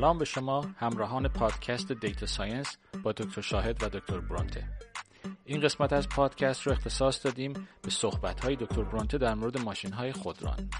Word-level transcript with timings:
سلام 0.00 0.18
به 0.18 0.24
شما 0.24 0.66
همراهان 0.76 1.28
پادکست 1.28 1.92
data 1.92 2.26
science 2.26 2.76
با 3.02 3.12
دکتر 3.12 3.40
شاهد 3.40 3.82
و 3.82 3.88
دکتر 3.88 4.20
برونته. 4.20 4.64
این 5.44 5.60
قسمت 5.60 5.92
از 5.92 6.08
پادکست 6.08 6.62
رو 6.62 6.72
اختصاص 6.72 7.26
دادیم 7.26 7.52
به 7.82 7.90
صحبت 7.90 8.40
های 8.40 8.56
دکتر 8.56 8.82
برونته 8.82 9.18
در 9.18 9.34
مورد 9.34 9.58
ماشین 9.58 9.92
های 9.92 10.12
خودران. 10.12 10.70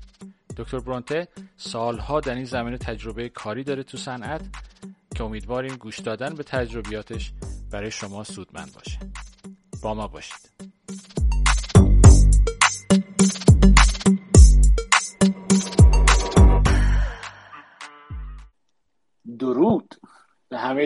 دکتر 0.56 0.78
برونته 0.78 1.28
سالها 1.56 2.20
در 2.20 2.34
این 2.34 2.44
زمینه 2.44 2.78
تجربه 2.78 3.28
کاری 3.28 3.64
داره 3.64 3.82
تو 3.82 3.98
صنعت 3.98 4.42
که 5.16 5.24
امیدواریم 5.24 5.76
گوش 5.76 5.98
دادن 5.98 6.34
به 6.34 6.42
تجربیاتش 6.42 7.32
برای 7.70 7.90
شما 7.90 8.24
سودمند 8.24 8.72
باشه. 8.74 8.98
با 9.82 9.94
ما 9.94 10.08
باشید. 10.08 10.49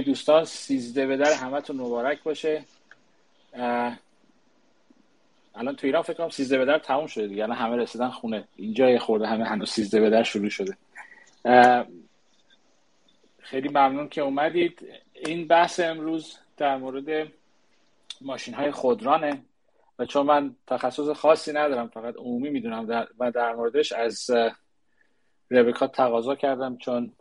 دوستان 0.04 0.44
سیزده 0.44 1.06
به 1.06 1.16
در 1.16 1.32
همتون 1.32 1.76
مبارک 1.76 2.22
باشه. 2.22 2.64
الان 5.54 5.76
تو 5.76 5.86
ایران 5.86 6.02
فکر 6.02 6.16
کنم 6.16 6.28
سیزده 6.28 6.58
به 6.58 6.64
در 6.64 6.78
تموم 6.78 7.06
شده 7.06 7.26
دیگه. 7.26 7.42
الان 7.42 7.56
همه 7.56 7.76
رسیدن 7.76 8.08
خونه. 8.08 8.44
اینجا 8.56 8.90
یه 8.90 8.98
خورده 8.98 9.26
همه 9.26 9.44
هنوز 9.44 9.70
سیزده 9.70 10.00
به 10.00 10.10
در 10.10 10.22
شروع 10.22 10.48
شده. 10.48 10.76
خیلی 13.38 13.68
ممنون 13.68 14.08
که 14.08 14.20
اومدید. 14.20 14.86
این 15.12 15.46
بحث 15.46 15.80
امروز 15.80 16.38
در 16.56 16.76
مورد 16.76 17.28
ماشین 18.20 18.54
های 18.54 18.70
خودرانه 18.70 19.42
و 19.98 20.04
چون 20.04 20.26
من 20.26 20.56
تخصص 20.66 21.08
خاصی 21.08 21.52
ندارم 21.52 21.88
فقط 21.88 22.16
عمومی 22.16 22.50
می‌دونم 22.50 23.06
و 23.18 23.30
در 23.30 23.54
موردش 23.54 23.92
از 23.92 24.30
ربکا 25.50 25.86
تقاضا 25.86 26.34
کردم 26.34 26.76
چون 26.76 27.12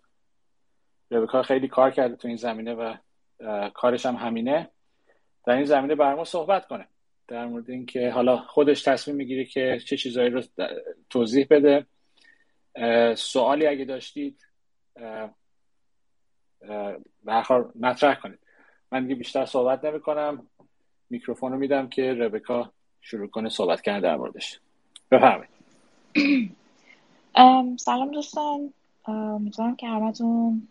ربکا 1.12 1.44
خیلی 1.44 1.68
کار 1.68 1.92
کرده 1.92 2.16
تو 2.16 2.28
این 2.28 2.38
زمینه 2.38 2.74
و 2.74 2.96
کارش 3.74 4.06
هم 4.06 4.16
همینه. 4.16 4.70
در 5.46 5.54
این 5.54 5.66
زمینه 5.66 5.96
بر 5.96 6.16
ما 6.16 6.24
صحبت 6.24 6.68
کنه. 6.68 6.88
در 7.28 7.46
مورد 7.46 7.70
اینکه 7.70 8.10
حالا 8.10 8.38
خودش 8.38 8.82
تصمیم 8.84 9.18
می‌گیره 9.18 9.46
که 9.46 9.80
چه 9.86 9.98
چیزایی 9.98 10.30
رو 10.30 10.42
توضیح 11.10 11.48
بده. 11.50 11.86
سوالی 13.16 13.68
اگه 13.68 13.86
داشتید 13.86 14.48
به 14.96 15.30
مطرح 17.76 18.16
کنید. 18.16 18.40
من 18.92 19.04
دیگه 19.04 19.16
بیشتر 19.16 19.46
صحبت 19.46 19.86
نمی 19.86 20.00
کنم 20.00 20.48
میکروفون 21.10 21.52
رو 21.52 21.58
میدم 21.58 21.90
که 21.90 22.14
ربکا 22.14 22.72
شروع 23.02 23.28
کنه 23.28 23.50
صحبت 23.50 23.82
کردن 23.82 24.00
در 24.00 24.16
موردش. 24.16 24.60
بفرمایید. 25.12 25.50
سلام 27.78 28.12
دوستان. 28.12 28.74
امیدوارم 29.06 29.76
که 29.76 29.88
همتون 29.88 30.68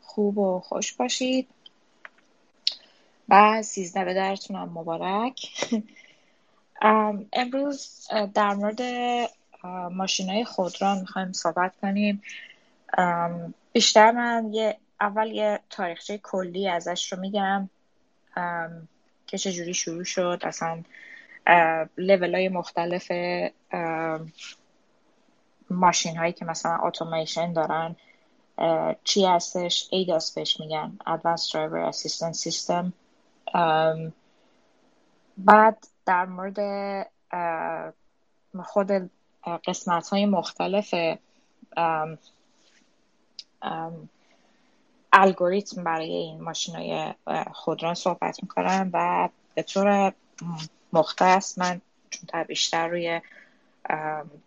خوب 0.00 0.38
و 0.38 0.60
خوش 0.60 0.92
باشید. 0.92 1.48
و 3.28 3.62
سیزده 3.62 4.04
به 4.04 4.14
درتونم 4.14 4.68
مبارک. 4.74 5.48
امروز 7.32 8.08
در 8.34 8.54
مورد 8.54 8.80
ماشین 9.92 10.30
های 10.30 10.44
خودران 10.44 10.98
می‌خوایم 10.98 11.32
صحبت 11.32 11.76
کنیم. 11.82 12.22
بیشتر 13.72 14.10
من 14.10 14.50
یه 14.52 14.76
اول 15.00 15.30
یه 15.30 15.60
تاریخچه 15.70 16.18
کلی 16.18 16.68
ازش 16.68 17.12
رو 17.12 17.20
میگم. 17.20 17.70
که 19.26 19.38
چجوری 19.38 19.74
شروع 19.74 20.04
شد. 20.04 20.40
اصلا 20.42 20.82
لیول 21.98 22.34
های 22.34 22.48
مختلف 22.48 23.12
ماشین 25.70 26.16
هایی 26.16 26.32
که 26.32 26.44
مثلا 26.44 26.78
اتوماسیون 26.78 27.52
دارن. 27.52 27.96
چی 29.04 29.24
هستش؟ 29.26 29.88
ایداس 29.90 30.34
بهش 30.34 30.60
میگن 30.60 30.98
Advanced 31.06 31.50
Driver 31.50 31.92
Assistance 31.92 32.50
System. 32.50 32.92
بعد 35.38 35.86
در 36.06 36.26
مورد 36.26 36.58
خود 38.64 39.10
قسمت 39.66 40.08
های 40.08 40.26
مختلف 40.26 40.94
الگوریتم 45.12 45.84
برای 45.84 46.10
این 46.10 46.40
ماشین 46.40 46.74
های 46.74 47.14
خودران 47.52 47.94
صحبت 47.94 48.42
می‌کنم 48.42 48.90
و 48.92 49.28
به 49.54 49.62
طور 49.62 50.12
مختص 50.92 51.58
من 51.58 51.80
چون 52.10 52.42
بیشتر 52.42 52.88
روی 52.88 53.20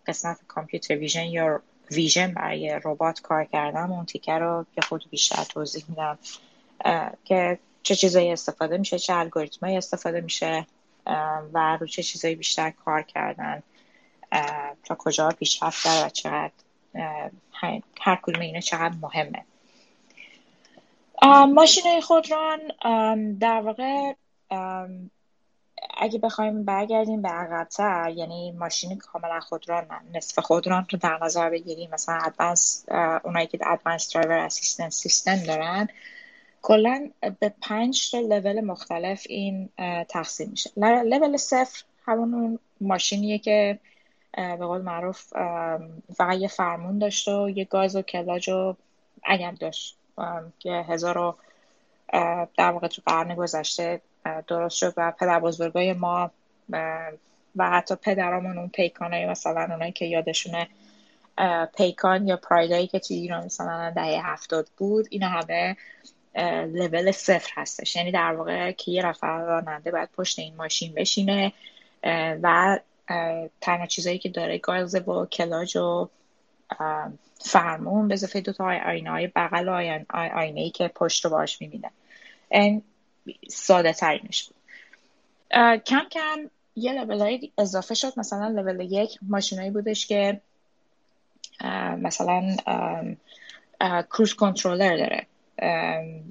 قسمت 0.07 0.39
کامپیوتر 0.47 0.95
ویژن 0.95 1.25
یا 1.25 1.61
ویژن 1.91 2.33
برای 2.33 2.79
ربات 2.83 3.21
کار 3.21 3.45
کردم. 3.45 3.91
اون 3.91 4.05
تیکه 4.05 4.33
رو 4.33 4.65
که 4.75 4.81
خود 4.81 5.09
بیشتر 5.09 5.43
توضیح 5.43 5.83
میدم. 5.87 6.19
که 7.25 7.59
چه 7.83 7.95
چیزایی 7.95 8.31
استفاده 8.31 8.77
میشه 8.77 8.99
چه 8.99 9.13
الگوریتمایی 9.13 9.77
استفاده 9.77 10.21
میشه 10.21 10.65
و 11.53 11.77
رو 11.79 11.87
چه 11.87 12.03
چیزایی 12.03 12.35
بیشتر 12.35 12.69
کار 12.69 13.01
کردن 13.01 13.63
تا 14.83 14.95
کجا 14.95 15.29
پیشرفت 15.29 15.85
داره 15.85 16.05
و 16.05 16.09
چقدر 16.09 16.51
هر 18.01 18.19
کدوم 18.21 18.41
اینا 18.41 18.59
چقدر 18.59 18.95
مهمه. 19.01 19.45
ماشین 21.53 22.01
خودران 22.01 22.59
در 23.39 23.61
واقع 23.61 24.13
اگه 25.97 26.19
بخوایم 26.19 26.63
برگردیم 26.63 27.21
به 27.21 27.29
عقبتر 27.29 28.09
یعنی 28.15 28.51
ماشین 28.51 28.97
کاملا 28.97 29.39
خودران 29.39 29.85
نصف 30.13 30.39
خودران 30.39 30.87
رو 30.91 30.99
در 30.99 31.19
نظر 31.21 31.49
بگیریم. 31.49 31.89
مثلا 31.93 32.19
advanced 32.25 32.85
اونایی 33.23 33.47
که 33.47 33.59
advanced 33.65 34.13
driver 34.13 34.37
assistance 34.37 34.95
system 34.95 35.35
دارن 35.35 35.87
کلا 36.61 37.09
به 37.39 37.53
پنج 37.61 38.11
تا 38.11 38.19
لول 38.19 38.61
مختلف 38.61 39.23
این 39.29 39.69
تقسیم 40.09 40.49
میشه. 40.49 40.71
لول 40.77 41.37
صفر 41.37 41.83
همون 42.05 42.59
ماشینیه 42.81 43.37
که 43.37 43.79
به 44.33 44.65
قول 44.65 44.81
معروف 44.81 45.33
فقط 46.15 46.37
یه 46.37 46.47
فرمون 46.47 46.97
داشت 46.97 47.27
و 47.27 47.49
یه 47.49 47.65
گاز 47.65 47.95
و 47.95 48.01
کلاج 48.01 48.49
و 48.49 48.75
اگر 49.23 49.51
داشت 49.51 49.97
که 50.59 50.71
هزار 50.71 51.35
در 52.57 52.71
واقع 52.71 52.87
تو 52.87 53.01
قرن 53.05 53.35
گذشته 53.35 54.01
درست 54.47 54.77
شد 54.77 54.93
و 54.97 55.13
پدر 55.19 55.39
بزرگای 55.39 55.93
ما 55.93 56.31
و 57.55 57.69
حتی 57.69 57.95
پدرامون 57.95 58.57
اون 58.57 58.69
پیکانایی 58.69 59.25
مثلا 59.25 59.61
اونایی 59.61 59.91
که 59.91 60.05
یادشونه 60.05 60.67
پیکان 61.77 62.27
یا 62.27 62.37
پرایدایی 62.37 62.87
که 62.87 62.99
توی 62.99 63.17
ایران 63.17 63.45
مثلا 63.45 63.91
دهه 63.95 64.21
هفتاد 64.25 64.67
بود 64.77 65.07
اینا 65.09 65.27
همه 65.27 65.77
لول 66.65 67.11
صفر 67.11 67.51
هستش. 67.55 67.95
یعنی 67.95 68.11
در 68.11 68.33
واقع 68.33 68.71
که 68.71 68.91
یه 68.91 69.01
رفع 69.01 69.27
راننده 69.27 69.91
باید 69.91 70.09
پشت 70.17 70.39
این 70.39 70.55
ماشین 70.55 70.93
بشینه 70.93 71.53
و 72.41 72.79
تنها 73.61 73.85
چیزایی 73.85 74.17
که 74.19 74.29
داره 74.29 74.57
گاز 74.57 74.95
و 74.95 75.25
کلاج 75.25 75.77
و 75.77 76.09
فرمون 77.39 78.07
به 78.07 78.13
اضافه 78.13 78.41
دو 78.41 78.53
تا 78.53 78.65
آینه 78.65 79.09
های 79.11 79.27
بغل 79.27 79.69
آینه 80.09 80.61
ای 80.61 80.69
که 80.69 80.87
پشت 80.87 81.25
رو 81.25 81.31
باش 81.31 81.61
می‌بینه. 81.61 81.91
ساده 83.49 83.93
ترینش 83.93 84.43
بود 84.43 84.57
کم 85.79 86.03
کم 86.11 86.49
یه 86.75 86.93
لول 86.93 87.47
اضافه 87.57 87.93
شد. 87.93 88.19
مثلا 88.19 88.47
لول 88.47 88.91
یک 88.91 89.19
ماشینایی 89.21 89.69
بودش 89.71 90.07
که 90.07 90.41
مثلا 91.97 92.55
کروز 94.09 94.33
کنترلر 94.33 94.97
داره. 94.97 95.27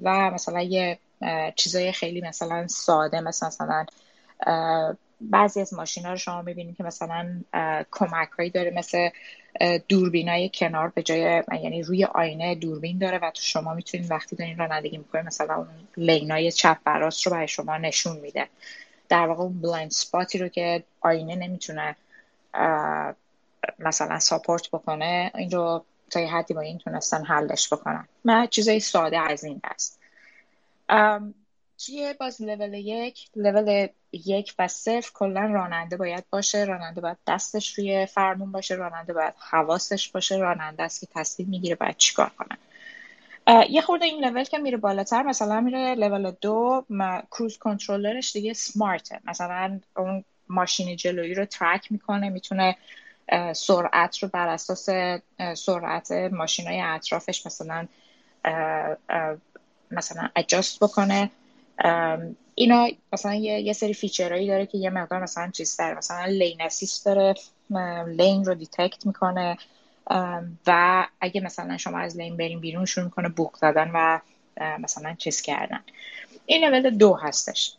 و 0.03 0.31
مثلا 0.31 0.61
یه 0.61 0.99
چیزای 1.55 1.91
خیلی 1.91 2.21
مثلا 2.21 2.67
ساده 2.67 3.21
مثلا 3.21 3.47
مثلا 3.47 3.85
بعضی 5.21 5.61
از 5.61 5.73
ماشینا 5.73 6.11
رو 6.11 6.17
شما 6.17 6.41
می‌بینید 6.41 6.77
که 6.77 6.83
مثلا 6.83 7.41
کمک 7.91 8.29
هایی 8.37 8.49
داره 8.49 8.71
مثل 8.71 9.09
دوربینای 9.87 10.51
کنار 10.53 10.89
به 10.89 11.03
جای 11.03 11.43
یعنی 11.63 11.83
روی 11.83 12.05
آینه 12.05 12.55
دوربین 12.55 12.97
داره 12.97 13.17
و 13.17 13.31
تو 13.31 13.41
شما 13.41 13.73
می‌تونید 13.73 14.11
وقتی 14.11 14.35
دارین 14.35 14.57
رانندگی 14.57 14.97
می‌کنید 14.97 15.25
مثلا 15.25 15.55
اون 15.55 15.67
lane 15.97 16.40
ای 16.40 16.51
چپ 16.51 16.77
براست 16.83 17.27
رو 17.27 17.31
برای 17.31 17.47
شما 17.47 17.77
نشون 17.77 18.17
میده. 18.17 18.47
در 19.09 19.27
واقع 19.27 19.43
اون 19.43 19.61
blind 19.61 19.91
spot 19.91 20.28
ی 20.28 20.37
رو 20.37 20.47
که 20.47 20.83
آینه 21.01 21.35
نمی‌تونه 21.35 21.95
مثلا 23.79 24.19
support 24.19 24.69
بکنه 24.69 25.31
این 25.35 25.51
رو 25.51 25.85
تا 26.09 26.19
یه 26.19 26.27
حدی 26.27 26.53
با 26.53 26.61
این 26.61 26.77
تونستن 26.77 27.25
حلش 27.25 27.73
بکنن. 27.73 28.07
من 28.23 28.47
چیزای 28.47 28.79
ساده 28.79 29.19
از 29.19 29.43
این 29.43 29.61
دست 29.63 29.99
چیه؟ 31.77 32.13
باز 32.13 32.41
لول 32.41 32.73
یک 32.73 33.29
لول 33.35 33.87
یک 34.11 34.53
و 34.59 34.67
صفر 34.67 35.11
کلا 35.13 35.41
راننده 35.41 35.97
باید 35.97 36.23
باشه. 36.29 36.63
راننده 36.63 37.01
باید 37.01 37.17
دستش 37.27 37.79
روی 37.79 38.05
فرمون 38.05 38.51
باشه. 38.51 38.75
راننده 38.75 39.13
باید 39.13 39.33
حواسش 39.51 40.09
باشه. 40.09 40.37
راننده 40.37 40.83
است 40.83 41.01
که 41.01 41.07
تصمیم 41.15 41.49
می‌گیره 41.49 41.75
باید 41.75 41.97
چیکار 41.97 42.29
کنه. 42.29 42.57
یه 43.69 43.81
خورده 43.81 44.05
این 44.05 44.25
لول 44.25 44.43
که 44.43 44.57
میره 44.57 44.77
بالاتر 44.77 45.23
مثلا 45.23 45.61
میره 45.61 45.95
لول 45.95 46.31
دو 46.41 46.85
کروز 47.31 47.57
کنترلرش 47.57 48.33
دیگه 48.33 48.53
سمارته. 48.53 49.19
مثلا 49.25 49.79
اون 49.97 50.23
ماشین 50.49 50.95
جلویی 50.95 51.33
رو 51.33 51.45
ترک 51.45 51.91
می‌کنه 51.91 52.29
می‌تونه 52.29 52.75
سرعت 53.53 54.17
رو 54.17 54.27
بر 54.27 54.47
اساس 54.47 54.89
سرعت 55.55 56.11
ماشین 56.11 56.67
های 56.67 56.81
اطرافش 56.81 57.45
مثلا 57.45 57.87
مثلا 59.91 60.29
adjust 60.35 60.83
بکنه. 60.83 61.29
اینا 62.55 62.87
مثلا 63.13 63.33
یه, 63.33 63.61
یه 63.61 63.73
سری 63.73 63.93
feature 63.93 64.31
هایی 64.31 64.47
داره 64.47 64.65
که 64.65 64.77
یه 64.77 64.89
مقدار 64.89 65.23
مثلا 65.23 65.51
چیز 65.51 65.77
داره 65.77 65.97
مثلا 65.97 66.25
lane 66.25 66.61
assist 66.61 67.05
داره 67.05 67.35
lane 68.07 68.45
رو 68.45 68.53
detect 68.53 69.05
می‌کنه. 69.05 69.57
و 70.67 71.07
اگه 71.21 71.41
مثلا 71.41 71.77
شما 71.77 71.99
از 71.99 72.17
lane 72.17 72.37
بریم 72.37 72.59
بیرون 72.59 72.85
شروع 72.85 73.05
می‌کنه 73.05 73.29
بوق 73.29 73.55
زدن 73.55 73.91
و 73.93 74.19
مثلا 74.79 75.13
چیز 75.13 75.41
کردن. 75.41 75.83
این 76.45 76.65
لول 76.65 76.89
دو 76.89 77.13
هستش. 77.13 77.73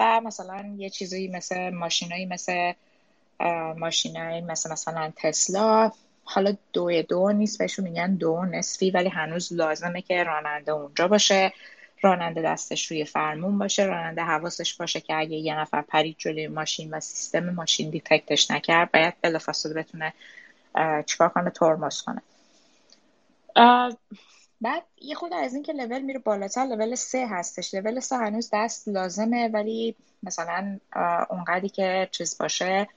و 0.00 0.20
مثلا 0.24 0.74
یه 0.78 0.90
چیزی 0.90 1.28
مثل 1.28 1.70
ماشینایی 1.70 2.26
مثل 2.26 2.72
ماشینایی 3.76 4.40
مثل 4.40 4.72
مثلا 4.72 5.12
تسلا. 5.16 5.92
حالا 6.24 6.56
دو 6.72 7.02
دو 7.02 7.32
نیست 7.32 7.58
بهشون 7.58 7.84
میگن 7.84 8.14
دو 8.14 8.44
نصفی 8.44 8.90
ولی 8.90 9.08
هنوز 9.08 9.52
لازمه 9.52 10.02
که 10.02 10.24
راننده 10.24 10.72
اونجا 10.72 11.08
باشه. 11.08 11.52
راننده 12.02 12.42
دستش 12.42 12.90
روی 12.90 13.04
فرمون 13.04 13.58
باشه 13.58 13.84
راننده 13.84 14.22
حواسش 14.22 14.74
باشه 14.74 15.00
که 15.00 15.16
اگه 15.16 15.36
یه 15.36 15.58
نفر 15.58 15.82
پرید 15.82 16.16
جلوی 16.18 16.48
ماشین 16.48 16.94
و 16.94 17.00
سیستم 17.00 17.50
ماشین 17.50 17.90
دیتکتش 17.90 18.50
نکرد 18.50 18.92
باید 18.92 19.14
بلافاصله 19.22 19.74
بتونه 19.74 20.12
چیکار 21.06 21.28
کنه؟ 21.28 21.50
ترمز 21.50 22.02
کنه. 22.02 22.22
بعد 24.60 24.82
یه 25.00 25.14
خود 25.14 25.32
از 25.34 25.54
این 25.54 25.62
که 25.62 25.72
لول 25.72 26.00
میره 26.00 26.18
بالاتر 26.18 26.64
لول 26.64 26.94
سه 26.94 27.26
هستش. 27.30 27.74
لول 27.74 28.00
سه 28.00 28.16
هنوز 28.16 28.50
دست 28.52 28.88
لازمه 28.88 29.48
ولی 29.48 29.94
مثلا 30.22 30.78
اونقدری 31.30 31.68
که 31.68 32.08
چیز 32.10 32.38
باشه 32.38 32.88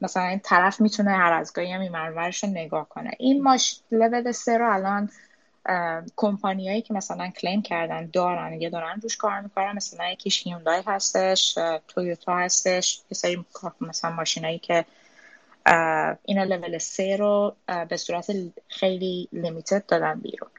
مثلا 0.00 0.22
این 0.22 0.38
طرف 0.38 0.80
می‌تونه 0.80 1.10
هر 1.10 1.32
از 1.32 1.52
گاهی 1.52 1.72
هم 1.72 1.96
رو 1.96 2.48
نگاه 2.48 2.88
کنه. 2.88 3.10
این 3.18 3.42
ماش 3.42 3.80
لول 3.92 4.32
سه 4.32 4.58
رو 4.58 4.74
الان 4.74 5.10
کمپانیایی 6.16 6.82
که 6.82 6.94
مثلا 6.94 7.28
کلیم 7.28 7.62
کردن 7.62 8.10
دارن 8.12 8.60
یا 8.60 8.68
دارن 8.68 9.00
روش 9.02 9.16
کار 9.16 9.40
می‌کنن 9.40 9.72
مثلا 9.72 10.10
یکیش 10.10 10.46
هیوندای 10.46 10.82
هستش 10.86 11.58
تویوتا 11.88 12.36
هستش 12.36 13.00
یه 13.10 13.14
سری 13.14 13.44
مثلا 13.80 14.10
ماشینایی 14.10 14.58
که 14.58 14.84
اینا 16.24 16.44
لول 16.44 16.78
سه 16.78 17.16
رو 17.16 17.56
به 17.88 17.96
صورت 17.96 18.32
خیلی 18.68 19.28
لیمیتد 19.32 19.86
دادن 19.86 20.20
بیرون. 20.20 20.50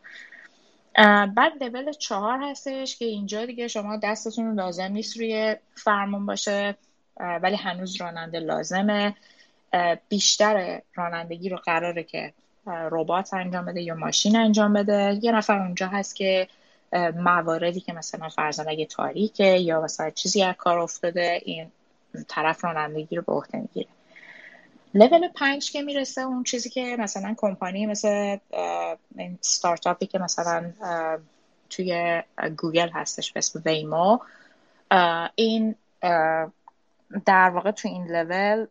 بعد 1.35 1.63
لول 1.63 1.91
چهار 1.91 2.39
هستش 2.43 2.97
که 2.97 3.05
اینجا 3.05 3.45
دیگه 3.45 3.67
شما 3.67 3.97
دستتون 3.97 4.53
لازم 4.53 4.91
نیست 4.91 5.17
روی 5.17 5.55
فرمون 5.75 6.25
باشه 6.25 6.75
ولی 7.19 7.55
هنوز 7.55 8.01
راننده 8.01 8.39
لازمه. 8.39 9.15
بیشتر 10.09 10.81
رانندگی 10.95 11.49
رو 11.49 11.57
قراره 11.57 12.03
که 12.03 12.33
ربات 12.69 13.33
انجام 13.33 13.65
بده 13.65 13.81
یا 13.81 13.95
ماشین 13.95 14.35
انجام 14.35 14.73
بده. 14.73 15.19
یه 15.21 15.31
نفر 15.31 15.59
اونجا 15.59 15.87
هست 15.87 16.15
که 16.15 16.47
مواردی 17.15 17.79
که 17.79 17.93
مثلا 17.93 18.29
فرضا 18.29 18.69
اگه 18.69 18.85
تاریکه 18.85 19.45
یا 19.45 19.81
مثلا 19.81 20.09
چیزی 20.09 20.43
از 20.43 20.55
کار 20.55 20.79
افتاده 20.79 21.41
این 21.45 21.71
طرف 22.27 22.63
رانندگی 22.63 23.15
رو 23.15 23.21
به 23.21 23.33
عهده 23.33 23.57
می‌گیره. 23.57 23.87
لول 24.93 25.27
پنج 25.27 25.71
که 25.71 25.81
می‌رسه 25.81 26.21
اون 26.21 26.43
چیزی 26.43 26.69
که 26.69 26.95
مثلا 26.99 27.33
کمپانی 27.37 27.85
مثل 27.85 28.37
ستارتاپی 29.41 30.05
که 30.05 30.19
مثلا 30.19 30.71
توی 31.69 32.23
گوگل 32.57 32.89
هستش 32.89 33.31
به 33.31 33.37
اسم 33.37 33.61
Waymo 33.65 34.19
این 35.35 35.75
در 37.25 37.49
واقع 37.49 37.71
تو 37.71 37.87
این 37.87 38.07
لول 38.07 38.67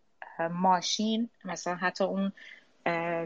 ماشین 0.51 1.29
مثلا 1.45 1.75
حتی 1.75 2.05
اون 2.05 2.33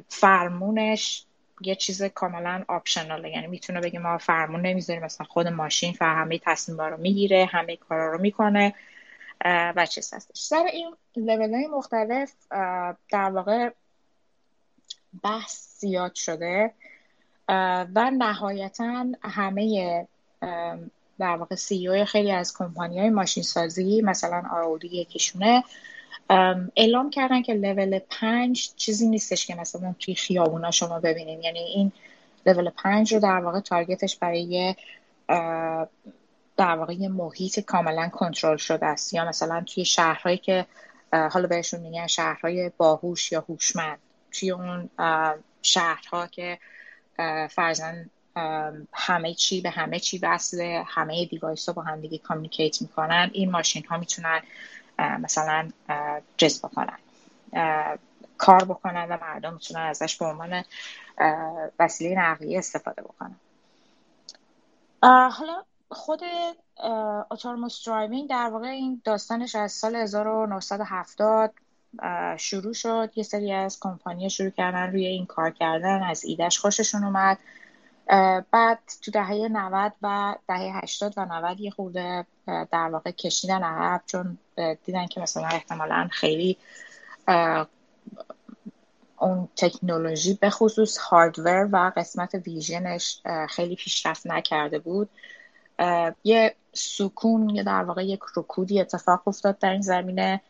فرمونش 0.08 1.24
یه 1.60 1.74
چیز 1.74 2.02
کاملا 2.02 2.64
آپشناله 2.68 3.30
یعنی 3.30 3.46
می‌تونه 3.46 3.80
بگه 3.80 3.98
ما 3.98 4.18
فرمون 4.18 4.60
نمی‌ذاریم 4.60 5.02
مثلا 5.02 5.26
خود 5.26 5.48
ماشین 5.48 5.92
فر 5.92 6.14
همه 6.14 6.38
تصمیم 6.38 6.80
رو 6.80 6.96
می‌گیره 6.96 7.44
همه 7.44 7.76
کارا 7.76 8.12
رو 8.12 8.20
می‌کنه 8.20 8.74
و 9.44 9.86
چیز 9.86 10.14
هستش. 10.14 10.40
سر 10.40 10.64
این 10.72 10.94
لول 11.16 11.54
های 11.54 11.66
مختلف 11.66 12.32
در 13.10 13.30
واقع 13.30 13.70
بحث 15.22 15.78
زیاد 15.78 16.14
شده 16.14 16.72
و 17.94 18.10
نهایتا 18.18 19.06
همه 19.22 20.06
در 21.18 21.36
واقع 21.36 21.54
سی 21.54 22.04
خیلی 22.04 22.32
از 22.32 22.56
کمپانی 22.56 23.00
های 23.00 23.10
ماشین 23.10 23.42
سازی 23.42 24.02
مثلا 24.02 24.42
آودی 24.50 24.88
یکیشونه 24.88 25.64
اعلام 26.76 27.10
کردن 27.10 27.42
که 27.42 27.54
لول 27.54 27.98
پنج 27.98 28.70
چیزی 28.76 29.08
نیستش 29.08 29.46
که 29.46 29.54
مثلا 29.54 29.94
توی 29.98 30.14
خیابونا 30.14 30.70
شما 30.70 31.00
ببینیم 31.00 31.40
یعنی 31.40 31.58
این 31.58 31.92
لول 32.46 32.70
پنج 32.70 33.14
رو 33.14 33.20
در 33.20 33.40
واقع 33.40 33.60
target 33.60 34.02
ش 34.02 34.16
برای 34.16 34.74
در 36.56 36.76
واقع 36.76 36.92
یه 36.92 37.08
محیط 37.08 37.60
کاملا 37.60 38.08
کنترل 38.08 38.56
شده 38.56 38.86
است. 38.86 39.14
یا 39.14 39.24
مثلا 39.24 39.60
توی 39.60 39.84
شهرهایی 39.84 40.38
که 40.38 40.66
حالا 41.12 41.46
بهشون 41.46 41.80
میگن 41.80 42.06
شهرهای 42.06 42.70
باهوش 42.76 43.32
یا 43.32 43.44
هوشمند. 43.48 43.98
توی 44.32 44.50
اون 44.50 44.90
شهرها 45.62 46.26
که 46.26 46.58
فرضا 47.50 48.10
همه 48.92 49.34
چی 49.34 49.60
به 49.60 49.70
همه 49.70 49.98
چی 49.98 50.18
وصله 50.18 50.84
همه 50.86 51.24
device 51.24 51.68
ها 51.68 51.72
با 51.72 51.82
هم 51.82 52.00
دیگه 52.00 52.18
communicate 52.18 52.82
می‌کنن 52.82 53.30
این 53.32 53.50
ماشین 53.50 53.84
ها 53.84 53.98
می‌تونن 53.98 54.40
مثلا 55.02 55.68
جذب 56.36 56.68
کنن 56.68 56.98
کار 58.38 58.64
بکنن 58.64 59.06
و 59.10 59.16
مردم 59.20 59.52
می‌تونن 59.52 59.80
ازش 59.80 60.16
به 60.16 60.24
عنوان 60.24 60.64
وسیله 61.78 62.20
نقلیه 62.20 62.58
استفاده 62.58 63.02
بکنن. 63.02 63.36
حالا 65.30 65.62
خود 65.88 66.20
autonomous 67.30 67.86
driving 67.86 68.30
در 68.30 68.48
واقع 68.48 68.66
این 68.66 69.02
داستانش 69.04 69.54
از 69.54 69.72
سال 69.72 69.96
1970 69.96 71.54
شروع 72.36 72.72
شد. 72.72 73.10
یه 73.14 73.22
سری 73.22 73.52
از 73.52 73.80
کمپانی 73.80 74.30
شروع 74.30 74.50
کردن 74.50 74.90
روی 74.90 75.06
این 75.06 75.26
کار 75.26 75.50
کردن. 75.50 76.02
از 76.02 76.24
ایدهش 76.24 76.58
خوششون 76.58 77.04
اومد. 77.04 77.38
بعد 78.50 78.78
تو 79.02 79.10
دهه 79.10 79.48
90 79.48 79.92
و 80.02 80.34
دهه 80.48 80.80
80 80.82 81.14
و 81.16 81.24
90 81.24 81.60
یه 81.60 81.70
خورده 81.70 82.26
در 82.46 82.88
واقع 82.88 83.10
کشیدن 83.10 83.62
عقب 83.62 84.02
چون 84.06 84.38
دیدن 84.84 85.06
که 85.06 85.20
مثلا 85.20 85.46
احتمالا 85.46 86.08
خیلی 86.12 86.58
اون 89.18 89.48
تکنولوژی 89.56 90.34
به 90.34 90.50
خصوص 90.50 90.98
هاردور 90.98 91.68
و 91.72 91.92
قسمت 91.96 92.34
ویژنش 92.34 93.20
خیلی 93.48 93.76
پیشرفت 93.76 94.26
نکرده 94.26 94.78
بود. 94.78 95.08
یه 96.24 96.54
سکون 96.72 97.50
یا 97.50 97.62
در 97.62 97.84
واقع 97.84 98.04
یک 98.04 98.20
رکودی 98.36 98.80
اتفاق 98.80 99.28
افتاد 99.28 99.58
در 99.58 99.70
این 99.70 99.80
زمینه. 99.80 100.40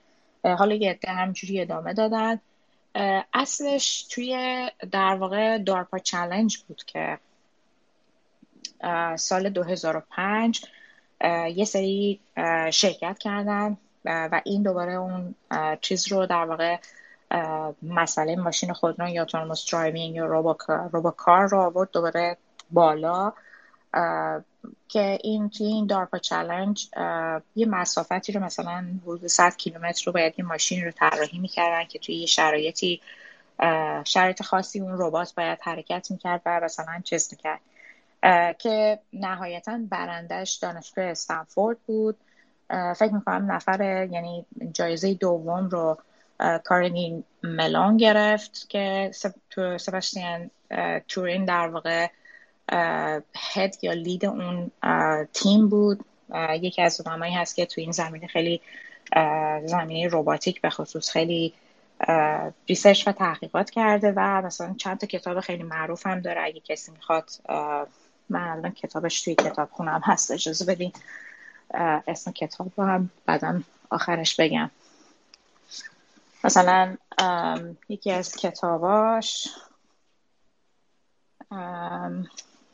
حالا 0.44 0.74
یه 0.74 0.90
عده 0.90 1.10
همجوری 1.10 1.60
ادامه 1.60 1.94
دادن. 1.94 2.40
اصلش 3.34 4.02
توی 4.02 4.70
در 4.90 5.14
واقع 5.14 5.58
دارپا 5.58 5.98
چلنج 5.98 6.58
بود 6.58 6.82
که 6.86 7.18
سال 9.16 9.48
2005 9.50 10.64
یه 11.54 11.64
سری 11.64 12.20
شرکت 12.72 13.18
کردن 13.18 13.76
و 14.04 14.40
این 14.44 14.62
دوباره 14.62 14.92
اون 14.92 15.34
چیز 15.80 16.12
رو 16.12 16.26
در 16.26 16.44
واقع 16.44 16.76
مسئله 17.82 18.36
ماشین 18.36 18.72
خودران 18.72 19.08
یا 19.08 19.22
autonomous 19.22 19.70
driving 19.72 20.14
یا 20.14 20.26
robocar 20.92 21.48
رو 21.48 21.60
آورد 21.60 21.90
دوباره 21.92 22.36
بالا. 22.70 23.32
که 24.88 25.18
این 25.22 25.50
توی 25.50 25.66
این 25.66 25.86
DARPA 25.86 26.18
Challenge 26.18 26.88
یه 27.56 27.66
مسافتی 27.66 28.32
رو 28.32 28.40
مثلا 28.44 28.84
حدود 29.02 29.26
100 29.26 29.56
کیلومتر 29.56 30.02
رو 30.06 30.12
باید 30.12 30.34
یه 30.38 30.44
ماشین 30.44 30.84
رو 30.84 30.90
طراحی 30.90 31.38
می‌کردن 31.38 31.84
که 31.84 31.98
توی 31.98 32.14
یه 32.14 32.26
شرایطی 32.26 33.00
شرایط 34.04 34.42
خاصی 34.42 34.80
اون 34.80 34.92
ربات 34.98 35.34
باید 35.34 35.58
حرکت 35.62 36.10
می‌کرد 36.10 36.42
و 36.46 36.60
مثلا 36.64 37.00
چیز 37.04 37.28
می‌کرد. 37.32 37.60
که 38.58 38.98
نهایتا 39.12 39.78
برنده‌ش 39.90 40.54
دانشگاه 40.54 41.04
استنفورد 41.04 41.78
بود. 41.86 42.16
فکر 42.96 43.14
می‌کنم 43.14 43.52
نفر 43.52 44.08
یعنی 44.10 44.46
جایزه 44.72 45.14
دوم 45.14 45.68
رو 45.68 45.98
Carnegie 46.64 47.24
Mellon 47.42 47.96
گرفت 47.96 48.66
که 48.68 49.10
Sebastian 49.76 50.50
Thrun 51.08 51.44
در 51.44 51.68
واقع 51.68 52.08
head 53.54 53.76
یا 53.82 53.92
lead 53.92 54.24
اون 54.24 54.70
تیم 55.32 55.68
بود. 55.68 56.04
یکی 56.60 56.82
از 56.82 57.00
آدمایی 57.00 57.34
هست 57.34 57.56
که 57.56 57.66
تو 57.66 57.80
این 57.80 57.92
زمینه 57.92 58.26
خیلی 58.26 58.60
زمینه 59.64 60.08
robotic 60.08 60.60
به 60.60 60.70
خصوص 60.70 61.10
خیلی 61.10 61.54
research 62.68 63.08
و 63.08 63.12
تحقیقات 63.12 63.70
کرده 63.70 64.12
و 64.16 64.42
مثلا 64.42 64.74
چند 64.78 64.98
تا 64.98 65.06
کتاب 65.06 65.40
خیلی 65.40 65.62
معروف 65.62 66.06
هم 66.06 66.20
داره. 66.20 66.42
اگه 66.44 66.60
کسی 66.60 66.92
می‌خواد 66.92 67.30
من 68.28 68.48
الان 68.48 68.72
کتابش 68.72 69.22
توی 69.22 69.34
کتابخونم 69.34 70.00
هست. 70.04 70.30
اجازه 70.30 70.64
بدین 70.64 70.92
اسم 72.06 72.32
کتاب 72.32 72.72
رو 72.76 72.84
هم 72.84 73.10
بعدم 73.26 73.64
آخرش 73.90 74.36
بگم. 74.36 74.70
مثلا 76.44 76.96
یکی 77.88 78.12
از 78.12 78.36
کتاباش 78.36 79.48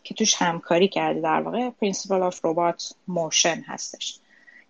که 0.04 0.14
توش 0.14 0.34
همکاری 0.34 0.88
کرده 0.88 1.20
در 1.20 1.40
واقع 1.40 1.70
Principles 1.70 2.22
of 2.22 2.44
Robot 2.44 2.94
Motion 3.08 3.60
هستش. 3.66 4.18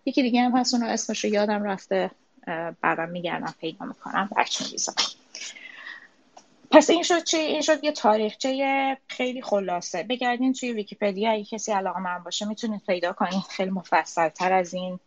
یکی 0.05 0.21
دیگه 0.21 0.41
هم 0.41 0.57
هست 0.57 0.73
اون 0.73 0.83
اسمش 0.83 1.23
رو 1.23 1.29
یادم 1.29 1.63
رفته. 1.63 2.11
بعدم 2.81 3.09
میگردم 3.09 3.53
پیدا 3.59 3.85
می‌کنم. 3.85 4.29
برچ 4.35 4.61
میریزم 4.61 4.93
پس 6.71 6.89
این 6.89 7.03
شد 7.03 7.23
چی؟ 7.23 7.37
این 7.37 7.61
شد 7.61 7.83
یه 7.83 7.91
تاریخچه 7.91 8.97
خیلی 9.07 9.41
خلاصه. 9.41 10.03
بگردین 10.03 10.53
توی 10.53 10.73
ویکیپدیا 10.73 11.31
اگه 11.31 11.43
کسی 11.43 11.71
علاقه 11.71 11.99
من 11.99 12.23
باشه 12.23 12.45
می‌تونید 12.45 12.81
پیدا 12.87 13.13
کنید 13.13 13.43
خیلی 13.49 13.69
مفصل 13.71 14.29
تر 14.29 14.53
از 14.53 14.73
این 14.73 14.99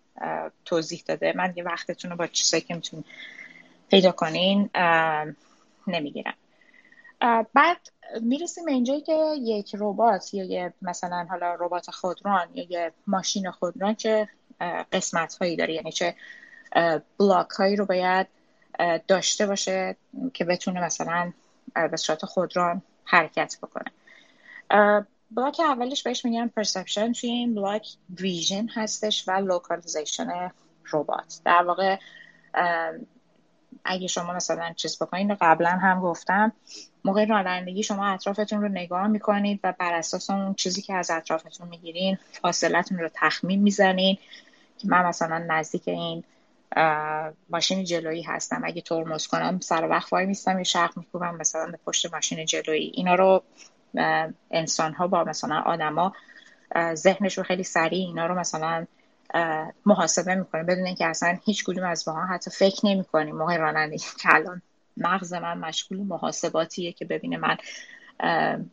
توضیح 0.65 1.03
داده. 1.07 1.33
من 1.37 1.53
یه 1.57 1.65
وقتتون 1.65 2.11
رو 2.11 2.17
با 2.17 2.27
چیزایی 2.27 2.61
که 2.61 2.75
می‌تونید 2.75 3.05
پیدا 3.91 4.13
کنین 4.13 4.71
نمی‌گیرم. 5.87 6.35
بعد 7.55 7.79
می‌رسیم 8.21 8.65
به 8.65 8.73
اینجایی 8.73 9.01
که 9.01 9.35
یک 9.41 9.77
ربات 9.79 10.35
یا 10.35 10.45
یه 10.45 10.73
مثلا 10.83 11.27
حالا 11.31 11.55
ربات 11.55 11.91
خودران 11.91 12.49
یا 12.55 12.67
یه 12.71 12.93
ماشین 13.07 13.51
خودران 13.51 13.95
چه 13.95 14.29
قسمت 14.93 15.35
هایی 15.35 15.57
داره؟ 15.57 15.75
یعنی 15.75 15.93
چه 15.93 16.15
block 17.19 17.49
هایی 17.49 17.77
رو 17.77 17.87
باید 17.87 18.27
داشته 19.09 19.47
باشه 19.47 19.97
که 20.35 20.45
بتونه 20.45 20.85
مثلا 20.85 21.33
صورت 21.97 22.25
خودران 22.25 22.83
حرکت 23.05 23.57
بکنه. 23.63 23.93
block 25.31 25.61
اولش 25.61 26.03
بهش 26.03 26.25
میگن 26.25 26.49
perception 26.49 27.13
توی 27.13 27.31
این 27.31 27.55
block 27.55 27.89
vision 28.21 28.69
هستش 28.69 29.29
و 29.29 29.33
localization 29.33 30.51
ربات 30.93 31.41
در 31.45 31.63
واقع 31.63 31.99
اگه 33.85 34.07
شما 34.07 34.33
مثلا 34.33 34.73
چیز 34.73 35.03
بکنید 35.03 35.37
قبلا 35.41 35.71
هم 35.71 36.01
گفتم 36.01 36.53
موقع 37.05 37.25
رانندگی 37.25 37.83
شما 37.83 38.07
اطرافتون 38.07 38.63
رو 38.63 38.69
نگاه 38.69 39.07
می‌کنید 39.07 39.61
و 39.65 39.75
بر 39.79 39.95
اساس 39.95 40.31
اون 40.31 40.55
چیزی 40.55 40.83
که 40.83 40.95
از 40.95 41.11
اطرافتون 41.11 41.69
می‌گیرین 41.69 42.19
فاصلتون 42.43 42.99
رو 42.99 43.09
تخمین 43.15 43.63
می‌زنین. 43.63 44.19
که 44.79 44.89
من 44.89 45.07
مثلا 45.07 45.39
نزدیک 45.39 45.89
این 45.89 46.25
ماشین 47.51 47.85
جلویی 47.85 48.23
هستم. 48.23 48.63
اگه 48.65 48.83
ترمز 48.83 49.27
کنم 49.27 49.61
سر 49.61 49.89
وقت 49.89 50.13
وای 50.13 50.27
میستم 50.27 50.59
یه 50.59 50.65
شرق 50.65 50.99
میکوبم 50.99 51.37
مثلا 51.37 51.67
به 51.67 51.79
پشت 51.87 52.15
ماشین 52.15 52.45
جلویی. 52.47 52.93
اینا 52.95 53.15
رو 53.15 53.43
انسان 54.51 54.95
ها 54.95 55.07
با 55.07 55.25
مثلا 55.25 55.61
آدما 55.61 56.13
ذهنش 56.95 57.39
رو 57.39 57.45
خیلی 57.45 57.63
سریع 57.63 58.07
اینا 58.07 58.27
رو 58.27 58.39
مثلا 58.39 58.87
محاسبه 59.87 60.35
می‌کنیم 60.35 60.67
بدون 60.67 60.87
اینکه 60.87 61.07
اصلا 61.07 61.39
هیچ 61.45 61.65
کدوم 61.65 61.85
از 61.85 62.09
ماها 62.09 62.27
حتی 62.27 62.51
فکر 62.51 62.87
نمی‌کنیم. 62.87 63.37
موقع 63.37 63.57
رانندگی 63.57 64.05
که 64.23 64.35
الان 64.35 64.63
مغز 64.97 65.33
من 65.33 65.59
مشغول 65.59 65.99
محاسباتیه 65.99 66.93
که 66.93 67.05
ببینه 67.05 67.37
من 67.37 67.57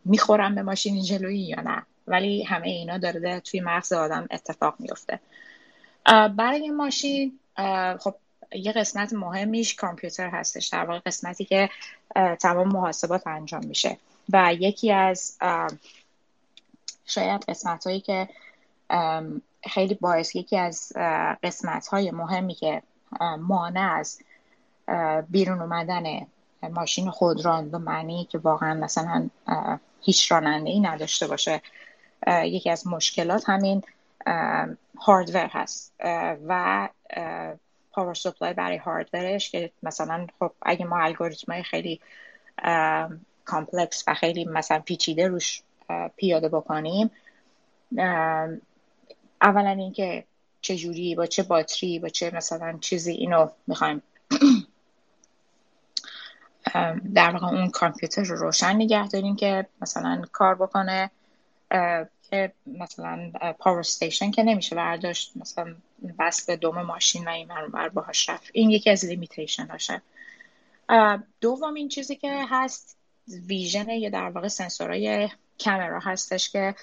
می‌خورم 0.06 0.56
به 0.56 0.62
ماشین 0.62 1.03
جلویی 1.03 1.39
یا 1.39 1.62
نه. 1.62 1.86
ولی 2.08 2.44
همه 2.44 2.68
اینا 2.68 2.98
داره 2.98 3.39
توی 3.39 3.60
مغز 3.60 3.94
آدم 3.94 4.27
اتفاق 4.32 4.75
میفته 4.79 5.20
برای 6.38 6.70
ماشین 6.70 7.38
خب 7.99 8.15
یه 8.51 8.71
قسمت 8.71 9.13
مهمیش 9.13 9.75
کامپیوتر 9.75 10.29
هستش 10.29 10.67
در 10.67 10.85
واقع 10.85 10.99
قسمتی 10.99 11.45
که 11.45 11.69
تمام 12.39 12.67
محاسبات 12.67 13.27
انجام 13.27 13.65
میشه. 13.65 13.97
و 14.33 14.53
یکی 14.53 14.91
از 14.91 15.37
شاید 17.05 17.45
قسمت 17.45 17.87
هایی 17.87 17.99
که 17.99 18.29
خیلی 19.63 19.93
باعث 19.93 20.35
یکی 20.35 20.57
از 20.57 20.93
قسمت 21.43 21.87
های 21.87 22.11
مهمی 22.11 22.53
که 22.53 22.81
مانع 23.39 23.93
از 23.93 24.19
بیرون 25.29 25.61
اومدن 25.61 26.27
ماشین 26.71 27.09
خودران 27.11 27.69
به 27.69 27.77
معنی 27.77 28.27
که 28.31 28.37
واقعا 28.37 28.73
مثلا 28.73 29.29
هیچ 30.01 30.31
راننده 30.31 30.69
ای 30.69 30.79
نداشته 30.79 31.27
باشه 31.27 31.61
یکی 32.43 32.69
از 32.69 32.87
مشکلات 32.87 33.49
همین 33.49 33.83
hardware 34.98 35.50
هست. 35.51 35.93
و 36.47 36.89
power 37.91 38.13
supply 38.13 38.53
برای 38.53 38.77
hardware 38.77 39.35
ش 39.35 39.50
که 39.49 39.71
مثلا 39.83 40.27
خب 40.39 40.51
اگه 40.61 40.85
ما 40.85 40.99
الگوریتم 41.03 41.61
خیلی 41.61 41.99
complex 43.45 44.03
و 44.07 44.13
خیلی 44.13 44.45
مثلا 44.45 44.79
پیچیده 44.79 45.27
روش 45.27 45.61
پیاده 46.17 46.49
بکنیم 46.49 47.11
اولا 49.41 49.69
اینکه 49.69 50.23
چه 50.61 50.75
جوری 50.75 51.15
با 51.15 51.25
چه 51.25 51.43
باتری 51.43 51.99
با 51.99 52.09
چه 52.09 52.31
مثلا 52.35 52.77
چیزی 52.81 53.11
اینو 53.11 53.49
می‌خوایم 53.67 54.03
در 57.13 57.31
واقع 57.31 57.47
اون 57.47 57.69
کامپیوتر 57.69 58.23
رو 58.23 58.35
روشن 58.35 58.75
نگه 58.75 59.07
داریم 59.07 59.35
که 59.35 59.67
مثلا 59.81 60.21
کار 60.31 60.55
بکنه 60.55 61.11
که 62.29 62.53
مثلا 62.67 63.31
power 63.59 63.79
station 63.79 64.31
که 64.31 64.43
نمیشه 64.43 64.75
برداشت 64.75 65.31
مثلا 65.35 65.75
به 66.48 66.56
دم 66.55 66.81
ماشین 66.82 67.27
و 67.27 67.29
این 67.29 67.48
ور 67.74 67.89
باهاش 67.89 68.29
رفت. 68.29 68.50
این 68.53 68.70
یکی 68.70 68.89
از 68.89 69.06
limitation 69.05 69.67
هاشه 69.68 70.01
دوم 71.41 71.74
این 71.74 71.89
چیزی 71.89 72.15
که 72.15 72.46
هست 72.50 72.98
vision 73.48 73.89
یا 73.89 74.10
در 74.10 74.29
واقع 74.29 74.48
سنسورهای 74.48 75.29
کامرا 75.63 76.00
هستش 76.00 76.50
که 76.50 76.75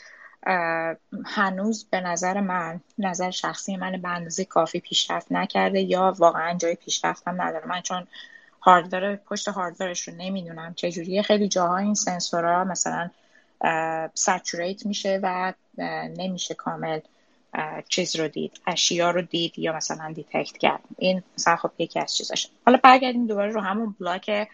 هنوز 1.25 1.85
به 1.91 2.01
نظر 2.01 2.41
من 2.41 2.81
نظر 2.99 3.31
شخصی 3.31 3.77
من 3.77 4.03
به 4.03 4.09
اندازه 4.09 4.45
کافی 4.45 4.81
پیشرفت 4.81 5.33
نکرده 5.33 5.81
یا 5.81 6.15
واقعا 6.19 6.59
جای 6.59 6.75
پیشرفت 6.75 7.29
هم 7.29 7.43
نداره. 7.43 7.67
من 7.67 7.81
چون 7.81 8.07
hardware 8.63 9.17
پشت 9.17 9.49
hardware 9.49 9.97
ش 9.97 10.09
رو 10.09 10.15
نمی‌دونم 10.15 10.75
چجوریه. 10.75 11.23
خیلی 11.23 11.49
جاها 11.49 11.77
این 11.77 11.95
سنسورها 11.95 12.65
مثلا 12.65 13.11
saturate 14.15 14.87
میشه 14.87 15.21
و 15.23 15.53
نمیشه 16.17 16.55
کامل 16.55 17.01
چیز 17.89 18.17
رو 18.17 18.29
دید 18.29 18.61
اشیا 18.67 19.11
رو 19.11 19.23
دید 19.23 19.59
یا 19.59 19.77
مثلا 19.77 20.13
detect 20.13 20.59
کرد. 20.59 20.81
این 20.99 21.23
مثلا 21.39 21.57
خب 21.57 21.71
یکی 21.79 22.01
از 22.01 22.17
چیزاش. 22.17 22.49
حالا 22.67 22.79
برگردیم 22.83 23.27
دوباره 23.27 23.53
رو 23.53 23.61
همون 23.61 23.97
block 24.01 24.49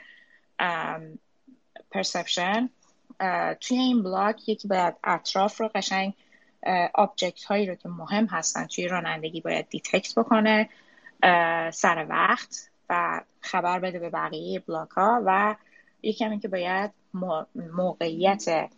perception 1.91 2.71
توی 3.61 3.79
این 3.79 4.03
block 4.03 4.49
یکی 4.49 4.69
باید 4.69 4.95
اطراف 5.05 5.61
رو 5.61 5.71
قشنگ 5.75 6.13
object 6.95 7.45
هایی 7.45 7.67
رو 7.67 7.75
که 7.75 7.89
مهم 7.89 8.27
هستن 8.27 8.67
توی 8.67 8.89
رانندگی 8.89 9.41
باید 9.41 9.69
detect 9.69 10.15
بکنه 10.19 10.69
سر 11.73 12.07
وقت 12.09 12.71
و 12.89 13.21
خبر 13.41 13.79
بده 13.79 13.99
به 13.99 14.11
بقیه 14.11 14.61
block 14.61 14.91
ها 14.91 15.23
و 15.27 15.57
یکی 16.03 16.25
هم 16.25 16.41
که 16.41 16.49
باید 16.49 16.91
موقعیت 17.55 18.71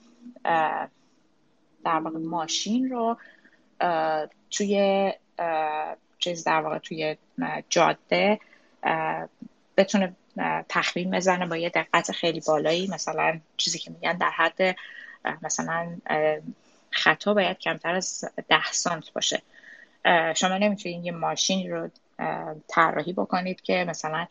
در 1.85 1.99
واقع 1.99 2.19
ماشین 2.19 2.91
رو 2.91 3.17
توی 4.51 5.13
چیز 6.19 6.45
در 6.45 6.61
واقع 6.61 6.79
توی 6.79 7.17
جاده 7.69 8.41
بتونه 9.77 10.17
تخمین 10.69 11.11
بزنه 11.11 11.47
با 11.47 11.57
یه 11.57 11.69
دقت 11.69 12.13
خیلی 12.13 12.41
بالایی. 12.41 12.87
مثلا 12.87 13.41
چیزی 13.57 13.79
که 13.79 13.91
میگن 13.91 14.19
در 14.19 14.31
حد 14.31 14.77
مثلا 15.43 15.97
خطا 16.91 17.35
باید 17.35 17.59
کمتر 17.59 17.95
از 17.95 18.25
ده 18.49 18.73
سانت 18.73 19.13
باشه. 19.13 19.43
شما 20.37 20.59
نمی‌تونید 20.59 21.05
یه 21.05 21.13
ماشین 21.13 21.71
رو 21.71 21.91
طراحی 22.69 23.13
بکنید 23.13 23.61
که 23.61 23.85
مثلا 23.89 24.27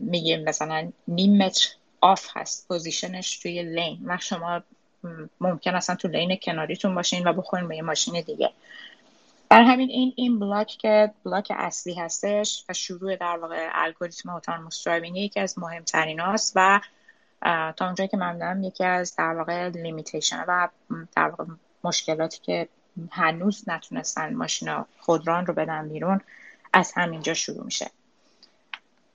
میگیم 0.00 0.44
مثلا 0.44 0.92
نیم 1.08 1.44
متر 1.44 1.68
off 2.00 2.28
هست 2.34 2.68
position 2.68 3.24
ش 3.24 3.38
توی 3.38 3.62
lane. 3.62 3.98
و 4.04 4.18
شما 4.20 4.62
ممکن 5.40 5.74
اصلا 5.74 5.96
تو 5.96 6.08
lane 6.08 6.38
کناریتون 6.42 6.94
باشین 6.94 7.28
و 7.28 7.32
بخورین 7.32 7.68
به 7.68 7.76
یه 7.76 7.82
ماشین 7.82 8.20
دیگه. 8.20 8.50
برا 9.48 9.62
همین 9.62 9.90
این 9.90 10.12
این 10.16 10.38
block 10.38 10.66
که 10.66 11.10
block 11.24 11.52
اصلی 11.56 11.94
هستش 11.94 12.64
و 12.68 12.72
شروع 12.72 13.16
در 13.16 13.38
واقع 13.38 13.68
الگوریتم 13.72 14.30
autonomous 14.30 14.84
driving 14.84 15.16
یکی 15.16 15.40
از 15.40 15.58
مهمترین 15.58 16.20
هاست 16.20 16.52
و 16.56 16.80
تا 17.76 17.84
اونجایی 17.84 18.08
که 18.08 18.16
من 18.16 18.64
یکی 18.64 18.84
از 18.84 19.16
در 19.16 19.34
واقع 19.34 19.68
limitation 19.68 20.44
و 20.48 20.68
در 21.16 21.28
واقع 21.28 21.44
مشکلاتی 21.84 22.40
که 22.42 22.68
هنوز 23.10 23.68
نتونستن 23.68 24.34
ماشین 24.34 24.84
خودران 25.00 25.46
رو 25.46 25.54
بدن 25.54 25.88
بیرون 25.88 26.20
از 26.72 26.92
همینجا 26.96 27.34
شروع 27.34 27.64
میشه. 27.64 27.90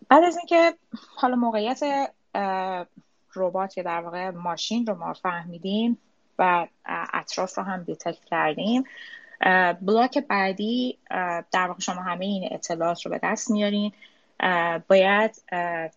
بعد 0.10 0.24
از 0.24 0.38
اینکه 0.38 0.74
حالا 1.16 1.36
موقعیت 1.36 2.10
ربات 3.36 3.78
یا 3.78 3.84
در 3.84 4.02
واقع 4.02 4.30
ماشین 4.30 4.86
رو 4.86 4.96
ما 4.96 5.14
فهمیدیم 5.14 5.98
و 6.40 6.68
اطراف 7.14 7.58
رو 7.58 7.64
هم 7.64 7.84
detect 7.84 8.26
کردیم. 8.26 8.84
block 9.82 10.18
بعدی 10.18 10.98
در 11.52 11.68
واقع 11.68 11.80
شما 11.80 12.02
همه 12.02 12.26
این 12.26 12.50
اطلاعات 12.52 13.06
رو 13.06 13.12
به 13.12 13.20
دست 13.24 13.52
میارین. 13.52 13.92
باید 14.88 15.42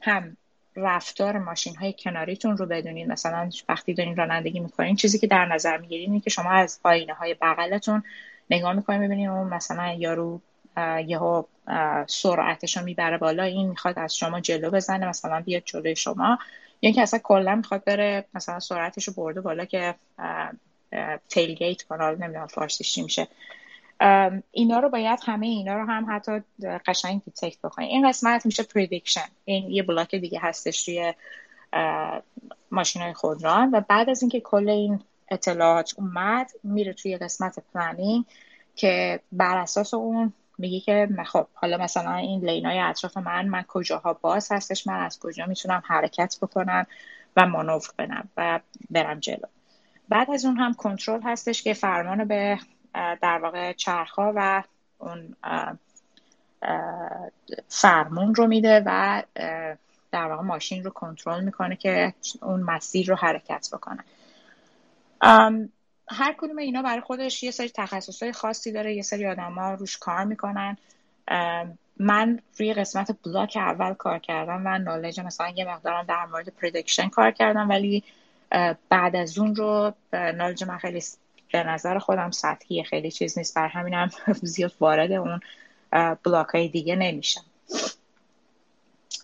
هم 0.03 0.37
رفتار 0.77 1.39
ماشین 1.39 1.77
های 1.77 1.95
کناریتون 1.99 2.57
رو 2.57 2.67
بدونین. 2.67 3.13
مثلا 3.13 3.51
وقتی 3.69 3.95
دارین 3.95 4.17
رانندگی 4.17 4.61
می‌کنین 4.61 4.97
چیزی 4.97 5.19
که 5.19 5.27
در 5.27 5.45
نظر 5.45 5.77
می‌گیرین 5.77 6.11
اینه 6.11 6.21
که 6.21 6.31
شما 6.31 6.51
از 6.51 6.81
آینه 6.83 7.15
های 7.15 7.35
بغلتون 7.35 8.03
نگاه 8.51 8.73
می‌کنین 8.73 9.01
ببینین 9.01 9.29
اون 9.29 9.49
مثلا 9.49 9.93
یارو 9.93 10.41
یهو 11.07 11.43
سرعتش 12.07 12.77
رو 12.77 12.85
می‌بره 12.85 13.19
بالا 13.19 13.43
این 13.43 13.69
می‌خواد 13.69 13.99
از 13.99 14.17
شما 14.17 14.41
جلو 14.41 14.71
بزنه 14.71 15.09
مثلا 15.09 15.41
بیاد 15.41 15.63
جلوی 15.65 15.97
شما. 15.97 16.39
یا 16.83 16.89
اینکه 16.89 17.03
اصلا 17.03 17.21
کلا 17.23 17.55
می‌خواد 17.55 17.85
بره 17.85 18.25
مثلا 18.35 18.59
سرعتش 18.59 19.09
رو 19.09 19.15
برده 19.15 19.41
بالا 19.41 19.65
که 19.65 19.95
tailgate 21.29 21.83
کنه 21.83 22.11
نمی‌دونم 22.11 22.47
فارسیش 22.47 22.93
چی 22.93 23.03
میشه. 23.03 23.29
اینا 24.51 24.79
رو 24.79 24.89
باید 24.89 25.19
همه 25.23 25.47
اینا 25.47 25.75
رو 25.75 25.85
هم 25.85 26.07
حتی 26.11 26.43
قشنگ 26.87 27.23
detect 27.25 27.59
بکنید 27.59 27.89
این 27.89 28.09
قسمت 28.09 28.47
میشه 28.47 28.63
prediction 28.63 29.29
این 29.45 29.71
یه 29.71 29.83
block 29.83 30.15
دیگه 30.15 30.39
هستش 30.43 30.85
توی 30.85 31.15
ماشین 32.71 33.03
های 33.03 33.13
خودران 33.13 33.71
و 33.71 33.81
بعد 33.81 34.11
از 34.11 34.23
اینکه 34.23 34.41
کل 34.41 34.69
این 34.69 35.01
اطلاعات 35.31 35.95
اومد 35.99 36.51
میره 36.63 36.93
توی 36.93 37.17
قسمت 37.17 37.59
planning 37.75 38.25
که 38.77 39.21
بر 39.33 39.59
اساس 39.59 39.95
اون 39.95 40.33
میگه 40.59 40.81
که 40.81 41.09
خب 41.27 41.47
حالا 41.55 41.77
مثلا 41.77 42.15
این 42.15 42.41
lane 42.41 42.71
ای 42.71 42.79
اطراف 42.79 43.17
من 43.17 43.49
من 43.49 43.65
کجاها 43.69 44.13
باز 44.13 44.53
هستش 44.53 44.87
من 44.87 45.01
از 45.01 45.19
کجا 45.19 45.47
می‌تونم 45.47 45.83
حرکت 45.87 46.37
بکنم 46.43 46.87
و 47.37 47.47
مانور 47.47 47.83
کنم 47.99 48.29
و 48.37 48.61
برم 48.91 49.21
جلو. 49.21 49.47
بعد 50.09 50.31
از 50.31 50.45
اون 50.45 50.57
هم 50.57 50.75
کنترل 50.75 51.21
هستش 51.25 51.63
که 51.63 51.75
فرمان 51.75 52.25
به 52.25 52.59
در 52.95 53.39
واقع 53.39 53.73
چرخها 53.73 54.33
و 54.37 54.63
اون 54.99 55.37
فرمون 57.69 58.35
رو 58.35 58.47
میده 58.47 58.83
و 58.87 59.23
در 60.13 60.27
واقع 60.27 60.43
ماشین 60.43 60.85
رو 60.85 60.91
کنترل 60.91 61.45
می‌کنه 61.45 61.77
که 61.77 62.15
اون 62.43 62.61
مسیر 62.61 63.09
رو 63.09 63.15
حرکت 63.15 63.69
بکنه. 63.73 64.05
هر 66.11 66.35
کدوم 66.39 66.59
اینا 66.59 66.83
برای 66.83 67.01
خودش 67.01 67.43
یه 67.43 67.51
سری 67.51 67.71
های 68.23 68.33
خاصی 68.33 68.73
داره 68.73 68.95
یه 68.95 69.03
سری 69.03 69.25
ها 69.25 69.75
روش 69.75 69.99
کار 69.99 70.25
می‌کنن. 70.25 70.77
من 71.99 72.41
روی 72.59 72.75
قسمت 72.75 73.17
بلاک 73.25 73.57
اول 73.57 73.95
کار 73.95 74.19
کردم 74.19 74.63
و 74.65 74.79
نالج 74.79 75.21
مثلا 75.21 75.49
یه 75.49 75.65
مقدارم 75.65 76.05
در 76.09 76.27
مورد 76.27 76.49
پردکشن 76.49 77.09
کار 77.09 77.31
کردم 77.31 77.69
ولی 77.69 78.05
بعد 78.89 79.17
از 79.17 79.39
اون 79.39 79.57
رو 79.57 79.93
نالج 80.13 80.65
من 80.65 80.79
خیلی 80.79 81.03
به 81.53 81.63
نظر 81.63 81.99
خودم 81.99 82.31
سطحی 82.31 82.85
خیلی 82.85 83.11
چیز 83.11 83.39
نیست. 83.39 83.55
بر 83.55 83.69
همینم 83.69 84.11
زیاد 84.43 84.73
وارد 84.81 85.13
اون 85.13 85.41
بلاک 86.25 86.47
های 86.47 86.69
دیگه 86.69 86.97
نمیشم. 86.97 87.45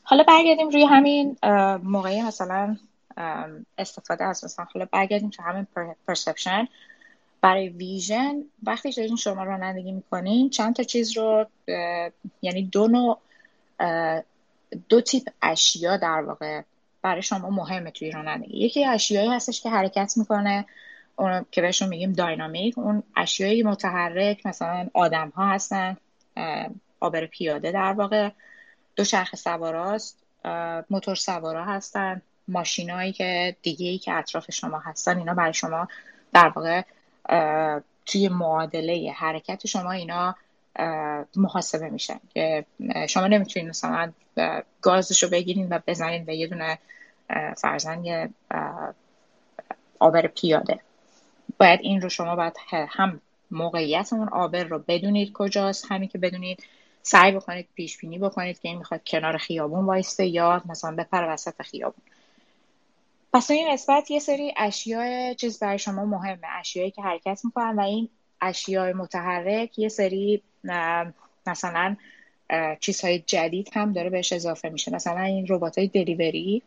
حالا 0.02 0.22
برگردیم 0.22 0.68
روی 0.68 0.84
همین 0.84 1.36
موقعی 1.82 2.22
مثلا 2.22 2.76
استفاده 3.78 4.24
از 4.24 4.44
مثلا 4.44 4.66
حالا 4.74 4.88
برگردیم 4.92 5.30
تو 5.30 5.42
همین 5.42 5.66
پرسپشن 6.06 6.68
برای 7.40 7.68
ویژن 7.68 8.44
وقتی 8.62 8.92
دارین 8.92 9.16
شما 9.16 9.44
رانندگی 9.44 9.92
می‌کنین 9.92 10.50
چند 10.50 10.74
تا 10.74 10.82
چیز 10.82 11.16
رو 11.16 11.46
یعنی 12.42 12.62
دو 12.62 12.88
نوع 12.88 13.18
دو 14.88 15.00
تیپ 15.00 15.28
اشیا 15.42 15.96
در 15.96 16.22
واقع 16.22 16.62
برای 17.02 17.22
شما 17.22 17.50
مهمه 17.50 17.90
توی 17.90 18.10
رانندگی. 18.10 18.58
یکی 18.58 18.84
اشیایی 18.84 19.28
هستش 19.28 19.62
که 19.62 19.70
حرکت 19.70 20.14
می‌کنه 20.16 20.66
اون 21.16 21.46
که 21.50 21.62
بهشون 21.62 21.88
میگیم 21.88 22.12
داینامیک. 22.12 22.78
اون 22.78 23.02
اشیایی 23.16 23.62
متحرک 23.62 24.46
مثلا 24.46 24.88
آدم 24.94 25.28
ها 25.28 25.46
هستن 25.46 25.96
آبر 27.00 27.26
پیاده 27.26 27.72
در 27.72 27.92
واقع. 27.92 28.30
دو 28.96 29.04
چرخ 29.04 29.36
سواراست 29.36 30.18
موتور 30.90 31.14
سوارا 31.14 31.64
هستن. 31.64 32.22
ماشینایی 32.52 33.12
که 33.12 33.56
دیگه 33.62 33.86
ای 33.86 33.98
که 33.98 34.12
اطراف 34.12 34.50
شما 34.50 34.78
هستن 34.78 35.18
اینا 35.18 35.34
برای 35.34 35.54
شما 35.54 35.88
در 36.32 36.48
واقع 36.48 36.82
توی 38.06 38.28
معادله 38.28 39.12
حرکت 39.16 39.66
شما 39.66 39.92
اینا 39.92 40.34
محاسبه 41.36 41.90
میشن 41.90 42.20
که 42.34 42.64
شما 43.08 43.26
نمی‌تونید 43.26 43.68
مثلا 43.68 44.12
گازش 44.82 45.22
رو 45.22 45.28
بگیرین 45.28 45.68
و 45.70 45.78
بزنین 45.86 46.24
به 46.24 46.36
یه 46.36 46.46
دونه 46.46 46.78
فرزن 47.56 48.04
یه 48.04 48.28
آبر 49.98 50.26
پیاده. 50.26 50.80
باید 51.58 51.80
این 51.82 52.00
رو 52.00 52.08
شما 52.08 52.36
باید 52.36 52.56
هم 52.88 53.20
موقعیت 53.50 54.12
اون 54.12 54.28
آبر 54.28 54.64
رو 54.64 54.78
بدونید 54.88 55.32
کجاست 55.32 55.86
همین 55.92 56.08
که 56.08 56.18
بدونید 56.18 56.62
سعی 57.02 57.32
بکنید 57.32 57.68
پیش 57.74 57.98
بینی 57.98 58.18
بکنید 58.18 58.60
که 58.60 58.68
این 58.68 58.78
می‌خواد 58.78 59.00
کنار 59.06 59.36
خیابون 59.36 59.84
وایسته 59.84 60.26
یا 60.26 60.62
مثلا 60.64 60.96
بپر 60.96 61.26
وسط 61.28 61.62
خیابون. 61.62 62.02
پس 63.32 63.50
این 63.50 63.72
قسمت 63.72 64.10
یه 64.10 64.18
سری 64.18 64.54
اشیاء 64.56 65.34
چیز 65.34 65.58
برای 65.58 65.78
شما 65.78 66.04
مهمه. 66.04 66.46
اشیایی 66.60 66.90
که 66.90 67.02
حرکت 67.02 67.40
می‌کنن 67.44 67.76
و 67.76 67.80
این 67.80 68.08
اشیاء 68.40 68.92
متحرک 68.92 69.78
یه 69.78 69.88
سری 69.88 70.42
مثلا 71.46 71.96
چیزهای 72.80 73.18
جدید 73.18 73.70
هم 73.72 73.92
داره 73.92 74.10
بهش 74.10 74.32
اضافه 74.32 74.68
میشه. 74.68 74.94
مثلا 74.94 75.20
این 75.20 75.46
ربات 75.48 75.78
های 75.78 75.88
دلیوری 75.88 76.62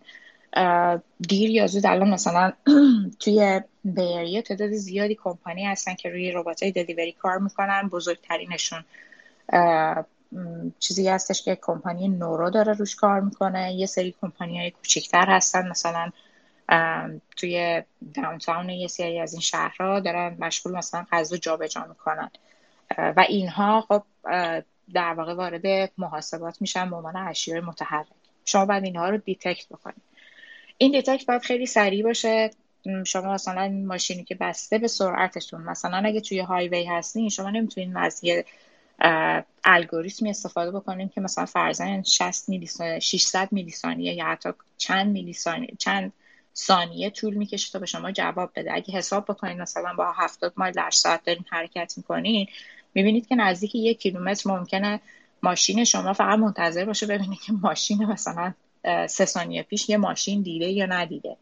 دیر 1.19 1.49
یا 1.49 1.67
زود 1.67 1.85
الان 1.85 2.09
مثلا 2.09 2.53
توی 3.19 3.61
بیریه 3.83 4.41
تعداد 4.41 4.71
زیادی 4.71 5.15
کمپانی 5.15 5.65
هستن 5.65 5.95
که 5.95 6.09
روی 6.09 6.31
ربات 6.31 6.63
های 6.63 6.71
دلیوری 6.71 7.11
کار 7.11 7.37
می‌کنن. 7.37 7.89
بزرگترینشون 7.89 8.85
چیزی 10.79 11.07
هستش 11.07 11.43
که 11.43 11.57
کمپانی 11.61 12.07
نورو 12.07 12.49
داره 12.49 12.73
روش 12.73 12.95
کار 12.95 13.21
می‌کنه. 13.21 13.73
یه 13.73 13.85
سری 13.85 14.15
کمپانی 14.21 14.59
های 14.59 14.71
کوچیکتر 14.71 15.25
هستن. 15.29 15.67
مثلا 15.67 16.11
توی 17.35 17.83
داونتاون 18.13 18.69
یه 18.69 18.87
سری 18.87 19.19
از 19.19 19.33
این 19.33 19.41
شهرها 19.41 19.99
دارن 19.99 20.37
مشغول 20.39 20.73
مثلا 20.73 21.05
غذا 21.11 21.37
جابجا 21.37 21.85
می‌کنن. 21.85 22.31
و 22.97 23.25
اینها 23.29 23.81
خب 23.81 24.03
در 24.93 25.13
واقع 25.13 25.33
وارد 25.33 25.91
محاسبات 25.97 26.61
میشن 26.61 26.89
به 26.89 26.95
عنوان 26.95 27.15
اشیاء 27.15 27.61
متحرک. 27.61 28.07
شما 28.45 28.65
باید 28.65 28.83
اینها 28.83 29.09
رو 29.09 29.17
detect 29.17 29.67
بکنید 29.67 30.01
این 30.77 30.91
detect 30.91 31.25
باید 31.25 31.41
خیلی 31.41 31.65
سریع 31.65 32.03
باشه. 32.03 32.51
شما 33.05 33.33
مثلا 33.33 33.69
ماشینی 33.69 34.23
که 34.23 34.35
بسته 34.35 34.77
به 34.77 34.87
سرعتتون 34.87 35.61
مثلا 35.61 35.97
اگه 36.05 36.21
توی 36.21 36.39
highway 36.39 36.85
هستین 36.85 37.29
شما 37.29 37.49
نمی‌تونین 37.49 37.97
از 37.97 38.21
الگوریتمی 39.63 40.29
استفاده 40.29 40.71
بکنیم 40.71 41.09
که 41.09 41.21
مثلا 41.21 41.45
فرضا 41.45 42.01
60 42.03 42.49
میلی 42.49 42.67
600 43.01 43.47
میلی 43.51 43.71
ثانیه 43.71 44.13
یا 44.13 44.25
حتی 44.25 44.49
چند 44.77 45.11
میلی 45.11 45.33
ثانیه 45.33 45.69
چند 45.79 46.13
ثانیه 46.57 47.09
طول 47.09 47.33
می‌کشه 47.33 47.71
تا 47.71 47.79
به 47.79 47.85
شما 47.85 48.11
جواب 48.11 48.51
بده. 48.55 48.73
اگه 48.73 48.93
حساب 48.93 49.25
بکنید 49.25 49.57
مثلا 49.57 49.93
با 49.93 50.11
70 50.11 50.53
مایل 50.57 50.73
در 50.73 50.89
ساعت 50.91 51.23
دارین 51.23 51.45
حرکت 51.49 51.93
می‌کنین 51.97 52.47
می‌بینید 52.93 53.27
که 53.27 53.35
نزدیک 53.35 53.75
یک 53.75 53.99
کیلومتر 53.99 54.49
ممکنه 54.49 54.99
ماشین 55.43 55.83
شما 55.83 56.13
فقط 56.13 56.39
منتظر 56.39 56.85
باشه 56.85 57.05
ببینید 57.05 57.39
که 57.41 57.53
ماشین 57.53 58.05
مثلا 58.05 58.53
سه 59.07 59.25
ثانیه 59.25 59.63
پیش 59.63 59.89
یه 59.89 59.97
ماشین 59.97 60.41
دیده 60.41 60.65
یا 60.65 60.85
ندیده. 60.85 61.37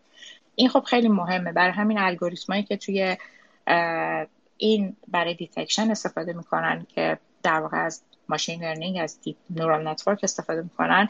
این 0.55 0.69
خب 0.69 0.83
خیلی 0.83 1.07
مهمه. 1.07 1.51
برای 1.51 1.71
همین 1.71 1.97
الگوریتمایی 1.97 2.63
که 2.63 2.77
توی 2.77 3.17
این 4.57 4.95
برای 5.07 5.33
detection 5.33 5.91
استفاده 5.91 6.33
می‌کنن 6.33 6.85
که 6.95 7.19
در 7.43 7.59
واقع 7.59 7.77
از 7.77 8.01
machine 8.29 8.63
learning 8.63 8.97
از 9.01 9.21
deep 9.21 9.37
neural 9.49 9.87
network 9.87 10.19
استفاده 10.23 10.61
می‌کنن 10.61 11.09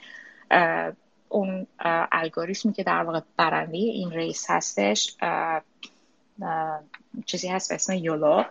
اون 1.34 1.67
الگوریتمی 2.12 2.74
که 2.74 2.84
در 2.84 3.04
واقع 3.04 3.19
برنده 3.38 3.78
این 3.78 4.12
race 4.12 4.45
هستش 4.50 5.15
چیزی 7.26 7.48
هست 7.48 7.69
به 7.69 7.76
اسم 7.76 7.93
YOLO. 7.93 8.43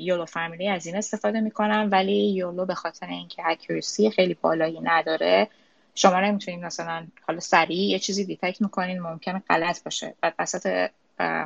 YOLO 0.00 0.24
family 0.24 0.68
از 0.68 0.86
این 0.86 0.96
استفاده 0.96 1.40
می‌کنن 1.40 1.88
ولی 1.90 2.32
YOLO 2.32 2.66
به 2.66 2.74
خاطر 2.74 3.06
اینکه 3.06 3.42
accuracy 3.46 4.10
خیلی 4.10 4.34
بالایی 4.34 4.80
نداره 4.80 5.48
شما 5.94 6.20
نمی‌تونید 6.20 6.64
مثلا 6.64 7.06
حالا 7.26 7.40
سریع 7.40 7.90
یه 7.90 7.98
چیزی 7.98 8.24
detect 8.24 8.62
می‌کنین 8.62 9.00
ممکنه 9.00 9.42
غلط 9.48 9.84
باشه. 9.84 10.14
بعد 10.20 10.34
وسط 10.38 10.90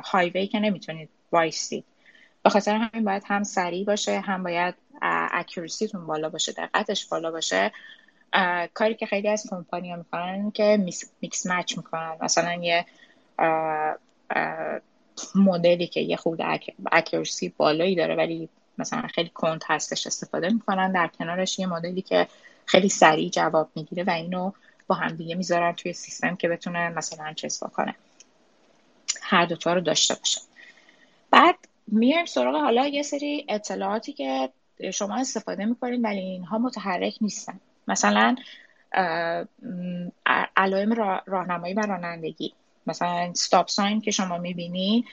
highway 0.03 0.47
که 0.47 0.59
نمی‌تونید 0.59 1.09
وایسید. 1.31 1.85
به 2.43 2.49
خاطر 2.49 2.75
همین 2.75 3.05
باید 3.05 3.23
هم 3.25 3.43
سریع 3.43 3.85
باشه 3.85 4.19
هم 4.19 4.43
باید 4.43 4.75
accuracy 5.31 5.86
تون 5.86 6.07
بالا 6.07 6.29
باشه 6.29 6.51
دقتش 6.51 7.05
بالا 7.05 7.31
باشه. 7.31 7.71
کاری 8.73 8.95
که 8.95 9.05
خیلی 9.05 9.27
از 9.27 9.47
کمپانی 9.49 9.91
ها 9.91 9.97
می‌کنن 9.97 10.51
که 10.51 10.77
mix 11.21 11.47
match 11.47 11.77
می‌کنن. 11.77 12.17
مثلا 12.21 12.53
یه 12.53 12.85
مدلی 15.35 15.87
که 15.87 16.01
یه 16.01 16.15
خود 16.15 16.41
اکیورسی 16.91 17.53
بالایی 17.57 17.95
داره 17.95 18.15
ولی 18.15 18.49
مثلا 18.77 19.01
خیلی 19.01 19.29
کند 19.29 19.63
هستش 19.67 20.07
استفاده 20.07 20.49
می‌کنن. 20.49 20.91
در 20.91 21.07
کنارش 21.07 21.59
یه 21.59 21.67
مدلی 21.67 22.01
که 22.01 22.27
خیلی 22.65 22.89
سریع 22.89 23.29
جواب 23.29 23.69
می‌گیره 23.75 24.03
و 24.03 24.09
اینو 24.09 24.51
با 24.87 24.95
هم 24.95 25.15
دیگه 25.15 25.35
می‌ذارن 25.35 25.71
توی 25.71 25.93
سیستم 25.93 26.35
که 26.35 26.47
بتونه 26.47 26.89
مثلا 26.89 27.33
چیز 27.33 27.63
بکنه. 27.63 27.95
هر 29.21 29.45
دوتا 29.45 29.73
رو 29.73 29.81
داشته 29.81 30.15
باشه. 30.15 30.41
بعد 31.31 31.55
میایم 31.87 32.25
سراغ 32.25 32.55
حالا 32.55 32.87
یه 32.87 33.03
سری 33.03 33.45
اطلاعاتی 33.49 34.13
که 34.13 34.49
شما 34.93 35.15
استفاده 35.15 35.65
می‌کنید 35.65 36.03
ولی 36.03 36.19
اینها 36.19 36.57
متحرک 36.57 37.17
نیستن. 37.21 37.59
مثلا 37.89 38.35
علائم 40.57 40.93
راهنمایی 41.25 41.73
و 41.73 41.79
رانندگی. 41.79 42.53
مثلا 42.87 43.33
stop 43.33 43.67
sign 43.67 44.01
که 44.01 44.11
شما 44.11 44.37
می‌بینی 44.37 45.05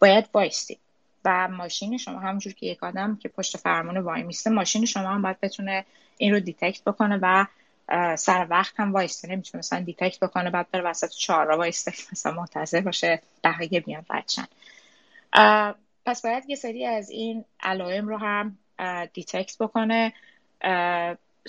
باید 0.00 0.28
وایستید 0.34 0.78
و 1.24 1.48
ماشین 1.48 1.98
شما 1.98 2.18
همونجور 2.18 2.52
که 2.52 2.66
یک 2.66 2.84
آدم 2.84 3.16
که 3.16 3.28
پشت 3.28 3.56
فرمان 3.56 3.98
وای 3.98 4.22
میسته 4.22 4.50
ماشین 4.50 4.86
شما 4.86 5.08
هم 5.08 5.22
باید 5.22 5.40
بتونه 5.40 5.84
این 6.16 6.32
رو 6.32 6.40
detect 6.40 6.84
بکنه 6.84 7.18
و 7.22 7.46
سر 8.16 8.46
وقت 8.50 8.74
هم 8.80 8.92
وایسته. 8.92 9.28
نمی‌تونه 9.28 9.58
مثلا 9.58 9.80
detect 9.80 10.20
بکنه 10.24 10.50
بعد 10.50 10.70
بره 10.70 10.82
وسط 10.82 11.08
چهار 11.10 11.50
وایسته. 11.50 11.92
مثلا 12.12 12.32
منتظر 12.32 12.80
باشه 12.80 13.22
بقیه 13.44 13.80
بیان 13.80 14.04
ردشن 14.10 14.46
پس 16.06 16.22
باید 16.22 16.44
یه 16.50 16.56
سری 16.56 16.86
از 16.86 17.10
این 17.10 17.44
علائم 17.60 18.08
رو 18.08 18.18
هم 18.18 18.58
detect 19.12 19.56
بکنه. 19.60 20.12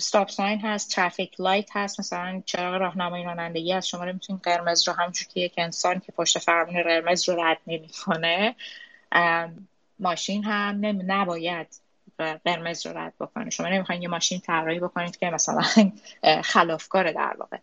ستاپ 0.00 0.28
ساین 0.28 0.60
هست 0.60 0.90
ترافیک 0.90 1.40
لایت 1.40 1.68
هست 1.72 2.00
مثلا 2.00 2.42
چراغ 2.46 2.74
راهنمایی 2.74 3.24
رانندگی 3.24 3.72
از 3.72 3.88
شما 3.88 4.04
می‌تونید 4.04 4.42
قرمز 4.42 4.88
رو 4.88 4.94
همونجور 4.94 5.28
که 5.28 5.40
یک 5.40 5.54
انسان 5.56 6.00
که 6.00 6.12
پشت 6.12 6.38
فرمون 6.38 6.82
قرمز 6.82 7.28
رو 7.28 7.42
رد 7.42 7.58
نمی‌کنه 7.66 8.54
ماشین 9.98 10.44
هم 10.44 10.80
نباید 11.06 11.66
قرمز 12.44 12.86
رو 12.86 12.98
رد 12.98 13.12
بکنه. 13.20 13.50
شما 13.50 13.68
نمی‌خواین 13.68 14.02
یه 14.02 14.08
ماشین 14.08 14.40
طراحی 14.40 14.80
بکنید 14.80 15.16
که 15.16 15.30
مثلا 15.30 15.62
خلافکار 16.42 17.12
در 17.12 17.36
واقع. 17.38 17.58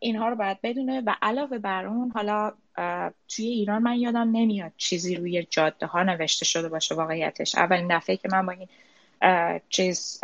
اینها 0.00 0.28
رو 0.28 0.36
باید 0.36 0.58
بدونه 0.62 1.02
و 1.06 1.14
علاوه 1.22 1.58
بر 1.58 1.86
اون 1.86 2.10
حالا 2.10 2.52
توی 3.28 3.46
ایران 3.46 3.82
من 3.82 3.98
یادم 3.98 4.30
نمیاد 4.32 4.72
چیزی 4.76 5.16
روی 5.16 5.46
جاده 5.50 5.86
ها 5.86 6.02
نوشته 6.02 6.44
شده 6.44 6.68
باشه 6.68 6.94
واقعیتش. 6.94 7.54
اولین 7.54 7.96
دفعه 7.96 8.16
که 8.16 8.28
من 8.32 8.46
با 8.46 8.52
این 8.52 8.68
چیز 9.68 10.20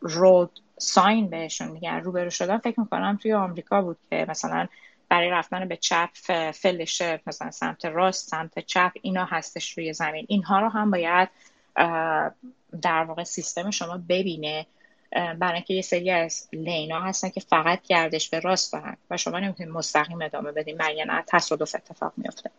رود 0.00 0.60
ساین 0.78 1.30
بهشون 1.30 1.68
میگن 1.68 2.00
روبرو 2.00 2.30
شدن. 2.30 2.58
فکر 2.58 2.80
می‌کنم 2.80 3.18
توی 3.22 3.32
آمریکا 3.32 3.82
بود 3.82 3.98
که 4.10 4.26
مثلا 4.28 4.68
برای 5.08 5.30
رفتن 5.30 5.68
به 5.68 5.76
چپ 5.76 6.10
فلشه 6.50 7.20
مثلا 7.26 7.50
سمت 7.50 7.84
راست 7.84 8.28
سمت 8.28 8.58
چپ 8.58 8.92
اینا 9.02 9.24
هستش 9.24 9.78
روی 9.78 9.92
زمین. 9.92 10.26
اینها 10.28 10.60
رو 10.60 10.68
هم 10.68 10.90
باید 10.90 11.28
در 12.82 13.04
واقع 13.04 13.24
سیستم 13.24 13.70
شما 13.70 14.00
ببینه 14.08 14.66
برای 15.10 15.54
اینکه 15.54 15.74
یه 15.74 15.82
سری 15.82 16.10
از 16.10 16.48
لینا 16.52 17.00
هستن 17.00 17.28
که 17.28 17.40
فقط 17.40 17.82
گردش 17.82 18.28
به 18.28 18.40
راست 18.40 18.72
دارن 18.72 18.96
و 19.10 19.16
شما 19.16 19.38
نمی‌تونید 19.38 19.72
مستقیم 19.72 20.22
ادامه 20.22 20.52
بدین 20.52 20.82
مگر 20.82 21.24
تصادف 21.26 21.74
اتفاق 21.74 22.12
میفته 22.16 22.50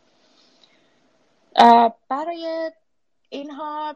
برای 2.09 2.71
اینها 3.29 3.95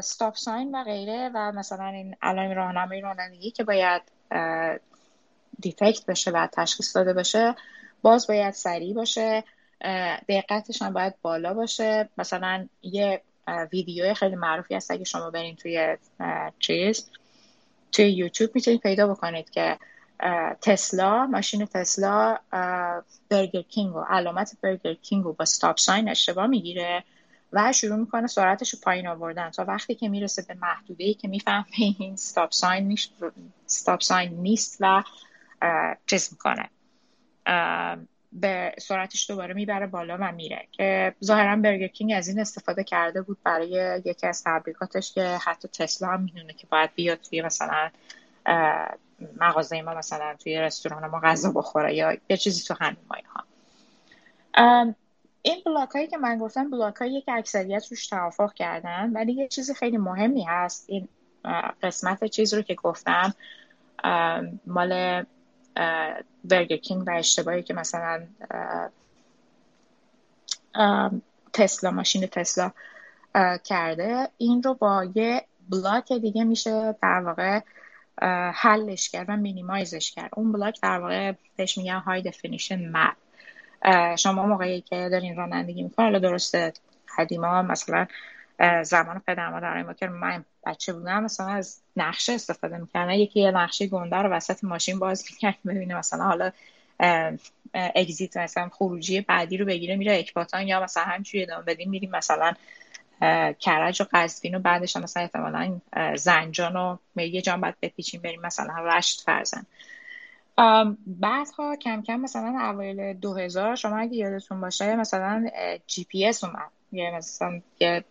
stop 0.00 0.36
sign 0.36 0.74
و 0.74 0.84
غیره 0.84 1.30
و 1.34 1.52
مثلا 1.52 1.86
این 1.86 2.16
علائم 2.22 2.50
راهنمایی 2.50 3.00
رانندگی 3.00 3.50
که 3.50 3.64
باید 3.64 4.02
detect 5.60 6.06
بشه 6.06 6.30
و 6.30 6.48
تشخیص 6.52 6.96
داده 6.96 7.12
بشه 7.12 7.54
باز 8.02 8.26
باید 8.26 8.54
سریع 8.54 8.94
باشه 8.94 9.44
دقتش 10.28 10.82
هم 10.82 10.92
باید 10.92 11.14
بالا 11.22 11.54
باشه. 11.54 12.08
مثلا 12.18 12.68
یه 12.82 13.22
ویدیو 13.72 14.14
خیلی 14.14 14.36
معروفی 14.36 14.74
هست 14.74 14.90
اگه 14.90 15.04
شما 15.04 15.30
برین 15.30 15.56
توی 15.56 15.96
چیز 16.58 17.10
توی 17.92 18.10
یوتیوب 18.10 18.50
می‌تونید 18.54 18.80
پیدا 18.80 19.06
بکنید 19.06 19.50
که 19.50 19.78
تسلا 20.62 21.26
ماشین 21.26 21.66
تسلا 21.66 22.38
برگر 23.28 23.62
کینگ 23.62 23.96
و 23.96 24.00
علامت 24.00 24.56
برگر 24.62 24.94
کینگ 24.94 25.24
رو 25.24 25.32
با 25.32 25.44
ستاپ 25.44 25.78
ساین 25.78 26.08
اشتباه 26.08 26.46
می‌گیره. 26.46 27.04
و 27.54 27.72
شروع 27.72 27.96
می‌کنه 27.96 28.26
سرعتش 28.26 28.74
رو 28.74 28.80
پایین 28.82 29.06
آوردن. 29.06 29.50
تا 29.50 29.64
وقتی 29.64 29.94
که 29.94 30.08
می‌رسه 30.08 30.42
به 30.48 30.54
محدوده 30.54 31.14
که 31.14 31.28
می‌فهمه 31.28 31.64
این 31.98 32.16
ستاپ 32.16 32.52
ساین 32.52 32.88
نیست 32.88 33.12
ستاپ 33.66 34.00
ساین 34.00 34.32
نیست 34.32 34.76
و 34.80 35.02
چیز 36.06 36.28
می‌کنه. 36.32 36.70
به 38.32 38.74
سرعتش 38.78 39.30
دوباره 39.30 39.54
می‌بره 39.54 39.86
بالا 39.86 40.18
و 40.20 40.32
میره. 40.32 40.68
که 40.72 41.14
ظاهرا 41.24 41.56
برگر 41.56 41.86
کینگ 41.86 42.12
از 42.16 42.28
این 42.28 42.40
استفاده 42.40 42.84
کرده 42.84 43.22
بود 43.22 43.38
برای 43.44 44.02
یکی 44.04 44.26
از 44.26 44.44
تبریکاتش 44.44 45.12
که 45.12 45.38
حتی 45.44 45.68
تسلا 45.68 46.08
هم 46.08 46.22
می‌دونه 46.22 46.52
که 46.52 46.66
باید 46.66 46.90
بیاد 46.94 47.18
توی 47.20 47.42
مثلا 47.42 47.90
مغازه 49.40 49.82
ما 49.82 49.94
مثلا 49.94 50.36
توی 50.42 50.60
رستوران 50.60 51.06
ما 51.06 51.20
غذا 51.20 51.52
بخوره 51.52 51.94
یا 51.94 52.16
یه 52.28 52.36
چیزی 52.36 52.64
تو 52.64 52.74
همین 52.80 52.96
مایه 53.10 53.24
ها 53.28 53.44
این 55.46 55.62
بلاک 55.66 55.90
هایی 55.90 56.06
که 56.06 56.16
من 56.16 56.38
گفتم 56.38 56.70
بلاک 56.70 56.96
هایی 56.96 57.20
که 57.20 57.32
اکثریت 57.32 57.86
روش 57.90 58.06
توافق 58.06 58.52
کردن 58.54 59.12
ولی 59.12 59.32
یه 59.32 59.48
چیز 59.48 59.70
خیلی 59.70 59.98
مهمی 59.98 60.42
هست. 60.42 60.84
این 60.88 61.08
قسمت 61.82 62.24
چیز 62.24 62.54
رو 62.54 62.62
که 62.62 62.74
گفتم 62.74 63.34
مال 64.66 65.24
برگر 66.44 66.76
کینگ 66.76 67.08
و 67.08 67.10
اشتباهی 67.10 67.62
که 67.62 67.74
مثلا 67.74 68.26
تسلا 71.52 71.90
ماشین 71.90 72.26
تسلا 72.26 72.72
کرده. 73.64 74.28
این 74.38 74.62
رو 74.62 74.74
با 74.74 75.04
یه 75.14 75.44
بلاک 75.70 76.12
دیگه 76.12 76.44
میشه 76.44 76.96
در 77.02 77.20
واقع 77.20 77.60
حلش 78.52 79.08
کرد 79.08 79.26
و 79.28 79.36
minimize 79.36 79.95
ش 79.95 80.10
کرد. 80.10 80.30
اون 80.36 80.52
بلاک 80.52 80.80
در 80.80 80.98
واقع 80.98 81.32
بهش 81.56 81.78
میگن 81.78 81.98
high 81.98 82.22
definition 82.22 82.88
map 82.96 83.16
شما 84.18 84.46
موقعی 84.46 84.80
که 84.80 85.08
دارین 85.08 85.36
رانندگی 85.36 85.82
می‌کنین 85.82 86.06
حالا 86.06 86.18
درسته 86.18 86.72
قدیما 87.18 87.62
مثلا 87.62 88.06
زمان 88.82 89.22
پدر 89.26 89.50
مادر 89.50 89.82
ما 89.82 89.92
که 89.92 90.06
من 90.06 90.44
بچه 90.66 90.92
بودم 90.92 91.24
مثلا 91.24 91.48
از 91.48 91.80
نقشه 91.96 92.32
استفاده 92.32 92.78
می‌کنن 92.78 93.10
یکی 93.10 93.40
یه 93.40 93.50
نقشه 93.50 93.86
گنده 93.86 94.16
رو 94.16 94.28
وسط 94.28 94.64
ماشین 94.64 94.98
باز 94.98 95.24
می‌کرد 95.30 95.58
ببینه 95.66 95.94
مثلا 95.98 96.24
حالا 96.24 96.50
exit 97.74 98.36
مثلا 98.36 98.68
خروجی 98.68 99.20
بعدی 99.20 99.56
رو 99.56 99.64
بگیره 99.66 99.96
میره 99.96 100.18
اکباتان 100.18 100.68
یا 100.68 100.80
مثلا 100.82 101.02
همینجوری 101.02 101.42
ادامه 101.42 101.62
بدیم 101.64 101.90
میریم 101.90 102.10
مثلا 102.10 102.52
کرج 103.60 104.02
و 104.02 104.04
قزوین 104.12 104.54
و 104.54 104.58
بعدش 104.58 104.96
مثلا 104.96 105.22
احتمالا 105.22 105.80
زنجان 106.16 106.76
و 106.76 107.22
زنجان 107.22 107.60
بعد 107.60 107.76
بپیچیم 107.82 108.22
بریم 108.22 108.40
مثلا 108.40 108.74
رشت 108.96 109.20
فرضا 109.20 109.66
بعدها 111.06 111.76
کم 111.76 112.02
کم 112.02 112.20
مثلا 112.20 112.70
اوایل 112.70 113.12
2000 113.12 113.76
شما 113.76 113.98
اگه 113.98 114.16
یادتون 114.16 114.60
باشه 114.60 114.96
مثلا 114.96 115.46
جی 115.86 116.04
پی 116.04 116.26
اس 116.26 116.44
اومد. 116.44 116.70
یه 116.92 117.16
مثلا 117.16 117.60
یه 117.80 118.04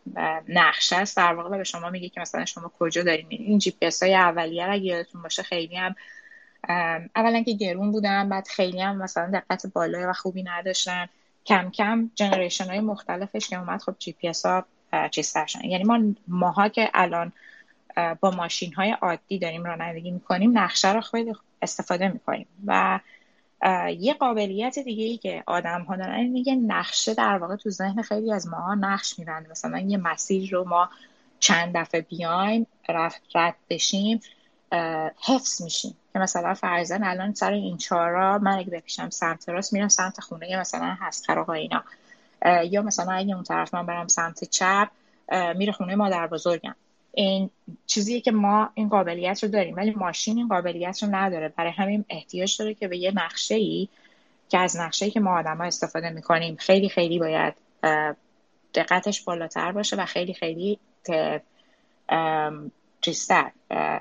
نقشه 0.50 0.96
است 0.96 1.18
در 1.18 1.34
واقع 1.34 1.58
به 1.58 1.64
شما 1.64 1.90
میگه 1.90 2.10
که 2.10 2.22
مثلا 2.22 2.46
شما 2.46 2.72
کجا 2.80 3.04
دارین. 3.04 3.28
این 3.30 3.58
جی 3.58 3.72
پی 3.72 3.86
اس 3.86 4.04
های 4.04 4.16
اولیه 4.16 4.64
اگه 4.64 4.84
یادتون 4.84 5.22
باشه 5.22 5.44
خیلی 5.44 5.76
هم 5.76 5.96
اولا 7.16 7.44
که 7.44 7.54
گرون 7.54 7.92
بودن 7.92 8.30
بعد 8.30 8.48
خیلی 8.48 8.82
هم 8.82 8.98
مثلا 8.98 9.32
دقت 9.34 9.68
بالای 9.68 10.06
و 10.06 10.14
خوبی 10.14 10.44
نداشتن. 10.44 11.10
کم 11.46 11.70
کم 11.70 12.12
generation 12.16 12.66
های 12.66 12.80
مختلفش 12.80 13.50
که 13.50 13.60
اومد 13.60 13.82
خب 13.82 13.96
جی 14.00 14.12
پی 14.12 14.28
اس 14.28 14.46
ها 14.46 14.66
چیز 15.12 15.34
یعنی 15.64 15.84
ما 15.84 16.14
ماها 16.28 16.70
که 16.70 16.90
الان 16.94 17.32
با 18.20 18.32
ماشین 18.32 18.74
های 18.74 18.92
عادی 18.92 19.40
داریم 19.40 19.64
رانندگی 19.64 20.12
می‌کنیم 20.12 20.58
نقشه 20.58 20.94
رو 20.94 21.02
خیلی 21.02 21.34
استفاده 21.62 22.08
می‌کنیم 22.08 22.48
و 22.66 23.00
یه 24.00 24.14
قابلیت 24.14 24.80
دیگه 24.80 25.04
ای 25.04 25.18
که 25.18 25.44
آدم 25.48 25.82
ها 25.82 25.96
دارن 25.96 26.24
میگه 26.24 26.56
نقشه 26.56 27.14
در 27.14 27.38
واقع 27.38 27.56
تو 27.56 27.70
ذهن 27.70 28.02
خیلی 28.02 28.34
از 28.34 28.48
ماها 28.48 28.76
نقش 28.76 29.20
میبنده. 29.20 29.50
مثلا 29.52 29.80
یه 29.80 29.98
مسیر 29.98 30.52
رو 30.52 30.64
ما 30.64 30.90
چند 31.40 31.78
دفعه 31.78 32.02
بیایم 32.02 32.68
رفت 32.90 33.22
رد 33.36 33.56
بشیم 33.70 34.22
حفظ 35.28 35.62
میشیم. 35.62 35.96
که 36.14 36.20
مثلا 36.20 36.54
فرضا 36.54 37.04
الان 37.04 37.34
سر 37.34 37.52
این 37.52 37.78
چهارراه 37.78 38.38
من 38.38 38.58
اگه 38.58 38.70
بپیچم 38.70 39.10
سمت 39.10 39.50
راست 39.50 39.74
میرم 39.74 39.88
سمت 39.88 40.20
خونه 40.20 40.60
مثلا 40.60 40.98
هست 41.00 41.30
اینا. 41.30 41.84
یا 42.70 42.82
مثلا 42.82 43.12
اگه 43.12 43.36
اون 43.36 43.44
طرف 43.44 43.74
من 43.74 43.86
برم 43.86 44.08
سمت 44.08 44.44
چپ 44.44 44.90
میره 45.56 45.72
خونه 45.72 45.96
مادر 45.96 46.28
بزرگم. 46.28 46.76
این 47.14 47.50
چیزیه 47.88 48.22
که 48.22 48.32
ما 48.32 48.70
این 48.74 48.90
قابلیت 48.90 49.44
رو 49.44 49.50
داریم 49.50 49.76
ولی 49.76 49.92
ماشین 49.92 50.38
این 50.38 50.48
قابلیت 50.48 51.04
رو 51.04 51.16
نداره. 51.16 51.50
برای 51.50 51.72
همین 51.72 52.06
احتیاج 52.10 52.58
داره 52.60 52.74
که 52.74 52.88
به 52.88 52.98
یه 52.98 53.12
نقشه 53.16 53.56
ای 53.56 53.88
که 54.50 54.58
از 54.58 54.78
نقشه 54.78 55.06
ای 55.06 55.12
که 55.12 55.20
ما 55.20 55.40
آدم 55.40 55.62
استفاده 55.62 56.10
می‌کنیم 56.10 56.56
خیلی 56.56 56.90
خیلی 56.90 57.20
باید 57.20 57.54
دقتش 58.74 59.22
بالاتر 59.22 59.72
باشه 59.72 59.96
و 59.96 60.06
خیلی 60.06 60.34
خیلی 60.34 60.80
چیزتر 63.02 63.52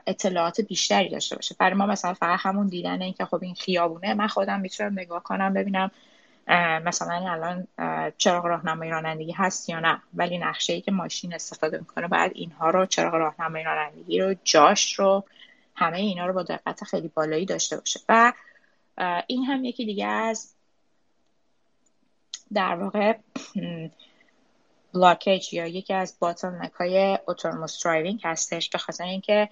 اطلاعات 0.06 0.60
بیشتری 0.60 1.08
داشته 1.08 1.36
باشه. 1.36 1.56
برای 1.58 1.74
ما 1.74 1.86
مثلا 1.86 2.14
فقط 2.14 2.38
همون 2.42 2.66
دیدن 2.66 3.02
این 3.02 3.12
که 3.12 3.24
خب 3.24 3.42
این 3.42 3.54
خیابونه 3.54 4.14
من 4.14 4.26
خودم 4.26 4.60
می‌تونم 4.60 4.92
نگاه 4.92 5.22
کنم 5.22 5.54
ببینم 5.54 5.90
مثلا 6.84 7.30
الان 7.30 7.66
چراغ 8.18 8.46
راهنمایی 8.46 8.90
رانندگی 8.90 9.32
هست 9.32 9.68
یا 9.68 9.80
نه؟ 9.80 10.02
ولی 10.14 10.38
نقشه 10.38 10.72
ای 10.72 10.80
که 10.80 10.92
ماشین 10.92 11.34
استفاده 11.34 11.78
می‌کنه 11.78 12.08
باید 12.08 12.32
اینها 12.34 12.70
رو 12.70 12.86
چراغ 12.86 13.14
راهنمایی 13.14 13.64
رانندگی 13.64 14.20
رو 14.20 14.34
جاش 14.44 14.98
رو 14.98 15.24
همه 15.74 15.98
اینا 15.98 16.26
رو 16.26 16.32
با 16.32 16.42
دقت 16.42 16.84
خیلی 16.84 17.08
بالایی 17.08 17.46
داشته 17.46 17.76
باشه. 17.76 18.00
و 18.08 18.32
این 19.26 19.44
هم 19.44 19.64
یکی 19.64 19.84
دیگه 19.84 20.06
از 20.06 20.54
در 22.52 22.74
واقع 22.74 23.16
blockage 24.94 25.52
یا 25.54 25.66
یکی 25.66 25.94
از 25.94 26.16
bottleneck 26.20 26.72
های 26.72 27.18
autonomous 27.28 27.84
driving 27.84 28.20
هستش 28.24 28.70
به 28.70 28.78
خاطر 28.78 29.04
اینکه 29.04 29.48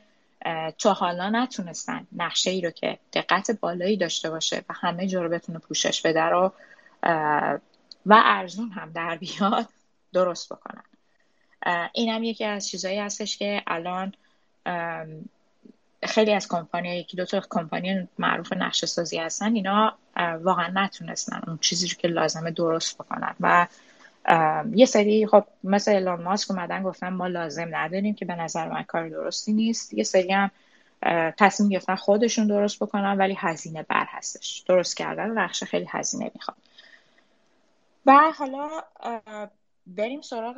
تا 0.79 0.93
حالا 0.93 1.31
نتونستن 1.31 2.07
نقشه 2.17 2.51
ای 2.51 2.61
رو 2.61 2.71
که 2.71 2.99
دقت 3.13 3.51
بالایی 3.51 3.97
داشته 3.97 4.31
باشه 4.31 4.65
و 4.69 4.75
همه 4.75 5.07
جا 5.07 5.23
رو 5.23 5.29
بتونه 5.29 5.59
پوشش 5.59 6.03
بده 6.03 6.23
رو 6.23 6.53
و 8.07 8.23
ارزون 8.25 8.71
هم 8.71 8.93
در 8.93 9.17
بیاد 9.17 9.67
درست 10.13 10.53
بکنن. 10.53 10.85
این 11.93 12.09
هم 12.09 12.23
یکی 12.23 12.45
از 12.45 12.69
چیزایی 12.69 12.99
هستش 12.99 13.37
که 13.37 13.63
الان 13.67 14.13
خیلی 16.03 16.33
از 16.33 16.49
کمپانی 16.49 16.89
یکی 16.89 17.17
دو 17.17 17.25
تا 17.25 17.43
کمپانی 17.51 18.09
معروف 18.19 18.53
نقشه 18.53 18.87
سازی 18.87 19.19
هستن 19.19 19.55
اینا 19.55 19.99
واقعا 20.17 20.71
نتونستن 20.75 21.41
اون 21.47 21.59
چیزی 21.59 21.89
که 21.89 22.09
لازمه 22.09 22.51
درست 22.51 22.99
بکنن. 22.99 23.35
و 23.41 23.67
یه 24.75 24.87
سری 24.87 25.27
خب 25.27 25.45
مثل 25.65 25.91
ایلان 25.91 26.23
ماسک 26.23 26.51
اومدن 26.51 26.83
گفتن 26.83 27.09
ما 27.09 27.27
لازم 27.27 27.77
نداریم 27.77 28.15
که 28.15 28.25
به 28.25 28.35
نظر 28.35 28.69
من 28.69 28.83
کار 28.83 29.09
درستی 29.09 29.53
نیست. 29.53 29.95
یه 29.95 30.05
سری 30.05 30.33
هم 30.33 30.51
تصمیم 31.39 31.69
گرفتن 31.69 31.95
خودشون 31.95 32.47
درست 32.47 32.83
بکنن 32.83 33.19
ولی 33.19 33.35
هزینه 33.39 33.83
بر 33.83 34.07
هستش. 34.09 34.65
درست 34.67 34.97
کردن 34.97 35.31
نقشه 35.31 35.67
خیلی 35.67 35.87
هزینه 35.91 36.31
می‌خواد. 36.35 36.57
و 38.07 38.33
حالا 38.39 38.69
بریم 39.87 40.21
سراغ 40.21 40.57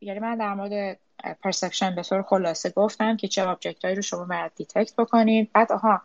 یعنی 0.00 0.18
من 0.18 0.36
در 0.38 0.54
مورد 0.54 0.98
perception 1.42 1.94
به 1.94 2.02
طور 2.02 2.22
خلاصه 2.22 2.70
گفتم 2.70 3.16
که 3.16 3.28
چه 3.28 3.44
object 3.44 3.84
هایی 3.84 3.96
رو 3.96 4.02
شما 4.02 4.24
باید 4.24 4.52
detect 4.56 4.96
بکنید 4.96 5.52
بعد 5.52 5.72
آها 5.72 6.02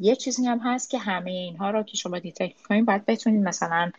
یه 0.00 0.16
چیزی 0.16 0.46
هم 0.46 0.58
هست 0.58 0.90
که 0.90 0.98
همه 0.98 1.30
اینها 1.30 1.70
رو 1.70 1.82
که 1.82 1.96
شما 1.96 2.18
detect 2.18 2.62
کنید 2.62 2.86
باید 2.86 3.06
بتونید 3.06 3.48
مثلا 3.48 3.92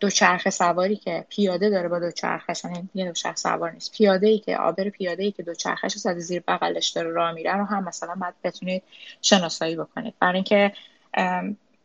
دوچرخه 0.00 0.50
سواری 0.50 0.96
که 0.96 1.26
پیاده 1.28 1.70
داره 1.70 1.88
با 1.88 1.98
دوچرخش 1.98 2.62
یه 2.94 3.06
دوچرخه 3.06 3.36
سوار 3.36 3.70
نیست. 3.70 3.92
پیاده 3.92 4.26
ای 4.26 4.38
که 4.38 4.56
عابر 4.56 4.88
پیاده 4.88 5.22
ای 5.22 5.32
که 5.32 5.42
دوچرخش 5.42 5.92
زده 5.92 6.20
زیر 6.20 6.42
بغلش 6.48 6.88
داره 6.88 7.10
راه 7.10 7.32
میره 7.32 7.56
رو 7.56 7.64
هم 7.64 7.84
مثلا 7.84 8.14
باید 8.14 8.34
بتونید 8.44 8.82
شناسایی 9.22 9.76
بکنید. 9.76 10.14
برای 10.20 10.34
اینکه 10.34 10.72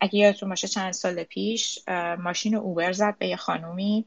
اگه 0.02 0.16
یادتون 0.20 0.50
باشه 0.50 0.68
چند 0.68 0.92
سال 0.92 1.24
پیش 1.24 1.80
ماشین 2.20 2.56
اوبر 2.56 2.92
زد 2.92 3.16
به 3.18 3.28
یه 3.28 3.36
خانومی 3.36 4.06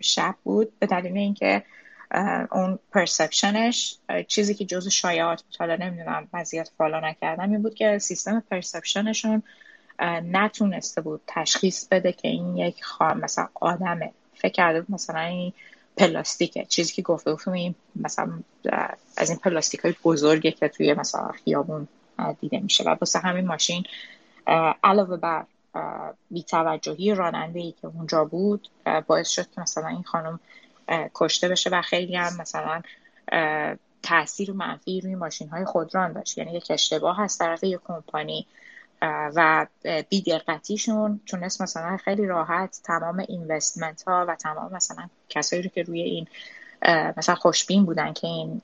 شب 0.00 0.34
بود 0.44 0.78
به 0.78 0.86
دلیل 0.86 1.16
اینکه 1.16 1.62
اون 2.52 2.78
perception 2.92 3.79
ش 3.79 3.96
چیزی 4.28 4.54
که 4.54 4.64
جز 4.64 4.88
شایعات 4.88 5.42
بود. 5.42 5.56
حالا 5.58 5.76
نمی‌دونم 5.76 6.28
وضعیت 6.32 6.70
follow 6.78 7.00
نکردم. 7.00 7.50
این 7.50 7.62
بود 7.62 7.74
که 7.74 7.98
سیستم 7.98 8.42
perception 8.50 9.16
شون 9.16 9.42
نتونسته 10.22 11.00
بود 11.00 11.20
تشخیص 11.26 11.88
بده 11.88 12.12
که 12.12 12.28
این 12.28 12.56
یک 12.56 12.80
مثلا 13.16 13.48
آدمه. 13.54 14.12
فکر 14.34 14.52
کرده 14.52 14.80
بود 14.80 14.94
مثلا 14.94 15.20
این 15.20 15.52
پلاستیکه. 15.96 16.64
چیزی 16.64 16.92
که 16.92 17.02
گفته 17.02 17.34
بود 17.34 17.74
مثلا 17.96 18.32
از 19.16 19.30
این 19.30 19.38
پلاستیک 19.38 19.80
های 19.80 19.94
بزرگه 20.04 20.52
که 20.52 20.68
توی 20.68 20.94
مثلا 20.94 21.28
خیابون 21.44 21.88
دیده 22.40 22.60
میشه. 22.60 22.84
و 22.84 22.88
واسه 22.88 23.18
همین 23.18 23.46
ماشین 23.46 23.84
علاوه 24.84 25.16
بر 25.16 25.44
بیتوجهی 26.30 27.14
راننده 27.14 27.60
ای 27.60 27.72
که 27.72 27.86
اونجا 27.86 28.24
بود 28.24 28.68
باعث 29.06 29.28
شد 29.28 29.50
که 29.50 29.60
مثلا 29.60 29.88
این 29.88 30.02
خانم 30.02 30.40
کشته 31.14 31.48
بشه 31.48 31.70
و 31.70 31.82
خیلی 31.82 32.16
هم 32.16 32.32
مثلا 32.40 32.82
تاثیر 34.02 34.52
منفی 34.52 35.00
روی 35.00 35.14
ماشین 35.14 35.48
های 35.48 35.64
خودران 35.64 36.12
داشت 36.12 36.38
یعنی 36.38 36.52
یک 36.52 36.66
اشتباه 36.70 37.20
از 37.20 37.38
طرف 37.38 37.64
یک 37.64 37.80
کمپانی 37.88 38.46
و 39.02 39.66
بیدقتیشون 40.08 41.20
تونست 41.26 41.62
مثلا 41.62 41.96
خیلی 41.96 42.26
راحت 42.26 42.80
تمام 42.84 43.24
اینوستمنت 43.28 44.02
ها 44.02 44.24
و 44.28 44.34
تمام 44.34 44.72
مثلا 44.72 45.08
کسایی 45.28 45.62
رو 45.62 45.68
که 45.68 45.82
روی 45.82 46.02
این 46.02 46.26
مثلا 47.16 47.34
خوشبین 47.34 47.84
بودن 47.84 48.12
که 48.12 48.26
این 48.26 48.62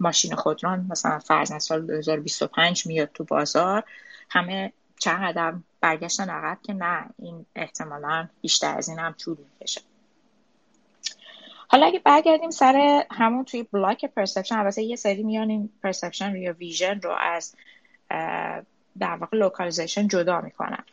ماشین 0.00 0.34
خودران 0.34 0.86
مثلا 0.90 1.18
فرض 1.18 1.62
سال 1.62 1.86
2025 1.86 2.86
میاد 2.86 3.10
تو 3.14 3.24
بازار 3.24 3.84
همه 4.30 4.72
چند 4.98 5.24
قدم 5.24 5.64
برگشتن 5.80 6.30
عقب 6.30 6.58
که 6.62 6.72
نه 6.72 7.06
این 7.18 7.46
احتمالا 7.56 8.28
بیشتر 8.42 8.78
از 8.78 8.88
این 8.88 8.98
هم 8.98 9.12
طول 9.12 9.36
می‌کشه. 9.36 9.80
حالا 11.68 11.86
اگه 11.86 11.98
برگردیم 11.98 12.50
سر 12.50 13.04
همون 13.10 13.44
توی 13.44 13.62
بلاک 13.62 14.04
perception 14.04 14.56
البته 14.56 14.82
یه 14.82 14.96
سری 14.96 15.22
میان 15.22 15.50
این 15.50 15.70
perception 15.82 16.36
یا 16.36 16.52
vision 16.52 17.00
رو 17.00 17.10
از 17.20 17.54
در 18.98 19.16
واقع 19.16 19.36
localization 19.36 20.08
جدا 20.08 20.40
می‌کنن. 20.40 20.84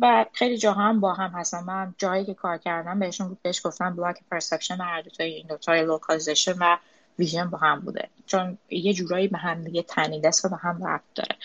و 0.00 0.26
خیلی 0.32 0.58
جاها 0.58 0.82
هم 0.82 1.00
با 1.00 1.14
هم 1.14 1.30
هستن. 1.30 1.64
من 1.64 1.94
جایی 1.98 2.24
که 2.24 2.34
کار 2.34 2.58
کردم 2.58 2.98
بهشون 2.98 3.36
بهش 3.42 3.66
گفتم 3.66 3.96
بلاک 3.96 4.20
perception 4.30 4.80
و 4.80 4.84
هر 4.84 5.02
دوتای 5.02 5.34
این 5.34 5.46
دوتای 5.46 5.82
localization 5.82 6.54
و 6.58 6.76
vision 7.18 7.50
با 7.50 7.58
هم 7.58 7.80
بوده. 7.80 8.08
چون 8.26 8.58
یه 8.70 8.92
جورایی 8.92 9.28
به 9.28 9.38
هم 9.38 9.64
دیگه 9.64 9.82
تنیده 9.82 10.28
است 10.28 10.44
و 10.44 10.48
به 10.48 10.56
هم 10.56 10.86
ربط 10.86 11.02
داره. 11.14 11.36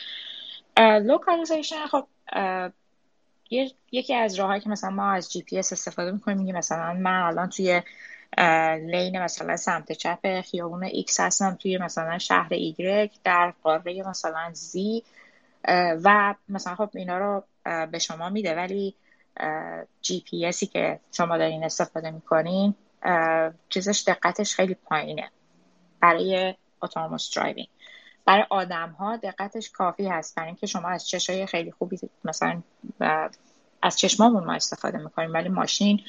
localization 0.77 1.85
خب 1.85 2.07
یکی 3.91 4.13
از 4.13 4.35
راههایی 4.35 4.61
که 4.61 4.69
مثلا 4.69 4.89
ما 4.89 5.11
از 5.11 5.31
جی 5.31 5.41
پی 5.41 5.59
اس 5.59 5.73
استفاده 5.73 6.11
می‌کنیم 6.11 6.37
میگه 6.37 6.53
مثلا 6.53 6.93
من 6.93 7.21
الان 7.21 7.49
توی 7.49 7.81
lane 8.91 9.19
مثلا 9.19 9.57
سمت 9.57 9.91
چپ 9.91 10.41
خیابون 10.41 10.83
ایکس 10.83 11.19
هستم 11.19 11.55
توی 11.55 11.77
مثلا 11.77 12.17
شهر 12.17 12.53
ایگرگ 12.53 13.11
در 13.23 13.53
قاره 13.63 14.09
مثلا 14.09 14.49
زی 14.53 15.03
و 16.03 16.35
مثلا 16.49 16.75
خب 16.75 16.89
اینا 16.93 17.17
رو 17.17 17.43
به 17.85 17.99
شما 17.99 18.29
میده 18.29 18.55
ولی 18.55 18.95
جی 20.01 20.23
پی 20.29 20.45
اسی 20.45 20.65
که 20.65 20.99
شما 21.11 21.37
دارین 21.37 21.63
استفاده 21.63 22.11
می‌کنین 22.11 22.75
چیزش 23.69 24.03
دقتش 24.07 24.55
خیلی 24.55 24.73
پایینه 24.73 25.31
برای 25.99 26.55
autonomous 26.81 27.35
driving 27.35 27.67
برای 28.25 28.45
آدم 28.49 28.89
ها 28.89 29.17
دقتش 29.17 29.69
کافی 29.69 30.07
هست. 30.07 30.35
برای 30.35 30.47
اینکه 30.47 30.67
شما 30.67 30.89
از 30.89 31.07
چشای 31.07 31.45
خیلی 31.45 31.71
خوبی 31.71 31.99
مثلا 32.23 32.61
از 33.81 33.97
چشمامون 33.97 34.43
ما 34.43 34.53
استفاده 34.53 34.97
می‌کنیم 34.97 35.33
ولی 35.33 35.49
ماشین 35.49 36.01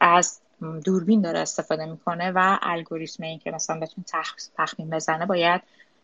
از 0.00 0.40
دوربین 0.84 1.20
داره 1.20 1.38
استفاده 1.38 1.86
می‌کنه 1.86 2.30
و 2.30 2.58
الگوریتم 2.62 3.22
این 3.22 3.38
که 3.38 3.50
مثلا 3.50 3.80
بتونه 3.80 4.04
تخمین 4.58 4.90
بزنه 4.90 5.26
باید 5.26 5.62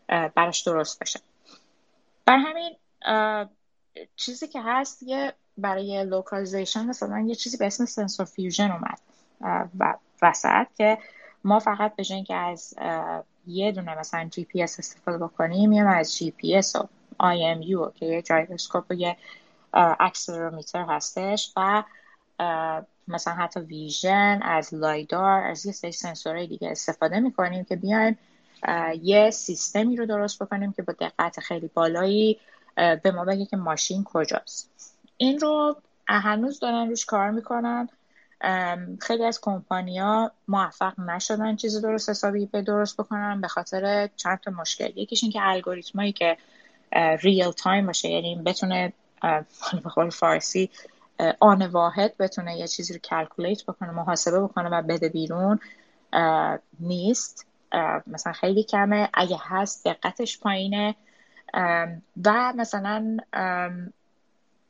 براش 0.09 0.61
درست 0.61 0.99
بشه 0.99 1.21
برا 2.25 2.37
همین 2.37 2.77
چیزی 4.17 4.49
که 4.49 4.61
هست 4.65 5.03
یه 5.03 5.33
برای 5.59 6.05
localization 6.05 6.87
مثلا 6.87 7.21
یه 7.21 7.35
چیزی 7.35 7.57
به 7.57 7.67
اسم 7.67 7.85
sensor 7.85 8.27
fusion 8.27 8.71
اومد 8.71 9.01
و 9.79 9.95
وسط 10.23 10.67
که 10.79 10.99
ما 11.45 11.59
فقط 11.59 11.97
به 11.97 12.05
که 12.05 12.35
از 12.35 12.75
یه 13.51 13.73
دونه 13.73 13.99
مثلا 13.99 14.29
جی 14.31 14.45
پی 14.45 14.63
اس 14.63 14.79
استفاده 14.79 15.19
بکنیم 15.19 15.73
یا 15.73 15.89
از 15.89 16.17
جی 16.17 16.31
پی 16.31 16.57
اس 16.57 16.77
و 16.77 16.89
آی 17.19 17.45
ام 17.45 17.63
یو 17.63 17.91
که 17.91 18.07
یه 18.07 18.23
gyroscope 18.23 18.85
و 18.91 18.95
یه 18.95 19.17
accelerometer 19.75 20.85
هستش 20.89 21.53
و 21.57 21.83
مثلا 23.09 23.35
حتی 23.35 23.61
vision 23.61 24.41
از 24.43 24.75
LiDAR 24.75 25.43
از 25.43 25.67
یه 25.67 25.73
سری 25.73 25.93
سنسورهای 25.93 26.47
دیگه 26.47 26.71
استفاده 26.71 27.21
می‌کنیم 27.21 27.65
که 27.65 27.77
بیایم 27.77 28.19
یه 29.03 29.31
سیستمی 29.31 29.97
رو 29.97 30.07
درست 30.07 30.43
بکنیم 30.43 30.73
که 30.73 30.83
با 30.83 30.93
دقت 30.93 31.41
خیلی 31.41 31.71
بالایی 31.75 32.39
به 32.77 33.13
ما 33.15 33.25
بگه 33.25 33.47
که 33.47 33.57
ماشین 33.57 34.05
کجاست. 34.05 34.71
این 35.17 35.41
رو 35.41 35.77
هنوز 36.09 36.61
دارن 36.61 36.89
روش 36.89 37.05
کار 37.05 37.31
می‌کنن. 37.31 37.89
خیلی 39.01 39.25
از 39.25 39.41
کمپانیا 39.41 40.33
موفق 40.49 41.01
نشدن 41.01 41.57
چیز 41.57 41.81
درست 41.81 42.11
حسابی 42.11 42.47
به 42.47 42.63
درست 42.63 42.97
بکنن 42.97 43.41
به 43.41 43.49
خاطر 43.49 44.09
چند 44.17 44.41
تا 44.41 44.51
مشکل. 44.51 44.99
یکیش 44.99 45.23
این 45.23 45.33
که 45.33 45.41
الگوریتمایی 45.43 46.13
که 46.13 46.37
real 47.23 47.51
time 47.51 47.87
باشه 47.87 48.09
یعنی 48.09 48.43
بتونه 48.47 48.93
به 49.97 50.11
فارسی 50.11 50.71
آن 51.41 51.67
واحد 51.67 52.17
بتونه 52.17 52.57
یه 52.57 52.69
چیزی 52.69 52.93
رو 52.93 52.99
calculate 53.01 53.65
بکنه 53.65 53.91
محاسبه 53.91 54.41
بکنه 54.41 54.69
و 54.69 54.83
بده 54.83 55.09
بیرون 55.09 55.59
نیست. 56.81 57.47
مثلا 58.07 58.33
خیلی 58.33 58.63
کمه. 58.63 59.09
اگه 59.15 59.37
هست 59.41 59.85
دقتش 59.85 60.39
پایینه. 60.39 60.95
و 62.25 62.53
مثلا 62.57 63.17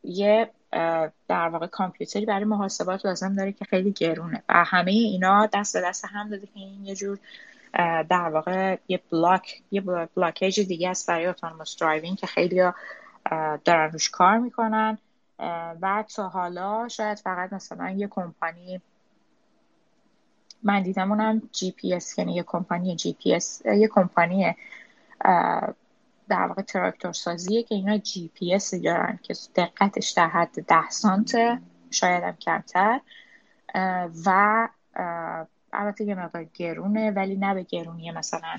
یه 0.04 0.50
در 1.28 1.48
واقع 1.48 1.66
کامپیوتری 1.66 2.26
برای 2.26 2.44
محاسبات 2.44 3.06
لازم 3.06 3.34
داره 3.34 3.52
که 3.52 3.64
خیلی 3.64 3.92
گرونه. 3.92 4.42
و 4.48 4.64
همه 4.64 4.90
اینا 4.90 5.46
دست 5.46 5.76
دست 5.76 6.04
هم 6.04 6.30
داده 6.30 6.46
که 6.46 6.52
این 6.54 6.84
یه 6.84 6.94
جور 6.94 7.18
در 8.08 8.28
واقع 8.28 8.76
یه 8.88 9.00
بلاک 9.12 9.62
یه 9.70 9.80
blockage 10.16 10.60
دیگه 10.60 10.90
است 10.90 11.08
برای 11.08 11.26
autonomous 11.26 11.76
driving 11.76 12.18
که 12.18 12.26
خیلی 12.26 12.62
دارن 13.64 13.90
روش 13.92 14.10
کار 14.10 14.38
می‌کنن. 14.38 14.98
و 15.82 16.04
تا 16.16 16.28
حالا 16.28 16.88
شاید 16.88 17.18
فقط 17.18 17.52
مثلا 17.52 17.90
یه 17.90 18.08
کمپانی 18.08 18.80
من 20.62 20.82
دیدم 20.82 21.10
اونم 21.10 21.42
جی 21.52 21.70
پی 21.70 21.94
اس 21.94 22.18
یعنی 22.18 22.34
یه 22.34 22.42
کمپانی 22.42 22.96
جی 22.96 23.12
پی 23.12 23.34
اس 23.34 23.62
یه 23.66 23.88
کمپانی 23.88 24.56
در 26.30 26.46
واقع 26.46 26.62
تراکتور 26.62 27.12
سازیه 27.12 27.62
که 27.62 27.74
اینا 27.74 27.98
جی 27.98 28.30
پی 28.34 28.54
اس 28.54 28.74
دارن 28.74 29.18
که 29.22 29.34
دقتش 29.56 30.10
در 30.10 30.28
حد 30.28 30.64
ده 30.68 30.90
سانت 30.90 31.58
شاید 31.90 32.24
هم 32.24 32.36
کمتر 32.36 33.00
و 34.26 34.68
البته 35.72 36.04
یه 36.04 36.14
مقدار 36.14 36.46
گرونه 36.54 37.10
ولی 37.10 37.36
نه 37.36 37.54
به 37.54 37.62
گرونی 37.62 38.10
مثلا 38.10 38.58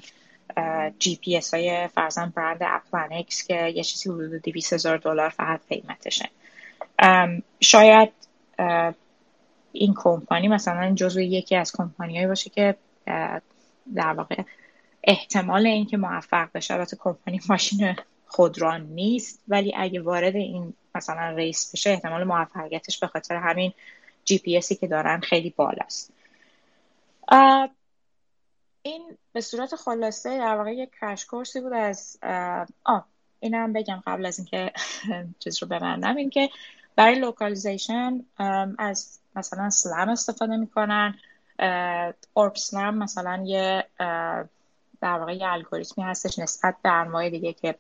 جی 1.00 1.16
پی 1.16 1.38
اس 1.38 1.54
های 1.54 1.88
فرضا 1.88 2.34
برند 2.36 2.60
Applanix 2.62 3.48
که 3.48 3.68
یه 3.68 3.84
چیزی 3.84 4.10
حدود 4.10 4.42
200 4.42 4.74
هزار 4.74 4.98
دلار 4.98 5.30
فقط 5.30 5.62
قیمتشه. 5.70 6.30
شاید 7.60 8.12
این 9.72 9.94
کمپانی 9.98 10.48
مثلا 10.48 10.94
جزو 10.96 11.20
یکی 11.20 11.56
از 11.56 11.72
کمپانیایی 11.72 12.28
باشه 12.28 12.50
که 12.50 12.76
در 13.96 14.14
واقع 14.14 14.44
احتمال 15.04 15.68
اینکه 15.68 15.98
موفق 15.98 16.50
بشه 16.54 16.74
البته 16.74 16.98
کمپانی 17.00 17.40
ماشین 17.50 17.96
خودران 18.28 18.82
نیست 18.82 19.44
ولی 19.48 19.74
اگه 19.76 20.02
وارد 20.02 20.36
این 20.36 20.74
مثلا 20.96 21.36
race 21.36 21.72
بشه 21.74 21.90
احتمال 21.90 22.24
موفقیتش 22.24 23.00
به 23.00 23.08
خاطر 23.08 23.36
همین 23.36 23.74
جی 24.26 24.38
پی 24.38 24.58
اسی 24.58 24.76
که 24.76 24.88
دارن 24.88 25.20
خیلی 25.20 25.50
بالاست 25.50 26.14
این 28.82 29.18
به 29.34 29.42
صورت 29.42 29.76
خلاصه 29.76 30.38
در 30.38 30.56
واقع 30.56 30.74
یک 30.74 30.90
crash 31.02 31.26
course 31.26 31.57
ی 31.57 31.62
بود 31.62 31.74
از 31.74 32.18
آه 32.84 33.06
اینم 33.40 33.74
بگم 33.74 34.04
قبل 34.08 34.26
از 34.26 34.40
اینکه 34.40 34.72
چیز 35.44 35.64
رو 35.64 35.68
ببندم 35.68 36.16
این 36.16 36.30
که 36.30 36.50
برای 36.96 37.20
localization 37.20 38.26
از 38.78 39.20
مثلا 39.36 39.70
SLAM 39.70 40.10
استفاده 40.10 40.58
می‌کنن 40.58 41.20
ORB 42.34 42.56
SLAM 42.56 42.98
مثلا 42.98 43.44
یه 43.46 43.86
در 45.02 45.18
واقع 45.20 45.36
یه 45.36 45.48
الگوریتمی 45.48 46.04
هستش 46.04 46.40
نسبت 46.40 46.76
به 46.84 46.90
انواع 46.90 47.30
دیگه 47.30 47.54
که 47.54 47.76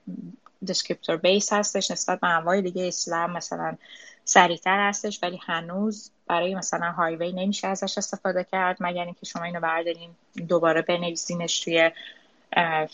descriptor 0.67 1.17
base 1.17 1.53
هستش 1.53 1.91
نسبت 1.91 2.19
به 2.19 2.27
انواع 2.27 2.61
دیگه 2.61 2.87
SLAM 2.87 3.31
مثلا 3.31 3.77
سریعتر 4.25 4.89
هستش 4.89 5.19
ولی 5.23 5.39
هنوز 5.43 6.11
برای 6.27 6.55
مثلا 6.55 6.91
highway 6.91 7.31
نمیشه 7.31 7.67
ازش 7.67 7.97
استفاده 7.97 8.43
کرد. 8.43 8.77
مگر 8.79 9.05
اینکه 9.05 9.25
شما 9.25 9.43
اینو 9.43 9.59
بردارین 9.59 10.09
دوباره 10.47 10.81
بنویسینش 10.81 11.59
توی 11.59 11.91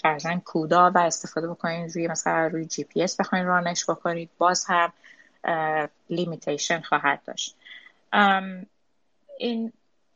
فرضا 0.02 0.40
CUDA 0.40 0.92
و 0.92 0.98
استفاده 0.98 1.48
بکنین 1.48 1.90
روی 1.90 2.08
مثلا 2.08 2.48
روی 2.48 2.66
GPU 2.66 3.20
بخواین 3.20 3.46
run 3.46 3.72
ش 3.72 3.90
بکنید. 3.90 4.30
باز 4.38 4.66
هم 4.68 4.94
limitation 6.10 6.82
خواهد 6.82 7.22
داشت. 7.28 7.56
این 9.40 9.74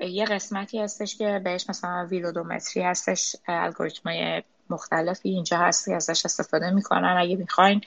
یه 0.09 0.25
قسمتی 0.25 0.79
هستش 0.79 1.17
که 1.17 1.41
بهش 1.43 1.69
مثلا 1.69 2.07
visual 2.09 2.41
odometry 2.41 2.83
هستش 2.83 3.35
الگوریتمای 3.47 4.43
مختلفی 4.69 5.29
اینجا 5.29 5.57
هستی 5.57 5.93
ازش 5.93 6.25
استفاده 6.25 6.71
می‌کنن. 6.71 7.15
اگه 7.17 7.35
می‌خواین 7.35 7.81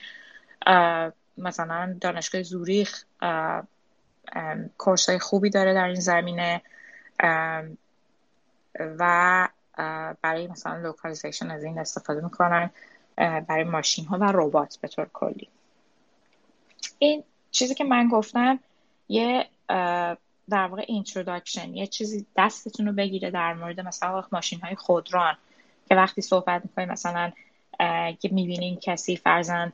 مثلا 1.37 1.97
دانشگاه 2.01 2.43
زوریخ 2.43 3.03
course 4.77 5.09
های 5.09 5.19
خوبی 5.19 5.49
داره 5.49 5.73
در 5.73 5.85
این 5.85 5.99
زمینه 5.99 6.61
و 8.79 9.47
برای 10.21 10.47
مثلا 10.47 10.77
localization 10.77 11.51
از 11.51 11.63
این 11.63 11.79
استفاده 11.79 12.21
می‌کنن 12.21 12.69
برای 13.17 13.63
ماشین 13.63 14.05
ها 14.05 14.17
و 14.17 14.23
ربات 14.23 14.77
به 14.81 14.87
طور 14.87 15.09
کلی. 15.13 15.49
این 16.99 17.23
چیزی 17.51 17.75
که 17.75 17.83
من 17.83 18.07
گفتم 18.07 18.59
یه 19.09 19.47
در 20.49 20.67
واقع 20.67 20.85
introduction 20.87 21.75
یه 21.75 21.87
چیزی 21.87 22.25
دستتون 22.37 22.85
رو 22.85 22.93
بگیره 22.93 23.31
در 23.31 23.53
مورد 23.53 23.79
مثلا 23.79 24.23
ماشین 24.31 24.59
های 24.59 24.75
خودران 24.75 25.37
که 25.89 25.95
وقتی 25.95 26.21
صحبت 26.21 26.61
می‌کنیم 26.65 26.91
مثلا 26.91 27.31
که 28.19 28.29
می‌بینین 28.31 28.77
کسی 28.81 29.17
فرضا 29.17 29.73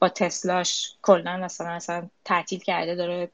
با 0.00 0.08
تسلاش 0.08 0.94
کلا 1.02 1.36
مثلا 1.36 1.76
مثلا 1.76 2.08
تعطیل 2.24 2.58
کرده 2.58 2.94
داره 2.94 3.30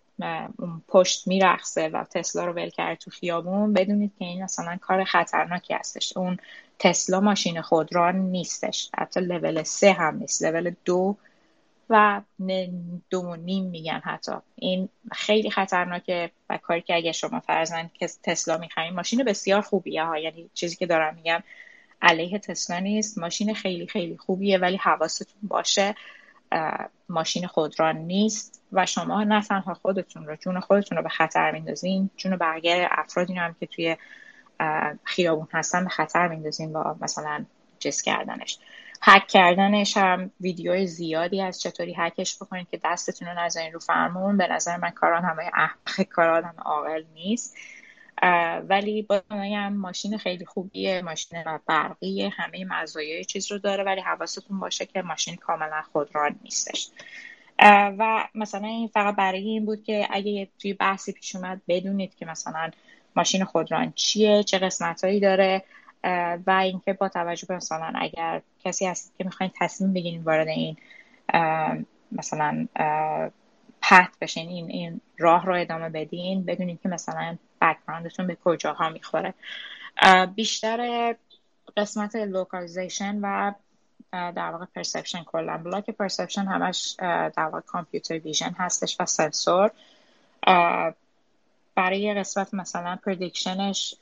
پشت 0.89 1.29
میرقصه 1.29 1.89
و 1.89 2.05
تسلا 2.05 2.45
رو 2.45 2.53
ول 2.53 2.71
کرده 2.71 2.97
تو 2.97 3.11
خیابون 3.11 3.73
بدونید 3.73 4.13
که 4.19 4.25
این 4.25 4.45
مثلا 4.45 4.77
کار 4.77 5.05
خطرناکی 5.05 5.75
هستش. 5.75 6.17
اون 6.17 6.37
تسلا 6.79 7.21
ماشین 7.21 7.63
خودران 7.63 8.17
نیستش. 8.17 8.91
حتی 8.99 9.21
لول 9.21 9.63
سه 9.63 9.93
هم 9.93 10.17
نیست. 10.17 10.43
لول 10.45 10.73
دو 10.85 11.17
و 11.91 12.21
دو 13.11 13.37
نیم 13.37 13.65
میگن 13.65 14.01
حتی. 14.05 14.33
این 14.55 14.89
خیلی 15.13 15.51
خطرناکه 15.51 16.31
و 16.51 16.57
کاری 16.59 16.81
که 16.81 16.95
اگه 16.95 17.13
شما 17.13 17.41
فرزن 17.41 17.91
که 17.95 18.09
تسلا 18.23 18.59
می‌خرین 18.59 18.95
ماشین 18.95 19.25
بسیار 19.25 19.61
خوبیه 19.61 20.05
ها. 20.05 20.19
یعنی 20.19 20.51
چیزی 20.55 20.77
که 20.77 20.87
دارم 20.87 21.15
میگم 21.15 21.43
علیه 22.03 22.39
تسلا 22.39 22.79
نیست. 22.79 23.19
ماشین 23.19 23.55
خیلی 23.55 23.87
خیلی 23.87 24.17
خوبیه 24.17 24.59
ولی 24.59 24.77
حواستون 24.77 25.27
باشه 25.43 25.95
ماشین 27.09 27.47
خودران 27.47 27.97
نیست 27.97 28.63
و 28.73 28.87
شما 28.87 29.25
نه 29.25 29.43
تنها 29.43 29.75
خودتون 29.75 30.27
رو 30.27 30.37
جون 30.37 30.61
خودتون 30.61 30.99
رو 30.99 31.05
به 31.05 31.09
خطر 31.09 31.51
میندازین 31.51 32.11
جون 32.17 32.37
بقیه 32.37 32.89
افرادی 32.91 33.35
هم 33.35 33.57
که 33.61 33.67
توی 33.67 33.97
خیابون 35.05 35.49
هستن 35.53 35.85
به 35.85 35.91
خطر 35.91 36.29
میندازین 36.29 36.73
با 36.73 36.97
مثلا 37.01 37.45
جس 37.79 38.03
کردنش. 38.03 38.59
هک 39.03 39.27
کردنش 39.27 39.97
هم 39.97 40.31
ویدیو 40.41 40.87
زیادی 40.87 41.43
از 41.43 41.61
چطوری 41.61 41.95
هکش 41.99 42.37
بکنید 42.37 42.69
که 42.71 42.81
دستتون 42.85 43.29
رو 43.29 43.39
نذارین 43.39 43.73
رو 43.73 43.79
فرمون؟ 43.79 44.37
به 44.37 44.47
نظر 44.47 44.77
من 44.77 44.91
کاران 44.91 45.25
همه 45.25 45.51
احمق 45.55 46.09
کاران 46.11 46.45
همه 46.45 46.61
عاقل 46.61 47.05
نیست. 47.15 47.57
ولی 48.69 49.03
با 49.03 49.23
هم 49.31 49.77
ماشین 49.77 50.19
خیلی 50.19 50.45
خوبیه 50.45 51.03
ماشین 51.03 51.45
برقی 51.67 52.23
همه 52.27 52.65
مزایای 52.65 53.25
چیز 53.25 53.53
رو 53.53 53.59
داره 53.59 53.85
ولی 53.85 54.01
حواستون 54.01 54.61
باشه 54.61 54.87
که 54.87 55.03
ماشین 55.03 55.37
کاملا 55.37 55.83
خودران 55.93 56.37
نیستش. 56.43 56.91
و 57.99 58.29
مثلا 58.35 58.69
این 58.69 58.89
فقط 58.89 59.17
برای 59.17 59.43
این 59.43 59.65
بود 59.65 59.83
که 59.83 60.09
اگه 60.11 60.49
توی 60.59 60.73
بحثی 60.73 61.13
پیش 61.13 61.37
اومد 61.37 61.61
بدونید 61.69 62.15
که 62.15 62.27
مثلا 62.27 62.71
ماشین 63.17 63.45
خودران 63.45 63.93
چیه 63.97 64.43
چه 64.43 64.59
قسمت 64.59 65.07
داره. 65.21 65.65
و 66.47 66.51
اینکه 66.51 66.93
با 66.93 67.09
توجه 67.09 67.47
به 67.47 67.57
مثلا 67.57 67.93
اگر 67.95 68.43
کسی 68.65 68.87
هست 68.87 69.15
که 69.19 69.25
می‌خواین 69.25 69.53
تصمیم 69.61 69.93
بگیرین 69.93 70.23
وارد 70.23 70.49
این 70.49 70.77
مثلا 72.13 72.67
path 73.83 74.11
بشین 74.21 74.49
این 74.49 74.71
این 74.71 75.01
راه 75.19 75.47
رو 75.47 75.55
ادامه 75.55 75.89
بدین 75.89 76.45
بدونید 76.45 76.81
که 76.83 76.89
مثلا 76.89 77.39
background 77.63 78.12
تون 78.12 78.27
به 78.27 78.37
کجاها 78.45 78.89
می‌خوره. 78.89 79.35
بیشتر 80.35 81.15
قسمت 81.77 82.17
localization 82.17 83.19
و 83.23 83.53
در 84.13 84.51
واقع 84.51 84.65
perception 84.65 85.23
کلا. 85.25 85.59
block 85.59 85.91
perception 85.91 86.45
همش 86.45 86.95
در 86.99 87.33
واقع 87.37 87.61
computer 87.61 88.19
vision 88.19 88.51
هستش 88.59 88.97
و 89.01 89.07
سنسور 89.07 89.71
برای 91.75 92.15
قسمت 92.15 92.55
مثلا 92.55 92.99
prediction 93.07 93.80
ش 93.80 93.95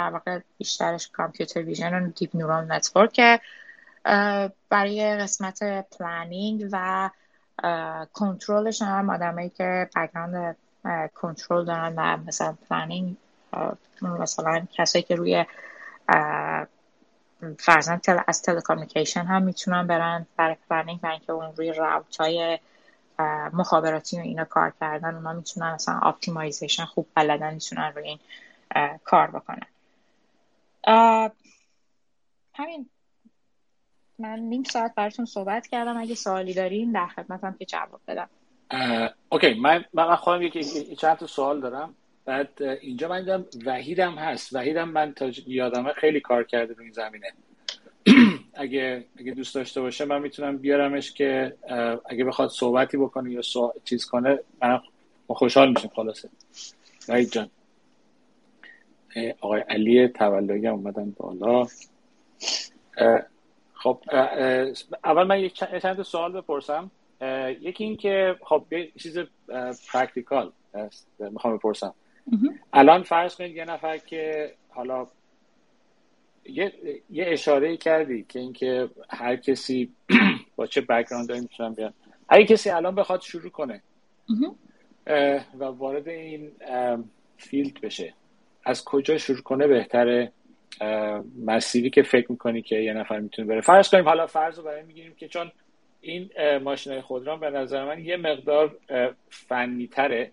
در 0.00 0.10
واقع 0.10 0.38
بیشترش 0.58 1.08
computer 1.08 1.62
vision 1.62 1.94
و 1.94 2.10
deep 2.10 2.36
neural 2.36 2.72
network 2.72 3.40
برای 4.70 5.16
قسمت 5.16 5.62
planning 5.98 6.68
و 6.72 7.10
کنترلش 8.12 8.82
هم 8.82 9.10
آدمایی 9.10 9.48
که 9.48 9.90
background 9.96 10.56
control 11.14 11.64
دارن 11.64 11.94
و 11.96 12.16
مثلا 12.16 12.56
planning 12.68 13.16
مثلا 14.02 14.66
کسایی 14.72 15.02
که 15.02 15.14
روی 15.14 15.44
فرضا 17.58 17.96
tele... 17.96 18.18
از 18.26 18.42
telecommunication 18.42 19.24
هم 19.24 19.42
می‌تونن 19.42 19.86
برن 19.86 20.26
برای 20.36 20.56
planning 20.70 21.00
برای 21.00 21.16
اینکه 21.16 21.32
اون 21.32 21.56
روی 21.56 21.72
route 21.72 22.16
های 22.16 22.58
مخابراتی 23.52 24.18
و 24.18 24.20
اینا 24.20 24.44
کار 24.44 24.72
کردن 24.80 25.14
اونا 25.14 25.32
می‌تونن 25.32 25.74
مثلا 25.74 25.98
optimization 26.02 26.84
خوب 26.84 27.06
بلدن 27.14 27.54
می‌تونن 27.54 27.92
روی 27.96 28.04
این 28.08 28.18
کار 29.04 29.30
بکنن. 29.30 29.66
همین. 32.54 32.90
من 34.18 34.38
نیم 34.38 34.62
ساعت 34.62 34.94
براتون 34.94 35.24
صحبت 35.24 35.66
کردم. 35.66 35.96
اگه 35.96 36.14
سوالی 36.14 36.54
دارین 36.54 36.92
در 36.92 37.06
خدمتم 37.06 37.56
که 37.58 37.64
جواب 37.64 38.00
بدم. 38.08 38.28
Okay. 39.28 39.54
من 39.54 39.84
من 39.92 40.16
خودم 40.16 40.42
یکی 40.42 40.64
چند 40.96 41.16
تا 41.16 41.26
سوال 41.26 41.60
دارم. 41.60 41.94
بعد 42.24 42.62
اینجا 42.62 43.08
من 43.08 43.20
دیدم 43.20 43.44
وحیدم 43.66 44.14
هست. 44.14 44.54
وحیدم 44.54 44.88
من 44.88 45.12
تا 45.12 45.30
یادمه 45.46 45.92
خیلی 45.92 46.20
کار 46.20 46.44
کرده 46.44 46.74
رو 46.74 46.82
این 46.82 46.92
زمینه. 46.92 47.32
اگه 48.54 49.04
اگه 49.16 49.32
دوست 49.32 49.54
داشته 49.54 49.80
باشه 49.80 50.04
من 50.04 50.22
می‌تونم 50.22 50.58
بیارمش 50.58 51.12
که 51.12 51.56
اگه 52.08 52.24
بخواد 52.24 52.48
صحبتی 52.50 52.96
بکنه 52.96 53.32
یا 53.32 53.40
چیز 53.84 54.04
کنه 54.04 54.38
من 54.62 54.80
خوشحال 55.28 55.68
میشم 55.68 55.88
خلاصه. 55.88 56.28
وحید 57.08 57.32
جان. 57.32 57.50
آقای 59.40 59.60
علی 59.60 60.08
تولایی 60.08 60.68
اومدن 60.68 61.10
بالا. 61.10 61.66
خب 63.74 63.98
اول 65.04 65.26
من 65.26 65.40
یک 65.40 65.54
چند 65.54 66.02
سوال 66.02 66.32
بپرسم. 66.32 66.90
یکی 67.60 67.84
این 67.84 67.96
که 67.96 68.36
خب 68.42 68.64
یه 68.70 68.90
چیز 68.98 69.18
پرکتیکال 69.92 70.52
می‌خوام 71.18 71.56
بپرسم. 71.56 71.94
الان 72.72 73.02
فرض 73.02 73.36
کنید 73.36 73.56
یه 73.56 73.64
نفر 73.64 73.98
که 73.98 74.54
حالا 74.68 75.06
یه, 76.44 76.72
یه 77.10 77.24
اشاره 77.28 77.76
کردی 77.76 78.24
که 78.28 78.38
اینکه 78.38 78.88
هر 79.10 79.36
کسی 79.36 79.92
با 80.56 80.66
چه 80.66 80.80
background 80.80 81.28
ی 81.28 81.40
می‌تونن 81.40 81.74
بیان. 81.74 81.92
هر 82.30 82.42
کسی 82.42 82.70
الان 82.70 82.94
بخواد 82.94 83.20
شروع 83.20 83.50
کنه 83.50 83.82
و 85.58 85.64
وارد 85.64 86.08
این 86.08 86.52
field 87.36 87.80
بشه. 87.80 88.14
از 88.64 88.84
کجا 88.84 89.18
شروع 89.18 89.42
کنه 89.42 89.66
بهتره 89.66 90.32
مسیری 91.46 91.90
که 91.90 92.02
فکر 92.02 92.32
می‌کنی 92.32 92.62
که 92.62 92.76
یه 92.76 92.92
نفر 92.92 93.20
می‌تونه 93.20 93.48
بره. 93.48 93.60
فرض 93.60 93.90
کنیم 93.90 94.04
حالا 94.04 94.26
فرض 94.26 94.58
رو 94.58 94.64
برای 94.64 94.82
می‌گیریم 94.82 95.14
که 95.14 95.28
چون 95.28 95.52
این 96.00 96.30
ماشین 96.62 97.00
خودران 97.00 97.40
به 97.40 97.50
نظر 97.50 97.84
من 97.84 98.04
یه 98.04 98.16
مقدار 98.16 98.76
فنی 99.30 99.86
تره 99.86 100.30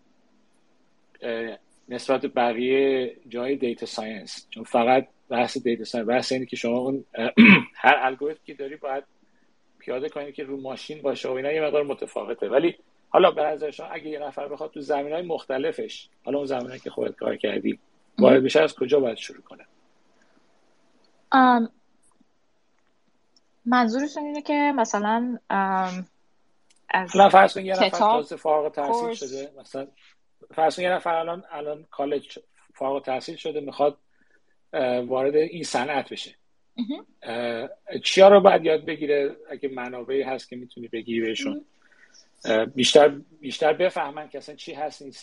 نسبت 1.90 2.26
بقیه 2.26 3.16
جای 3.30 3.56
data 3.56 3.86
science. 3.86 4.48
چون 4.50 4.64
فقط 4.64 5.08
بحث 5.30 5.58
data 5.58 5.84
science 5.84 6.08
بحث 6.08 6.32
اینه 6.32 6.46
که 6.46 6.56
شما 6.56 6.78
اون 6.78 7.06
هر 7.84 8.00
الگوریتمی 8.02 8.46
که 8.46 8.54
داری 8.54 8.76
باید 8.76 9.04
پیاده 9.80 10.10
کنید 10.10 10.36
که 10.36 10.44
رو 10.44 10.62
ماشین 10.62 11.02
باشه 11.02 11.30
و 11.30 11.32
اینا 11.32 11.52
یه 11.52 11.62
مقدار 11.62 11.84
متفاوته. 11.84 12.50
ولی 12.50 12.76
حالا 13.10 13.32
به 13.32 13.44
نظر 13.44 13.72
شما 13.72 13.88
اگه 13.88 14.08
یه 14.08 14.20
نفر 14.20 14.48
بخواد 14.48 14.72
تو 14.72 14.82
زمین 14.82 15.14
های 15.14 15.22
مختلفش 15.22 16.10
حالا 16.24 16.38
اون 16.38 16.48
زمینایی 16.48 16.80
که 16.80 16.90
خودت 16.90 17.16
کار 17.16 17.36
کردی 17.36 17.80
وارد 18.20 18.44
بشه 18.44 18.62
از 18.62 18.76
کجا 18.76 19.00
باید 19.00 19.18
شروع 19.18 19.42
کنه؟ 19.42 19.66
منظورتون 23.66 24.24
اینه 24.24 24.42
که 24.42 24.74
مثلا 24.76 25.40
از 26.90 27.12
فرض 27.32 27.58
یه 27.58 27.74
نفر 27.74 27.90
تازه 27.90 28.36
فارغ 28.36 28.72
تحصیل 28.72 29.14
شده 29.14 29.52
مثلا 29.60 29.88
فرض 30.56 30.80
یه 30.80 30.90
نفر 30.90 31.14
الان 31.14 31.44
الان 31.52 31.86
کالج 31.92 32.40
فارغ 32.74 33.06
تحصیل 33.06 33.36
شده 33.36 33.60
می‌خواد 33.60 33.98
وارد 35.08 35.36
این 35.36 35.64
صنعت 35.64 36.10
بشه. 36.10 36.36
چیا 38.04 38.28
رو 38.28 38.42
باید 38.42 38.66
یاد 38.66 38.86
بگیره؟ 38.86 39.36
اگه 39.50 39.70
منابعی 39.70 40.22
هست 40.22 40.50
که 40.50 40.56
می‌تونی 40.56 40.88
بگیری 40.88 41.22
بهشون. 41.22 41.66
بیشتر 42.76 43.08
بیشتر 43.40 43.74
بفهمن 43.74 44.30
که 44.30 44.38
اصلا 44.38 44.56
چی 44.56 44.74
هست 44.74 45.02
این 45.02 45.14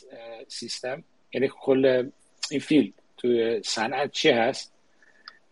سیستم. 0.49 1.05
یعنی 1.33 1.51
کل 1.61 2.11
این 2.51 2.61
field 2.61 2.93
توی 3.17 3.63
صنعت 3.63 4.13
چی 4.13 4.31
هست؟ 4.31 4.73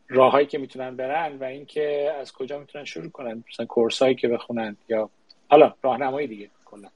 راههایی 0.09 0.47
که 0.47 0.59
می‌تونن 0.59 0.97
برن 0.97 1.37
و 1.37 1.45
اینکه 1.45 2.15
از 2.21 2.33
کجا 2.33 2.59
می‌تونن 2.59 2.85
شروع 2.85 3.11
کنن؟ 3.11 3.45
مثلا 3.53 3.67
course 3.67 4.03
هایی 4.03 4.15
که 4.15 4.29
بخونن 4.29 4.77
یا 4.89 5.11
حالا 5.49 5.75
راهنمایی 5.83 6.27
دیگه 6.27 6.51
کلا. 6.65 6.89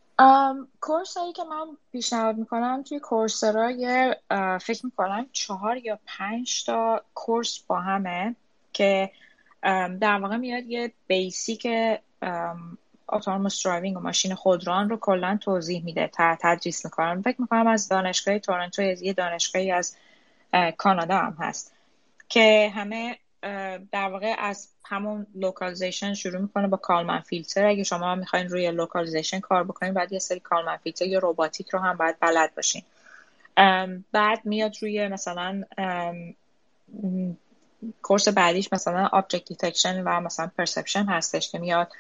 course 0.80 1.16
هایی 1.16 1.32
که 1.32 1.44
من 1.44 1.66
پیشنهاد 1.92 2.36
می‌کنم 2.36 2.82
توی 2.82 3.01
Coursera 3.01 3.70
یه 3.70 4.16
فکر 4.61 4.86
می‌کنم 4.86 5.26
چهار 5.32 5.76
یا 5.76 5.99
پنج 6.07 6.64
تا 6.64 7.03
course 7.14 7.59
با 7.59 7.80
همه 7.80 8.36
که 8.72 9.11
در 10.01 10.18
واقع 10.20 10.36
میاد 10.36 10.66
یه 10.66 10.92
basic 11.07 11.66
autonomous 13.09 13.66
driving 13.66 13.97
و 13.96 14.00
ماشین 14.00 14.34
خودران 14.34 14.90
رو 14.90 14.96
کلا 14.96 15.38
توضیح 15.40 15.84
میده 15.84 16.11
تدریس 16.12 16.84
می‌کنم 16.84 17.22
فکر 17.22 17.40
می‌کنم 17.40 17.66
از 17.66 17.88
دانشگاه 17.88 18.38
تورنتو 18.38 18.82
یه 18.82 19.12
دانشگاهی 19.12 19.70
از 19.72 19.96
کانادا 20.76 21.18
هم 21.18 21.36
هست 21.38 21.72
که 22.28 22.72
همه 22.74 23.18
در 23.92 24.09
واقع 24.09 24.34
از 24.38 24.68
همون 24.84 25.26
localization 25.34 26.14
شروع 26.14 26.40
می‌کنه 26.40 26.68
با 26.68 26.76
Kalman 26.76 27.20
filter 27.20 27.66
اگه 27.66 27.84
شما 27.84 28.14
می‌خواین 28.14 28.48
روی 28.48 28.70
localization 28.70 29.40
کار 29.40 29.64
بکنین 29.64 29.94
بعد 29.94 30.12
یه 30.12 30.18
سری 30.18 30.40
Kalman 30.40 30.76
filter 30.76 31.05
یا 31.04 31.18
روباتیک 31.18 31.68
رو 31.68 31.78
هم 31.78 31.96
باید 31.96 32.16
بلد 32.20 32.54
باشین. 32.54 32.82
بعد 34.12 34.40
میاد 34.44 34.76
روی 34.80 35.09
مثلا 35.09 35.64
course 38.03 38.28
بعدیش 38.28 38.72
مثلا 38.72 39.07
object 39.07 39.49
detection 39.49 40.03
و 40.02 40.20
مثلا 40.20 40.50
perception 40.59 41.05
هستش 41.04 41.52
که 41.52 41.59
میاد 41.59 41.92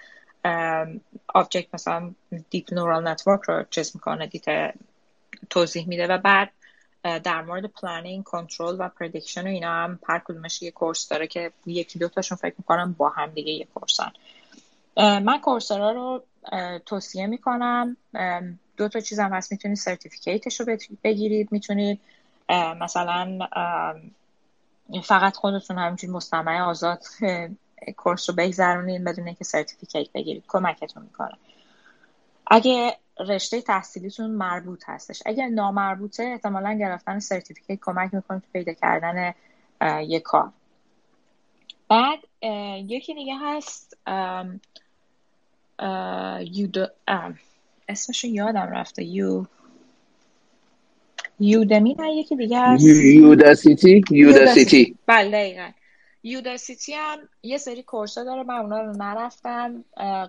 object 1.34 1.74
مثلا 1.74 2.14
deep 2.50 2.72
neural 2.72 3.08
network 3.08 3.40
رو 3.42 3.64
چیز 3.70 3.90
می‌کنه 3.94 4.26
دیت 4.26 4.74
توضیح 5.50 5.88
میده 5.88 6.06
و 6.06 6.18
بعد 6.18 6.50
در 7.02 7.42
مورد 7.42 7.66
planning 7.66 8.24
control 8.24 8.76
و 8.78 8.88
prediction 8.88 9.46
و 9.46 9.50
اینا 9.50 9.72
هم 9.72 9.98
هر 10.08 10.18
کدومش 10.18 10.62
یه 10.62 10.70
course 10.70 11.08
داره 11.08 11.26
که 11.26 11.52
یکی 11.66 11.98
دو 11.98 12.08
تاشون 12.08 12.38
فکر 12.38 12.54
می‌کنم 12.58 12.94
با 12.98 13.08
هم 13.08 13.30
دیگه 13.30 13.52
یه 13.52 13.66
course 13.74 14.07
ن 14.07 14.12
من 14.96 15.38
course 15.38 15.84
را 15.84 15.92
رو 15.92 16.22
توصیه 16.86 17.26
می‌کنم. 17.26 17.96
دو 18.76 18.88
تا 18.88 19.00
چیز 19.00 19.20
هم 19.20 19.32
هست 19.32 19.52
می‌تونید 19.52 19.76
certificate 19.76 20.47
ش 20.47 20.60
رو 20.60 20.76
بگیرید 21.04 21.52
می‌تونید 21.52 22.00
مثلا 22.80 23.38
فقط 25.04 25.36
خودتون 25.36 25.78
همینجور 25.78 26.10
مستمع 26.10 26.60
آزاد 26.60 27.02
course 27.96 28.30
رو 28.30 28.36
بگذرونید 28.36 29.04
بدون 29.04 29.26
اینکه 29.26 29.44
certificate 29.44 30.12
بگیرید. 30.12 30.44
کمکتون 30.48 31.02
می‌کنه. 31.02 31.36
اگه 32.46 32.96
رشته 33.20 33.60
تحصیلیتون 33.60 34.30
مربوط 34.30 34.82
هستش. 34.86 35.22
اگر 35.26 35.48
نامربوطه 35.48 36.22
احتمالا 36.22 36.72
گرفتن 36.72 37.18
سرتیفیکیت 37.18 37.78
کمک 37.82 38.14
می‌کنه 38.14 38.40
تو 38.40 38.46
پیدا 38.52 38.72
کردن 38.72 39.34
یک 40.00 40.22
کار. 40.22 40.52
بعد 41.88 42.18
یکی 42.90 43.14
دیگه 43.14 43.34
هست 43.40 43.98
یو 46.52 46.68
اسمش 47.88 48.24
یادم 48.24 48.68
رفته. 48.72 49.04
یو 49.04 49.44
یودمی 51.40 51.94
نه 51.94 52.12
یکی 52.12 52.36
دیگه 52.36 52.60
هست. 52.60 52.84
یوداسیتی. 52.84 54.04
یوداسیتی. 54.10 54.96
بله 55.06 55.30
دقیقا. 55.30 55.70
یوداسیتی 56.26 56.94
هم 56.94 57.18
یه 57.42 57.58
سری 57.58 57.82
کورسا 57.82 58.24
داره 58.24 58.42
من 58.42 58.54
اونا 58.54 58.80
رو 58.80 58.92
نرفتم 58.92 59.84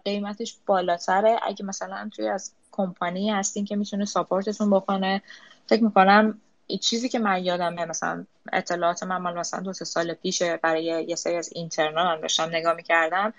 قیمتش 0.06 0.58
بالاتره. 0.66 1.40
اگه 1.44 1.66
مثلا 1.66 2.10
توی 2.16 2.30
از 2.30 2.52
کمپانی 2.72 3.30
هستین 3.30 3.66
که 3.66 3.76
می‌تونه 3.76 4.06
ساپورتتون 4.06 4.70
بکنه 4.70 5.22
فکر 5.68 5.84
می‌کنم 5.84 6.42
چیزی 6.82 7.10
که 7.10 7.20
من 7.20 7.44
یادمه 7.44 7.86
مثلا 7.86 8.26
اطلاعات 8.54 9.04
من 9.04 9.18
مال 9.18 9.40
مثلا 9.40 9.60
دو 9.60 9.74
سال 9.74 10.14
پیشه 10.14 10.58
برای 10.58 11.06
یه 11.08 11.16
سری 11.16 11.36
از 11.36 11.50
اینترنال 11.54 12.16
هم 12.16 12.22
داشتم 12.22 12.44
نگاه 12.44 12.74
می‌کردم. 12.74 13.34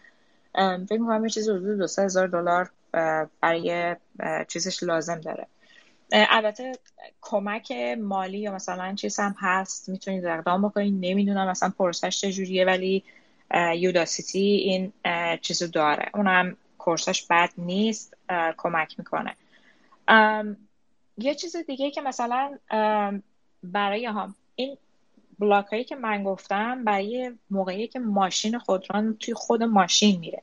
فکر 0.89 0.99
می‌کنم 0.99 1.25
یه 1.25 1.31
چیزی 1.31 1.51
حدود 1.51 1.79
دو 1.79 2.03
هزار 2.03 2.27
دلار 2.27 2.71
برای 3.41 3.97
چیزش 4.49 4.83
لازم 4.83 5.21
داره. 5.21 5.47
البته 6.13 6.73
کمک 7.21 7.73
مالی 7.99 8.39
یا 8.39 8.53
مثلا 8.53 8.95
چیز 8.95 9.21
هم 9.21 9.35
هست 9.39 9.89
می‌تونید 9.89 10.27
اقدام 10.27 10.69
بکنید. 10.69 10.95
نمی‌دونم 11.01 11.49
مثلا 11.49 11.73
پرسش 11.79 12.21
چجوریه 12.21 12.65
ولی 12.65 13.05
Udacity 13.74 14.39
این 14.39 14.93
چیزو 15.41 15.67
داره. 15.67 16.11
اونم 16.15 16.57
course 16.79 17.14
ش 17.14 17.26
بد 17.31 17.51
نیست 17.59 18.17
کمک 18.57 18.95
می‌کنه. 18.99 19.35
یه 21.19 21.35
چیز 21.35 21.57
دیگه 21.57 21.91
که 21.91 22.01
مثلا 22.01 22.59
برای 23.63 24.07
هم 24.07 24.35
این 24.55 24.77
block 25.39 25.66
هایی 25.67 25.85
که 25.85 25.97
من 25.97 26.25
گفتم 26.25 26.85
برای 26.85 27.33
موقعی 27.51 27.89
که 27.89 27.99
ماشین 27.99 28.59
خودران 28.59 29.17
توی 29.21 29.35
خود 29.35 29.63
ماشین 29.63 30.21
میره. 30.21 30.43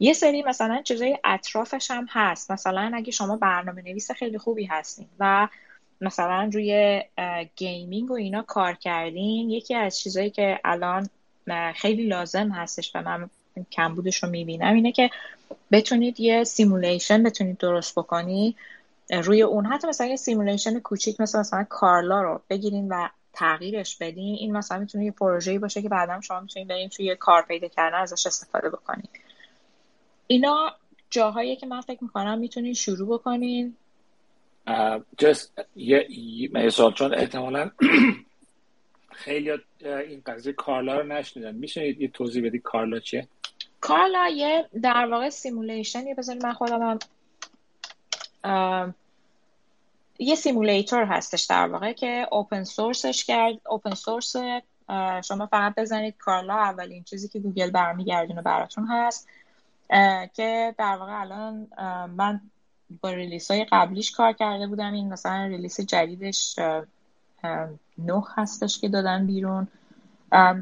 یه 0.00 0.12
سری 0.12 0.42
مثلا 0.42 0.82
چیزای 0.82 1.18
اطرافش 1.24 1.90
هم 1.90 2.06
هست. 2.10 2.50
مثلا 2.50 2.92
اگه 2.94 3.10
شما 3.10 3.36
برنامه 3.36 3.82
نویس 3.82 4.10
خیلی 4.10 4.38
خوبی 4.38 4.64
هستین 4.64 5.06
و 5.20 5.48
مثلا 6.00 6.50
روی 6.52 7.02
gaming 7.56 8.10
و 8.10 8.14
اینا 8.14 8.42
کار 8.42 8.74
کردین 8.74 9.50
یکی 9.50 9.74
از 9.74 9.98
چیزایی 9.98 10.30
که 10.30 10.60
الان 10.64 11.08
خیلی 11.74 12.06
لازم 12.06 12.48
هستش 12.48 12.92
و 12.94 13.02
من 13.02 13.30
کمبودش 13.72 14.22
رو 14.22 14.28
می‌بینم 14.30 14.74
اینه 14.74 14.92
که 14.92 15.10
بتونید 15.72 16.20
یه 16.20 16.44
simulation 16.44 17.22
بتونید 17.22 17.58
درست 17.58 17.98
بکنی 17.98 18.56
روی 19.10 19.42
اون. 19.42 19.66
حتی 19.66 19.88
مثلا 19.88 20.06
یه 20.06 20.16
simulation 20.16 20.78
کوچیک 20.78 21.20
مثل 21.20 21.38
مثلا 21.38 21.64
CARLA 21.68 22.22
رو 22.22 22.40
بگیرین 22.50 22.88
و 22.88 23.08
تغییرش 23.32 23.96
بدین. 23.96 24.36
این 24.36 24.56
مثلا 24.56 24.78
می‌تونه 24.78 25.04
یه 25.04 25.10
پروژه‌ای 25.10 25.58
باشه 25.58 25.82
که 25.82 25.88
بعدا 25.88 26.20
شما 26.20 26.40
می‌تونید 26.40 26.68
برین 26.68 26.88
توی 26.88 27.16
کار 27.16 27.42
پیدا 27.42 27.68
کردن 27.68 27.98
ازش 27.98 28.26
استفاده 28.26 28.70
بکنید 28.70 29.10
اینا 30.30 30.72
جاهایی 31.10 31.56
که 31.56 31.66
من 31.66 31.80
فکر 31.80 32.04
می‌کنم 32.04 32.38
می‌تونین 32.38 32.74
شروع 32.74 33.18
بکنین. 33.18 33.76
just 35.18 35.52
یه 35.76 36.08
مثال 36.52 36.92
چون 36.92 37.14
احتمالا 37.14 37.70
خیلی 39.22 39.50
این 39.80 40.22
قضیه 40.26 40.52
CARLA 40.52 40.98
رو 40.98 41.06
نشنیدن. 41.06 41.54
میشه 41.54 42.02
یه 42.02 42.08
توضیح 42.08 42.46
بدی 42.46 42.58
CARLA 42.58 43.00
چیه؟ 43.00 43.28
CARLA 43.80 44.28
یه 44.28 44.68
در 44.82 45.06
واقع 45.06 45.28
simulation 45.28 46.06
یه 46.06 46.14
بذارید 46.14 46.46
من 46.46 46.52
خودم 46.52 46.98
هم 48.42 48.94
یه 50.18 50.34
simulator 50.34 51.04
هستش 51.04 51.42
در 51.42 51.66
واقع 51.66 51.92
که 51.92 52.26
open 52.32 52.64
source 52.64 53.09
ش 53.09 53.24
کرد. 53.24 53.54
open 53.66 53.94
source 53.94 54.36
شما 55.24 55.46
فقط 55.46 55.74
بزنید 55.74 56.16
CARLA 56.18 56.54
اولین 56.54 57.04
چیزی 57.04 57.28
که 57.28 57.38
گوگل 57.38 57.70
برمیگردونه 57.70 58.42
براتون 58.42 58.86
هست. 58.86 59.28
که 60.34 60.74
در 60.78 60.96
واقع 60.96 61.20
الان 61.20 61.68
من 62.16 62.40
با 63.02 63.10
release 63.10 63.50
های 63.50 63.66
قبلیش 63.72 64.12
کار 64.12 64.32
کرده 64.32 64.66
بودم. 64.66 64.92
این 64.92 65.12
مثلا 65.12 65.46
release 65.46 65.80
جدیدش 65.80 66.58
نه 67.98 68.22
هستش 68.36 68.80
که 68.80 68.88
دادن 68.88 69.26
بیرون. 69.26 69.68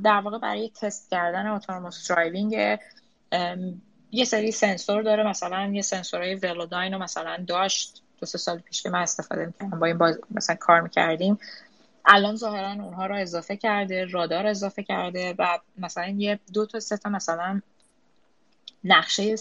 در 0.05 0.21
واقع 0.25 0.39
برای 0.39 0.71
تست 0.71 1.11
کردن 1.11 1.47
autonomous 1.47 2.11
driving 2.11 2.79
یه 4.11 4.25
سری 4.25 4.51
سنسور 4.51 5.03
داره. 5.03 5.29
مثلا 5.29 5.71
یه 5.73 5.83
سنسورهای 5.83 6.35
Velodyne 6.35 6.93
رو 6.93 6.99
مثلا 7.03 7.45
داشت. 7.47 8.03
دو 8.21 8.27
سه 8.27 8.39
سال 8.39 8.59
پیش 8.59 8.83
که 8.83 8.91
من 8.91 9.03
استفاده 9.03 9.47
می‌کردم 9.47 9.79
با 9.79 9.87
این 9.87 9.99
باز 9.99 10.21
مثلا 10.31 10.57
کار 10.57 10.81
می‌کردیم. 10.81 11.39
الان 12.05 12.37
ظاهرا 12.37 12.71
اونها 12.71 13.07
رو 13.07 13.17
اضافه 13.17 13.57
کرده 13.57 14.05
رادار 14.05 14.47
اضافه 14.47 14.83
کرده. 14.83 15.35
و 15.39 15.59
مثلا 15.79 16.07
یه 16.09 16.39
دو 16.55 16.67
تا 16.67 16.81
سه 16.81 16.97
تا 16.97 17.11
مثلا 17.11 17.63
نقشه 18.85 19.37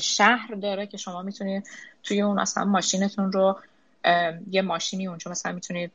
شهر 0.00 0.54
داره 0.54 0.86
که 0.86 0.96
شما 0.96 1.22
می‌تونید 1.22 1.68
توی 2.02 2.20
اون 2.20 2.38
اصلا 2.38 2.64
ماشینتون 2.64 3.32
رو 3.32 3.58
یه 4.50 4.62
ماشینی 4.62 5.06
اونجا 5.06 5.30
مثلا 5.30 5.52
می‌تونید 5.52 5.92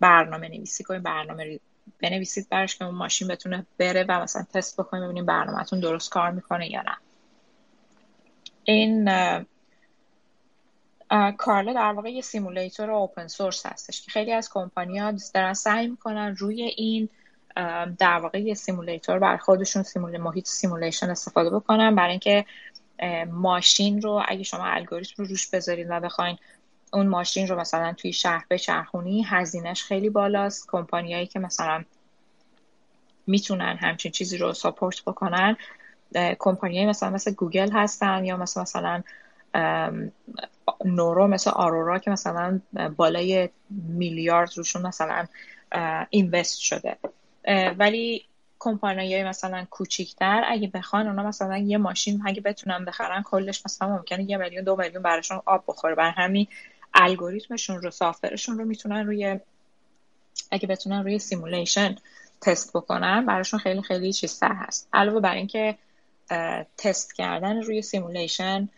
برنامه 0.00 0.48
نویسی 0.48 0.84
کنید 0.84 1.02
برنامه 1.02 1.60
بنویسید 2.02 2.48
برش 2.48 2.76
که 2.76 2.84
اون 2.84 2.94
ماشین 2.94 3.28
بتونه 3.28 3.66
بره 3.78 4.04
و 4.08 4.20
مثلا 4.20 4.46
تست 4.54 4.80
بکنیم 4.80 5.04
ببینیم 5.04 5.26
برنامهتون 5.26 5.80
درست 5.80 6.10
کار 6.10 6.30
می‌کنه 6.30 6.70
یا 6.70 6.82
نه. 6.82 6.96
این 8.64 9.10
CARLA 11.38 11.72
در 11.72 11.92
واقع 11.92 12.10
یه 12.12 12.22
simulator 12.22 12.90
open 12.90 13.26
source 13.26 13.66
هستش 13.66 14.02
که 14.02 14.10
خیلی 14.10 14.32
از 14.32 14.50
کمپانی 14.50 14.98
ها 14.98 15.12
دارن 15.34 15.54
سعی 15.54 15.88
می‌کنن 15.88 16.36
روی 16.38 16.62
این 16.62 17.08
در 17.98 18.18
واقع 18.18 18.40
یه 18.40 18.54
simulator 18.54 19.18
بر 19.18 19.36
خودشون 19.36 19.82
simul 19.82 20.16
محیط 20.16 20.46
simulation 20.46 21.10
استفاده 21.10 21.50
بکنن 21.50 21.94
برای 21.94 22.10
اینکه 22.10 22.44
ماشین 23.30 24.02
رو 24.02 24.22
اگه 24.28 24.42
شما 24.42 24.64
الگوریتم 24.64 25.14
رو 25.16 25.24
روش 25.24 25.46
بذارید 25.50 25.86
و 25.90 26.00
بخواین 26.00 26.38
اون 26.92 27.06
ماشین 27.06 27.48
رو 27.48 27.60
مثلا 27.60 27.92
توی 27.92 28.12
شهر 28.12 28.44
به 28.48 28.58
چرخونی 28.58 29.24
هزینهش 29.28 29.82
خیلی 29.82 30.10
بالاست. 30.10 30.68
کمپانیایی 30.70 31.26
که 31.26 31.38
مثلا 31.38 31.84
می‌تونن 33.26 33.76
همچین 33.80 34.12
چیزی 34.12 34.38
رو 34.38 34.52
ساپورت 34.52 35.02
بکنن 35.02 35.56
کمپانیایی 36.38 36.86
مثلا 36.86 37.10
مثل 37.10 37.32
گوگل 37.32 37.70
هستن 37.72 38.24
یا 38.24 38.36
مثلا 38.36 38.62
مثلا 38.62 39.02
نورو 40.84 41.26
مثل 41.26 41.50
آرورا 41.50 41.98
که 41.98 42.10
مثلا 42.10 42.60
بالای 42.96 43.48
میلیارد 43.70 44.50
روشون 44.56 44.86
مثلا 44.86 45.26
اینوست 46.10 46.58
شده. 46.58 46.96
ولی 47.78 48.24
کمپانیای 48.58 49.24
مثلا 49.24 49.66
کوچیکتر 49.70 50.44
اگه 50.46 50.68
بخوان 50.68 51.06
اونا 51.06 51.22
مثلا 51.22 51.58
یه 51.58 51.78
ماشین 51.78 52.22
اگه 52.26 52.40
بتونن 52.40 52.84
بخرن 52.84 53.22
کلش 53.22 53.62
مثلا 53.66 53.88
ممکنه 53.88 54.30
یه 54.30 54.36
میلیون 54.36 54.64
دو 54.64 54.76
میلیون 54.76 55.02
براشون 55.02 55.42
آب 55.46 55.64
بخوره. 55.66 55.94
بر 55.94 56.10
همین 56.10 56.46
الگوریتمشون 56.94 57.82
رو 57.82 57.90
software 57.90 58.35
شون 58.35 58.58
رو 58.58 58.64
می‌تونن 58.64 59.06
روی 59.06 59.40
اگه 60.50 60.66
بتونن 60.66 61.02
روی 61.02 61.18
simulation 61.18 61.96
تست 62.40 62.72
بکنن 62.72 63.26
براشون 63.26 63.60
خیلی 63.60 63.82
خیلی 63.82 64.12
چیزتر 64.12 64.52
هست. 64.52 64.88
علاوه 64.92 65.20
بر 65.20 65.34
اینکه 65.34 65.78
تست 66.78 67.14
کردن 67.14 67.62
روی 67.62 67.82
simulation 67.82 68.68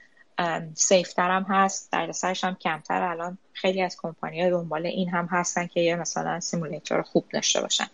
safe 0.74 1.12
تر 1.12 1.30
هم 1.30 1.42
هست 1.42 1.92
دردسرش 1.92 2.44
هم 2.44 2.54
کمتر. 2.54 3.02
الان 3.02 3.38
خیلی 3.52 3.82
از 3.82 3.96
کمپانی 4.02 4.40
های 4.40 4.50
دنبال 4.50 4.86
این 4.86 5.08
هم 5.08 5.26
هستن 5.30 5.66
که 5.66 5.80
یه 5.80 5.96
مثلا 5.96 6.40
simulator 6.40 7.02
خوب 7.02 7.24
داشته 7.32 7.60
باشن. 7.60 7.86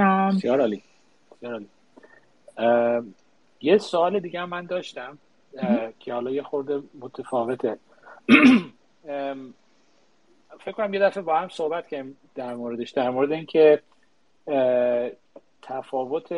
بسیار 0.00 0.60
عالی. 0.60 0.82
یه 3.60 3.78
سوال 3.78 4.20
دیگه 4.20 4.44
من 4.44 4.66
داشتم 4.66 5.18
که 5.98 6.12
حالا 6.12 6.30
یه 6.30 6.42
خورده 6.42 6.82
متفاوته. 7.00 7.78
فکر 10.60 10.72
کنم 10.72 10.94
یه 10.94 11.00
دفعه 11.00 11.22
با 11.22 11.38
هم 11.38 11.48
صحبت 11.48 11.88
کردیم 11.88 12.16
در 12.34 12.54
موردش 12.54 12.90
در 12.90 13.10
مورد 13.10 13.32
اینکه 13.32 13.82
تفاوت 15.62 16.32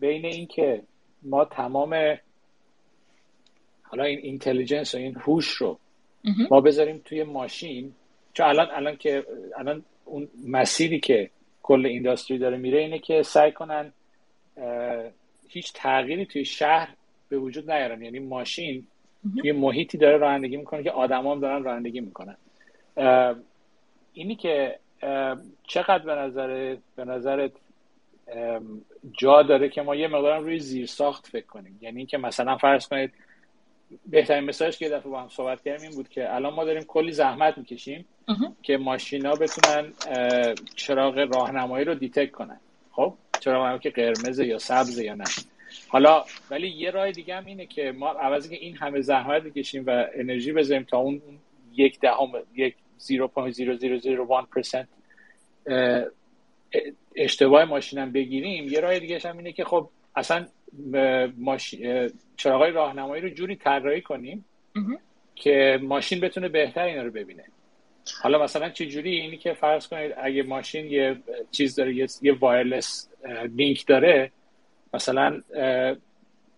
بین 0.00 0.24
اینکه 0.24 0.82
ما 1.22 1.44
تمام 1.44 2.18
حالا 3.82 4.04
این 4.04 4.18
اینتلیجنس 4.18 4.94
و 4.94 4.98
این 4.98 5.16
هوش 5.16 5.48
رو 5.48 5.78
ما 6.50 6.60
بذاریم 6.60 7.02
توی 7.04 7.22
ماشین 7.22 7.94
چون 8.32 8.46
الان 8.46 8.68
الان 8.70 8.96
که 8.96 9.26
الان 9.58 9.84
اون 10.04 10.28
مسیری 10.46 11.00
که 11.00 11.30
کل 11.66 11.86
اینداستری 11.86 12.38
داره 12.38 12.56
میره 12.56 12.78
اینه 12.78 12.98
که 12.98 13.22
سعی 13.22 13.52
کنن 13.52 13.92
هیچ 15.48 15.72
تغییری 15.72 16.26
توی 16.26 16.44
شهر 16.44 16.88
به 17.28 17.38
وجود 17.38 17.70
نیارن. 17.70 18.02
یعنی 18.02 18.18
ماشین 18.18 18.86
توی 19.40 19.52
محیطی 19.52 19.98
داره 19.98 20.16
رانندگی 20.16 20.56
می‌کنه 20.56 20.82
که 20.82 20.90
آدما 20.90 21.32
هم 21.32 21.40
دارن 21.40 21.64
رانندگی 21.64 22.00
می‌کنن. 22.00 22.36
اینی 24.12 24.36
که 24.36 24.78
چقدر 25.66 26.04
به 26.04 26.14
نظر 26.14 26.76
به 26.96 27.04
نظرت 27.04 27.52
جا 29.12 29.42
داره 29.42 29.68
که 29.68 29.82
ما 29.82 29.94
یه 29.96 30.08
مقدارم 30.08 30.42
روی 30.42 30.58
زیر 30.58 30.86
ساخت 30.86 31.26
فکر 31.26 31.46
کنیم؟ 31.46 31.78
یعنی 31.80 31.98
اینکه 31.98 32.18
مثلا 32.18 32.56
فرض 32.56 32.88
کنید 32.88 33.12
بهترین 34.06 34.44
مثالش 34.44 34.78
که 34.78 34.88
دفعه 34.88 35.10
با 35.10 35.20
هم 35.20 35.28
صحبت 35.28 35.64
کردیم 35.64 35.88
این 35.88 35.96
بود 35.96 36.08
که 36.08 36.34
الان 36.34 36.54
ما 36.54 36.64
داریم 36.64 36.82
کلی 36.82 37.12
زحمت 37.12 37.58
می‌کشیم 37.58 38.04
که 38.62 38.76
ماشینا 38.76 39.34
بتونن 39.34 39.92
چراغ 40.74 41.18
راهنمایی 41.34 41.84
رو 41.84 41.94
دیتک 41.94 42.32
کنن. 42.32 42.60
خب؟ 42.92 43.14
چراغ 43.40 43.80
که 43.80 43.90
قرمز 43.90 44.38
یا 44.38 44.58
سبز 44.58 44.98
یا 44.98 45.14
نه. 45.14 45.24
حالا 45.88 46.24
ولی 46.50 46.68
یه 46.68 46.90
راه 46.90 47.10
دیگه 47.10 47.36
هم 47.36 47.46
اینه 47.46 47.66
که 47.66 47.92
ما 47.92 48.10
عوضی 48.10 48.48
که 48.48 48.64
این 48.64 48.76
همه 48.76 49.00
زحمت 49.00 49.42
بکشیم 49.42 49.84
و 49.86 50.06
انرژی 50.14 50.52
بذاریم 50.52 50.82
تا 50.82 50.98
اون 50.98 51.22
یک 51.72 52.00
دهم 52.00 52.32
یک 52.54 52.74
0.0001% 53.00 54.86
اشتباه 57.16 57.64
ماشینم 57.64 58.12
بگیریم. 58.12 58.68
یه 58.68 58.80
راه 58.80 58.98
دیگه 58.98 59.18
هم 59.24 59.38
اینه 59.38 59.52
که 59.52 59.64
خب 59.64 59.88
اصلا 60.16 60.46
ماشین 61.36 62.10
چراغای 62.36 62.70
راهنمایی 62.70 63.22
رو 63.22 63.28
جوری 63.28 63.56
طراحی 63.56 64.00
کنیم 64.00 64.44
که 65.34 65.78
ماشین 65.82 66.20
بتونه 66.20 66.48
بهتر 66.48 66.84
اینا 66.84 67.02
رو 67.02 67.10
ببینه. 67.10 67.44
حالا 68.22 68.42
مثلا 68.42 68.68
چه 68.70 68.86
جوری 68.86 69.10
اینی 69.10 69.36
که 69.36 69.52
فرض 69.52 69.86
کنید 69.86 70.14
اگه 70.16 70.42
ماشین 70.42 70.86
یه 70.86 71.16
چیز 71.50 71.76
داره 71.76 71.94
یه, 71.94 72.06
یه 72.22 72.38
وایرلس 72.38 73.08
لینک 73.56 73.86
داره 73.86 74.30
مثلا 74.94 75.42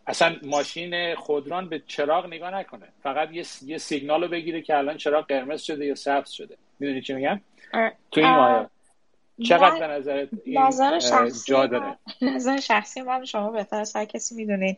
اصلا 0.07 0.37
ماشین 0.43 1.15
خودران 1.15 1.69
به 1.69 1.83
چراغ 1.87 2.27
نگاه 2.27 2.55
نکنه. 2.55 2.89
فقط 3.03 3.33
یه, 3.33 3.45
یه 3.65 3.79
سیگنال 3.79 4.23
رو 4.23 4.29
بگیره 4.29 4.63
که 4.63 4.77
الان 4.77 4.97
چراغ 4.97 5.27
قرمز 5.27 5.63
شده 5.63 5.87
یا 5.87 5.95
سبز 5.95 6.31
شده. 6.31 6.57
می‌دونی 6.79 7.01
چی 7.01 7.13
میگم؟ 7.13 7.41
تو 8.11 8.21
این 8.21 8.31
مایه. 8.31 8.67
چقدر 9.45 9.79
به 9.79 9.87
نظرت 9.87 10.29
این 10.45 10.59
نظر 10.59 10.99
شخصی 10.99 11.53
جا 11.53 11.67
داره؟ 11.67 11.99
نظر 12.35 12.61
شخصی 12.61 13.03
من 13.03 13.25
شما 13.25 13.51
بهتر 13.51 13.81
از 13.81 13.97
هر 13.97 14.05
کسی 14.05 14.35
می‌دونین. 14.35 14.77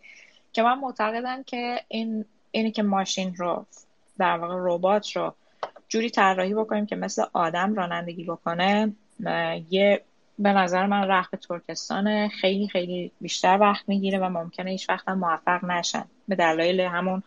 که 0.53 0.63
من 0.63 0.79
معتقدم 0.79 1.43
که 1.43 1.81
این 1.89 2.25
اینی 2.51 2.71
که 2.71 2.83
ماشین 2.83 3.35
رو 3.35 3.67
در 4.19 4.39
واقع 4.39 4.55
ربات 4.59 5.17
رو 5.17 5.35
جوری 5.89 6.11
طراحی 6.11 6.55
بکنیم 6.55 6.87
که 6.87 6.97
مثل 6.97 7.25
آدم 7.33 7.75
رانندگی 7.75 8.25
بکنه 8.25 8.93
یه 9.71 10.03
به 10.39 10.53
نظر 10.53 10.87
من 10.87 11.09
رخ 11.09 11.31
ترکستان 11.49 12.29
خیلی 12.29 12.69
خیلی 12.69 13.13
بیشتر 13.21 13.59
وقت 13.61 13.89
می‌گیره 13.89 14.19
و 14.19 14.29
ممکنه 14.29 14.71
هیچ 14.71 14.89
وقت 14.89 15.09
موفق 15.09 15.65
نشن. 15.65 16.05
به 16.29 16.35
دلایل 16.35 16.81
همون 16.81 17.23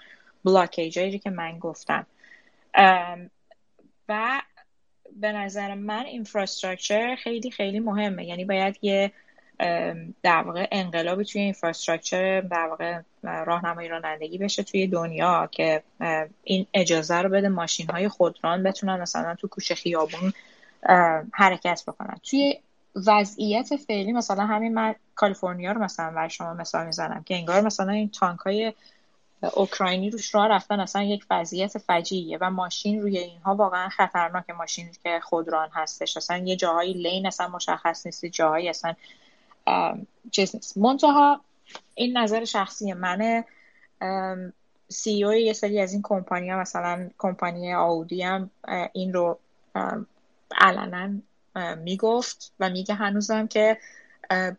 بلاکیج 0.45 1.21
که 1.21 1.29
من 1.29 1.59
گفتم. 1.59 2.05
و 4.09 4.41
به 5.15 5.31
نظر 5.31 5.73
من 5.73 6.05
اینفراستراکچر 6.05 7.15
خیلی 7.15 7.51
خیلی 7.51 7.79
مهمه. 7.79 8.25
یعنی 8.25 8.45
باید 8.45 8.79
یه 8.81 9.11
در 10.23 10.43
واقع 10.45 10.67
انقلابی 10.71 11.25
توی 11.25 11.41
اینفراستراکچر 11.41 12.41
در 12.41 12.67
واقع 12.67 12.99
راهنمایی 13.23 13.89
رانندگی 13.89 14.37
بشه 14.37 14.63
توی 14.63 14.87
دنیا 14.87 15.49
که 15.51 15.83
این 16.43 16.65
اجازه 16.73 17.15
رو 17.15 17.29
بده 17.29 17.49
ماشین 17.49 17.89
های 17.89 18.07
خودران 18.07 18.63
بتونن 18.63 19.01
مثلا 19.01 19.35
تو 19.35 19.47
کوچه 19.47 19.75
خیابون 19.75 20.33
حرکت 21.33 21.83
بکنن. 21.87 22.17
توی 22.23 22.59
وضعیت 23.07 23.75
فعلی 23.75 24.11
مثلا 24.11 24.45
همین 24.45 24.73
من 24.73 24.95
کالیفرنیا 25.15 25.71
رو 25.71 25.83
مثلا 25.83 26.11
برای 26.11 26.29
شما 26.29 26.53
مثال 26.53 26.85
می‌زنم 26.85 27.23
که 27.23 27.35
انگار 27.35 27.61
مثلا 27.61 27.91
این 27.91 28.09
تانک 28.09 28.39
های 28.39 28.73
اوکراینی 29.53 30.09
روش 30.09 30.35
راه 30.35 30.47
رفتن 30.47 30.79
اصلا 30.79 31.03
یک 31.03 31.25
وضعیت 31.29 31.77
فجیعیه 31.77 32.37
و 32.41 32.49
ماشین 32.49 33.01
روی 33.01 33.17
اینها 33.17 33.55
واقعا 33.55 33.89
خطرناک 33.89 34.49
ماشین 34.49 34.89
که 35.03 35.19
خودران 35.23 35.69
هستش. 35.73 36.17
اصلا 36.17 36.37
یه 36.37 36.55
جاهایی 36.55 36.93
لین 36.93 37.25
اصلا 37.25 37.47
مشخص 37.47 38.05
نیست 38.05 38.25
جاهایی 38.25 38.69
اصلا 38.69 38.93
چیز 40.31 40.55
نیست. 40.55 40.77
منتها 40.77 41.41
این 41.95 42.17
نظر 42.17 42.45
شخصی 42.45 42.93
منه 42.93 43.45
سی 44.89 45.23
او 45.23 45.33
یه 45.33 45.53
سری 45.53 45.79
از 45.79 45.93
این 45.93 46.01
کمپانی 46.01 46.49
ها 46.49 46.59
مثلا 46.59 47.09
کمپانی 47.17 47.73
آودی 47.73 48.21
هم 48.21 48.49
این 48.93 49.13
رو 49.13 49.39
علنا 50.57 51.09
می‌گفت 51.77 52.53
و 52.59 52.69
میگه 52.69 52.95
هنوزم 52.95 53.47
که 53.47 53.77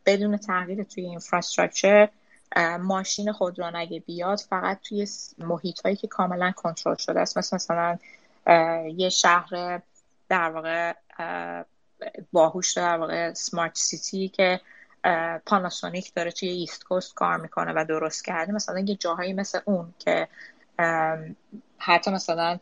بدون 0.06 0.36
تغییر 0.36 0.82
توی 0.82 1.04
اینفراستراکچر 1.04 2.08
ماشین 2.80 3.32
خودران 3.32 3.76
اگه 3.76 4.00
بیاد 4.00 4.38
فقط 4.38 4.80
توی 4.82 5.08
محیط 5.38 5.80
هایی 5.80 5.96
که 5.96 6.06
کاملا 6.06 6.52
کنترل 6.56 6.96
شده 6.96 7.20
است. 7.20 7.38
مثل 7.38 7.56
مثلا 7.56 7.98
یه 8.96 9.08
شهر 9.08 9.80
در 10.28 10.50
واقع 10.50 10.92
باهوش 12.32 12.72
در 12.72 12.96
واقع 12.96 13.32
سمارت 13.32 13.76
سیتی 13.76 14.28
که 14.28 14.60
پاناسونیک 15.46 16.14
داره 16.14 16.30
توی 16.30 16.48
ایست 16.48 16.84
کوست 16.84 17.14
کار 17.14 17.36
می‌کنه 17.36 17.72
و 17.76 17.84
درست 17.84 18.24
کرده. 18.24 18.52
مثلا 18.52 18.78
یه 18.78 18.94
جاهایی 18.94 19.32
مثل 19.32 19.60
اون 19.64 19.94
که 19.98 20.28
حتی 21.78 22.10
مثلا 22.10 22.58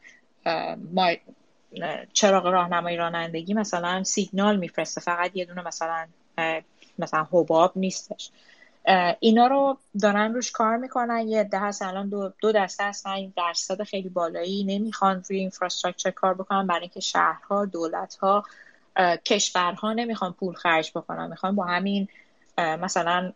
ما 0.92 1.10
چراغ 2.12 2.46
راهنمایی 2.46 2.96
رانندگی 2.96 3.54
مثلا 3.54 4.04
سیگنال 4.04 4.56
میفرسته. 4.56 5.00
فقط 5.00 5.36
یه 5.36 5.44
دونه 5.44 5.66
مثلا 5.66 6.06
مثلا 6.98 7.26
حباب 7.32 7.72
نیستش. 7.76 8.30
اینا 9.20 9.46
رو 9.46 9.78
دارن 10.00 10.34
روش 10.34 10.50
کار 10.50 10.76
می‌کنن. 10.76 11.28
یه 11.28 11.44
ده 11.44 11.58
هست 11.58 11.82
الان 11.82 12.08
دو, 12.08 12.32
دو 12.40 12.52
دسته 12.52 12.84
هستن. 12.84 13.32
درصد 13.36 13.82
خیلی 13.82 14.08
بالایی 14.08 14.64
نمی‌خوان 14.64 15.24
روی 15.28 15.38
اینفراستراکچر 15.38 16.10
کار 16.10 16.34
بکنن. 16.34 16.66
برای 16.66 16.80
اینکه 16.80 17.00
شهرها 17.00 17.64
دولتها 17.64 18.44
کشورها 19.24 19.92
نمی‌خوان 19.92 20.32
پول 20.32 20.54
خرج 20.54 20.90
بکنن. 20.94 21.30
می‌خوان 21.30 21.56
با 21.56 21.64
همین 21.64 22.08
مثلا 22.58 23.32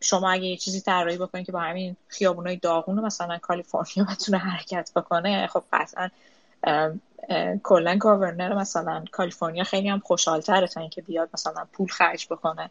شما 0.00 0.30
اگه 0.30 0.44
یه 0.44 0.56
چیزی 0.56 0.80
طراحی 0.80 1.16
بکنید 1.16 1.46
که 1.46 1.52
با 1.52 1.60
همین 1.60 1.96
خیابونای 2.08 2.56
داغون 2.56 3.00
مثلا 3.00 3.38
کالیفرنیا 3.38 4.06
بتونه 4.12 4.38
حرکت 4.38 4.90
بکنه 4.96 5.46
خب 5.46 5.62
قطعا 5.72 6.10
کلا 7.62 7.96
گاورنر 7.96 8.54
مثلا 8.54 9.04
کالیفرنیا 9.10 9.64
خیلی 9.64 9.88
هم 9.88 9.98
خوشحالتره 9.98 10.66
تا 10.66 10.80
اینکه 10.80 11.02
بیاد 11.02 11.28
مثلا 11.34 11.66
پول 11.72 11.88
خرج 11.88 12.26
بکنه 12.30 12.70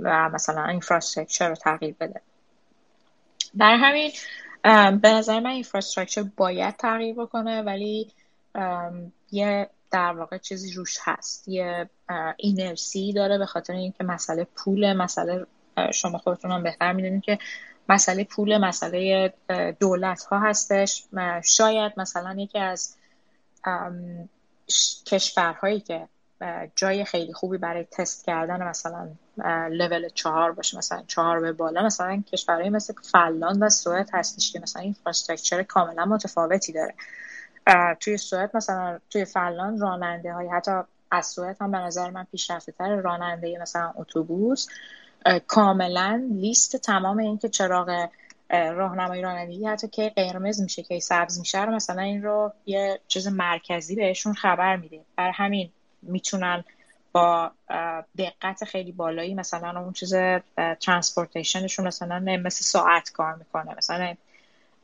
و 0.00 0.28
مثلا 0.28 0.64
اینفراسترکچر 0.64 1.48
رو 1.48 1.54
تغییر 1.54 1.94
بده. 2.00 2.20
در 3.58 3.76
همین 3.76 4.12
به 5.00 5.08
نظر 5.08 5.40
من 5.40 5.50
اینفراستراکچر 5.50 6.24
باید 6.36 6.76
تغییر 6.76 7.14
بکنه 7.14 7.62
ولی 7.62 8.10
یه 9.32 9.68
در 9.94 10.12
واقع 10.12 10.38
چیزی 10.38 10.72
روش 10.72 10.98
هست. 11.02 11.48
یه 11.48 11.90
اینرسی 12.36 13.12
داره 13.12 13.38
به 13.38 13.46
خاطر 13.46 13.72
اینکه 13.72 14.04
مسئله 14.04 14.44
پول 14.44 14.92
مسئله 14.92 15.46
شما 15.94 16.18
خودتون 16.18 16.50
هم 16.50 16.62
بهتر 16.62 16.92
می‌دونید 16.92 17.22
که 17.22 17.38
مسئله 17.88 18.24
پول 18.24 18.58
مسئله 18.58 19.32
دولت 19.80 20.24
ها 20.24 20.38
هستش. 20.38 21.04
شاید 21.44 21.92
مثلا 21.96 22.34
یکی 22.38 22.58
از 22.58 22.96
کشورهایی 25.06 25.80
که 25.80 26.08
جای 26.76 27.04
خیلی 27.04 27.32
خوبی 27.32 27.58
برای 27.58 27.84
تست 27.84 28.24
کردن 28.24 28.62
مثلا 28.62 29.08
لول 29.70 30.08
چهار 30.08 30.52
باشه 30.52 30.78
مثلا 30.78 31.02
چهار 31.06 31.40
به 31.40 31.52
بالا 31.52 31.82
مثلا 31.82 32.22
کشورهایی 32.32 32.70
مثل 32.70 32.94
فنلاند 33.12 33.62
و 33.62 33.68
سوئد 33.68 34.10
هستش 34.12 34.52
که 34.52 34.60
مثلا 34.60 34.82
اینفراستراکچر 34.82 35.62
کاملا 35.62 36.04
متفاوتی 36.04 36.72
داره. 36.72 36.94
توی 38.00 38.16
سوئد 38.16 38.56
مثلا 38.56 38.98
توی 39.10 39.24
فنلاند 39.24 39.82
راننده 39.82 40.32
های 40.32 40.48
حتی 40.48 40.72
از 41.10 41.26
سوئد 41.26 41.56
هم 41.60 41.70
به 41.70 41.78
نظر 41.78 42.10
من 42.10 42.26
پیشرفته 42.32 42.72
تر 42.72 42.96
راننده 42.96 43.58
مثلا 43.62 43.92
اتوبوس. 43.96 44.68
کاملا 45.46 46.28
لیست 46.32 46.76
تمام 46.76 47.18
این 47.18 47.38
که 47.38 47.48
چراغ 47.48 48.08
راهنمایی 48.50 49.22
رانندگی 49.22 49.66
حتی 49.66 49.88
که 49.88 50.12
قرمز 50.16 50.60
میشه 50.60 50.82
که 50.82 51.00
سبز 51.00 51.38
میشه 51.38 51.64
رو 51.64 51.74
مثلا 51.74 52.02
این 52.02 52.22
رو 52.22 52.52
یه 52.66 53.00
چیز 53.08 53.28
مرکزی 53.28 53.96
بهشون 53.96 54.34
خبر 54.34 54.76
میده. 54.76 55.00
بر 55.16 55.30
همین 55.30 55.70
می‌تونن 56.02 56.64
با 57.12 57.50
دقت 58.18 58.64
خیلی 58.64 58.92
بالایی 58.92 59.34
مثلا 59.34 59.80
اون 59.80 59.92
چیز 59.92 60.14
transportation 60.80 61.62
شون 61.62 61.86
مثلا 61.86 62.18
مثل 62.18 62.64
ساعت 62.64 63.12
کار 63.12 63.34
می‌کنه. 63.34 63.74
مثلا 63.76 64.14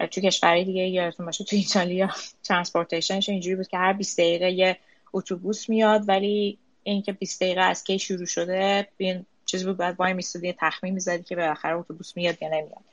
تو 0.07 0.21
کشوری 0.21 0.65
دیگه 0.65 0.83
یادتون 0.83 1.27
باشه 1.27 1.45
تو 1.45 1.57
ایتالیا 1.57 2.11
transportation 2.45 3.18
ش 3.18 3.29
اینجوری 3.29 3.57
بود 3.57 3.69
که 3.69 3.79
هر 3.79 3.93
20 3.93 4.21
دقیقه 4.21 4.51
یه 4.51 4.77
اتوبوس 5.13 5.69
میاد 5.69 6.09
ولی 6.09 6.59
اینکه 6.83 7.13
20 7.13 7.43
دقیقه 7.43 7.61
از 7.61 7.85
کی 7.85 7.99
شروع 7.99 8.27
شده 8.27 8.89
این 8.97 9.27
چیزی 9.45 9.65
بود 9.65 9.77
بعد 9.77 9.97
وای 9.99 10.13
میستادی 10.13 10.55
تخمین 10.59 10.95
می‌زدی 10.95 11.23
که 11.23 11.37
بالاخره 11.37 11.77
اتوبوس 11.77 12.17
میاد 12.17 12.43
یا 12.43 12.49
نمیاد. 12.49 12.85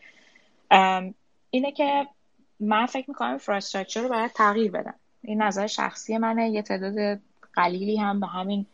اینه 1.49 1.71
که 1.71 2.07
من 2.59 2.85
فکر 2.85 3.05
می‌کنم 3.09 3.29
infrastructure 3.29 4.01
رو 4.01 4.09
باید 4.09 4.31
تغییر 4.31 4.71
بدم. 4.71 4.95
این 5.23 5.41
نظر 5.41 5.67
شخصی 5.67 6.17
منه 6.17 6.49
یه 6.49 6.61
تعداد 6.61 7.19
قلیلی 7.53 7.97
هم 7.97 8.19
به 8.19 8.27
همین 8.27 8.65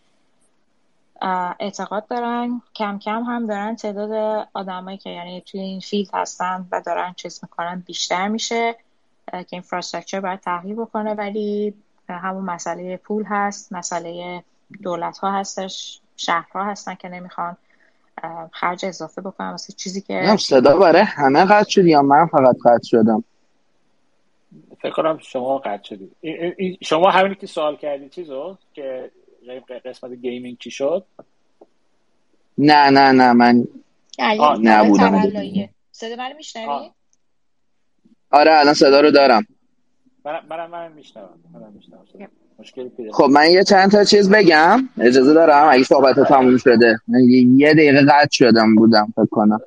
اعتقاد 1.60 2.08
دارن. 2.08 2.62
کم 2.76 3.00
کم 3.00 3.24
هم 3.24 3.48
دارن 3.48 3.76
تعداد 3.76 4.48
آدمایی 4.54 4.98
که 4.98 5.10
یعنی 5.10 5.42
توی 5.42 5.60
این 5.60 5.80
فیلد 5.80 6.10
هستن 6.14 6.68
و 6.72 6.82
دارن 6.86 7.14
چیز 7.18 7.40
می‌کنن 7.44 7.84
بیشتر 7.86 8.28
میشه. 8.28 8.76
که 9.32 9.46
اینفراستراکچر 9.50 10.20
باید 10.20 10.40
تغییر 10.40 10.76
بکنه 10.76 11.14
ولی 11.14 11.74
همون 12.10 12.44
مسئله 12.44 12.98
پول 12.98 13.24
هست 13.28 13.74
مسئله 13.74 14.44
دولت 14.84 15.18
ها 15.18 15.32
هستش 15.32 16.02
شهرها 16.18 16.64
هستن 16.64 16.96
که 16.96 17.10
نمی‌خوان 17.10 17.58
خرج 18.52 18.86
اضافه 18.86 19.22
بکنم 19.22 19.52
واسه 19.52 19.74
چیزی 19.74 20.02
که 20.02 20.36
صدا 20.40 20.78
برای 20.78 21.02
همه 21.02 21.46
قطع 21.46 21.70
شد 21.70 21.86
یا 21.86 22.02
من 22.02 22.26
فقط 22.26 22.56
قطع 22.66 22.84
شدم؟ 22.84 23.24
فکر 24.82 24.92
کنم 24.92 25.18
شما 25.18 25.58
قطع 25.58 25.84
شدید 25.84 26.12
شما 26.82 27.10
همینی 27.10 27.36
که 27.36 27.48
سوال 27.48 27.76
کردی 27.76 28.10
چیزو؟ 28.10 28.58
که 28.74 29.12
قسمت 29.86 30.12
gaming 30.12 30.58
چی 30.58 30.72
شد؟ 30.72 31.06
نه 32.58 32.90
نه 32.90 33.12
نه 33.12 33.34
من 33.34 33.68
نبودم 34.64 35.22
صدا 35.92 36.16
من 36.16 36.34
میشنوی؟ 36.38 36.92
آره 38.32 38.60
الان 38.60 38.74
صدا 38.74 39.02
رو 39.02 39.12
دارم. 39.12 39.48
من 40.26 40.40
من 40.50 40.66
من 40.70 40.92
میشنوم 40.92 41.40
خب 43.12 43.24
من 43.24 43.50
یه 43.52 43.64
چند 43.64 43.92
تا 43.92 44.04
چیز 44.04 44.30
بگم. 44.30 44.90
اجازه 45.02 45.34
دارم 45.34 45.68
اگه 45.70 45.84
صحبت 45.84 46.20
تموم 46.20 46.58
شده. 46.58 47.00
یه 47.58 47.74
دقیقه 47.74 48.02
قطع 48.02 48.28
شدم 48.32 48.76
بودم 48.76 49.14
فکر 49.16 49.26
کنم. 49.26 49.60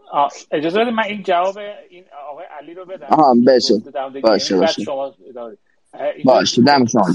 اجازه 0.51 0.81
بده 0.81 0.91
من 0.91 1.03
این 1.03 1.23
جواب 1.23 1.59
این 1.91 2.05
آقای 2.31 2.45
علی 2.61 2.75
رو 2.75 2.85
بدم. 2.85 3.07
آها 3.11 3.35
بشه. 3.47 3.75
باشه 4.23 4.57
باشه. 4.57 4.85
باشه 6.25 6.63
دم 6.63 6.87
شما. 6.87 7.15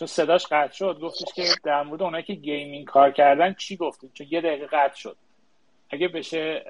چون 0.00 0.06
صداش 0.06 0.46
قطع 0.46 0.72
شد 0.72 0.98
گفتش 1.02 1.32
که 1.34 1.44
در 1.64 1.82
مورد 1.82 2.02
اونایی 2.02 2.24
که 2.24 2.34
گیمینگ 2.34 2.86
کار 2.86 3.10
کردن 3.10 3.54
چی 3.54 3.76
گفتیم 3.76 4.10
چون 4.14 4.26
یه 4.30 4.40
دقیقه 4.40 4.66
قطع 4.66 4.96
شد. 4.96 5.16
اگه 5.90 6.08
بشه 6.08 6.64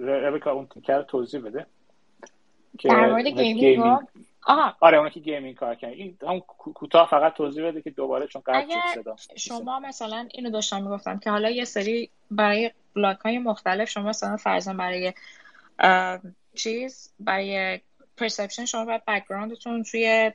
ربکا 0.00 0.52
اون 0.52 0.66
تیکر 0.66 1.02
توضیح 1.02 1.40
بده. 1.40 1.66
در 2.84 3.10
مورد 3.10 3.26
گیمینگ 3.26 3.84
آها. 4.46 4.76
آره 4.80 4.98
اون 4.98 5.10
که 5.10 5.20
گیمینگ 5.20 5.56
کار 5.56 5.74
کردن. 5.74 5.94
این 5.94 6.18
هم 6.28 6.40
کوتاه 6.74 7.08
فقط 7.08 7.34
توضیح 7.34 7.66
بده 7.66 7.82
که 7.82 7.90
دوباره 7.90 8.26
چون 8.26 8.42
قطع 8.46 8.68
شد 8.94 9.00
صدا. 9.00 9.16
شما 9.36 9.80
مثلا 9.80 10.28
اینو 10.34 10.50
داشتم 10.50 10.82
می‌گفتم 10.82 11.18
که 11.18 11.30
حالا 11.30 11.50
یه 11.50 11.64
سری 11.64 12.10
برای 12.30 12.70
block 12.96 13.18
های 13.18 13.38
مختلف 13.38 13.88
شما 13.88 14.08
مثلا 14.08 14.36
فرضاً 14.36 14.72
برای 14.72 15.12
چیز 16.54 17.12
برای 17.20 17.80
perception 18.16 18.64
شما 18.64 18.84
باید 18.84 19.04
background 19.04 19.64
تون 19.64 19.82
توی 19.82 20.32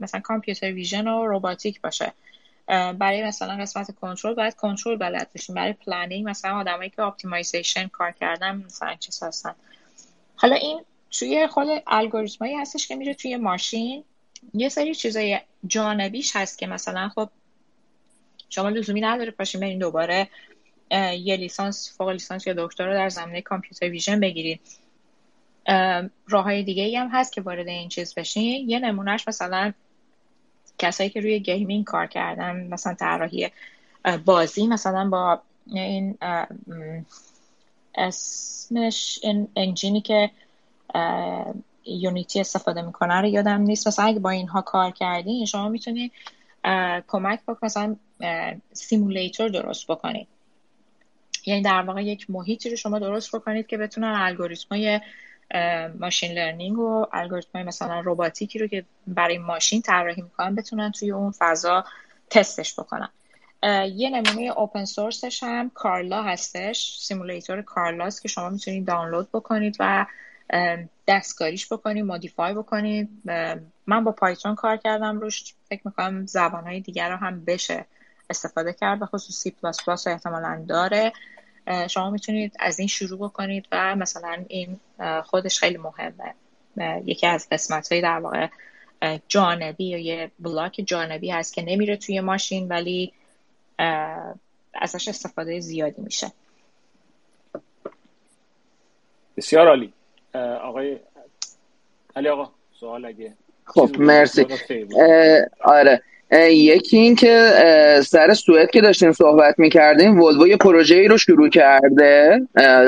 مثلا 0.00 0.20
computer 0.20 0.72
vision 0.72 1.08
و 1.08 1.26
روباتیک 1.26 1.80
باشه. 1.80 2.12
برای 2.98 3.24
مثلا 3.24 3.56
قسمت 3.56 3.94
کنترل 3.94 4.34
باید 4.34 4.54
کنترل 4.54 4.96
بلد 4.96 5.30
باشیم 5.34 5.54
برای 5.54 5.72
planning 5.72 6.28
مثلا 6.28 6.56
آدمایی 6.56 6.90
که 6.90 7.02
optimization 7.02 7.88
کار 7.88 8.12
کردن 8.12 8.56
مثلا 8.56 8.94
چه 8.94 9.26
هستن. 9.26 9.54
حالا 10.36 10.56
این 10.56 10.80
توی 11.10 11.46
خود 11.46 11.68
الگوریتمایی 11.86 12.54
هستش 12.54 12.88
که 12.88 12.96
میره 12.96 13.14
توی 13.14 13.36
ماشین. 13.36 14.04
یه 14.54 14.68
سری 14.68 14.94
چیزای 14.94 15.40
جانبیش 15.66 16.36
هست 16.36 16.58
که 16.58 16.66
مثلا 16.66 17.08
خب 17.08 17.30
شما 18.50 18.68
لزومی 18.68 19.00
نداره 19.00 19.30
پاشین 19.30 19.60
برین 19.60 19.78
دوباره 19.78 20.28
یه 20.90 21.36
لیسانس 21.36 21.96
فوق 21.98 22.08
لیسانس 22.08 22.46
یا 22.46 22.54
دکتر 22.56 22.86
رو 22.86 22.94
در 22.94 23.08
زمینه 23.08 23.42
computer 23.42 23.88
vision 23.88 24.20
بگیرید 24.20 24.60
راه 26.28 26.44
های 26.44 26.62
دیگه 26.62 27.00
هم 27.00 27.08
هست 27.12 27.32
که 27.32 27.40
وارد 27.40 27.68
این 27.68 27.88
چیز 27.88 28.14
بشین. 28.14 28.70
یه 28.70 28.78
نمونهش 28.78 29.28
مثلا 29.28 29.72
کسایی 30.78 31.10
که 31.10 31.20
روی 31.20 31.40
gaming 31.40 31.84
کار 31.84 32.06
کردن 32.06 32.66
مثلا 32.66 32.94
طراحی 32.94 33.50
بازی 34.24 34.66
مثلا 34.66 35.08
با 35.08 35.40
این 35.66 36.18
اسمش 37.94 39.18
این 39.22 39.48
engine 39.56 39.94
ی 39.94 40.00
که 40.00 40.30
Unity 41.86 42.40
استفاده 42.40 42.82
می‌کنه 42.82 43.14
رو 43.14 43.26
یادم 43.26 43.60
نیست. 43.60 43.88
مثلا 43.88 44.04
اگه 44.04 44.18
با 44.18 44.30
اینها 44.30 44.62
کار 44.62 44.90
کردین 44.90 45.46
شما 45.46 45.68
می‌تونید 45.68 46.12
کمک 47.08 47.40
با 47.44 47.56
مثلا 47.62 47.96
simulator 48.72 49.48
درست 49.48 49.86
بکنید 49.86 50.26
یعنی 51.46 51.62
در 51.62 51.82
واقع 51.82 52.04
یک 52.04 52.30
محیطی 52.30 52.70
رو 52.70 52.76
شما 52.76 52.98
درست 52.98 53.36
بکنید 53.36 53.66
که 53.66 53.76
بتونن 53.76 54.14
الگوریتم 54.16 54.66
های 54.70 55.00
machine 55.98 56.32
learning 56.32 56.78
و 56.78 57.06
الگوریتم 57.12 57.50
های 57.54 57.62
مثلا 57.62 58.00
روباتیکی 58.00 58.58
رو 58.58 58.66
که 58.66 58.84
برای 59.06 59.38
ماشین 59.38 59.82
طراحی 59.82 60.22
می‌کنن 60.22 60.54
بتونن 60.54 60.92
توی 60.92 61.10
اون 61.10 61.30
فضا 61.30 61.84
تستش 62.30 62.80
بکنن. 62.80 63.08
یه 63.94 64.10
نمونه 64.10 64.52
open 64.56 64.84
source 64.84 65.27
ش 65.27 65.42
هم 65.42 65.70
CARLA 65.70 66.22
هستش 66.22 66.98
simulator 67.00 67.62
CARLA 67.62 68.05
ست 68.05 68.22
که 68.22 68.28
شما 68.28 68.48
می‌تونید 68.48 68.86
دانلود 68.86 69.28
بکنید 69.32 69.76
و 69.80 70.06
دستکاریش 71.08 71.72
بکنید 71.72 72.04
modify 72.04 72.54
بکنید. 72.54 73.08
من 73.86 74.04
با 74.04 74.12
Python 74.12 74.54
کار 74.54 74.76
کردم 74.76 75.20
روش 75.20 75.54
فکر 75.68 75.80
می‌کنم 75.84 76.26
زبانهای 76.26 76.80
دیگر 76.80 77.10
رو 77.10 77.16
هم 77.16 77.44
بشه 77.44 77.84
استفاده 78.30 78.72
کرد 78.72 79.00
به 79.00 79.06
خصوص 79.06 79.36
سی 79.36 79.50
پلاس 79.50 79.84
پلاس 79.84 80.06
احتمالا 80.06 80.64
داره. 80.68 81.12
شما 81.90 82.10
می‌تونید 82.10 82.56
از 82.58 82.78
این 82.78 82.88
شروع 82.88 83.18
بکنید 83.18 83.66
و 83.72 83.96
مثلا 83.96 84.44
این 84.48 84.80
خودش 85.24 85.58
خیلی 85.58 85.76
مهمه. 85.76 86.34
یکی 87.04 87.26
از 87.26 87.48
قسمت 87.52 87.92
های 87.92 88.00
در 88.00 88.18
واقع 88.18 88.48
جانبی 89.28 89.84
یا 89.84 89.98
یه 89.98 90.30
block 90.38 90.82
جانبی 90.86 91.30
هست 91.30 91.54
که 91.54 91.62
نمیره 91.62 91.96
توی 91.96 92.20
ماشین 92.20 92.68
ولی 92.68 93.12
ازش 94.74 95.08
استفاده 95.08 95.60
زیادی 95.60 96.02
میشه. 96.02 96.32
بسیار 99.36 99.68
عالی. 99.68 99.92
آقای 100.62 100.98
علی 102.16 102.28
آقا 102.28 102.50
سوال 102.80 103.04
اگه 103.04 103.32
خب 103.64 103.96
مرسی. 103.98 104.46
آره. 105.60 106.02
یکی 106.34 106.98
این 106.98 107.14
که 107.14 107.50
سر 108.06 108.34
سوئد 108.34 108.70
که 108.70 108.80
داشتیم 108.80 109.12
صحبت 109.12 109.54
می‌کردیم 109.58 110.20
ولوو 110.20 110.48
یه 110.48 110.56
پروژه 110.56 110.94
ای 110.94 111.08
رو 111.08 111.18
شروع 111.18 111.48
کرده. 111.48 112.40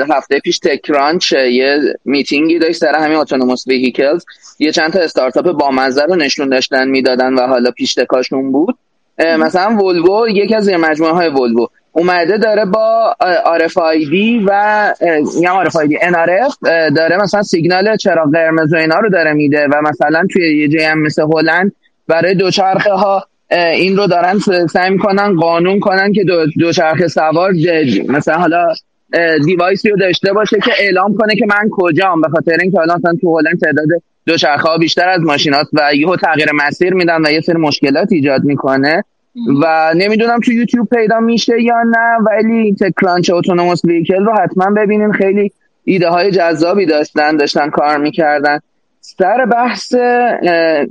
هفته 0.09 0.39
پیش 0.39 0.59
تکرانچ 0.59 1.31
یه 1.31 1.79
میتینگی 2.05 2.59
داشت 2.59 2.77
سر 2.77 2.95
همین 2.95 3.17
اتونوموس 3.17 3.67
ویهیکلز 3.67 4.25
یه 4.59 4.71
چند 4.71 4.93
تا 4.93 4.99
استارتاپ 4.99 5.51
بامزه 5.51 6.03
رو 6.03 6.15
نشون 6.15 6.49
داشتن 6.49 6.87
می‌دادن 6.87 7.33
و 7.33 7.47
حالا 7.47 7.71
پیشتکاشون 7.71 8.51
بود. 8.51 8.77
مثلا 9.39 9.77
ولوو 9.77 10.29
یکی 10.29 10.55
از 10.55 10.69
مجموعه 10.69 11.13
های 11.13 11.29
ولوو. 11.29 11.67
اومده 11.91 12.37
داره 12.37 12.65
با 12.65 13.15
RFID 13.59 14.43
و 14.45 14.93
یا 15.41 15.63
RFID 15.63 15.91
NRF 15.91 16.55
داره 16.95 17.17
مثلا 17.17 17.43
سیگنال 17.43 17.97
چراغ 17.97 18.31
قرمز 18.33 18.73
و 18.73 18.77
اینا 18.77 18.99
رو 18.99 19.09
داره 19.09 19.33
میده 19.33 19.67
و 19.67 19.81
مثلا 19.81 20.23
توی 20.33 20.59
یه 20.59 20.67
جایی 20.67 20.85
هم 20.85 21.01
مثل 21.01 21.21
هلند 21.21 21.71
برای 22.07 22.35
دوچرخه 22.35 22.91
ها 22.91 23.27
این 23.51 23.97
رو 23.97 24.07
دارن 24.07 24.39
سعی 24.73 24.89
می‌کنن 24.89 25.35
قانون 25.35 25.79
کنن 25.79 26.11
که 26.13 26.23
دو 26.23 26.45
دوچرخه 26.59 27.07
سوار 27.07 27.51
مثلا 28.09 28.35
حالا 28.35 28.65
دیوایسی 29.45 29.89
رو 29.89 29.97
داشته 29.97 30.33
باشه 30.33 30.57
که 30.59 30.71
اعلام 30.79 31.17
کنه 31.17 31.35
که 31.35 31.45
من 31.45 31.69
کجام. 31.71 32.21
به 32.21 32.27
خاطر 32.29 32.57
اینکه 32.61 32.77
حالا 32.77 32.95
مثلا 32.95 33.13
تو 33.21 33.39
هلند 33.39 33.59
تعداد 33.59 33.87
دوچرخه 34.25 34.69
ها 34.69 34.77
بیشتر 34.77 35.09
از 35.09 35.21
ماشینات 35.21 35.67
و 35.73 35.95
یهو 35.95 36.15
تغییر 36.15 36.49
مسیر 36.53 36.93
میدن 36.93 37.25
و 37.25 37.31
یه 37.31 37.41
سری 37.41 37.57
مشکلات 37.57 38.11
ایجاد 38.11 38.43
می‌کنه. 38.43 39.03
و 39.61 39.93
نمی‌دونم 39.95 40.39
تو 40.39 40.51
یوتیوب 40.51 40.87
پیدا 40.89 41.19
میشه 41.19 41.61
یا 41.61 41.83
نه 41.83 42.25
ولی 42.25 42.75
تکرانچ 42.79 43.29
اتونوموس 43.29 43.85
ویکل 43.85 44.25
رو 44.25 44.33
حتما 44.33 44.65
ببینین. 44.77 45.11
خیلی 45.11 45.51
ایده 45.83 46.09
های 46.09 46.31
جذابی 46.31 46.85
داشتن 46.85 47.37
داشتن 47.37 47.69
کار 47.69 47.97
می‌کردن. 47.97 48.59
سر 49.15 49.45
بحث 49.45 49.95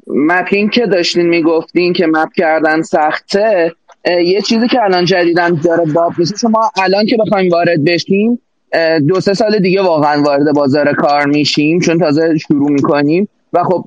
مپینگ 0.07 0.71
که 0.71 0.87
داشتین 0.87 1.29
می‌گفتین 1.29 1.93
که 1.93 2.07
مپ 2.07 2.29
کردن 2.37 2.83
سخته 2.83 3.73
یه 4.25 4.41
چیزی 4.41 4.69
که 4.69 4.83
الان 4.83 5.05
جدیدن 5.05 5.61
داره 5.65 5.85
باب 5.93 6.13
میشه. 6.19 6.37
شما 6.37 6.71
الان 6.83 7.07
که 7.07 7.17
بخوایم 7.27 7.51
وارد 7.51 7.85
بشیم 7.85 8.41
دو 9.09 9.21
سه 9.21 9.35
سال 9.35 9.59
دیگه 9.59 9.83
واقعا 9.83 10.23
وارد 10.23 10.55
بازار 10.55 10.93
کار 10.93 11.27
میشیم 11.27 11.81
چون 11.81 11.99
تازه 11.99 12.39
شروع 12.39 12.71
می‌کنیم 12.71 13.29
و 13.53 13.65
خب 13.65 13.85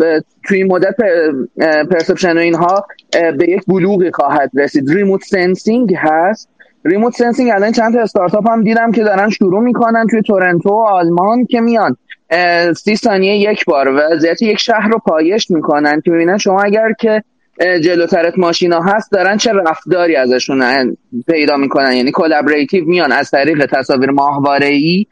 توی 0.48 0.58
این 0.58 0.72
مدت 0.72 0.96
perception 1.92 2.38
و 2.38 2.40
اینها 2.40 2.86
به 3.12 3.50
یک 3.50 3.62
بلوغی 3.68 4.12
خواهد 4.12 4.52
رسید. 4.56 4.90
remote 4.90 5.24
sensing 5.24 5.96
هست. 5.98 6.50
remote 6.86 7.14
sensing 7.14 7.50
الان 7.50 7.72
چند 7.72 7.94
تا 7.94 8.02
استارتاپ 8.02 8.50
هم 8.50 8.64
دیدم 8.64 8.92
که 8.92 9.04
دارن 9.04 9.30
شروع 9.30 9.64
می‌کنن 9.64 10.08
توی 10.10 10.22
تورنتو 10.22 10.74
آلمان 10.74 11.46
که 11.46 11.62
میان. 11.62 11.98
سی 12.76 12.96
ثانیه 12.96 13.52
یک 13.52 13.66
بار 13.66 13.88
وضعیت 13.96 14.42
یک 14.42 14.60
شهر 14.60 14.88
رو 14.90 14.98
پایش 14.98 15.52
می‌کنن 15.52 16.02
که 16.02 16.12
ببینن 16.12 16.38
شما 16.38 16.62
اگر 16.62 16.94
که 17.00 17.24
جلوترت 17.60 18.34
ماشینا 18.38 18.82
هست 18.82 19.12
دارن 19.12 19.38
چه 19.38 19.54
رفتاری 19.54 20.16
ازشون 20.16 20.98
پیدا 21.28 21.58
می‌کنن؟ 21.58 21.94
یعنی 21.94 22.12
collaborative 22.12 22.86
میان 22.86 23.12
از 23.12 23.32
طریق 23.32 23.66
تصاویر 23.66 24.12
ماهواره 24.12 24.68
ای 24.68 25.06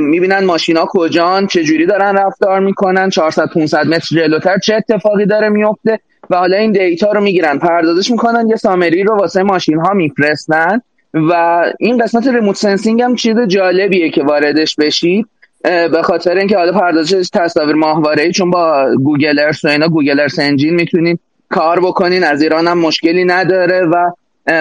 می‌بینن 0.00 0.44
ماشینا 0.44 0.86
کجان 0.88 1.46
چه 1.46 1.64
جوری 1.64 1.86
دارن 1.86 2.16
رفتار 2.16 2.60
می‌کنن 2.60 3.10
400 3.10 3.46
500 3.54 3.86
متر 3.86 4.16
جلوتر 4.16 4.58
چه 4.58 4.74
اتفاقی 4.74 5.26
داره 5.26 5.48
میفته 5.48 5.98
و 6.30 6.36
حالا 6.36 6.56
این 6.56 6.72
data 6.72 7.12
رو 7.12 7.20
می‌گیرن 7.20 7.58
پردازش 7.58 8.10
می‌کنن 8.10 8.48
یه 8.48 8.56
summary 8.56 9.02
رو 9.02 9.16
واسه 9.16 9.42
ماشین 9.42 9.78
ها 9.78 9.94
میفرستن 9.94 10.80
و 11.14 11.62
این 11.78 11.98
قسمت 11.98 12.26
remote 12.26 12.56
sensing 12.56 13.02
هم 13.02 13.14
چیز 13.14 13.36
جالبیه 13.38 14.10
که 14.10 14.22
واردش 14.22 14.76
بشید. 14.76 15.26
به 15.66 16.02
خاطر 16.02 16.36
اینکه 16.36 16.56
حالا 16.56 16.72
پردازش 16.72 17.30
تصاویر 17.32 17.74
ماهواره 17.74 18.22
ای 18.22 18.32
چون 18.32 18.50
با 18.50 18.94
Google 19.04 19.38
Earth 19.38 19.64
و 19.64 19.68
اینا 19.68 19.88
Google 19.88 20.20
Earth 20.20 20.38
Engine 20.38 20.74
می‌تونین 20.74 21.18
کار 21.50 21.80
بکنین 21.80 22.24
از 22.24 22.42
ایران 22.42 22.68
هم 22.68 22.78
مشکلی 22.78 23.24
نداره 23.24 23.82
و 23.82 24.10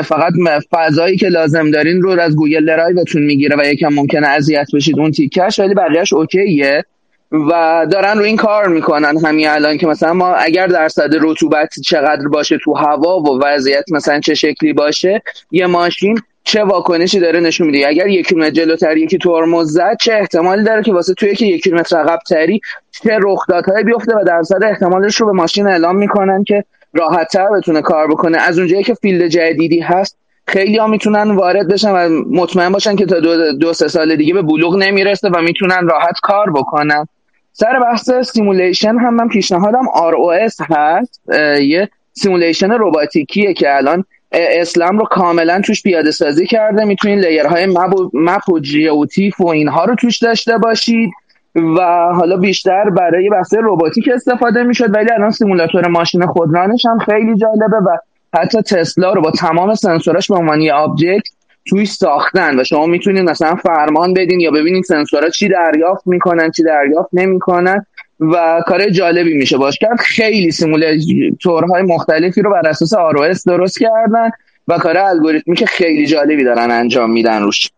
فقط 0.01 0.33
فضایی 0.71 1.17
که 1.17 1.27
لازم 1.27 1.71
دارین 1.71 2.01
رو 2.01 2.19
از 2.19 2.35
گوگل 2.35 2.65
درایوتون 2.65 3.23
می‌گیره 3.23 3.55
و 3.59 3.65
یکم 3.65 3.93
ممکنه 3.93 4.27
اذیت 4.27 4.67
بشید 4.73 4.99
اون 4.99 5.11
تیکش 5.11 5.59
ولی 5.59 5.73
بقیهش 5.73 6.13
اوکیه 6.13 6.83
و 7.31 7.85
دارن 7.91 8.17
رو 8.17 8.23
این 8.23 8.35
کار 8.35 8.67
می‌کنن. 8.67 9.17
همین 9.25 9.47
الان 9.47 9.77
که 9.77 9.87
مثلا 9.87 10.13
ما 10.13 10.33
اگر 10.33 10.67
درصد 10.67 11.09
رطوبت 11.21 11.73
چقدر 11.83 12.27
باشه 12.27 12.57
تو 12.63 12.73
هوا 12.73 13.19
و 13.19 13.39
وضعیت 13.43 13.85
مثلا 13.91 14.19
چه 14.19 14.33
شکلی 14.33 14.73
باشه 14.73 15.21
یه 15.51 15.67
ماشین 15.67 16.19
چه 16.45 16.63
واکنشی 16.63 17.19
داره 17.19 17.39
نشون 17.39 17.67
میده؟ 17.67 17.87
اگر 17.87 18.07
یک 18.07 18.27
کیلومتر 18.27 18.49
جلوتر 18.51 18.97
یکی 18.97 19.17
ترمز 19.17 19.71
زد 19.71 19.97
چه 20.01 20.13
احتمالی 20.13 20.63
داره 20.63 20.83
که 20.83 20.93
واسه 20.93 21.13
توی 21.13 21.35
که 21.35 21.45
یک 21.45 21.63
کیلومتر 21.63 21.97
عقب 21.97 22.19
تری 22.29 22.61
چه 22.91 23.17
رخدادهایی 23.21 23.83
بیفته 23.83 24.15
و 24.15 24.23
درصد 24.23 24.63
احتمالش 24.63 25.15
رو 25.15 25.25
به 25.27 25.31
ماشین 25.31 25.67
اعلام 25.67 25.95
می‌کنن 25.95 26.43
که 26.43 26.63
راحتتر 26.93 27.47
بتونه 27.49 27.81
کار 27.81 28.07
بکنه؟ 28.07 28.37
از 28.37 28.59
اونجایی 28.59 28.83
که 28.83 28.93
field 28.93 29.27
جدیدی 29.27 29.79
هست 29.79 30.17
خیلی 30.47 30.77
ها 30.77 30.87
می‌تونن 30.87 31.31
وارد 31.31 31.67
بشن 31.67 31.91
و 31.91 32.09
مطمئن 32.31 32.69
باشن 32.69 32.95
که 32.95 33.05
تا 33.05 33.19
دو, 33.19 33.51
دو 33.51 33.73
سه 33.73 33.87
سال 33.87 34.15
دیگه 34.15 34.33
به 34.33 34.41
بلوغ 34.41 34.75
نمی‌رسه 34.75 35.29
و 35.29 35.41
می‌تونن 35.41 35.87
راحت 35.87 36.15
کار 36.23 36.51
بکنن. 36.51 37.07
سر 37.53 37.79
بحث 37.79 38.11
simulation 38.11 38.97
هم 38.97 39.13
من 39.13 39.27
پیشنهادم 39.27 39.85
ROS 39.85 40.55
هست. 40.69 41.21
یه 41.61 41.89
simulation 42.13 42.71
رباتیکیه 42.71 43.53
که 43.53 43.75
الان 43.75 44.05
SLAM 44.31 44.97
رو 44.97 45.05
کاملا 45.05 45.61
توش 45.61 45.83
پیاده 45.83 46.11
سازی 46.11 46.45
کرده. 46.45 46.85
می‌تونید 46.85 47.25
layer 47.25 47.65
های 48.13 48.28
map 48.28 48.49
و 48.49 48.59
GeoTIFF 48.59 49.41
و 49.41 49.47
اینها 49.47 49.85
رو 49.85 49.95
توش 49.95 50.17
داشته 50.17 50.57
باشید 50.57 51.11
و 51.55 51.81
حالا 52.15 52.37
بیشتر 52.37 52.89
برای 52.89 53.29
بحث 53.29 53.53
رباتیک 53.63 54.09
استفاده 54.13 54.63
می‌شد. 54.63 54.95
ولی 54.95 55.11
الان 55.11 55.31
simulator 55.31 55.87
ماشین 55.87 56.25
خودرانش 56.25 56.85
هم 56.85 56.97
خیلی 56.97 57.35
جالبه 57.37 57.77
و 57.77 57.97
حتی 58.37 58.61
تسلا 58.61 59.13
رو 59.13 59.21
با 59.21 59.31
تمام 59.31 59.75
سنسوراش 59.75 60.27
به 60.27 60.35
عنوان 60.35 60.69
object 60.69 61.23
توش 61.67 61.85
ساختن 61.85 62.59
و 62.59 62.63
شما 62.63 62.85
می‌تونید 62.85 63.29
مثلا 63.29 63.55
فرمان 63.55 64.13
بدین 64.13 64.39
یا 64.39 64.51
ببینید 64.51 64.83
سنسورها 64.83 65.29
چی 65.29 65.47
دریافت 65.47 66.07
می‌کنن 66.07 66.51
چی 66.51 66.63
دریافت 66.63 67.09
نمی‌کنن. 67.13 67.85
و 68.19 68.63
کار 68.67 68.89
جالبی 68.89 69.33
میشه 69.33 69.57
باش. 69.57 69.77
کرد 69.77 69.99
خیلی 69.99 70.51
simulator 70.51 71.58
های 71.58 71.81
مختلفی 71.81 72.41
رو 72.41 72.51
بر 72.51 72.67
اساس 72.67 72.93
ROS 72.93 73.43
درست 73.45 73.79
کردن 73.79 74.29
و 74.67 74.77
کار 74.77 74.97
الگوریتمی 74.97 75.55
که 75.55 75.65
خیلی 75.65 76.07
جالبی 76.07 76.43
دارن 76.43 76.71
انجام 76.71 77.11
میدن 77.11 77.41
روش. 77.41 77.69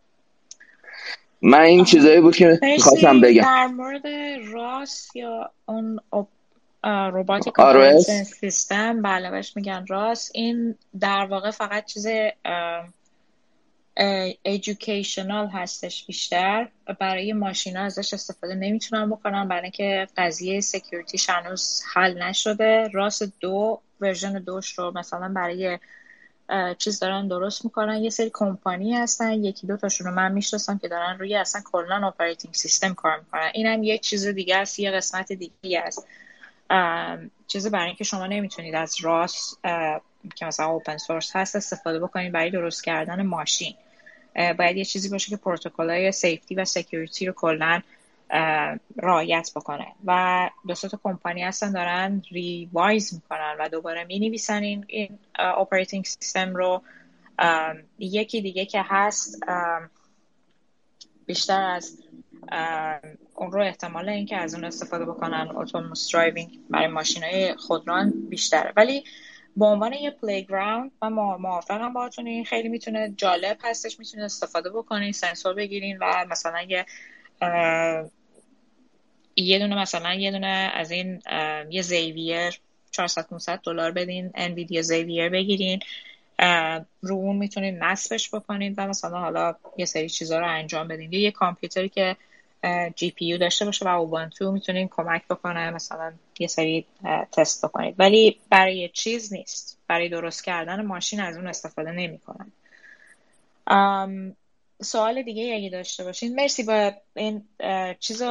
من 1.41 1.61
این 1.61 1.83
چیزایی 1.83 2.21
بود 2.21 2.35
که 2.35 2.59
خواستم 2.79 3.21
بگم. 3.21 3.43
در 3.43 3.67
مورد 3.67 4.03
ROS 4.53 5.15
یا 5.15 5.49
اون 5.65 5.99
robotic 7.13 7.53
system 8.39 9.01
بله 9.01 9.31
بهش 9.31 9.53
میگن 9.55 9.85
ROS. 9.89 10.31
این 10.33 10.75
در 10.99 11.25
واقع 11.25 11.51
فقط 11.51 11.85
چیز 11.85 12.07
educational 14.43 15.47
هستش 15.47 16.05
بیشتر 16.05 16.67
برای 16.99 17.33
ماشینا 17.33 17.81
ازش 17.81 18.13
استفاده 18.13 18.55
نمی‌تونن 18.55 19.09
بکنن 19.09 19.47
برای 19.47 19.61
اینکه 19.61 20.07
قضیه 20.17 20.61
security 20.61 21.16
ش 21.16 21.29
هنوز 21.29 21.81
حل 21.93 22.23
نشده. 22.23 22.87
ROS 22.93 23.23
دو 23.39 23.81
ورژن 24.01 24.33
دوش 24.33 24.79
رو 24.79 24.91
مثلا 24.97 25.29
برای 25.29 25.79
چیز 26.77 26.99
دارن 26.99 27.27
درست 27.27 27.65
می‌کنن. 27.65 28.03
یه 28.03 28.09
سری 28.09 28.31
کمپانی 28.33 28.95
هستن 28.95 29.43
یکی 29.43 29.67
دو 29.67 29.77
تاشون 29.77 30.07
رو 30.07 30.13
من 30.13 30.31
می‌شناسم 30.31 30.77
که 30.77 30.87
دارن 30.87 31.19
روی 31.19 31.35
اصلا 31.35 31.61
کلا 31.71 32.07
operating 32.07 32.53
system 32.53 32.93
کار 32.93 33.19
می‌کنن. 33.19 33.51
اینم 33.53 33.83
یه 33.83 33.97
چیز 33.97 34.27
دیگه 34.27 34.57
است 34.57 34.79
یه 34.79 34.91
قسمت 34.91 35.31
دیگه 35.33 35.79
است. 35.79 36.07
چیزی 37.47 37.69
برای 37.69 37.85
اینکه 37.85 38.03
شما 38.03 38.27
نمی‌تونید 38.27 38.75
از 38.75 38.95
ROS 39.01 39.55
که 40.35 40.45
مثلا 40.45 40.65
open 40.65 40.97
source 40.97 41.35
هست 41.35 41.55
استفاده 41.55 41.99
بکنید 41.99 42.31
برای 42.31 42.49
درست 42.49 42.83
کردن 42.83 43.21
ماشین. 43.21 43.75
باید 44.37 44.77
یه 44.77 44.85
چیزی 44.85 45.09
باشه 45.09 45.29
که 45.29 45.37
پروتکل 45.37 45.89
های 45.89 46.11
safety 46.11 46.55
و 46.55 46.65
security 46.65 47.25
رو 47.25 47.33
کلا 47.33 47.81
رعایت 48.97 49.51
بکنه. 49.55 49.87
و 50.05 50.49
دو 50.67 50.73
تا 50.73 50.99
کمپانی 51.03 51.43
هستن 51.43 51.71
دارن 51.71 52.21
revise 52.31 53.13
می‌کنن 53.13 53.55
و 53.59 53.69
دوباره 53.69 54.03
می 54.03 54.19
نویسن 54.19 54.63
این, 54.63 54.85
این 54.89 56.03
سیستم 56.03 56.55
رو. 56.55 56.81
یکی 57.99 58.41
دیگه 58.41 58.65
که 58.65 58.81
هست 58.85 59.39
بیشتر 61.25 61.61
از 61.61 61.97
اون 63.35 63.51
رو 63.51 63.61
احتمال 63.61 64.09
اینکه 64.09 64.37
از 64.37 64.53
اون 64.55 64.63
استفاده 64.63 65.05
بکنن 65.05 65.51
autonomous 65.55 66.11
driving 66.13 66.59
برای 66.69 66.87
ماشین 66.87 67.23
های 67.23 67.55
خودران 67.55 68.13
بیشتره. 68.29 68.73
ولی 68.75 69.03
به 69.57 69.65
عنوان 69.65 69.93
یه 69.93 70.11
playground 70.11 71.09
موافقم 71.09 71.93
باهاتون. 71.93 72.27
این 72.27 72.45
خیلی 72.45 72.69
می‌تونه 72.69 73.13
جالب 73.17 73.57
هستش 73.63 73.99
می‌تونه 73.99 74.23
استفاده 74.23 74.69
بکنین 74.69 75.11
سنسور 75.11 75.53
بگیرین 75.53 75.97
و 76.01 76.25
مثلا 76.29 76.61
یه 76.61 76.85
یه 79.35 79.59
دونه 79.59 79.81
مثلا 79.81 80.13
یه 80.13 80.31
دونه 80.31 80.71
از 80.73 80.91
این 80.91 81.21
یه 81.69 81.81
Xavier 81.81 82.59
400 82.91 83.27
500 83.27 83.59
دلار 83.63 83.91
بدین 83.91 84.31
NVIDIA 84.35 84.81
Xavier 84.81 85.29
بگیرین. 85.29 85.79
رو 87.01 87.15
اون 87.15 87.35
می‌تونین 87.35 87.83
نصبش 87.83 88.35
بکنین 88.35 88.75
و 88.77 88.87
مثلا 88.87 89.19
حالا 89.19 89.55
یه 89.77 89.85
سری 89.85 90.09
چیزها 90.09 90.39
رو 90.39 90.47
انجام 90.47 90.87
بدین. 90.87 91.13
یه 91.13 91.31
کامپیوتری 91.31 91.89
که 91.89 92.15
جی 92.95 93.11
پی 93.11 93.37
داشته 93.37 93.65
باشه 93.65 93.85
و 93.85 93.87
اوبانتو 93.87 94.51
می‌تونین 94.51 94.87
کمک 94.87 95.27
بکنه 95.27 95.71
مثلا 95.71 96.13
یه 96.39 96.47
سری 96.47 96.85
تست 97.31 97.65
بکنید. 97.65 97.95
ولی 97.99 98.39
برای 98.49 98.89
چیز 98.89 99.33
نیست. 99.33 99.77
برای 99.87 100.09
درست 100.09 100.43
کردن 100.43 100.85
ماشین 100.85 101.19
از 101.19 101.37
اون 101.37 101.47
استفاده 101.47 101.91
نمی‌کنن. 101.91 102.51
سوال 104.81 105.21
دیگه 105.21 105.55
اگه 105.55 105.69
داشته 105.69 106.03
باشین. 106.03 106.35
مرسی 106.35 106.63
با 106.63 106.91
این 107.13 107.43
چیز 107.99 108.23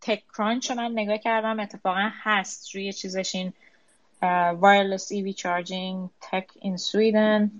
تک 0.00 0.22
کرانچ 0.36 0.70
من 0.70 0.92
نگاه 0.92 1.18
کردم. 1.18 1.60
اتفاقا 1.60 2.10
هست 2.12 2.74
روی 2.74 2.92
چیزش 2.92 3.34
این 3.34 3.52
وایرلس 4.60 5.12
ایوی 5.12 5.32
چارجینگ 5.32 6.10
تک 6.20 6.48
این 6.60 6.76
سویدن 6.76 7.50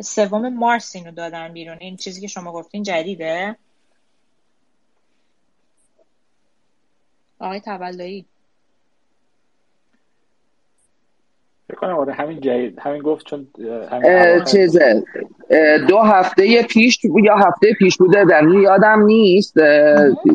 سوم 0.00 0.48
مارس 0.54 0.96
اینو 0.96 1.10
دادن 1.10 1.52
بیرون. 1.52 1.78
این 1.80 1.96
چیزی 1.96 2.20
که 2.20 2.26
شما 2.26 2.52
گفتین 2.52 2.82
جدیده. 2.82 3.56
آقای 7.38 7.60
تولایی 7.60 8.24
کنم 11.72 11.98
آره 11.98 12.12
همین 12.12 12.40
جدید 12.40 12.78
همین 12.78 13.02
گفت 13.02 13.26
چون 13.26 13.46
همین 13.90 14.44
چیزه. 14.44 15.02
دو 15.88 15.98
هفته 15.98 16.62
پیش 16.62 16.98
یا 17.22 17.36
هفته 17.36 17.72
پیش 17.78 17.96
بوده 17.96 18.24
در 18.24 18.48
یادم 18.48 19.02
نیست. 19.02 19.56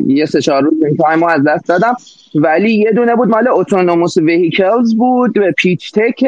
یه 0.07 0.25
سه 0.25 0.41
چهار 0.41 0.61
روز 0.61 0.83
این 0.83 0.97
تایم 0.97 1.23
از 1.23 1.43
دست 1.43 1.67
دادم. 1.67 1.95
ولی 2.35 2.71
یه 2.73 2.91
دونه 2.91 3.15
بود 3.15 3.29
مال 3.29 3.47
autonomous 3.47 4.17
vehicles 4.17 4.95
بود 4.95 5.33
به 5.33 5.51
pitch 5.51 5.91
تک 5.93 6.25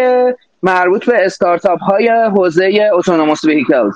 مربوط 0.64 1.06
به 1.06 1.26
استارتاپ 1.26 1.80
های 1.80 2.10
حوزه 2.10 2.90
autonomous 2.94 3.44
vehicles 3.44 3.94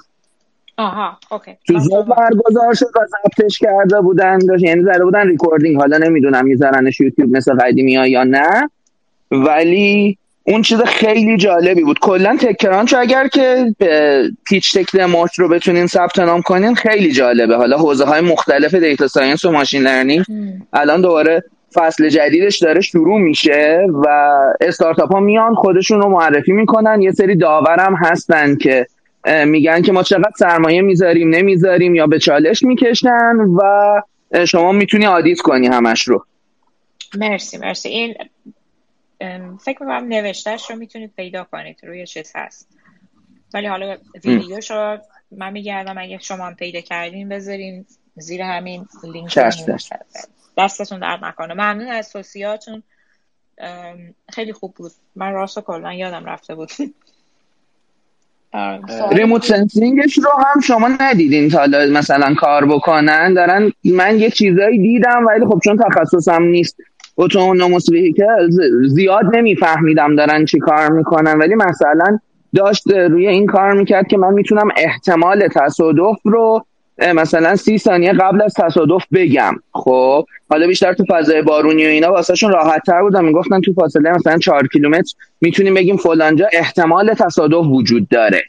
آها 0.77 1.17
okay. 1.31 1.51
تو 1.67 1.79
زوم 1.79 2.05
برگزار 2.17 2.73
شد 2.73 2.85
و 2.85 2.99
ضبطش 3.07 3.59
کرده 3.59 4.01
بودن 4.01 4.37
داشت 4.37 4.63
یعنی 4.63 4.83
زده 4.83 5.03
بودن 5.03 5.27
recording 5.27 5.77
حالا 5.77 5.97
نمی‌دونم 5.97 6.45
میذارنش 6.45 7.01
یوتیوب 7.01 7.37
مثل 7.37 7.57
قدیمی 7.57 7.95
ها 7.95 8.07
یا 8.07 8.23
نه. 8.23 8.69
ولی 9.31 10.17
اون 10.47 10.61
چیز 10.61 10.81
خیلی 10.81 11.37
جالبی 11.37 11.83
بود. 11.83 11.99
کلا 11.99 12.37
TechCrunch 12.41 12.93
اگر 12.93 13.27
که 13.27 13.75
pitch 14.47 14.77
تک 14.77 14.95
دموش 14.95 15.39
رو 15.39 15.49
بتونین 15.49 15.87
ثبت 15.87 16.19
نام 16.19 16.41
کنین 16.41 16.75
خیلی 16.75 17.11
جالبه. 17.11 17.55
حالا 17.55 17.77
حوزه 17.77 18.05
های 18.05 18.21
مختلف 18.21 18.73
data 18.73 19.07
science 19.07 19.45
و 19.45 19.51
machine 19.51 19.83
learning 19.83 20.25
الان 20.73 21.01
دوباره 21.01 21.43
فصل 21.73 22.09
جدیدش 22.09 22.57
داره 22.57 22.81
شروع 22.81 23.19
میشه 23.19 23.87
و 24.05 24.07
استارتاپ 24.61 25.13
ها 25.13 25.19
میان 25.19 25.55
خودشون 25.55 26.01
رو 26.01 26.09
معرفی 26.09 26.51
می‌کنن. 26.51 27.01
یه 27.01 27.11
سری 27.11 27.35
داورم 27.35 27.95
هستن 27.95 28.55
که 28.55 28.87
میگن 29.45 29.81
که 29.81 29.91
ما 29.91 30.03
چقدر 30.03 30.31
سرمایه 30.39 30.81
می‌ذاریم 30.81 31.35
نمی‌ذاریم 31.35 31.95
یا 31.95 32.07
به 32.07 32.19
چالش 32.19 32.63
می‌کشن 32.63 33.35
و 33.57 34.01
شما 34.45 34.71
می‌تونی 34.71 35.05
آدیت 35.05 35.39
کنی 35.39 35.67
همش 35.67 36.07
رو. 36.07 36.25
مرسی 37.17 37.57
مرسی. 37.57 37.89
این 37.89 38.13
فکر 39.65 39.83
می‌کنم 39.83 40.07
نوشتهش 40.07 40.69
رو 40.69 40.75
می‌تونید 40.75 41.13
پیدا 41.17 41.43
کنید 41.43 41.79
روی 41.83 42.07
چیز 42.07 42.31
هست. 42.35 42.67
ولی 43.53 43.67
حالا 43.67 43.97
ویدیوش 44.23 44.71
رو 44.71 44.97
من 45.31 45.53
میگردم 45.53 45.97
اگه 45.97 46.17
شما 46.17 46.45
هم 46.45 46.55
پیدا 46.55 46.81
کردین 46.81 47.29
بذارین 47.29 47.85
زیر 48.15 48.41
همین 48.41 48.87
لینک 49.13 49.39
دستتون 50.57 50.99
درد 50.99 51.25
نکنه. 51.25 51.53
ممنون 51.53 51.87
از 51.87 52.11
توصیهاتون 52.11 52.83
خیلی 54.29 54.53
خوب 54.53 54.73
بود. 54.73 54.91
من 55.15 55.31
راست 55.31 55.59
کلا 55.59 55.93
یادم 55.93 56.25
رفته 56.25 56.55
بود. 56.55 56.71
ریموت 59.11 59.45
سنسینگش 59.45 60.17
رو 60.17 60.29
هم 60.45 60.61
شما 60.61 60.89
ندیدین. 60.99 61.49
تا 61.49 61.67
مثلا 61.91 62.33
کار 62.33 62.65
بکنن 62.65 63.33
دارن 63.33 63.71
من 63.83 64.19
یه 64.19 64.29
چیزایی 64.29 64.77
دیدم 64.77 65.25
ولی 65.27 65.45
خب 65.45 65.59
چون 65.63 65.77
تخصصم 65.77 66.43
نیست 66.43 66.77
اتونوموس 67.17 67.89
ویکل 67.89 68.49
زیاد 68.87 69.35
نمیفهمیدم 69.35 70.15
دارن 70.15 70.45
چی 70.45 70.59
کار 70.59 70.91
می‌کنن 70.91 71.37
ولی 71.37 71.55
مثلا 71.55 72.19
داشت 72.55 72.91
روی 72.91 73.27
این 73.27 73.45
کار 73.45 73.73
می‌کرد 73.73 74.07
که 74.07 74.17
من 74.17 74.33
می‌تونم 74.33 74.67
احتمال 74.77 75.47
تصادف 75.47 76.17
رو 76.23 76.65
مثلا 77.15 77.55
سی 77.55 77.77
ثانیه 77.77 78.13
قبل 78.13 78.41
از 78.41 78.53
تصادف 78.53 79.05
بگم. 79.13 79.53
خب 79.71 80.25
حالا 80.49 80.67
بیشتر 80.67 80.93
تو 80.93 81.03
فضای 81.09 81.41
بارونی 81.41 81.85
و 81.85 81.89
اینا 81.89 82.11
واسهشون 82.11 82.51
راحت 82.51 82.81
تر 82.85 83.01
بودم. 83.01 83.25
می‌گفتن 83.25 83.61
تو 83.61 83.73
فاصله 83.73 84.11
مثلا 84.11 84.37
چهار 84.37 84.67
کیلومتر 84.67 85.13
می‌تونیم 85.41 85.73
بگیم 85.73 85.97
فلانجا 85.97 86.47
احتمال 86.53 87.13
تصادف 87.13 87.65
وجود 87.65 88.09
داره. 88.09 88.43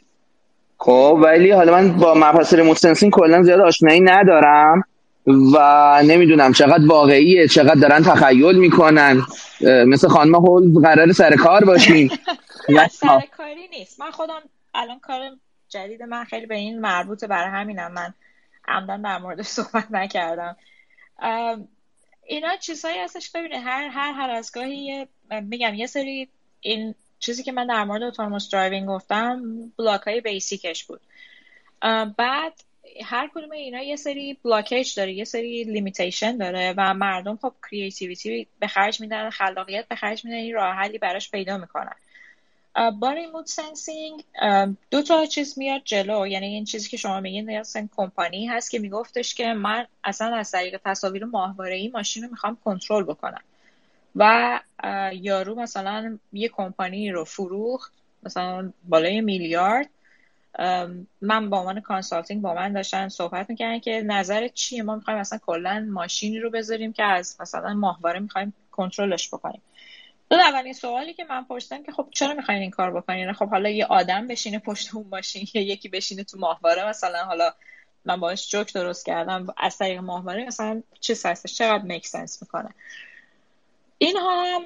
خب 0.77 1.19
ولی 1.23 1.51
حالا 1.51 1.71
من 1.71 1.91
با 1.97 2.13
مبحث 2.13 2.53
remote 2.53 2.77
sensing 2.77 3.11
کلا 3.11 3.43
زیاد 3.43 3.59
آشنایی 3.59 3.99
ندارم. 3.99 4.83
و 5.27 5.57
نمی‌دونم 6.05 6.53
چقدر 6.53 6.85
واقعیه 6.85 7.47
چقدر 7.47 7.75
دارن 7.75 8.03
تخیل 8.03 8.55
می‌کنن. 8.57 9.21
مثل 9.61 10.07
خانم 10.07 10.35
هول 10.35 10.81
قرار 10.81 11.11
سر 11.11 11.35
کار 11.35 11.65
باشیم 11.65 12.09
سر 12.91 13.21
کاری 13.37 13.67
نیست. 13.71 13.99
من 13.99 14.11
خودم 14.11 14.41
الان 14.73 14.99
کار 14.99 15.21
جدید 15.69 16.03
من 16.03 16.23
خیلی 16.23 16.45
به 16.45 16.55
این 16.55 16.81
مربوطه 16.81 17.27
برای 17.27 17.49
همینم. 17.49 17.91
من 17.91 18.13
عمدن 18.67 19.01
در 19.01 19.17
مورد 19.17 19.41
صحبت 19.41 19.91
نکردم. 19.91 20.55
اینا 22.25 22.57
چیزهایی 22.59 22.99
هستش 22.99 23.31
ببینه 23.31 23.59
هر 23.59 23.87
هر 23.87 24.11
هر 24.11 24.29
از 24.29 24.51
گاهی 24.51 25.07
میگم 25.41 25.73
یه 25.73 25.87
سری 25.87 26.29
این 26.61 26.95
چیزی 27.19 27.43
که 27.43 27.51
من 27.51 27.67
در 27.67 27.83
مورد 27.83 28.03
autonomous 28.03 28.49
driving 28.49 28.87
گفتم 28.87 29.41
block 29.79 30.01
های 30.01 30.21
basic 30.21 30.65
ش 30.65 30.83
بود 30.83 31.01
بعد 32.17 32.53
هر 33.05 33.29
کدوم 33.35 33.51
اینا 33.51 33.83
یه 33.83 33.95
سری 33.95 34.37
blockage 34.43 34.95
داره 34.95 35.13
یه 35.13 35.23
سری 35.23 35.63
limitation 35.63 36.37
داره 36.37 36.73
و 36.77 36.93
مردم 36.93 37.35
خب 37.41 37.53
creativity 37.71 38.47
به 38.59 38.67
خرج 38.67 39.01
میدن 39.01 39.29
خلاقیت 39.29 39.87
به 39.87 39.95
خرج 39.95 40.25
میدن 40.25 40.37
این 40.37 40.53
راه 40.53 40.75
حلی 40.75 40.97
براش 40.97 41.31
پیدا 41.31 41.57
می‌کنن. 41.57 41.95
با 42.99 43.11
remote 43.11 43.47
sensing 43.47 44.23
دو 44.91 45.01
تا 45.01 45.25
چیز 45.25 45.59
میاد 45.59 45.81
جلو. 45.85 46.27
یعنی 46.27 46.45
این 46.45 46.65
چیزی 46.65 46.89
که 46.89 46.97
شما 46.97 47.19
میگین 47.19 47.49
اصلا 47.49 47.89
کمپانی 47.97 48.47
هست 48.47 48.71
که 48.71 48.79
میگفتش 48.79 49.35
که 49.35 49.53
من 49.53 49.87
اصلا 50.03 50.35
از 50.35 50.51
طریق 50.51 50.81
تصاویر 50.85 51.25
ماهواره 51.25 51.75
ای 51.75 51.87
ماشین 51.87 52.23
رو 52.23 52.29
می‌خوام 52.29 52.57
کنترل 52.65 53.03
بکنم. 53.03 53.41
و 54.15 54.59
یارو 55.13 55.55
مثلا 55.55 56.19
یه 56.33 56.49
کمپانی 56.49 57.11
رو 57.11 57.23
فروخت 57.23 57.93
مثلا 58.23 58.73
بالای 58.83 59.21
میلیارد. 59.21 59.89
من 61.21 61.49
با 61.49 61.59
عنوان 61.59 61.81
consulting 61.81 62.41
با 62.41 62.53
من 62.53 62.73
داشتن 62.73 63.09
صحبت 63.09 63.49
می‌کردن 63.49 63.79
که 63.79 64.01
نظر 64.05 64.47
چیه؟ 64.47 64.83
ما 64.83 64.95
می‌خوایم 64.95 65.19
مثلا 65.19 65.39
کلا 65.45 65.87
ماشینی 65.89 66.39
رو 66.39 66.49
بذاریم 66.49 66.93
که 66.93 67.03
از 67.03 67.37
مثلا 67.39 67.73
ماهواره 67.73 68.19
می‌خوایم 68.19 68.53
کنترلش 68.71 69.27
بکنیم. 69.27 69.61
اون 70.31 70.39
اولین 70.39 70.73
سوالی 70.73 71.13
که 71.13 71.25
من 71.29 71.43
پرسیدم 71.43 71.83
که 71.83 71.91
خب 71.91 72.07
چرا 72.11 72.33
می‌خواین 72.33 72.61
این 72.61 72.71
کار 72.71 72.91
بکنین؟ 72.91 73.33
خب 73.33 73.49
حالا 73.49 73.69
یه 73.69 73.85
آدم 73.85 74.27
بشینه 74.27 74.59
پشت 74.59 74.95
اون 74.95 75.07
ماشین 75.11 75.47
یا 75.53 75.61
یکی 75.61 75.89
بشینه 75.89 76.23
تو 76.23 76.39
ماهواره 76.39 76.89
مثلا 76.89 77.25
حالا 77.25 77.53
من 78.05 78.19
باش 78.19 78.49
جوک 78.51 78.73
درست 78.73 79.05
کردم 79.05 79.47
از 79.57 79.77
طریق 79.77 79.99
ماهواره 79.99 80.45
مثلا 80.45 80.83
چه 80.99 81.13
هستش 81.25 81.57
چقدر 81.57 81.83
make 81.83 82.07
sense 82.07 82.41
می‌کنه؟ 82.41 82.69
اینها 83.97 84.45
هم 84.45 84.63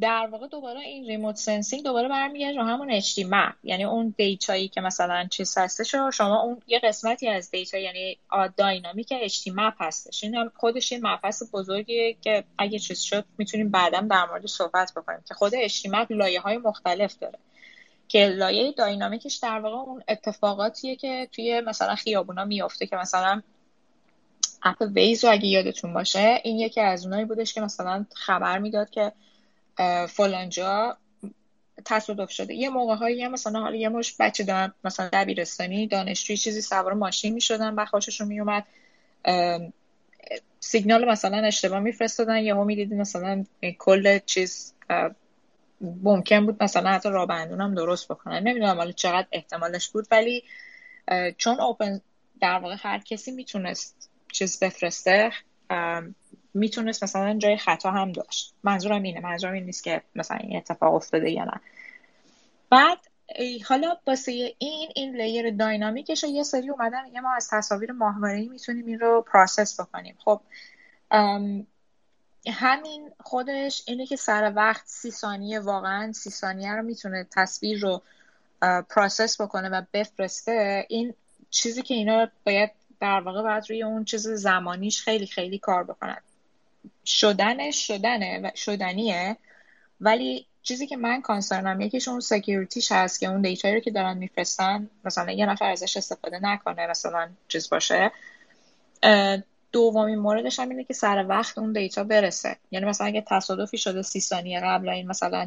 در 0.00 0.28
واقع 0.32 0.48
دوباره 0.48 0.80
این 0.80 1.06
remote 1.06 1.36
sensing 1.36 1.84
دوباره 1.84 2.08
برمیگرده 2.08 2.58
رو 2.58 2.64
همون 2.64 2.90
اچ 2.90 3.18
یعنی 3.62 3.84
اون 3.84 4.14
data 4.16 4.51
یی 4.51 4.68
که 4.68 4.80
مثلا 4.80 5.26
چیز 5.30 5.58
هستش 5.58 5.94
رو 5.94 6.10
شما 6.10 6.42
اون 6.42 6.62
یه 6.66 6.78
قسمتی 6.78 7.28
از 7.28 7.50
data 7.50 7.78
یعنی 7.78 8.18
dynamic 8.56 9.12
مپ 9.54 9.74
هستش. 9.78 10.24
این 10.24 10.34
هم 10.34 10.52
خودش 10.56 10.92
یه 10.92 10.98
مبحث 11.02 11.42
بزرگیه 11.52 12.16
که 12.20 12.44
اگه 12.58 12.78
چیز 12.78 13.00
شد 13.00 13.24
می‌تونیم 13.38 13.70
بعدا 13.70 14.00
در 14.00 14.26
مورد 14.26 14.46
صحبت 14.46 14.92
بکنیم 14.96 15.24
که 15.28 15.34
خود 15.34 15.52
اچ 15.54 15.86
مپ 15.86 16.12
لایه 16.12 16.40
های 16.40 16.58
مختلف 16.58 17.18
داره. 17.18 17.38
که 18.08 18.26
لایه 18.26 18.72
داینامیکش 18.72 19.36
در 19.36 19.60
واقع 19.60 19.76
اون 19.76 20.02
اتفاقاتیه 20.08 20.96
که 20.96 21.28
توی 21.32 21.60
مثلا 21.60 21.94
خیابونا 21.94 22.44
میافته 22.44 22.86
که 22.86 22.96
مثلا 22.96 23.42
اپ 24.62 24.76
ویز 24.80 25.24
رو 25.24 25.30
اگه 25.32 25.46
یادتون 25.46 25.94
باشه 25.94 26.40
این 26.44 26.58
یکی 26.58 26.80
از 26.80 27.04
اونایی 27.04 27.24
بودش 27.24 27.54
که 27.54 27.60
مثلا 27.60 28.06
خبر 28.14 28.58
می‌داد 28.58 28.90
که 28.90 29.12
فلانجا 30.08 30.96
تصادف 31.84 32.30
شده. 32.30 32.54
یه 32.54 32.70
موقع 32.70 32.94
هایی 32.94 33.28
مثلا 33.28 33.60
حالا 33.60 33.76
یه 33.76 33.88
مش 33.88 34.16
بچه 34.20 34.44
دارن 34.44 34.72
مثلا 34.84 35.08
دبیرستانی 35.12 35.86
دانشجوی 35.86 36.36
چیزی 36.36 36.60
سوار 36.60 36.92
ماشین 36.92 37.34
می‌شدن 37.34 37.74
و 37.74 37.84
خوششون 37.84 38.28
میومد 38.28 38.66
سیگنال 40.60 41.04
مثلا 41.04 41.46
اشتباه 41.46 41.80
میفرستادن 41.80 42.38
یهو 42.38 42.64
می‌دیدی 42.64 42.94
مثلا 42.94 43.44
کل 43.78 44.18
چیز 44.18 44.74
ممکن 45.80 46.46
بود 46.46 46.62
مثلا 46.62 46.90
حتی 46.90 47.08
هم 47.08 47.74
درست 47.74 48.08
بکنن. 48.08 48.42
نمی‌دونم 48.42 48.76
حالا 48.76 48.92
چقدر 48.92 49.26
احتمالش 49.32 49.88
بود 49.88 50.06
ولی 50.10 50.44
چون 51.36 51.60
open 51.60 52.00
در 52.40 52.58
واقع 52.58 52.76
هر 52.78 52.98
کسی 52.98 53.30
می‌تونست 53.30 54.10
چیز 54.32 54.58
بفرسته 54.58 55.30
می‌تونست 56.56 57.02
مثلا 57.02 57.38
جای 57.38 57.56
خطا 57.56 57.90
هم 57.90 58.12
داشت. 58.12 58.54
منظورم 58.62 59.02
اینه. 59.02 59.20
منظورم 59.20 59.52
این 59.52 59.64
نیست 59.64 59.84
که 59.84 60.02
مثلا 60.14 60.36
این 60.36 60.56
اتفاق 60.56 60.94
افتاده 60.94 61.30
یا 61.30 61.44
نه. 61.44 61.60
بعد 62.70 62.98
حالا 63.68 63.96
واسه 64.06 64.54
این 64.58 64.90
این 64.94 65.16
layer 65.16 65.50
dynamic 65.50 66.08
ش 66.08 66.24
یه 66.24 66.42
سری 66.42 66.70
اومدن 66.70 67.06
یه 67.12 67.20
ما 67.20 67.34
از 67.34 67.48
تصاویر 67.50 67.92
ماهواره‌ای 67.92 68.48
می‌تونیم 68.48 68.86
این 68.86 69.00
رو 69.00 69.24
process 69.32 69.80
بکنیم. 69.80 70.16
خب 70.24 70.40
همین 72.52 73.10
خودش 73.20 73.82
اینه 73.86 74.06
که 74.06 74.16
سر 74.16 74.52
وقت 74.56 74.86
سی 74.86 75.10
ثانیه 75.10 75.60
واقعا 75.60 76.12
سی 76.12 76.30
ثانیه 76.30 76.72
رو 76.72 76.82
می‌تونه 76.82 77.26
تصویر 77.32 77.80
رو 77.80 78.02
process 78.90 79.40
بکنه 79.40 79.68
و 79.68 79.82
بفرسته. 79.92 80.86
این 80.88 81.14
چیزی 81.50 81.82
که 81.82 81.94
اینا 81.94 82.28
باید 82.46 82.70
در 83.00 83.20
واقع 83.20 83.42
باید 83.42 83.70
روی 83.70 83.82
اون 83.82 84.04
چیز 84.04 84.28
زمانیش 84.28 85.02
خیلی 85.02 85.26
خیلی 85.26 85.58
کار 85.58 85.84
بکنن. 85.84 86.18
شدنش 87.06 87.86
شدنه 87.86 88.40
و 88.42 88.50
شدنیه. 88.54 89.36
ولی 90.00 90.46
چیزی 90.62 90.86
که 90.86 90.96
من 90.96 91.22
concern 91.22 91.73
م 91.73 91.80
یکیش 91.80 92.08
اون 92.08 92.20
security 92.20 92.78
ش 92.78 92.92
هست 92.92 93.20
که 93.20 93.26
اون 93.26 93.42
data 93.42 93.63
یی 93.63 93.74
رو 93.74 93.80
که 93.80 93.90
دارن 93.90 94.18
میفرستن 94.18 94.90
مثلا 95.04 95.32
یه 95.32 95.46
نفر 95.46 95.70
ازش 95.70 95.96
استفاده 95.96 96.38
نکنه 96.42 96.86
مثلا 96.86 97.28
چیز 97.48 97.70
باشه. 97.70 98.10
دومین 99.72 100.18
موردش 100.18 100.60
هم 100.60 100.68
اینه 100.68 100.84
که 100.84 100.94
سر 100.94 101.26
وقت 101.28 101.58
اون 101.58 101.72
data 101.72 102.04
برسه. 102.04 102.56
یعنی 102.70 102.86
مثلا 102.86 103.06
اگه 103.06 103.24
تصادفی 103.26 103.78
شده 103.78 104.02
سی 104.02 104.20
ثانیه 104.20 104.60
قبل 104.60 104.88
این 104.88 105.08
مثلا 105.08 105.46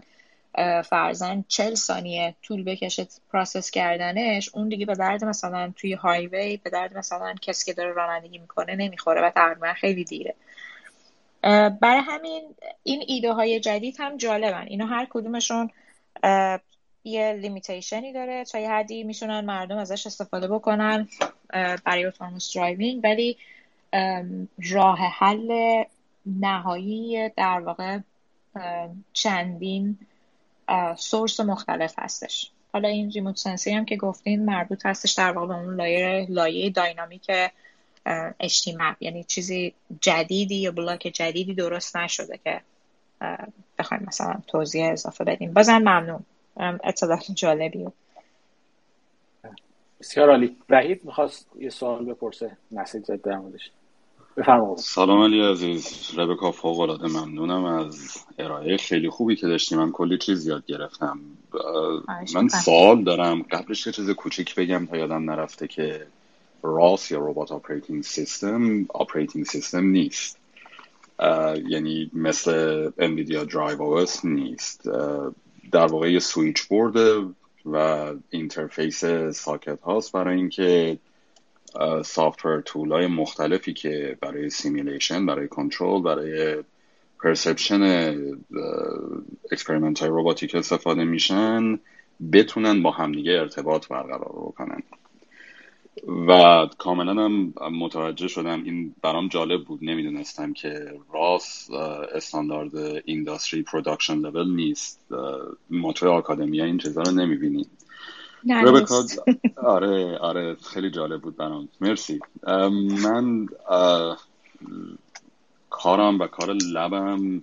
فرضا 0.86 1.46
چهل 1.48 1.76
ثانیه 1.76 2.36
طول 2.44 2.64
بکشه 2.64 3.08
process 3.34 3.72
کردنش 3.72 4.50
اون 4.54 4.70
دیگه 4.70 4.86
به 4.86 4.96
درد 4.96 5.24
مثلا 5.24 5.74
توی 5.76 5.94
highway 5.94 6.58
به 6.58 6.70
درد 6.70 6.98
مثلا 6.98 7.36
کسی 7.42 7.66
که 7.66 7.74
داره 7.74 7.92
رانندگی 7.92 8.38
می‌کنه 8.38 8.76
نمی‌خوره 8.76 9.22
و 9.22 9.30
تقریبا 9.30 9.74
خیلی 9.74 10.04
دیره. 10.04 10.36
برای 11.42 12.02
همین 12.02 12.56
این 12.84 13.04
ایده 13.08 13.34
های 13.34 13.60
جدید 13.60 13.96
هم 14.00 14.18
جالبن. 14.18 14.68
اینا 14.68 14.86
هر 14.86 15.08
کدومشون 15.10 15.70
یه 17.04 17.34
limitation 17.34 18.07
ی 18.07 18.14
داره. 18.14 18.44
تا 18.44 18.60
یه 18.60 18.72
حدی 18.72 19.04
می‌تونن 19.04 19.46
مردم 19.46 19.78
ازش 19.78 20.08
استفاده 20.08 20.48
بکنن 20.48 21.08
برای 21.86 22.06
autonomous 22.06 22.56
driving 22.56 23.02
ولی 23.04 23.38
راه 24.72 25.00
حل 25.00 25.84
نهایی 26.26 27.30
در 27.30 27.60
واقع 27.60 28.00
چندین 29.14 29.98
source 30.98 31.40
مختلف 31.40 31.94
هستش. 31.98 32.52
حالا 32.74 32.90
این 32.90 33.12
remote 33.12 33.38
sensing 33.38 33.72
هم 33.72 33.86
که 33.86 33.96
گفتین 33.98 34.46
مربوط 34.46 34.86
هستش 34.86 35.14
در 35.14 35.32
واقع 35.32 35.48
به 35.48 35.54
اون 35.54 35.76
لایه 35.76 36.28
لایه 36.30 36.70
dynamic 36.70 37.32
اجتماع 38.40 38.96
یعنی 39.00 39.24
چیزی 39.24 39.74
جدیدی 40.02 40.56
یا 40.56 40.72
block 40.72 41.12
جدیدی 41.14 41.54
درست 41.54 41.98
نشده 41.98 42.40
که 42.44 42.62
بخوایم 43.80 44.04
مثلا 44.08 44.36
توضیح 44.48 44.92
اضافه 44.92 45.24
بدیم. 45.24 45.54
بازم 45.54 45.78
ممنون. 45.78 46.26
اطلاعات 46.84 47.32
جالبی 47.32 47.88
بسیار 50.00 50.30
عالی. 50.30 50.56
وحید 50.70 51.06
می‌خواست 51.06 51.48
یه 51.60 51.70
سوال 51.70 52.06
بپرسه. 52.06 52.58
message 52.72 53.12
در 53.12 53.38
موردش. 53.38 53.72
سلام 54.78 55.24
علی 55.24 55.52
عزیز. 55.52 56.12
ربکا 56.18 56.52
فوق 56.52 56.80
العاده 56.80 57.08
ممنونم 57.08 57.64
از 57.64 58.18
ارائه 58.40 58.78
خیلی 58.78 59.10
خوبی 59.10 59.36
که 59.36 59.48
داشتیم 59.48 59.78
من 59.78 59.92
کلی 59.92 60.18
چیز 60.18 60.48
یاد 60.48 60.66
گرفتم. 60.66 61.20
من 62.34 62.48
سوال 62.48 63.04
دارم. 63.04 63.42
قبلش 63.42 63.88
یه 63.88 63.94
چیز 63.94 64.10
کوچیک 64.10 64.56
بگم 64.56 64.86
تا 64.86 64.98
یادم 64.98 65.32
نرفته 65.32 65.68
که 65.68 66.08
ROS 66.64 67.12
یا 67.12 67.20
Robot 67.20 67.52
Operating 67.52 68.04
System 68.04 68.86
operating 68.90 69.46
system 69.46 69.86
نیست 69.86 70.40
یعنی 71.68 72.12
مثل 72.14 72.92
NVIDIA 72.98 73.44
Drive 73.44 73.82
OS 73.82 74.06
نیست. 74.24 74.90
در 75.72 75.86
واقع 75.86 76.12
یه 76.12 76.20
switchboard 76.20 77.26
و 77.66 78.06
interface 78.30 79.06
socket 79.32 79.82
هاست 79.82 80.12
برای 80.12 80.38
اینکه 80.38 80.98
software 82.06 82.62
tool 82.62 82.92
های 82.92 83.08
مختلفی 83.08 83.74
که 83.74 84.18
برای 84.22 84.50
simulation 84.50 85.26
برای 85.26 85.48
کنترل 85.48 86.02
برای 86.02 86.64
perception 87.24 87.84
experiment 89.52 90.00
های 90.00 90.10
robotic 90.10 90.56
استفاده 90.56 91.04
میشن 91.04 91.80
بتونن 92.34 92.84
با 92.84 92.92
همدیگه 92.92 93.32
ارتباط 93.32 93.88
برقرار 93.88 94.32
بکنن. 94.36 94.84
و 96.28 96.68
کاملا 96.78 97.26
هم 97.26 97.54
متوجه 97.72 98.28
شدم. 98.28 98.64
این 98.64 98.96
برام 99.02 99.28
جالب 99.28 99.66
بود. 99.66 99.80
نمی‌دونستم 99.82 100.54
که 100.54 100.94
ROS 101.14 101.70
standard 102.16 103.02
industry 103.06 103.64
production 103.64 104.18
level 104.18 104.56
نیست. 104.56 105.00
ما 105.70 105.94
توی 105.94 106.10
academia 106.10 106.66
این 106.66 106.78
چیزا 106.78 107.02
رو 107.02 107.12
نمی‌بینیم. 107.12 107.66
ربکا 108.64 109.04
آره 109.76 110.18
آره 110.18 110.56
خیلی 110.74 110.92
جالب 110.92 111.22
بود 111.22 111.36
برام. 111.38 111.70
مرسی. 111.82 112.20
من 113.04 113.48
کارم 115.70 116.20
و 116.20 116.28
کار 116.28 116.54
لبم 116.54 117.42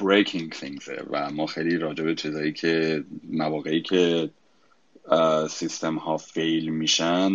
breaking 0.00 0.54
things 0.60 0.88
و 1.10 1.30
ما 1.30 1.46
خیلی 1.46 1.76
راجع 1.76 2.04
به 2.04 2.14
چیزایی 2.14 2.52
که 2.52 3.04
مواقعی 3.30 3.82
که 3.82 4.30
سیستم 5.48 5.96
ها 5.96 6.16
fail 6.16 6.68
میشن. 6.68 7.32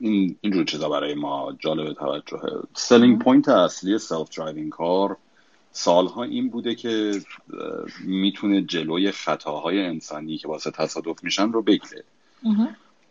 این 0.00 0.36
اینجور 0.40 0.64
چیزا 0.64 0.88
برای 0.88 1.14
ما 1.14 1.56
جالب 1.58 1.92
توجهه. 1.92 2.62
selling 2.74 3.18
point 3.18 3.48
اصلی 3.48 3.98
self-driving 3.98 4.72
car 4.72 5.16
سالها 5.72 6.22
این 6.22 6.48
بوده 6.50 6.74
که 6.74 7.20
می‌تونه 8.04 8.62
جلوی 8.62 9.10
خطاهای 9.10 9.80
انسانی 9.80 10.38
که 10.38 10.48
واسه 10.48 10.70
تصادف 10.70 11.24
میشن 11.24 11.52
رو 11.52 11.62
بگیره. 11.62 12.04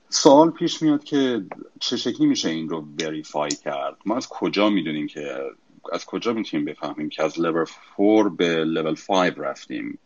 سوال 0.10 0.52
پیش 0.52 0.82
میاد 0.82 1.04
که 1.04 1.44
چه 1.80 1.98
شکلی 1.98 2.28
میشه 2.28 2.50
این 2.50 2.70
رو 2.70 2.86
verify 3.00 3.52
کرد؟ 3.52 3.98
ما 4.06 4.16
از 4.16 4.28
کجا 4.30 4.70
می‌دونیم 4.70 5.08
که 5.08 5.38
از 5.92 6.06
کجا 6.06 6.34
می‌تونیم 6.34 6.66
بفهمیم 6.66 7.10
که 7.10 7.24
از 7.24 7.40
لول 7.40 7.66
4 7.98 8.30
به 8.30 8.64
لول 8.64 8.96
5 9.08 9.34
رفتیم؟ 9.38 10.00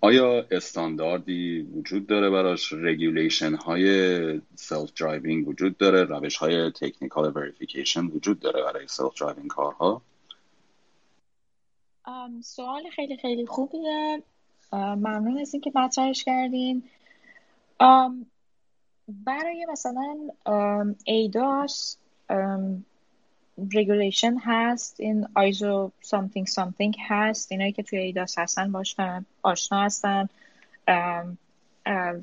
آیا 0.00 0.46
استانداردی 0.50 1.60
وجود 1.60 2.06
داره 2.06 2.30
براش؟ 2.30 2.72
regulation 2.72 3.54
های 3.54 4.40
self-driving 4.54 5.48
وجود 5.48 5.76
داره؟ 5.76 6.04
روش 6.04 6.36
های 6.36 6.70
technical 6.70 7.32
verification 7.36 8.04
وجود 8.06 8.40
داره 8.40 8.62
برای 8.62 8.86
self-driving 8.88 9.20
car 9.20 9.48
ها 9.48 10.02
سوال 12.42 12.90
خیلی 12.90 13.16
خیلی 13.16 13.46
خوبیه. 13.46 14.22
ممنون 14.72 15.38
از 15.38 15.54
اینکه 15.54 15.72
مطرحش 15.74 16.24
کردین. 16.24 16.82
برای 19.08 19.66
مثلا 19.72 20.16
ADAS 21.04 21.96
regulation 23.58 24.36
هست 24.44 25.00
این 25.00 25.26
ISO 25.34 25.90
something 26.04 26.44
something 26.44 26.96
هست 27.08 27.52
اینایی 27.52 27.72
که 27.72 27.82
توی 27.82 27.98
ADAS 27.98 28.38
هستن 28.38 28.72
باش 28.72 28.96
آشنا 29.42 29.82
هستن. 29.82 30.28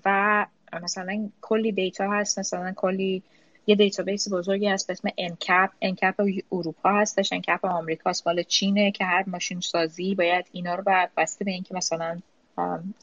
و 0.05 0.45
مثلا 0.83 1.29
کلی 1.41 1.71
data 1.71 2.11
هست 2.11 2.39
مثلا 2.39 2.73
کلی 2.75 3.23
یه 3.67 3.75
database 3.75 4.33
بزرگی 4.33 4.67
هست 4.67 4.87
به 4.87 4.93
اسم 4.93 5.09
NCAP 5.17 5.69
NCAP 5.81 6.21
اروپا 6.51 6.89
هستش 6.89 7.33
NCAP 7.33 7.65
آمریکا 7.65 8.11
مال 8.25 8.43
چینه 8.43 8.91
که 8.91 9.05
هر 9.05 9.23
ماشین 9.27 9.59
سازی 9.59 10.15
باید 10.15 10.45
اینا 10.51 10.75
رو 10.75 10.83
باید 10.83 11.09
بسته 11.17 11.45
به 11.45 11.51
اینکه 11.51 11.75
مثلا 11.75 12.19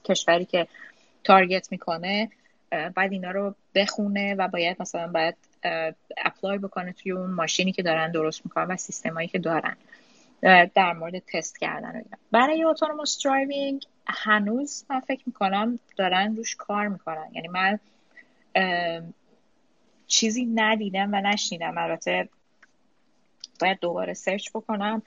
کشوری 0.04 0.44
که 0.44 0.66
target 1.24 1.72
می‌کنه 1.72 2.30
باید 2.96 3.12
اینا 3.12 3.30
رو 3.30 3.54
بخونه 3.74 4.34
و 4.34 4.48
باید 4.48 4.76
مثلا 4.80 5.06
باید 5.06 5.34
apply 6.16 6.58
بکنه 6.58 6.92
توی 6.92 7.12
اون 7.12 7.30
ماشینی 7.30 7.72
که 7.72 7.82
دارن 7.82 8.10
درست 8.10 8.46
می‌کنن 8.46 8.64
و 8.64 8.76
سیستمایی 8.76 9.28
که 9.28 9.38
دارن. 9.38 9.76
در 10.74 10.92
مورد 10.92 11.18
تست 11.18 11.58
کردن 11.58 12.04
برای 12.30 12.64
autonomous 12.64 13.24
driving 13.24 13.86
هنوز 14.06 14.84
من 14.90 15.00
فکر 15.00 15.22
می‌کنم 15.26 15.78
دارن 15.96 16.36
روش 16.36 16.56
کار 16.56 16.88
می‌کنن. 16.88 17.26
یعنی 17.32 17.48
من 17.48 17.78
چیزی 20.06 20.44
ندیدم 20.44 21.14
و 21.14 21.20
نشنیدم. 21.20 21.78
البته 21.78 22.28
باید 23.60 23.78
دوباره 23.80 24.14
search 24.14 24.50
بکنم 24.54 25.02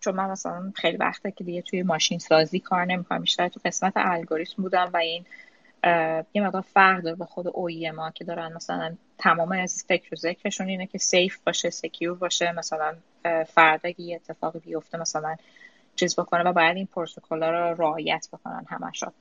چون 0.00 0.14
من 0.14 0.30
مثلا 0.30 0.72
خیلی 0.74 0.96
وقته 0.96 1.30
که 1.30 1.44
دیگه 1.44 1.62
توی 1.62 1.82
ماشین 1.82 2.18
سازی 2.18 2.60
کار 2.60 2.84
نمی‌کنم. 2.84 3.20
بیشتر 3.20 3.48
تو 3.48 3.60
قسمت 3.64 3.92
الگوریتم 3.96 4.62
بودم 4.62 4.90
و 4.94 4.96
این 4.96 5.24
یه 6.34 6.42
مقدار 6.42 6.62
فرق 6.62 7.02
داره 7.02 7.16
با 7.16 7.26
خود 7.26 7.46
OEM 7.48 7.90
ها 7.90 8.10
که 8.10 8.24
دارن 8.24 8.52
مثلا 8.52 8.96
تمام 9.18 9.52
از 9.52 9.84
فکر 9.88 10.14
و 10.14 10.16
ذکرشون 10.16 10.68
اینه 10.68 10.86
که 10.86 10.98
safe 10.98 11.38
باشه 11.46 11.70
secure 11.70 12.18
باشه. 12.18 12.52
مثلا 12.52 12.96
فردا 13.46 13.88
یه 13.98 14.16
اتفاقی 14.16 14.58
بیفته 14.58 14.98
مثلا 14.98 15.36
چیز 15.96 16.16
بکنه 16.16 16.42
و 16.42 16.52
باید 16.52 16.76
این 16.76 16.86
پروتکل 16.86 17.42
رو 17.42 17.82
رعایت 17.82 18.28
بکنن 18.32 18.66
همشون 18.68 19.12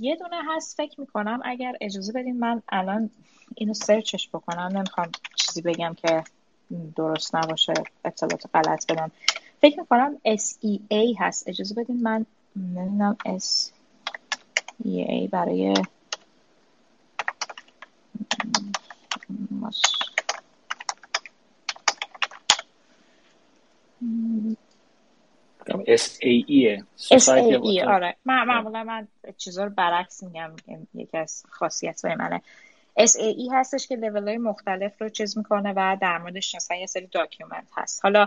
یه 0.00 0.16
دونه 0.16 0.36
هست 0.48 0.76
فکر 0.76 1.00
می‌کنم 1.00 1.40
اگر 1.44 1.72
اجازه 1.80 2.12
بدین 2.12 2.38
من 2.38 2.62
الان 2.68 3.10
اینو 3.54 3.74
سرچش 3.74 4.28
بکنم. 4.28 4.76
نمی‌خوام 4.76 5.10
چیزی 5.36 5.62
بگم 5.62 5.96
که 6.02 6.24
درست 6.96 7.34
نباشه 7.34 7.72
اطلاعات 8.04 8.44
غلط 8.54 8.92
بدم. 8.92 9.10
فکر 9.60 9.80
می‌کنم 9.80 10.16
SEA 10.26 11.16
هست. 11.18 11.48
اجازه 11.48 11.74
بدین 11.74 12.02
من 12.02 12.26
نمی‌دونم 12.56 13.16
SEA 13.26 15.30
برای 15.30 15.74
SAE 25.88 26.82
SAE 26.98 27.84
آره. 27.86 28.16
من 28.24 28.44
معمولا 28.44 28.84
من 28.84 29.08
چیزا 29.36 29.64
رو 29.64 29.70
برعکس 29.70 30.22
میگم. 30.22 30.52
یکی 30.94 31.18
از 31.18 31.44
خاصیت 31.50 32.04
های 32.04 32.14
منه 32.14 32.42
SAE 32.98 33.52
هستش 33.52 33.86
که 33.86 33.96
لیول 33.96 34.28
های 34.28 34.38
مختلف 34.38 35.02
رو 35.02 35.08
چیز 35.08 35.38
می‌کنه 35.38 35.72
و 35.76 35.96
در 36.00 36.18
موردش 36.18 36.54
مثلا 36.54 36.76
یه 36.76 36.86
سری 36.86 37.06
document 37.06 37.68
هست. 37.76 38.00
حالا 38.02 38.26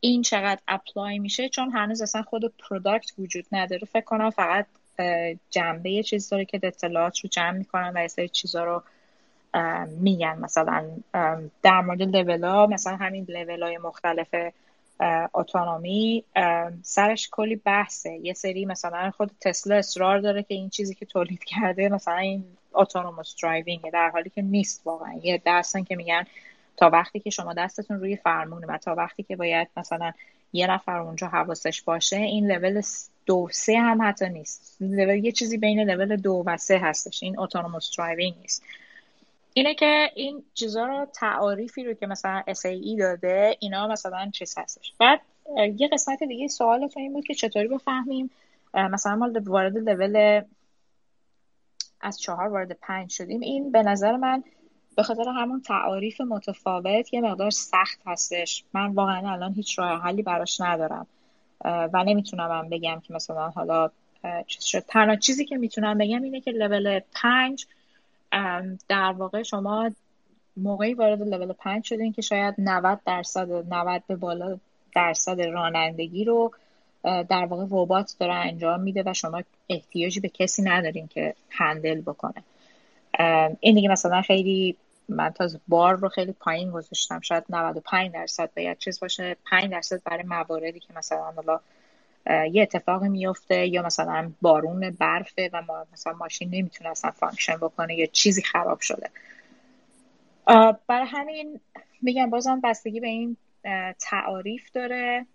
این 0.00 0.22
چقدر 0.22 0.60
apply 0.68 1.18
میشه؟ 1.18 1.48
چون 1.48 1.70
هنوز 1.70 2.02
اصلا 2.02 2.22
خود 2.22 2.54
product 2.58 3.10
وجود 3.18 3.46
نداره. 3.52 3.86
فکر 3.92 4.04
کنم 4.04 4.30
فقط 4.30 4.66
جنبه 5.50 5.90
یه 5.90 6.02
چیز 6.02 6.28
داره 6.28 6.44
که 6.44 6.60
اطلاعات 6.62 7.18
رو 7.18 7.28
جمع 7.28 7.50
می‌کنن 7.50 7.92
و 7.96 8.00
یه 8.00 8.08
سری 8.08 8.28
چیزا 8.28 8.64
رو 8.64 8.82
میگن 9.88 10.38
مثلا 10.38 10.90
در 11.62 11.80
مورد 11.80 12.02
لیول 12.02 12.44
ها 12.44 12.66
مثلا 12.66 12.96
همین 12.96 13.26
لیول 13.28 13.62
های 13.62 13.78
مختلف 13.78 14.34
autonomy 15.34 16.24
سرش 16.82 17.28
کلی 17.32 17.56
بحثه. 17.56 18.12
یه 18.22 18.32
سری 18.32 18.64
مثلا 18.64 19.10
خود 19.10 19.30
تسلا 19.40 19.76
اصرار 19.76 20.18
داره 20.18 20.42
که 20.42 20.54
این 20.54 20.68
چیزی 20.68 20.94
که 20.94 21.06
تولید 21.06 21.44
کرده 21.44 21.88
مثلا 21.88 22.16
این 22.16 22.44
autonomous 22.74 23.34
driving 23.42 23.90
در 23.90 24.10
حالی 24.10 24.30
که 24.30 24.42
نیست 24.42 24.82
واقعا. 24.84 25.12
یه 25.22 25.38
درسن 25.44 25.84
که 25.84 25.96
میگن 25.96 26.24
تا 26.76 26.90
وقتی 26.90 27.20
که 27.20 27.30
شما 27.30 27.52
دستتون 27.52 28.00
روی 28.00 28.16
فرمونه 28.16 28.66
و 28.66 28.78
تا 28.78 28.94
وقتی 28.94 29.22
که 29.22 29.36
باید 29.36 29.68
مثلا 29.76 30.12
یه 30.52 30.66
نفر 30.66 30.98
اونجا 30.98 31.26
حواسش 31.26 31.82
باشه 31.82 32.16
این 32.16 32.52
لول 32.52 32.82
دو 33.26 33.48
سه 33.52 33.78
هم 33.78 34.02
حتی 34.02 34.28
نیست. 34.28 34.76
لول 34.80 35.24
یه 35.24 35.32
چیزی 35.32 35.58
بین 35.58 35.90
لول 35.90 36.16
دو 36.16 36.42
و 36.46 36.56
سه 36.56 36.78
هستش. 36.78 37.22
این 37.22 37.38
autonomous 37.38 37.96
driving 37.98 38.34
نیست. 38.42 38.62
اینه 39.54 39.74
که 39.74 40.10
این 40.14 40.44
چیزا 40.54 40.86
رو 40.86 41.06
تعاریفی 41.14 41.84
رو 41.84 41.94
که 41.94 42.06
مثلا 42.06 42.42
SAE 42.48 42.98
داده 42.98 43.56
اینا 43.60 43.86
مثلا 43.86 44.30
چیز 44.32 44.58
هستش. 44.58 44.92
بعد 44.98 45.20
یه 45.76 45.88
قسمت 45.88 46.22
دیگه 46.22 46.48
سوالتون 46.48 47.02
این 47.02 47.12
بود 47.12 47.24
که 47.24 47.34
چطوری 47.34 47.68
بفهمیم 47.68 48.30
مثلا 48.74 49.16
ما 49.16 49.30
وارد 49.46 49.76
لول 49.76 50.42
از 52.00 52.20
چهار 52.20 52.48
وارد 52.48 52.72
پنج 52.72 53.10
شدیم. 53.10 53.40
این 53.40 53.72
به 53.72 53.82
نظر 53.82 54.16
من 54.16 54.44
به 54.96 55.02
خاطر 55.02 55.28
همون 55.28 55.62
تعاریف 55.62 56.20
متفاوت 56.20 57.14
یه 57.14 57.20
مقدار 57.20 57.50
سخت 57.50 58.00
هستش. 58.06 58.64
من 58.72 58.86
واقعا 58.86 59.32
الان 59.32 59.54
هیچ 59.54 59.78
راه 59.78 60.02
حلی 60.02 60.22
براش 60.22 60.60
ندارم. 60.60 61.06
و 61.64 62.04
نمی‌تونم 62.04 62.50
هم 62.50 62.68
بگم 62.68 63.00
که 63.00 63.14
مثلا 63.14 63.50
حالا 63.50 63.90
چیز 64.46 64.64
شد. 64.64 64.78
تنها 64.78 65.16
چیزی 65.16 65.44
که 65.44 65.56
می‌تونم 65.56 65.98
بگم 65.98 66.22
اینه 66.22 66.40
که 66.40 66.50
لول 66.50 67.00
پنج 67.14 67.66
در 68.88 69.14
واقع 69.18 69.42
شما 69.42 69.90
موقعی 70.56 70.94
وارد 70.94 71.22
لول 71.22 71.52
پنج 71.52 71.84
شدین 71.84 72.12
که 72.12 72.22
شاید 72.22 72.54
90 72.58 73.00
درصد 73.06 73.50
90 73.50 74.02
به 74.06 74.16
بالا 74.16 74.58
درصد 74.94 75.40
رانندگی 75.40 76.24
رو 76.24 76.52
در 77.02 77.46
واقع 77.46 77.66
ربات 77.70 78.16
داره 78.18 78.34
انجام 78.34 78.80
میده 78.80 79.02
و 79.06 79.14
شما 79.14 79.42
احتیاجی 79.68 80.20
به 80.20 80.28
کسی 80.28 80.62
ندارین 80.62 81.06
که 81.06 81.34
handle 81.50 82.00
بکنه. 82.00 82.44
این 83.60 83.74
دیگه 83.74 83.88
مثلا 83.88 84.22
خیلی 84.22 84.76
من 85.08 85.30
تا 85.30 85.48
بار 85.68 85.96
رو 85.96 86.08
خیلی 86.08 86.32
پایین 86.32 86.70
گذاشتم. 86.70 87.20
شاید 87.20 87.44
95 87.50 88.12
درصد 88.12 88.50
باید 88.56 88.78
چیز 88.78 89.00
باشه. 89.00 89.36
5 89.50 89.70
درصد 89.70 90.02
برای 90.04 90.22
مواردی 90.22 90.80
که 90.80 90.88
مثلا 90.96 91.18
حالا 91.18 91.60
یه 92.26 92.62
اتفاقی 92.62 93.08
میفته 93.08 93.66
یا 93.66 93.82
مثلا 93.82 94.32
بارون 94.42 94.90
برفه 94.90 95.50
و 95.52 95.62
ما 95.62 95.86
مثلا 95.92 96.12
ماشین 96.12 96.50
نمی‌تونه 96.50 96.90
اصلا 96.90 97.10
function 97.10 97.56
بکنه 97.56 97.94
یا 97.94 98.06
چیزی 98.06 98.42
خراب 98.42 98.80
شده. 98.80 99.10
برای 100.86 101.06
همین 101.06 101.60
میگم 102.02 102.30
بازم 102.30 102.60
بستگی 102.60 103.00
به 103.00 103.08
این 103.08 103.36
تعاریف 104.00 104.70
داره 104.70 105.26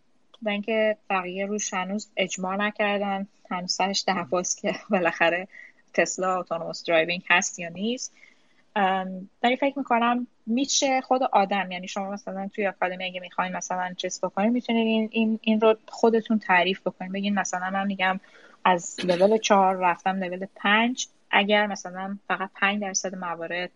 و 0.41 0.49
اینکه 0.49 0.97
بقیه 1.09 1.45
روش 1.45 1.73
هنوز 1.73 2.09
اجماع 2.17 2.55
نکردن. 2.55 3.27
هنوز 3.51 3.73
سرش 3.73 4.03
دعواست 4.07 4.57
که 4.57 4.75
بالاخره 4.89 5.47
تسلا 5.93 6.39
autonomous 6.39 6.83
driving 6.83 7.23
هست 7.29 7.59
یا 7.59 7.69
نیست. 7.69 8.13
ولی 9.43 9.57
فکر 9.57 9.77
می‌کنم 9.77 10.27
میشه 10.45 11.01
خود 11.01 11.23
آدم 11.23 11.71
یعنی 11.71 11.87
شما 11.87 12.11
مثلا 12.11 12.49
توی 12.55 12.67
آکادمی 12.67 13.05
اگه 13.05 13.19
می‌خواین 13.19 13.55
مثلا 13.55 13.93
چیز 13.97 14.19
بکنین 14.23 14.49
می‌تونید 14.49 14.87
این, 14.87 15.09
این, 15.11 15.39
این 15.41 15.61
رو 15.61 15.75
خودتون 15.87 16.39
تعریف 16.39 16.81
بکنین. 16.81 17.11
بگین 17.11 17.33
مثلا 17.33 17.69
من 17.69 17.87
میگم 17.87 18.19
از 18.65 18.97
لول 19.03 19.37
چهار 19.37 19.75
رفتم 19.75 20.23
لول 20.23 20.45
پنج. 20.55 21.07
اگر 21.31 21.67
مثلا 21.67 22.17
فقط 22.27 22.49
پنج 22.55 22.81
درصد 22.81 23.15
موارد 23.15 23.71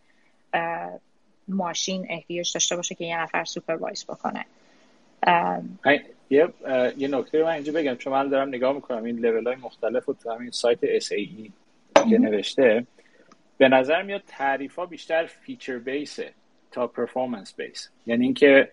ماشین 1.48 2.06
احتیاج 2.10 2.54
داشته 2.54 2.76
باشه 2.76 2.96
که 2.96 3.06
یه 3.06 3.22
نفر 3.22 3.46
supervise 3.46 4.06
بکنه. 4.06 4.46
یه 6.30 6.50
یه 6.98 7.08
نکته 7.08 7.44
من 7.44 7.50
اینجا 7.50 7.74
بگم. 7.74 7.96
چون 7.96 8.14
من 8.14 8.30
دارم 8.30 8.48
نگاه 8.48 8.74
می‌کنم. 8.74 9.04
این 9.04 9.20
لول 9.20 9.48
های 9.48 9.56
مختلف 9.56 10.06
رو 10.06 10.14
تو 10.14 10.32
همین 10.32 10.52
سایت 10.52 11.00
SAE 11.00 11.52
که 12.10 12.18
نوشته. 12.18 12.86
به 13.60 13.70
نظر 13.70 14.02
میاد 14.02 14.24
تعریف 14.28 14.76
ها 14.76 14.86
بیشتر 14.86 15.26
feature 15.26 15.78
base 15.78 16.22
ه 16.22 16.34
تا 16.72 16.88
performance 16.88 17.56
base 17.56 17.90
یعنی 18.06 18.26
اینکه 18.26 18.72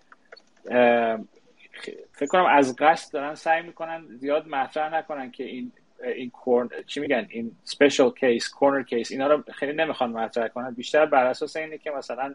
فکر 2.12 2.26
کنم 2.28 2.46
از 2.46 2.76
قصد 2.76 3.12
دارن 3.12 3.34
سعی 3.34 3.62
می‌کنن 3.62 4.06
زیاد 4.08 4.48
مطرح 4.48 4.94
نکنن 4.94 5.30
که 5.30 5.44
این 5.44 5.72
این 6.04 6.30
corner 6.30 6.68
چی 6.86 7.00
میگن؟ 7.00 7.26
این 7.30 7.52
special 7.64 8.14
case 8.14 8.48
corner 8.48 8.82
case 8.82 9.10
اینا 9.10 9.26
رو 9.26 9.44
خیلی 9.52 9.72
نمی‌خوان 9.72 10.10
مطرح 10.10 10.48
کنن. 10.48 10.74
بیشتر 10.74 11.06
بر 11.06 11.26
اساس 11.26 11.56
اینه 11.56 11.78
که 11.78 11.90
مثلا 11.90 12.34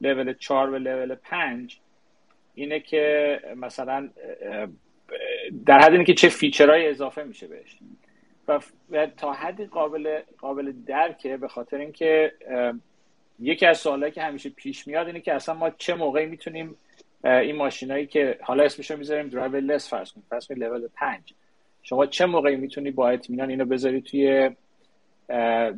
لول 0.00 0.32
4 0.32 0.70
و 0.70 0.78
لول 0.78 1.14
5 1.14 1.80
اینه 2.54 2.80
که 2.80 3.40
مثلا 3.56 4.10
در 5.66 5.78
حد 5.78 5.92
اینه 5.92 6.04
که 6.04 6.14
چه 6.14 6.28
feature 6.28 6.75
های 6.75 6.88
اضافه 6.88 7.22
میشه 7.22 7.46
بهش. 7.46 7.78
و 8.48 9.06
تا 9.06 9.32
حدی 9.32 9.66
قابل 9.66 10.20
قابل 10.38 10.72
درکه 10.86 11.36
به 11.36 11.48
خاطر 11.48 11.76
اینکه 11.76 12.32
یکی 13.40 13.66
از 13.66 13.78
سوالایی 13.78 14.12
که 14.12 14.22
همیشه 14.22 14.50
پیش 14.50 14.86
میاد 14.86 15.06
اینه 15.06 15.20
که 15.20 15.34
اصلا 15.34 15.54
ما 15.54 15.70
چه 15.70 15.94
موقعی 15.94 16.26
می‌تونیم 16.26 16.76
این 17.24 17.56
ماشینایی 17.56 18.06
که 18.06 18.38
حالا 18.42 18.64
اسمش 18.64 18.90
رو 18.90 18.96
می‌ذاریم 18.96 19.28
driverless 19.28 19.90
فرض 19.90 20.12
کنیم 20.12 20.26
فرض 20.30 20.46
کنیم 20.46 20.62
لول 20.62 20.88
5 20.94 21.34
شما 21.82 22.06
چه 22.06 22.26
موقعی 22.26 22.56
می‌تونی 22.56 22.90
با 22.90 23.08
اطمینان 23.08 23.50
اینو 23.50 23.64
بذاری 23.64 24.00
توی 24.02 24.50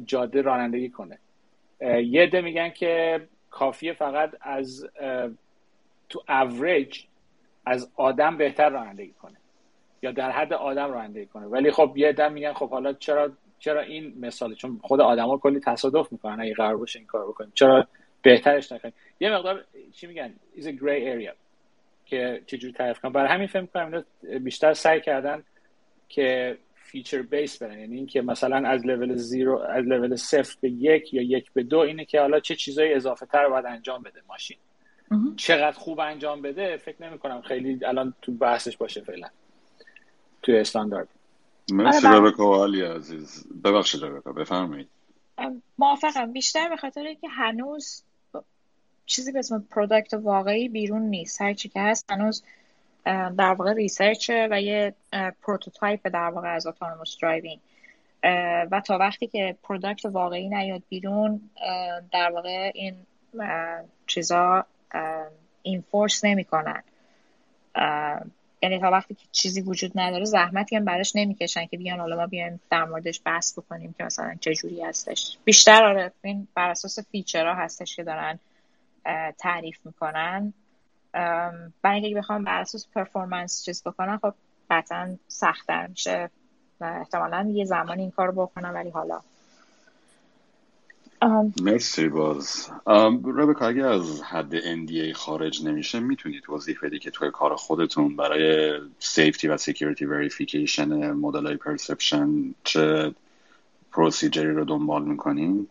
جاده 0.06 0.42
رانندگی 0.42 0.90
کنه؟ 0.90 1.18
یه 2.02 2.26
ده 2.26 2.40
میگن 2.40 2.70
که 2.70 3.20
کافیه 3.50 3.92
فقط 3.92 4.30
از 4.40 4.86
تو 6.08 6.22
اوریج 6.28 7.02
از 7.66 7.92
آدم 7.96 8.36
بهتر 8.36 8.68
رانندگی 8.68 9.12
کنه. 9.12 9.37
یا 10.02 10.12
در 10.12 10.30
حد 10.30 10.52
آدم 10.52 10.92
رانندگی 10.92 11.26
کنه. 11.26 11.46
ولی 11.46 11.70
خب 11.70 11.92
یه 11.96 12.12
دم 12.12 12.32
میگن 12.32 12.52
خب 12.52 12.70
حالا 12.70 12.92
چرا 12.92 13.32
چرا 13.58 13.80
این 13.80 14.14
مثال 14.20 14.54
چون 14.54 14.80
خود 14.82 15.00
آدما 15.00 15.38
کلی 15.38 15.60
تصادف 15.60 16.12
می‌کنن. 16.12 16.40
اگه 16.40 16.54
قرار 16.54 16.76
باشه 16.76 16.98
این 16.98 17.06
کار 17.06 17.28
بکنیم. 17.28 17.52
چرا 17.54 17.86
بهترش 18.22 18.72
نکنیم؟ 18.72 18.94
یه 19.20 19.30
مقدار 19.30 19.64
چی 19.92 20.06
میگن؟ 20.06 20.34
Is 20.56 20.62
a 20.62 20.72
gray 20.72 21.02
area. 21.16 21.34
که 22.06 22.42
چجوری 22.46 22.72
تعریف 22.72 23.00
کنم؟ 23.00 23.12
برای 23.12 23.28
همین 23.28 23.46
فهم 23.46 23.66
کنم 23.66 24.04
بیشتر 24.44 24.72
سعی 24.72 25.00
کردن 25.00 25.42
که 26.08 26.58
feature 26.74 27.22
base 27.22 27.62
برن 27.62 27.78
یعنی 27.78 27.96
اینکه 27.96 28.22
مثلا 28.22 28.68
از 28.68 28.86
level 28.86 29.14
zero 29.14 29.58
از 29.58 29.84
لول 29.84 30.16
صفر 30.16 30.56
به 30.60 30.70
یک 30.70 31.14
یا 31.14 31.22
یک 31.22 31.52
به 31.52 31.62
دو 31.62 31.78
اینه 31.78 32.04
که 32.04 32.20
حالا 32.20 32.40
چه 32.40 32.54
چیزایی 32.54 32.92
اضافه 32.94 33.26
تر 33.26 33.48
باید 33.48 33.66
انجام 33.66 34.02
بده 34.02 34.20
ماشین. 34.28 34.56
چقدر 35.36 35.78
خوب 35.78 36.00
انجام 36.00 36.42
بده 36.42 36.76
فکر 36.76 37.02
نمی 37.02 37.18
کنم 37.18 37.40
خیلی 37.40 37.84
الان 37.84 38.14
تو 38.22 38.32
بحثش 38.32 38.76
باشه 38.76 39.00
فعلا. 39.00 39.28
توی 40.48 40.58
استاندارد. 40.58 41.08
مرسی 41.72 42.06
ربکا 42.06 42.50
و 42.50 42.64
علی 42.64 42.82
عزیز. 42.82 43.44
ببخشید 43.64 44.04
ربکا 44.04 44.32
بفرمایید. 44.32 44.88
موافقم. 45.78 46.32
بیشتر 46.32 46.68
به 46.68 46.76
خاطر 46.76 47.14
که 47.14 47.28
هنوز 47.28 48.02
چیزی 49.06 49.32
به 49.32 49.38
اسم 49.38 49.66
product 49.70 50.14
واقعی 50.14 50.68
بیرون 50.68 51.02
نیست. 51.02 51.42
هر 51.42 51.54
چی 51.54 51.68
که 51.68 51.80
هست 51.80 52.10
هنوز 52.10 52.42
در 53.04 53.54
واقع 53.54 53.72
research 53.72 54.40
ه 54.40 54.48
و 54.50 54.60
یه 54.60 54.94
prototype 55.42 56.08
در 56.08 56.30
واقع 56.30 56.54
از 56.54 56.66
autonomous 56.66 57.16
driving 57.22 57.58
و 58.70 58.82
تا 58.86 58.98
وقتی 58.98 59.26
که 59.26 59.56
product 59.62 60.04
واقعی 60.04 60.48
نیاد 60.48 60.82
بیرون 60.88 61.40
در 62.12 62.30
واقع 62.30 62.70
این 62.74 62.94
چیزا 64.06 64.66
enforce 65.62 66.24
نمی‌کنن. 66.24 66.82
یعنی 68.62 68.80
تا 68.80 68.90
وقتی 68.90 69.14
که 69.14 69.24
چیزی 69.32 69.60
وجود 69.60 69.92
نداره 69.94 70.24
زحمتی 70.24 70.76
هم 70.76 70.84
براش 70.84 71.16
نمی‌کشن 71.16 71.66
که 71.66 71.76
بیان 71.76 72.00
حالا 72.00 72.16
ما 72.16 72.26
بیایم 72.26 72.60
در 72.70 72.84
موردش 72.84 73.20
بحث 73.24 73.58
بکنیم 73.58 73.94
که 73.98 74.04
مثلا 74.04 74.34
چه 74.40 74.54
جوری 74.54 74.82
هستش. 74.82 75.38
بیشتر 75.44 75.84
آره 75.84 76.12
این 76.22 76.48
بر 76.54 76.70
اساس 76.70 76.98
feature 76.98 77.47
ها 77.47 77.54
هستش 77.54 77.96
که 77.96 78.04
دارن 78.04 78.38
تعریف 79.38 79.78
می‌کنن. 79.84 80.52
برای 81.82 82.00
اینکه 82.00 82.14
بخوام 82.18 82.44
بر 82.44 82.60
اساس 82.60 82.86
performance 82.94 83.64
چیز 83.64 83.82
بکنن 83.82 84.18
خب 84.18 84.34
قطعا 84.70 85.16
سختتر 85.28 85.86
میشه. 85.86 86.30
و 86.80 86.84
احتمالا 86.84 87.50
یه 87.52 87.64
زمانی 87.64 88.02
این 88.02 88.10
کار 88.10 88.30
بکنم 88.30 88.74
ولی 88.74 88.90
حالا 88.90 89.20
مرسی 91.62 92.08
باز. 92.08 92.70
ربکا 93.24 93.66
اگه 93.66 93.84
از 93.84 94.22
حد 94.22 94.60
NDA 94.60 95.12
خارج 95.12 95.64
نمیشه 95.66 96.00
می‌تونید 96.00 96.42
توضیح 96.42 96.76
بدی 96.82 96.98
که 96.98 97.10
توی 97.10 97.30
کار 97.30 97.56
خودتون 97.56 98.16
برای 98.16 98.78
safety 98.98 99.48
و 99.48 99.56
security 99.56 100.04
verification 100.04 101.12
مدل 101.12 101.46
های 101.46 101.56
perception 101.56 102.54
چه 102.64 103.14
procedure 103.92 104.46
ی 104.46 104.52
رو 104.52 104.64
دنبال 104.64 105.04
می‌کنین 105.04 105.68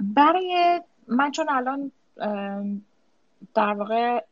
برای 0.00 0.80
من 1.08 1.30
چون 1.30 1.46
الان 1.48 1.92
در 3.54 3.72
واقع 3.72 4.24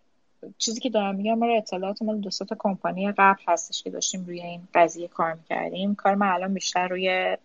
چیزی 0.59 0.81
که 0.81 0.91
دارم 0.91 1.15
میگم 1.15 1.39
ما 1.39 1.57
اطلاعات 1.57 2.03
مال 2.03 2.21
دو 2.21 2.31
تا 2.31 2.57
کمپانی 2.59 3.13
قبل 3.13 3.43
هستش 3.49 3.83
که 3.83 3.91
داشتیم 3.91 4.25
روی 4.25 4.41
این 4.41 4.69
قضیه 4.75 5.09
کار 5.09 5.35
می‌کردیم. 5.35 5.95
کار 5.95 6.15
ما 6.15 6.27
الان 6.27 6.55
بیشتر 6.55 6.89
روی 6.89 7.37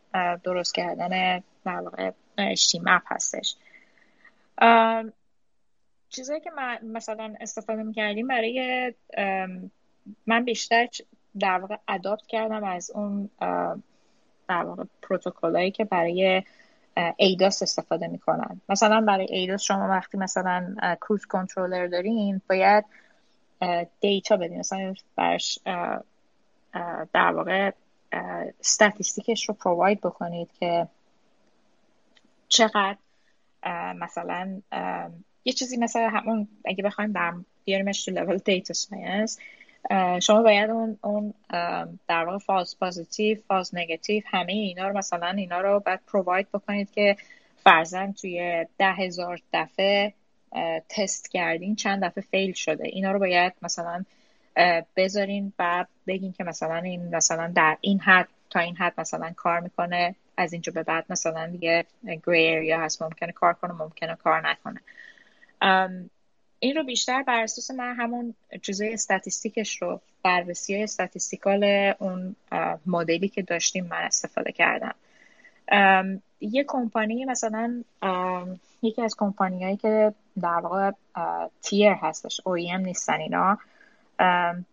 درست 0.43 0.75
کردن 0.75 1.43
در 1.65 1.79
واقع 1.79 2.11
مپ 2.83 3.01
هستش. 3.05 3.55
چیزایی 6.09 6.39
که 6.39 6.51
من 6.51 6.79
مثلا 6.83 7.35
استفاده 7.39 7.83
می‌کردیم 7.83 8.27
برای 8.27 8.93
من 10.27 10.45
بیشتر 10.45 10.87
در 11.39 11.59
واقع 11.59 11.77
اداپت 11.87 12.27
کردم 12.27 12.63
از 12.63 12.91
اون 12.91 13.29
در 14.47 14.63
واقع 14.63 14.83
پروتکلایی 15.01 15.71
که 15.71 15.85
برای 15.85 16.43
ADAS 17.17 17.63
استفاده 17.63 18.07
می‌کنن. 18.07 18.61
مثلا 18.69 19.01
برای 19.01 19.25
ADAS 19.29 19.61
شما 19.61 19.87
وقتی 19.87 20.17
مثلا 20.17 20.75
cruise 21.01 21.25
controller 21.25 21.87
دارین 21.87 22.41
باید 22.49 22.85
data 24.01 24.37
بدین. 24.37 24.59
مثلا 24.59 24.93
برش 25.15 25.59
در 27.13 27.31
واقع 27.31 27.71
statistics 28.61 29.34
ش 29.34 29.49
رو 29.49 29.55
provide 29.55 30.01
بکنید 30.01 30.49
که 30.59 30.87
چقدر 32.47 32.97
مثلا 33.95 34.61
یه 35.45 35.53
چیزی 35.53 35.77
مثلا 35.77 36.09
همون 36.09 36.47
اگه 36.65 36.83
بخوایم 36.83 37.45
بیاریمش 37.65 38.05
تو 38.05 38.11
level 38.11 38.37
data 38.37 38.73
science 38.73 39.39
شما 40.21 40.41
باید 40.41 40.69
اون 40.69 40.97
اون 41.01 41.33
در 42.07 42.25
واقع 42.25 42.37
فاز 42.37 42.79
پازیتیو 42.79 43.37
فاز 43.47 43.75
نگاتیو 43.75 44.23
همه 44.25 44.51
اینا 44.51 44.87
رو 44.87 44.97
مثلا 44.97 45.27
اینا 45.27 45.61
رو 45.61 45.79
باید 45.79 45.99
پروواید 46.07 46.47
بکنید 46.53 46.91
که 46.91 47.15
فرزن 47.63 48.11
توی 48.11 48.65
ده 48.77 48.91
هزار 48.91 49.39
دفعه 49.53 50.13
تست 50.89 51.31
کردین 51.31 51.75
چند 51.75 52.03
دفعه 52.03 52.23
فیل 52.31 52.53
شده. 52.53 52.87
اینا 52.87 53.11
رو 53.11 53.19
باید 53.19 53.53
مثلا 53.61 54.05
بذارین 54.95 55.53
و 55.59 55.85
بگین 56.07 56.33
که 56.33 56.43
مثلا 56.43 56.75
این 56.75 57.15
مثلا 57.15 57.51
در 57.55 57.77
این 57.81 57.99
حد 57.99 58.27
تا 58.49 58.59
این 58.59 58.75
حد 58.75 58.93
مثلا 58.97 59.33
کار 59.35 59.59
می‌کنه 59.59 60.15
از 60.37 60.53
اینجا 60.53 60.71
به 60.71 60.83
بعد 60.83 61.05
مثلا 61.09 61.47
دیگه 61.47 61.85
گری 62.27 62.65
یا 62.65 62.79
هست 62.79 63.01
ممکنه 63.01 63.31
کار 63.31 63.53
کنه 63.53 63.73
ممکنه 63.73 64.15
کار 64.15 64.49
نکنه. 64.49 64.81
این 66.59 66.75
رو 66.75 66.83
بیشتر 66.83 67.23
بر 67.23 67.43
اساس 67.43 67.71
من 67.71 67.95
همون 67.95 68.35
چیزای 68.61 68.93
استاتیستیکش 68.93 69.81
رو 69.81 70.01
بررسی 70.23 70.73
های 70.73 70.83
استاتیستیکال 70.83 71.93
اون 71.99 72.35
مدلی 72.85 73.29
که 73.29 73.41
داشتیم 73.41 73.85
من 73.85 74.01
استفاده 74.01 74.51
کردم. 74.51 74.95
یه 76.41 76.63
کمپانی 76.67 77.25
مثلا 77.25 77.83
یکی 78.81 79.01
از 79.01 79.15
کمپانی 79.17 79.63
هایی 79.63 79.77
که 79.77 80.13
در 80.41 80.49
واقع 80.49 80.91
تیر 81.61 81.91
هستش 81.91 82.41
OEM 82.41 82.79
نیستن 82.79 83.19
اینا. 83.19 83.57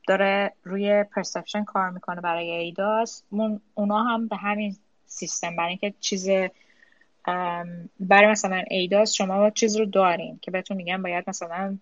داره 0.09 0.53
روی 0.65 1.05
پرسپشن 1.05 1.65
کار 1.65 1.91
می‌کنه 1.91 2.21
برای 2.21 2.51
ایداس 2.51 3.23
اونا 3.75 4.03
هم 4.03 4.29
به 4.29 4.37
همین 4.37 4.77
سیستم 5.07 5.57
برای 5.57 5.69
اینکه 5.69 5.95
چیز 6.01 6.29
برای 8.01 8.31
مثلا 8.31 8.65
ایداس 8.71 9.13
شما 9.13 9.51
چیز 9.51 9.77
رو 9.77 9.85
دارین 9.85 10.39
که 10.43 10.51
بهتون 10.51 10.77
میگم 10.77 11.03
باید 11.03 11.25
مثلا 11.27 11.79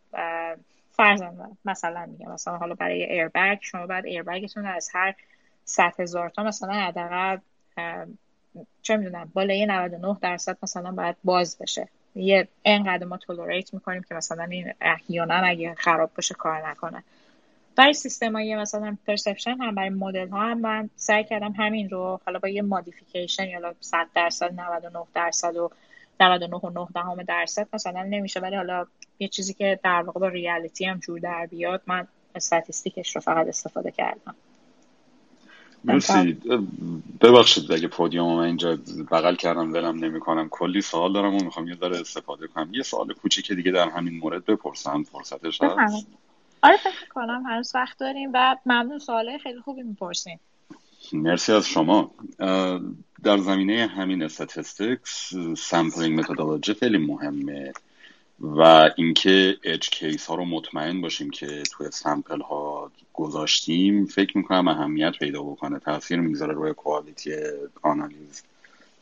فرزن 0.93 1.57
مثلا 1.65 2.07
میگم 2.07 2.33
مثلا 2.33 2.57
حالا 2.57 2.75
برای 2.75 3.03
ایربگ 3.03 3.59
شما 3.61 3.87
باید 3.87 4.05
ایربگتون 4.05 4.67
از 4.67 4.91
هر 4.95 5.15
100 5.65 5.93
هزار 5.99 6.29
تا 6.29 6.43
مثلا 6.43 6.73
حداقل 6.73 7.37
چه 8.83 8.97
می‌دونم 8.97 9.31
بالای 9.35 9.67
99 9.67 10.17
درصد 10.21 10.57
مثلا 10.63 10.93
باید 10.93 11.17
باز 11.25 11.59
بشه. 11.59 11.89
یه 12.15 12.49
اینقدر 12.63 13.07
ما 13.07 13.17
تولریت 13.17 13.75
می‌کنیم 13.75 14.03
که 14.03 14.15
مثلا 14.15 14.45
این 14.45 14.73
احیانا 14.81 15.35
اگه 15.35 15.75
خراب 15.75 16.11
بشه 16.17 16.35
کار 16.35 16.69
نکنه. 16.69 17.05
برای 17.77 17.93
سیستم 17.93 18.33
های 18.33 18.57
مثلا 18.57 18.97
پرسپشن 19.07 19.57
هم 19.61 19.75
برای 19.75 19.91
مدل 19.91 20.29
ها 20.29 20.43
هم 20.43 20.61
من 20.61 20.91
سعی 20.97 21.25
کردم 21.25 21.53
همین 21.53 21.91
رو 21.91 22.21
حالا 22.27 22.39
با 22.39 22.49
یه 22.49 22.63
مادیفیکیشن 22.63 23.49
یا 23.49 23.75
100 23.81 24.07
درصد 24.15 24.61
99 24.61 25.05
درصد 25.15 25.57
و 25.57 25.71
99 26.21 26.57
و 26.57 26.71
9 26.71 26.87
دهم 26.95 27.23
درصد 27.23 27.69
مثلا 27.73 28.03
نمیشه. 28.03 28.41
ولی 28.41 28.57
حالا 28.57 28.87
یه 29.19 29.29
چیزی 29.29 29.55
که 29.55 29.81
در 29.83 30.03
واقع 30.03 30.21
با 30.21 30.29
ریالیتی 30.29 30.85
هم 30.85 30.99
جور 30.99 31.19
در 31.19 31.47
بیاد 31.47 31.83
من 31.87 32.07
استاتیستیکش 32.35 33.17
رو 33.17 33.21
فقط 33.21 33.47
استفاده 33.47 33.91
کردم. 33.91 34.35
مرسی. 35.85 36.39
ببخشید 37.21 37.73
اگه 37.73 37.89
پودیوم 37.89 38.37
من 38.37 38.45
اینجا 38.45 38.79
بغل 39.11 39.35
کردم 39.35 39.73
دلم 39.73 40.05
نمی‌کنم. 40.05 40.49
کلی 40.49 40.81
سوال 40.81 41.13
دارم 41.13 41.35
و 41.35 41.45
می‌خوام 41.45 41.69
یه 41.69 41.77
ذره 41.77 42.01
استفاده 42.01 42.47
کنم. 42.47 42.75
یه 42.75 42.83
سوال 42.83 43.13
کوچیک 43.13 43.53
دیگه 43.53 43.73
در 43.73 43.89
همین 43.89 44.19
مورد 44.19 44.45
بپرسم 44.45 45.03
فرصتش 45.03 45.63
هست. 45.63 46.07
آره 46.63 46.77
فکر 46.77 47.09
کنم 47.11 47.43
هنوز 47.47 47.73
وقت 47.75 47.99
داریم 47.99 48.31
و 48.35 48.57
ممنون. 48.67 48.99
سواله 48.99 49.39
خیلی 49.39 49.61
خوبی 49.61 49.83
می‌پرسیم. 49.83 50.41
مرسی 51.13 51.53
از 51.53 51.69
شما. 51.69 52.11
در 53.25 53.39
زمینه 53.39 53.87
همین 53.87 54.23
statistics 54.23 55.33
sampling 55.57 56.21
methodology 56.21 56.75
خیلی 56.75 56.99
مهمه 56.99 57.73
و 58.41 58.91
اینکه 58.97 59.57
edge 59.63 59.91
case 59.91 60.27
ها 60.27 60.35
رو 60.35 60.45
مطمئن 60.45 61.01
باشیم 61.01 61.31
که 61.31 61.63
توی 61.73 61.91
sample 61.91 62.41
ها 62.41 62.91
گذاشتیم 63.13 64.07
فکر 64.07 64.39
می‌کنم 64.39 64.69
اهمیت 64.69 65.13
پیدا 65.19 65.43
بکنه. 65.43 65.79
تاثیر 65.79 66.21
می‌ذاره 66.21 66.55
روی 66.55 66.75
quality 66.75 67.37
آنالیز 67.83 68.43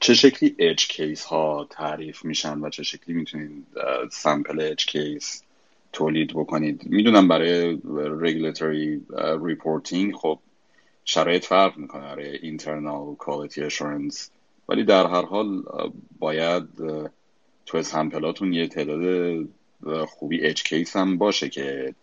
چه 0.00 0.14
شکلی 0.14 0.56
edge 0.58 0.88
case 0.88 1.24
ها 1.24 1.66
تعریف 1.70 2.24
میشن 2.24 2.58
و 2.58 2.70
چه 2.70 2.82
شکلی 2.82 3.14
می‌تونید 3.14 3.66
sample 4.10 4.60
edge 4.60 4.86
case 4.86 5.42
تولید 5.92 6.32
بکنید. 6.34 6.86
می‌دونم 6.86 7.28
برای 7.28 7.78
رگولاتوری 7.94 9.06
reporting 9.42 10.14
خب 10.14 10.38
شرایط 11.04 11.44
فرق 11.44 11.76
می‌کنه 11.76 12.02
برای 12.02 12.36
internal 12.36 13.14
quality 13.14 13.62
assurance 13.62 14.30
ولی 14.68 14.84
در 14.84 15.06
هر 15.06 15.24
حال 15.24 15.62
باید 16.18 16.64
تو 17.66 17.82
sample 17.82 18.29
اتون 18.29 18.52
یه 18.52 18.68
تعداد 18.68 19.46
خوبی 20.08 20.46
edge 20.46 20.62
case 20.62 20.96
هم 20.96 21.18
باشه 21.18 21.48
که 21.48 21.94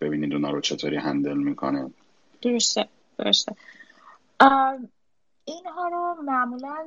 ببینید 0.00 0.32
اونا 0.32 0.50
رو 0.50 0.60
چطوری 0.60 0.96
handle 0.96 1.36
می‌کنه. 1.36 1.90
درسته 2.42 2.88
درسته. 3.18 3.56
اینها 5.44 5.88
رو 5.88 6.22
معمولا 6.22 6.86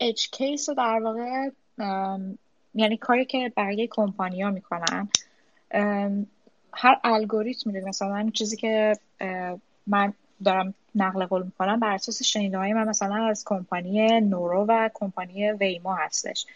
edge 0.00 0.26
case 0.32 0.70
در 0.70 1.00
واقع 1.02 1.50
یعنی 2.74 2.96
کاری 2.96 3.24
که 3.24 3.52
برای 3.56 3.88
کمپانی 3.90 4.42
ها 4.42 4.50
می‌کنن 4.50 5.08
هر 6.72 7.00
الگوریتم 7.04 7.70
میده 7.70 7.88
مثلا 7.88 8.30
چیزی 8.34 8.56
که 8.56 8.98
من 9.86 10.12
دارم 10.44 10.74
نقل 10.94 11.26
قول 11.26 11.42
می‌کنم 11.42 11.80
بر 11.80 11.94
اساس 11.94 12.22
شنیده 12.22 12.58
های 12.58 12.72
من 12.72 12.88
مثلا 12.88 13.26
از 13.26 13.44
کمپانی 13.46 14.20
نورو 14.20 14.64
و 14.68 14.88
کمپانی 14.94 15.52
ویمو 15.52 15.92
هستش. 15.92 16.46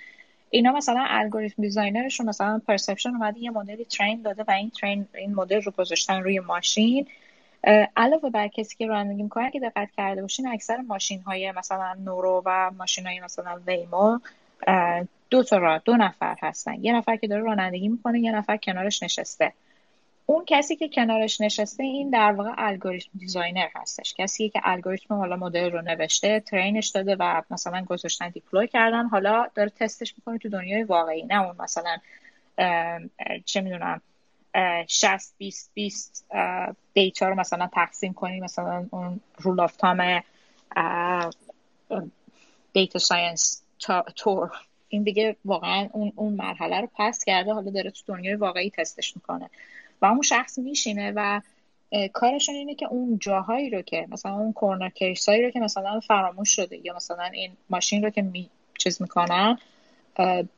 اینا 0.51 0.73
مثلا 0.73 1.05
الگوریتم 1.09 1.63
designer 1.63 2.07
شون 2.07 2.29
مثلا 2.29 2.61
perception 2.69 3.09
اومده 3.09 3.39
یه 3.39 3.51
مدلی 3.51 3.85
train 3.85 4.23
داده 4.23 4.45
و 4.49 4.51
این 4.51 4.71
train 4.71 5.07
این 5.15 5.35
مدل 5.35 5.63
رو 5.63 5.73
گذاشتن 5.73 6.23
روی 6.23 6.41
ماشین. 6.41 7.07
علاوه 7.97 8.31
بر 8.31 8.49
کسی 8.49 8.77
که 8.77 8.87
رانندگی 8.87 9.23
می‌کنه 9.23 9.51
که 9.51 9.61
دقت 9.61 9.91
کرده 9.97 10.23
باشین 10.23 10.49
اکثر 10.49 10.77
ماشین 10.77 11.21
های 11.21 11.53
مثلا 11.53 11.95
نورو 11.95 12.43
و 12.47 12.71
ماشین 12.79 13.07
های 13.07 13.21
مثلا 13.21 13.61
ویمو 13.67 14.19
دو 15.31 15.43
تا 15.43 15.59
را 15.59 15.79
دو 15.79 15.97
نفر 15.97 16.37
هستن. 16.43 16.85
یه 16.85 16.93
نفر 16.93 17.17
که 17.17 17.29
داره 17.29 17.43
رانندگی 17.43 17.89
می‌کنه 17.89 18.21
یه 18.21 18.33
نفر 18.33 18.57
کنارش 18.57 19.03
نشسته. 19.03 19.53
اون 20.27 20.45
کسی 20.47 20.77
که 20.77 20.89
کنارش 20.89 21.41
نشسته 21.41 21.83
این 21.83 22.11
در 22.11 22.33
واقع 22.33 22.51
الگوریتم 22.57 23.11
designer 23.19 23.69
هستش. 23.75 24.15
کسی 24.15 24.49
که 24.49 24.61
الگوریتم 24.65 25.15
حالا 25.15 25.37
مدل 25.37 25.73
رو 25.73 25.83
نوشته 25.83 26.41
train 26.41 26.75
ش 26.75 26.89
داده 26.89 27.17
و 27.17 27.43
مثلا 27.51 27.85
گذاشتن 27.85 28.29
deploy 28.29 28.69
کردن. 28.69 29.07
حالا 29.07 29.47
داره 29.55 29.71
تستش 29.71 30.15
می‌کنه 30.19 30.39
تو 30.39 30.49
دنیای 30.49 30.83
واقعی. 30.83 31.23
نه 31.23 31.43
اون 31.43 31.57
مثلا 31.59 31.97
چه 33.45 33.61
می‌دونم 33.61 34.01
60 34.87 35.35
20 35.39 35.71
20 35.75 36.27
data 36.95 37.29
رو 37.29 37.35
مثلا 37.35 37.67
تقسیم 37.67 38.13
کنی. 38.13 38.41
مثلا 38.41 38.87
اون 38.91 39.21
rule 39.39 39.61
of 39.61 39.77
thumb 39.77 40.23
data 42.73 42.99
science 42.99 43.63
طور. 44.17 44.51
این 44.89 45.03
دیگه 45.03 45.37
واقعا 45.45 45.89
اون 45.93 46.13
اون 46.17 46.33
مرحله 46.33 46.81
رو 46.81 46.89
pass 46.95 47.25
کرده 47.25 47.53
حالا 47.53 47.71
داره 47.71 47.91
تو 47.91 48.03
دنیای 48.07 48.35
واقعی 48.35 48.71
تستش 48.71 49.17
می‌کنه. 49.17 49.51
و 50.03 50.07
اون 50.07 50.23
شخص 50.23 50.59
میشینه 50.59 51.13
و 51.17 51.41
کارشون 52.13 52.55
اینه 52.55 52.75
که 52.75 52.87
اون 52.87 53.19
جاهایی 53.19 53.71
رو 53.71 53.83
که 53.83 54.07
مثلا 54.11 54.33
اون 54.33 54.53
corner 54.53 54.89
case 54.89 55.25
ایی 55.25 55.43
رو 55.43 55.51
که 55.51 55.61
مثلا 55.61 56.01
فراموش 56.01 56.51
شده 56.51 56.87
یا 56.87 56.97
مثلا 56.97 57.25
این 57.25 57.51
ماشین 57.71 58.05
رو 58.05 58.11
که 58.11 58.23
می 58.23 58.51
چیز 58.79 59.03
می‌کنن 59.03 59.59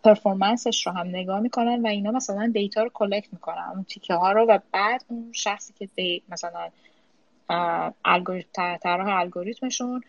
performance 0.05 0.74
ش 0.74 0.87
رو 0.87 0.93
هم 0.93 1.07
نگاه 1.07 1.41
می‌کنن 1.41 1.83
و 1.83 1.87
اینا 1.87 2.11
مثلا 2.11 2.51
data 2.55 2.82
رو 2.83 2.91
collect 2.95 3.32
می‌کنن 3.33 3.71
اون 3.75 3.85
تیکه 3.85 4.15
ها 4.15 4.33
رو 4.33 4.47
و 4.47 4.59
بعد 4.73 5.05
اون 5.09 5.33
شخصی 5.33 5.73
که 5.79 5.89
دی 5.95 6.23
مثلا 6.29 6.69
طرح 8.53 9.19
الگوریتمشون 9.19 10.03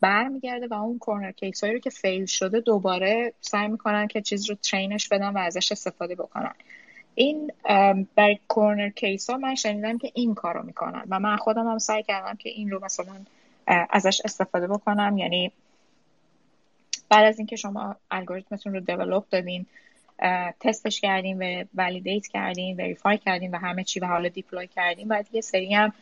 برمیگرده 0.00 0.66
و 0.66 0.74
اون 0.74 0.98
corner 0.98 1.32
case 1.32 1.64
هایی 1.64 1.74
رو 1.74 1.80
که 1.80 1.90
fail 1.90 2.26
شده 2.26 2.60
دوباره 2.60 3.32
سعی 3.40 3.68
می‌کنن 3.68 4.06
که 4.06 4.22
چیز 4.22 4.50
رو 4.50 4.56
train 4.56 4.93
ش 4.93 5.08
بدن 5.08 5.28
و 5.28 5.38
ازش 5.38 5.72
استفاده 5.72 6.14
بکنن. 6.14 6.54
این 7.14 7.52
برای 8.14 8.38
corner 8.48 8.88
case 8.88 9.30
ها 9.30 9.36
من 9.36 9.54
شنیدم 9.54 9.98
که 9.98 10.10
این 10.14 10.34
کارو 10.34 10.62
می‌کنن 10.62 11.02
و 11.08 11.20
من 11.20 11.36
خودم 11.36 11.68
هم 11.68 11.78
سعی 11.78 12.02
کردم 12.02 12.36
که 12.36 12.48
این 12.48 12.70
رو 12.70 12.84
مثلا 12.84 13.14
ازش 13.68 14.20
استفاده 14.24 14.66
بکنم. 14.66 15.18
یعنی 15.18 15.52
بعد 17.08 17.24
از 17.24 17.38
اینکه 17.38 17.56
شما 17.56 17.96
الگوریتمتون 18.10 18.72
رو 18.74 18.80
develop 18.80 19.24
دادین 19.30 19.66
تستش 20.60 21.00
کردیم 21.00 21.38
و 21.40 21.64
validate 21.74 22.26
کردیم 22.26 22.78
verify 22.78 23.18
کردیم 23.18 23.52
و 23.52 23.56
همه 23.56 23.84
چی 23.84 24.00
و 24.00 24.06
حالا 24.06 24.28
deploy 24.28 24.66
کردیم 24.66 25.08
بعد 25.08 25.26
یه 25.32 25.40
سری 25.40 25.74
هم 25.74 25.92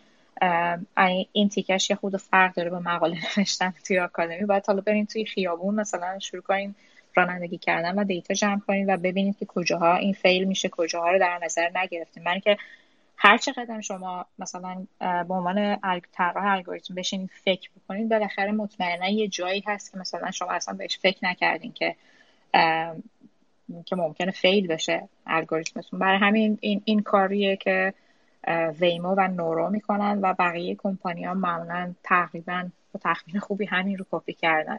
این 1.32 1.48
تیکش 1.48 1.90
یه 1.90 1.96
خود 1.96 2.16
فرق 2.16 2.54
داره 2.54 2.70
با 2.70 2.78
مقاله 2.78 3.18
نوشتن 3.38 3.74
توی 3.86 3.98
آکادمی. 3.98 4.46
باید 4.46 4.66
حالا 4.66 4.80
بریم 4.80 5.04
توی 5.04 5.24
خیابون 5.24 5.74
مثلا 5.74 6.18
شروع 6.18 6.42
کنیم 6.42 6.76
رانندگی 7.14 7.59
کردن 7.59 7.98
و 7.98 8.04
دیتا 8.04 8.34
جمع 8.34 8.60
کنیم 8.60 8.88
و 8.88 8.96
ببینید 8.96 9.38
که 9.38 9.46
کجاها 9.46 9.96
این 9.96 10.12
فیل 10.12 10.44
میشه 10.44 10.68
کجاها 10.68 11.10
رو 11.10 11.18
در 11.18 11.38
نظر 11.44 11.70
نگرفتیم. 11.74 12.22
من 12.22 12.40
که 12.40 12.56
هر 13.16 13.38
چقدر 13.38 13.80
شما 13.80 14.26
مثلا 14.38 14.86
به 14.98 15.34
عنوان 15.34 15.78
طراح 16.12 16.44
الگوریتم 16.46 16.94
بشینید 16.94 17.30
فکر 17.44 17.70
بکنید 17.76 18.09
بالاخره 18.09 18.52
مطمئنا 18.52 19.09
یه 19.09 19.28
جایی 19.28 19.62
هست 19.66 19.92
که 19.92 19.98
مثلا 19.98 20.30
شما 20.30 20.50
اصلا 20.50 20.74
بهش 20.74 20.98
فکر 20.98 21.18
نکردین 21.22 21.72
که 21.72 21.96
که 23.86 23.96
ممکنه 23.96 24.30
فیل 24.30 24.66
بشه 24.66 25.09
الگوریتمتون. 25.26 25.98
برای 25.98 26.18
همین 26.18 26.59
این, 26.60 26.82
این 26.84 27.02
کاریه 27.02 27.56
که 27.56 27.94
ویمو 28.81 29.14
و 29.19 29.28
نورو 29.28 29.70
می‌کنن 29.70 30.19
و 30.23 30.35
بقیه 30.39 30.74
کمپانی 30.74 31.24
ها 31.24 31.35
معمولا 31.35 31.94
تقریبا 32.02 32.69
با 32.93 33.01
تخمین 33.05 33.40
خوبی 33.40 33.66
همین 33.66 33.98
رو 33.98 34.05
کپی 34.10 34.32
کردن 34.32 34.78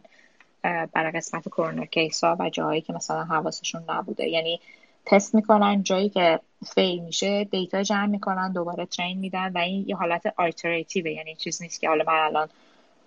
برای 0.93 1.11
قسمت 1.11 1.49
corner 1.49 1.85
case 1.85 2.23
ها 2.23 2.37
و 2.39 2.49
جاهایی 2.49 2.81
که 2.81 2.93
مثلا 2.93 3.23
حواسشون 3.23 3.83
نبوده. 3.89 4.27
یعنی 4.29 4.59
تست 5.05 5.35
می‌کنن 5.35 5.83
جایی 5.83 6.09
که 6.09 6.39
fail 6.75 7.03
میشه 7.03 7.43
data 7.43 7.83
جمع 7.83 8.05
می‌کنن 8.05 8.51
دوباره 8.51 8.85
train 8.85 9.17
میدن 9.17 9.51
و 9.53 9.57
این 9.57 9.85
یه 9.87 9.95
حالت 9.95 10.33
iterative 10.37 10.98
ه. 10.98 11.11
یعنی 11.11 11.35
چیز 11.35 11.61
نیست 11.61 11.81
که 11.81 11.87
حالا 11.87 12.03
من 12.07 12.19
الان 12.19 12.49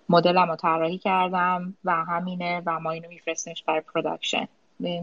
مدلم 0.08 0.48
رو 0.48 0.56
طراحی 0.56 0.98
کردم 0.98 1.74
و 1.84 1.92
همینه 1.92 2.62
و 2.66 2.80
ما 2.80 2.90
اینو 2.90 3.08
میفرستیمش 3.08 3.62
برای 3.62 3.80
production 3.80 4.48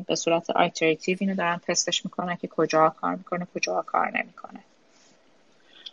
به 0.08 0.16
صورت 0.16 0.50
iterative 0.50 1.18
اینو 1.22 1.36
دارن 1.36 1.58
تستش 1.68 2.06
می‌کنن 2.06 2.36
که 2.36 2.48
کجا 2.48 2.90
کار 2.90 3.16
می‌کنه 3.16 3.48
کجا 3.56 3.82
کار 3.82 4.12
نمی‌کنه. 4.18 4.60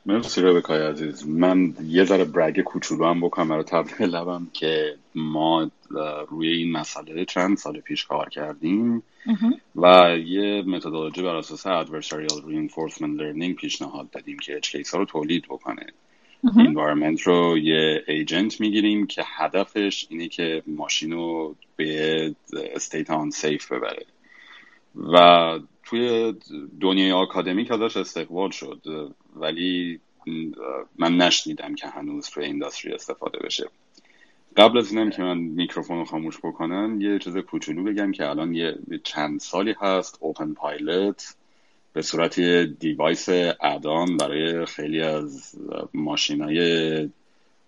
مرسی 0.07 0.43
ربکای 0.43 0.83
عزیز. 0.83 1.29
من 1.29 1.75
یه 1.85 2.05
ذره 2.05 2.25
برگ 2.25 2.61
کوچولو 2.61 3.05
هم 3.05 3.21
بکنم 3.21 3.49
برای 3.49 3.65
تبدیل 3.65 4.07
لبم 4.07 4.47
که 4.53 4.97
ما 5.15 5.71
روی 6.29 6.49
این 6.49 6.73
مسئله 6.73 7.25
چند 7.25 7.57
سال 7.57 7.81
پیش 7.81 8.07
کار 8.07 8.29
کردیم 8.29 9.03
و 9.77 10.17
یه 10.27 10.63
متدولوژی 10.67 11.23
بر 11.23 11.37
اساس 11.37 11.67
adversarial 11.67 12.43
reinforcement 12.43 13.19
learning 13.21 13.55
پیشنهاد 13.55 14.11
دادیم 14.11 14.39
که 14.39 14.57
اچ 14.57 14.95
ها 14.95 14.99
رو 14.99 15.05
تولید 15.05 15.45
بکنه. 15.45 15.87
environment 16.45 17.23
رو 17.23 17.59
یه 17.59 18.05
ایجنت 18.09 18.61
می‌گیریم 18.61 19.07
که 19.07 19.23
هدفش 19.27 20.07
اینه 20.11 20.29
که 20.29 20.63
ماشین 20.67 21.13
رو 21.13 21.57
به 21.77 22.35
استیت 22.75 23.11
آن 23.11 23.31
سیف 23.31 23.73
ببره. 23.73 24.07
و 25.13 25.59
توی 25.85 26.35
دنیای 26.81 27.13
آکادمیک 27.13 27.71
ازش 27.71 27.97
استقبال 27.97 28.51
شد. 28.51 28.81
ولی 29.37 30.01
من 30.99 31.17
نشنیدم 31.17 31.75
که 31.75 31.87
هنوز 31.87 32.29
توی 32.29 32.45
industry 32.45 32.93
استفاده 32.93 33.39
بشه. 33.39 33.69
قبل 34.57 34.79
از 34.79 34.93
اینم 34.93 35.11
که 35.11 35.23
من 35.23 35.39
میکروفون 35.39 35.99
رو 35.99 36.05
خاموش 36.05 36.39
بکنم 36.39 37.01
یه 37.01 37.19
چیز 37.19 37.37
کوچولو 37.37 37.85
بگم 37.85 38.13
که 38.13 38.29
الان 38.29 38.55
یه 38.55 38.79
چند 39.05 39.41
سالی 39.41 39.75
هست 39.81 40.19
openpilot 40.21 41.37
به 41.93 42.03
صورت 42.03 42.41
device 42.79 43.29
add-on 43.61 44.17
برای 44.17 44.67
خیلی 44.67 45.03
از 45.03 45.55
ماشینای 45.95 47.09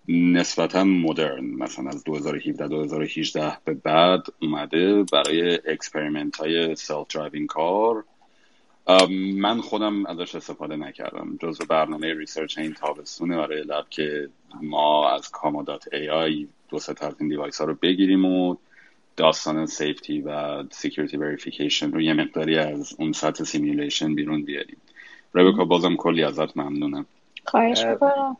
نسبتا 0.07 0.83
مدرن 0.83 1.45
مثلا 1.45 1.89
از 1.89 2.03
2017 2.03 2.67
2018 2.67 3.57
به 3.65 3.73
بعد 3.73 4.27
اومده 4.41 5.03
برای 5.03 5.59
experiment 5.67 6.35
های 6.35 6.75
self-driving 6.75 7.47
کار. 7.47 8.03
من 9.33 9.61
خودم 9.61 10.05
ازش 10.05 10.35
استفاده 10.35 10.75
نکردم 10.75 11.37
جزو 11.41 11.65
برنامه 11.65 12.13
research 12.13 12.57
این 12.57 12.73
تابستونه 12.73 13.37
برای 13.37 13.63
lab 13.63 13.85
که 13.89 14.29
ما 14.61 15.09
از 15.09 15.31
comma.ai 15.31 16.47
دو 16.69 16.79
سه 16.79 17.05
از 17.05 17.15
این 17.19 17.29
device 17.29 17.61
ها 17.61 17.67
رو 17.67 17.75
بگیریم 17.81 18.25
و 18.25 18.55
داستان 19.17 19.65
safety 19.65 20.21
و 20.21 20.63
security 20.71 21.17
verification 21.17 21.91
رو 21.91 22.01
یه 22.01 22.13
مقداری 22.13 22.57
از 22.57 22.95
اون 22.99 23.11
سطح 23.11 23.43
simulation 23.43 24.15
بیرون 24.15 24.43
بیاریم. 24.45 24.77
ربکا 25.33 25.65
بازم 25.65 25.95
کلی 25.95 26.23
ازت 26.23 26.57
ممنونم. 26.57 27.05
خواهش 27.45 27.85
می‌کنم. 27.85 28.37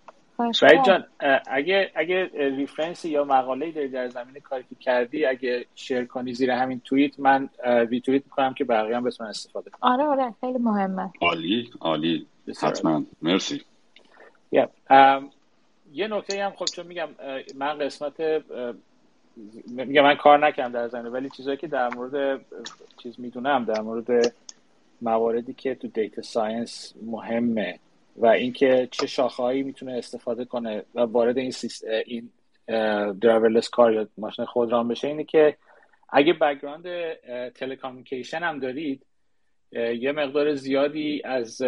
شاهد 0.53 0.83
جان 0.83 1.05
اگه 1.47 1.91
اگه 1.95 2.29
reference 2.33 3.02
ی 3.02 3.09
یا 3.09 3.23
مقاله 3.23 3.71
داری 3.71 3.87
در 3.87 4.07
زمینه 4.07 4.39
کاری 4.39 4.63
که 4.69 4.75
کردی 4.75 5.25
اگه 5.25 5.65
share 5.75 6.05
کنی 6.05 6.33
زیر 6.33 6.51
همین 6.51 6.81
توییت 6.85 7.19
من 7.19 7.49
ریتوییت 7.65 8.23
می‌کنم 8.25 8.53
که 8.53 8.63
بقیه 8.63 8.95
هم 8.95 9.03
بتونن 9.03 9.29
استفاده 9.29 9.69
کنم 9.69 9.91
آره 9.91 10.03
آره 10.03 10.33
خیلی 10.41 10.57
مهمه. 10.57 11.11
عالی 11.21 11.69
عالی. 11.79 12.27
حتما. 12.61 13.03
مرسی. 13.21 13.61
یه 15.93 16.07
نکته 16.07 16.43
هم 16.43 16.51
خب 16.51 16.65
چون 16.65 16.87
میگم 16.87 17.09
من 17.55 17.77
قسمت 17.77 18.43
میگم 19.67 20.03
من 20.03 20.15
کار 20.15 20.47
نکردم 20.47 20.71
در 20.71 20.87
زمینه 20.87 21.09
ولی 21.09 21.29
چیزایی 21.29 21.57
که 21.57 21.67
در 21.67 21.89
مورد 21.95 22.45
چیز 23.03 23.19
می‌دونم 23.19 23.65
در 23.65 23.81
مورد 23.81 24.33
مواردی 25.01 25.53
که 25.53 25.75
تو 25.75 25.87
data 25.87 26.21
science 26.21 26.93
مهمه. 27.05 27.79
و 28.15 28.25
اینکه 28.25 28.87
چه 28.91 29.07
شاخه‌هایی 29.07 29.63
می‌تونه 29.63 29.93
استفاده 29.93 30.45
کنه 30.45 30.83
و 30.95 31.01
وارد 31.01 31.37
این 31.37 31.51
سیست 31.51 31.83
این 32.05 32.29
driverless 33.21 33.69
car 33.69 33.93
یا 33.93 34.07
ماشین 34.17 34.45
خودران 34.45 34.87
بشه 34.87 35.07
اینه 35.07 35.23
که 35.23 35.57
اگه 36.09 36.33
background 36.33 36.85
telecommunication 37.49 38.39
هم 38.39 38.59
دارید 38.59 39.05
یه 39.99 40.11
مقدار 40.11 40.55
زیادی 40.55 41.21
از 41.25 41.61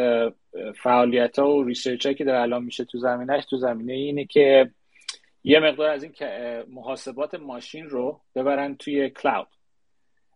فعالیت 0.84 1.40
ها 1.40 1.56
و 1.56 1.64
research 1.64 2.08
که 2.08 2.24
در 2.24 2.36
الان 2.36 2.64
میشه 2.64 2.86
تو 2.86 2.98
زمینش 2.98 3.46
تو 3.46 3.58
زمینه 3.58 3.94
اینه 3.94 4.26
که 4.26 4.72
یه 5.44 5.60
مقدار 5.60 5.90
از 5.90 6.04
این 6.04 6.14
محاسبات 6.70 7.36
ماشین 7.36 7.86
رو 7.86 8.22
ببرن 8.36 8.76
توی 8.76 9.10
cloud 9.10 9.48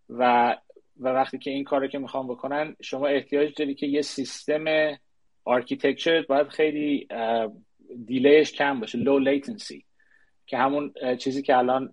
و 0.09 0.55
و 0.99 1.09
وقتی 1.09 1.37
که 1.37 1.51
این 1.51 1.63
کار 1.63 1.81
رو 1.81 1.87
که 1.87 1.99
می‌خوام 1.99 2.27
بکنن 2.27 2.75
شما 2.81 3.07
احتیاج 3.07 3.53
داری 3.57 3.75
که 3.75 3.87
یه 3.87 4.01
سیستم 4.01 4.65
architecture 5.45 6.21
باید 6.21 6.47
خیلی 6.47 7.07
delay 8.05 8.38
ش 8.38 8.51
کم 8.53 8.79
باشه 8.79 8.97
low 8.97 9.19
latency 9.19 9.85
که 10.45 10.57
همون 10.57 10.93
چیزی 11.17 11.41
که 11.41 11.57
الان 11.57 11.91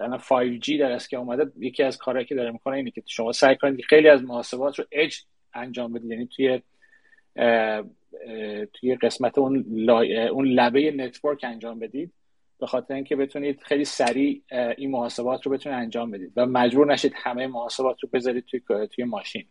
الان 0.00 0.18
5G 0.18 0.80
در 0.80 0.98
که 0.98 1.16
اومده 1.16 1.52
یکی 1.58 1.82
از 1.82 1.98
کارهایی 1.98 2.26
که 2.26 2.34
داره 2.34 2.50
می‌کنه 2.50 2.76
اینه 2.76 2.90
که 2.90 3.02
شما 3.06 3.32
سعی 3.32 3.56
کنید 3.56 3.84
خیلی 3.84 4.08
از 4.08 4.24
محاسبات 4.24 4.78
رو 4.78 4.84
اج 4.92 5.16
انجام 5.54 5.92
بدید. 5.92 6.10
یعنی 6.10 6.26
توی 6.26 6.60
توی 8.72 8.94
قسمت 8.94 9.38
اون 9.38 9.80
اون 10.30 10.46
لبه 10.46 10.90
نتورک 10.90 11.44
انجام 11.44 11.78
بدید. 11.78 12.12
به 12.60 12.66
خاطر 12.66 12.94
اینکه 12.94 13.16
بتونید 13.16 13.62
خیلی 13.62 13.84
سریع 13.84 14.42
این 14.76 14.90
محاسبات 14.90 15.46
رو 15.46 15.52
بتونید 15.52 15.78
انجام 15.78 16.10
بدید. 16.10 16.32
و 16.36 16.46
مجبور 16.46 16.92
نشید 16.92 17.12
همه 17.16 17.46
محاسبات 17.46 18.00
رو 18.00 18.08
بذارید 18.12 18.44
توی 18.44 18.60
توی 18.86 19.04
ماشین. 19.04 19.44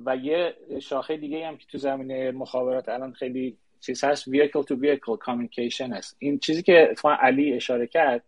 و 0.00 0.16
یه 0.16 0.56
شاخه 0.82 1.16
دیگه 1.16 1.46
هم 1.46 1.56
که 1.56 1.66
تو 1.66 1.78
زمینه 1.78 2.30
مخابرات 2.30 2.88
الان 2.88 3.12
خیلی 3.12 3.58
چیز 3.80 4.04
هست 4.04 4.30
vehicle 4.30 4.62
to 4.62 4.74
vehicle 4.74 5.18
communication 5.26 5.92
هست 5.92 6.16
این 6.18 6.38
چیزی 6.38 6.62
که 6.62 6.88
اتفاقا 6.90 7.14
علی 7.14 7.52
اشاره 7.52 7.86
کرد 7.86 8.24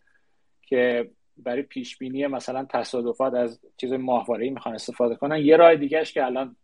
که 0.62 1.10
برای 1.36 1.62
پیش 1.62 1.98
بینی 1.98 2.26
مثلا 2.26 2.64
تصادفات 2.64 3.34
از 3.34 3.60
چیز 3.76 3.92
ماهواره 3.92 4.50
می‌خوان 4.50 4.74
استفاده 4.74 5.14
کنن 5.14 5.38
یه 5.38 5.56
راه 5.56 5.76
دیگهش 5.76 6.12
که 6.12 6.24
الان 6.24 6.56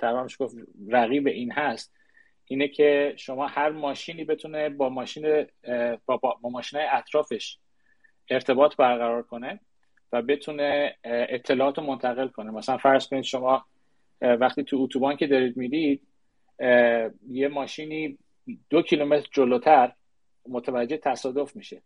تقریبا 0.00 0.26
گفت 0.40 0.56
رقیب 0.88 1.26
این 1.26 1.52
هست 1.52 1.94
اینه 2.44 2.68
که 2.68 3.14
شما 3.16 3.46
هر 3.46 3.70
ماشینی 3.70 4.24
بتونه 4.24 4.68
با 4.68 4.88
ماشین 4.88 5.46
با, 6.06 6.16
با, 6.16 6.38
با 6.42 6.50
ماشین 6.50 6.80
اطرافش 6.92 7.58
ارتباط 8.30 8.76
برقرار 8.76 9.22
کنه 9.22 9.60
و 10.12 10.22
بتونه 10.22 10.96
اطلاعات 11.04 11.78
رو 11.78 11.84
منتقل 11.84 12.28
کنه. 12.28 12.50
مثلا 12.50 12.76
فرض 12.76 13.08
کنید 13.08 13.24
شما 13.24 13.64
وقتی 14.20 14.64
تو 14.64 14.76
اتوبان 14.76 15.16
که 15.16 15.26
دارید 15.26 15.56
می‌دید 15.56 16.02
یه 17.28 17.48
ماشینی 17.48 18.18
دو 18.70 18.82
کیلومتر 18.82 19.28
جلوتر 19.32 19.92
متوجه 20.48 20.96
تصادف 20.96 21.56
میشه. 21.56 21.82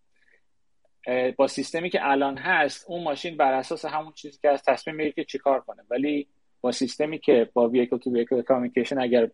با 1.36 1.46
سیستمی 1.46 1.90
که 1.90 2.10
الان 2.10 2.38
هست 2.38 2.84
اون 2.88 3.02
ماشین 3.02 3.36
بر 3.36 3.52
اساس 3.52 3.84
همون 3.84 4.12
چیزی 4.12 4.38
که 4.42 4.48
از 4.48 4.62
تصمیم 4.62 4.96
می‌گیره 4.96 5.14
که 5.14 5.24
چیکار 5.24 5.60
کنه. 5.60 5.82
ولی 5.90 6.28
با 6.60 6.72
سیستمی 6.72 7.18
که 7.18 7.50
با 7.52 7.68
ویکل 7.68 7.98
تو 7.98 8.12
ویکل 8.12 8.42
کامیکیشن 8.42 9.00
اگر 9.00 9.30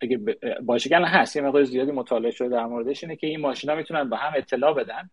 اگه 0.00 0.18
باشه 0.62 0.96
هست 0.96 1.36
یه 1.36 1.42
مقدار 1.42 1.64
زیادی 1.64 1.92
مطالعه 1.92 2.30
شده 2.30 2.48
در 2.48 2.66
موردش 2.66 3.04
اینه 3.04 3.16
که 3.16 3.26
این 3.26 3.40
ماشینا 3.40 3.74
می‌تونن 3.74 4.08
با 4.08 4.16
هم 4.16 4.32
اطلاع 4.36 4.74
بدن. 4.74 5.10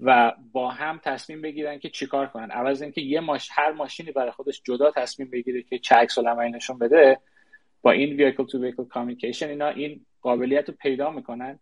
و 0.00 0.32
با 0.52 0.70
هم 0.70 1.00
تصمیم 1.04 1.42
بگیرن 1.42 1.78
که 1.78 1.88
چیکار 1.88 2.26
کنن. 2.26 2.50
عوض 2.50 2.82
اینکه 2.82 3.00
یه 3.00 3.20
ماش... 3.20 3.48
هر 3.52 3.72
ماشینی 3.72 4.12
برای 4.12 4.30
خودش 4.30 4.62
جدا 4.64 4.90
تصمیم 4.90 5.30
بگیره 5.30 5.62
که 5.62 5.78
چه 5.78 5.94
عکس 5.94 6.18
نشون 6.18 6.78
بده 6.78 7.20
با 7.82 7.90
این 7.90 8.16
ویکل 8.16 8.44
تو 8.44 8.62
ویکل 8.62 8.84
کامیکیشن 8.84 9.48
اینا 9.48 9.68
این 9.68 10.06
قابلیت 10.22 10.68
رو 10.68 10.74
پیدا 10.74 11.10
می‌کنن 11.10 11.58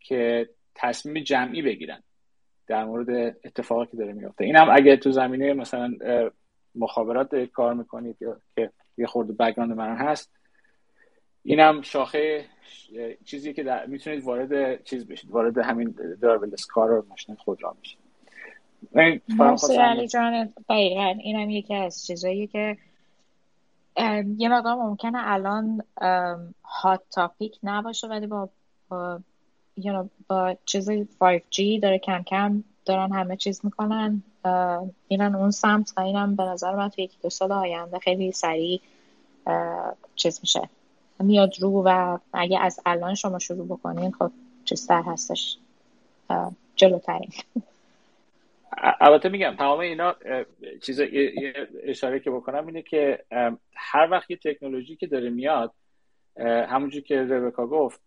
که 0.00 0.48
تصمیم 0.74 1.24
جمعی 1.24 1.62
بگیرن 1.62 2.02
در 2.66 2.84
مورد 2.84 3.36
اتفاقی 3.44 3.86
که 3.86 3.96
داره 3.96 4.12
میفته 4.12 4.44
اینم 4.44 4.68
اگه 4.72 4.96
تو 4.96 5.10
زمینه 5.10 5.52
مثلا 5.52 5.94
مخابرات 6.74 7.34
کار 7.34 7.74
می‌کنید 7.74 8.16
که 8.54 8.70
یه 8.98 9.06
خورده 9.06 9.32
بگراند 9.32 9.72
من 9.72 9.96
هست 9.96 10.37
اینم 11.48 11.82
شاخه 11.82 12.44
چیزی 13.24 13.52
که 13.52 13.62
در... 13.62 13.86
می‌تونید 13.86 14.24
وارد 14.24 14.84
چیز 14.84 15.06
بشید 15.06 15.30
وارد 15.30 15.58
همین 15.58 15.94
درابلس 16.22 16.66
کار 16.66 16.92
و 16.92 17.06
ماشین 17.08 17.34
خود 17.34 17.62
را 17.62 17.76
بشید 17.82 17.98
علی 19.80 20.08
جان. 20.08 20.52
اینم 20.68 21.50
یکی 21.50 21.74
از 21.74 22.06
چیزایی 22.06 22.46
که 22.46 22.76
یه 24.36 24.48
مقدار 24.48 24.74
ممکنه 24.74 25.18
الان 25.22 25.82
هات 26.64 27.00
تاپیک 27.10 27.58
نباشه 27.62 28.06
ولی 28.06 28.26
با 28.26 28.48
با, 28.88 29.20
با 30.28 30.56
چیز 30.64 30.90
5G 30.90 31.80
داره 31.82 31.98
کم 31.98 32.22
کم 32.22 32.64
دارن 32.84 33.12
همه 33.12 33.36
چیز 33.36 33.60
می‌کنن. 33.64 34.22
اینن 35.08 35.34
اون 35.34 35.50
سمت 35.50 35.92
و 35.96 36.00
اینم 36.00 36.36
به 36.36 36.42
نظر 36.42 36.74
من 36.74 36.88
توی 36.88 37.04
یکی 37.04 37.18
دو 37.22 37.30
سال 37.30 37.52
آینده 37.52 37.98
خیلی 37.98 38.32
سریع 38.32 38.80
چیز 40.16 40.40
میشه. 40.42 40.68
میاد 41.20 41.52
رو 41.60 41.82
و 41.86 42.18
اگه 42.32 42.60
از 42.60 42.80
الان 42.86 43.14
شما 43.14 43.38
شروع 43.38 43.66
بکنین 43.66 44.12
خب 44.12 44.30
چیزتر 44.64 45.02
هستش؟ 45.02 45.58
جلوترین. 46.76 47.30
البته 49.00 49.28
میگم 49.28 49.56
تمام 49.58 49.78
اینا 49.78 50.14
چیز 50.82 51.00
اشاره 51.82 52.20
که 52.20 52.30
بکنم 52.30 52.66
اینه 52.66 52.82
که 52.82 53.24
هر 53.74 54.08
وقت 54.10 54.30
یه 54.30 54.36
تکنولوژی 54.36 54.96
که 54.96 55.06
داره 55.06 55.30
میاد 55.30 55.72
همونجور 56.68 57.02
که 57.02 57.22
ربکا 57.22 57.66
گفت 57.66 58.00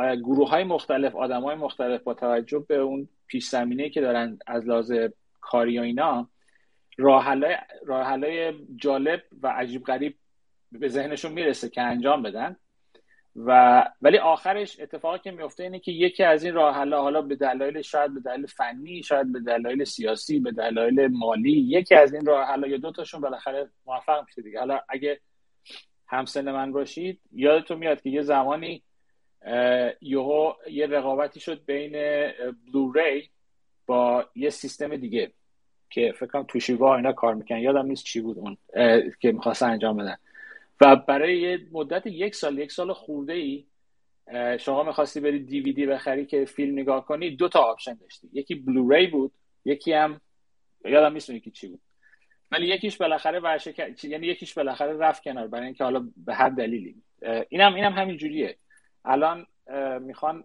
گروه 0.00 0.50
های 0.50 0.64
مختلف 0.64 1.16
آدم 1.16 1.42
های 1.42 1.56
مختلف 1.56 2.02
با 2.02 2.14
توجه 2.14 2.64
به 2.68 2.76
اون 2.76 3.08
پیش 3.26 3.48
زمینه 3.48 3.90
که 3.90 4.00
دارن 4.00 4.38
از 4.46 4.66
لحاظ 4.66 4.92
کاری 5.40 5.78
و 5.78 5.82
اینا 5.82 6.28
راه 6.98 7.24
های 8.06 8.52
جالب 8.76 9.22
و 9.42 9.48
عجیب 9.48 9.84
غریب 9.84 10.14
به 10.76 10.88
ذهنشون 10.88 11.32
می‌رسه 11.32 11.68
که 11.68 11.82
انجام 11.82 12.22
بدن. 12.22 12.56
و 13.36 13.84
ولی 14.02 14.18
آخرش 14.18 14.80
اتفاقی 14.80 15.18
که 15.18 15.30
میفته 15.30 15.62
اینه 15.62 15.78
که 15.78 15.92
یکی 15.92 16.22
از 16.22 16.44
این 16.44 16.54
راه 16.54 16.74
حالا 16.74 17.22
به 17.22 17.36
دلایل 17.36 17.82
شاید 17.82 18.14
به 18.14 18.20
دلیل 18.20 18.46
فنی 18.46 19.02
شاید 19.02 19.32
به 19.32 19.40
دلایل 19.40 19.84
سیاسی 19.84 20.40
به 20.40 20.52
دلایل 20.52 21.06
مالی 21.06 21.50
یکی 21.50 21.94
از 21.94 22.14
این 22.14 22.26
راه 22.26 22.46
حالا 22.46 22.68
یا 22.68 22.76
دو 22.76 22.92
تاشون 22.92 23.20
بالاخره 23.20 23.68
موفق 23.86 24.24
میشه 24.26 24.42
دیگه. 24.42 24.58
حالا 24.58 24.80
اگه 24.88 25.20
همسن 26.06 26.52
من 26.52 26.72
باشید 26.72 27.20
یادتون 27.32 27.78
میاد 27.78 28.00
که 28.00 28.10
یه 28.10 28.22
زمانی 28.22 28.82
یهو 30.00 30.52
یه 30.70 30.86
رقابتی 30.86 31.40
شد 31.40 31.64
بین 31.66 31.92
بلوری 32.66 33.30
با 33.86 34.24
یه 34.34 34.50
سیستم 34.50 34.96
دیگه 34.96 35.32
که 35.90 36.12
فکر 36.16 36.26
کنم 36.26 36.44
توشیبا 36.44 36.96
اینا 36.96 37.12
کار 37.12 37.34
می‌کنن 37.34 37.58
یادم 37.58 37.86
نیست 37.86 38.04
چی 38.04 38.20
بود 38.20 38.38
اون 38.38 38.56
که 39.20 39.32
می‌خواست 39.32 39.62
انجام 39.62 39.96
بدن. 39.96 40.16
و 40.80 40.96
برای 40.96 41.40
یه 41.40 41.60
مدت 41.72 42.06
یک 42.06 42.34
سال 42.34 42.58
یک 42.58 42.72
سال 42.72 42.92
خورده 42.92 43.32
ای 43.32 43.66
شما 44.58 44.82
می‌خواستی 44.82 45.20
بری 45.20 45.38
دیویدی 45.38 45.86
بخری 45.86 46.26
که 46.26 46.44
فیلم 46.44 46.78
نگاه 46.78 47.06
کنی 47.06 47.30
دو 47.30 47.48
تا 47.48 47.60
آپشن 47.60 47.94
داشتی. 47.94 48.28
یکی 48.32 48.54
بلوری 48.54 49.06
بود 49.06 49.32
یکی 49.64 49.92
هم 49.92 50.20
یادم 50.84 51.12
نیست 51.12 51.30
یکی 51.30 51.50
چی 51.50 51.68
بود. 51.68 51.80
ولی 52.50 52.66
یکیش 52.66 52.96
بالاخره 52.96 53.40
ورشه 53.40 53.74
یعنی 54.04 54.26
یکیش 54.26 54.54
بالاخره 54.54 54.96
رفت 54.96 55.22
کنار 55.22 55.46
برای 55.46 55.64
اینکه 55.64 55.84
حالا 55.84 56.08
به 56.16 56.34
هر 56.34 56.48
دلیلی. 56.48 57.02
اینم 57.48 57.74
اینم 57.74 57.92
همین 57.92 58.16
جوریه. 58.16 58.56
الان 59.04 59.46
می‌خوان 60.00 60.44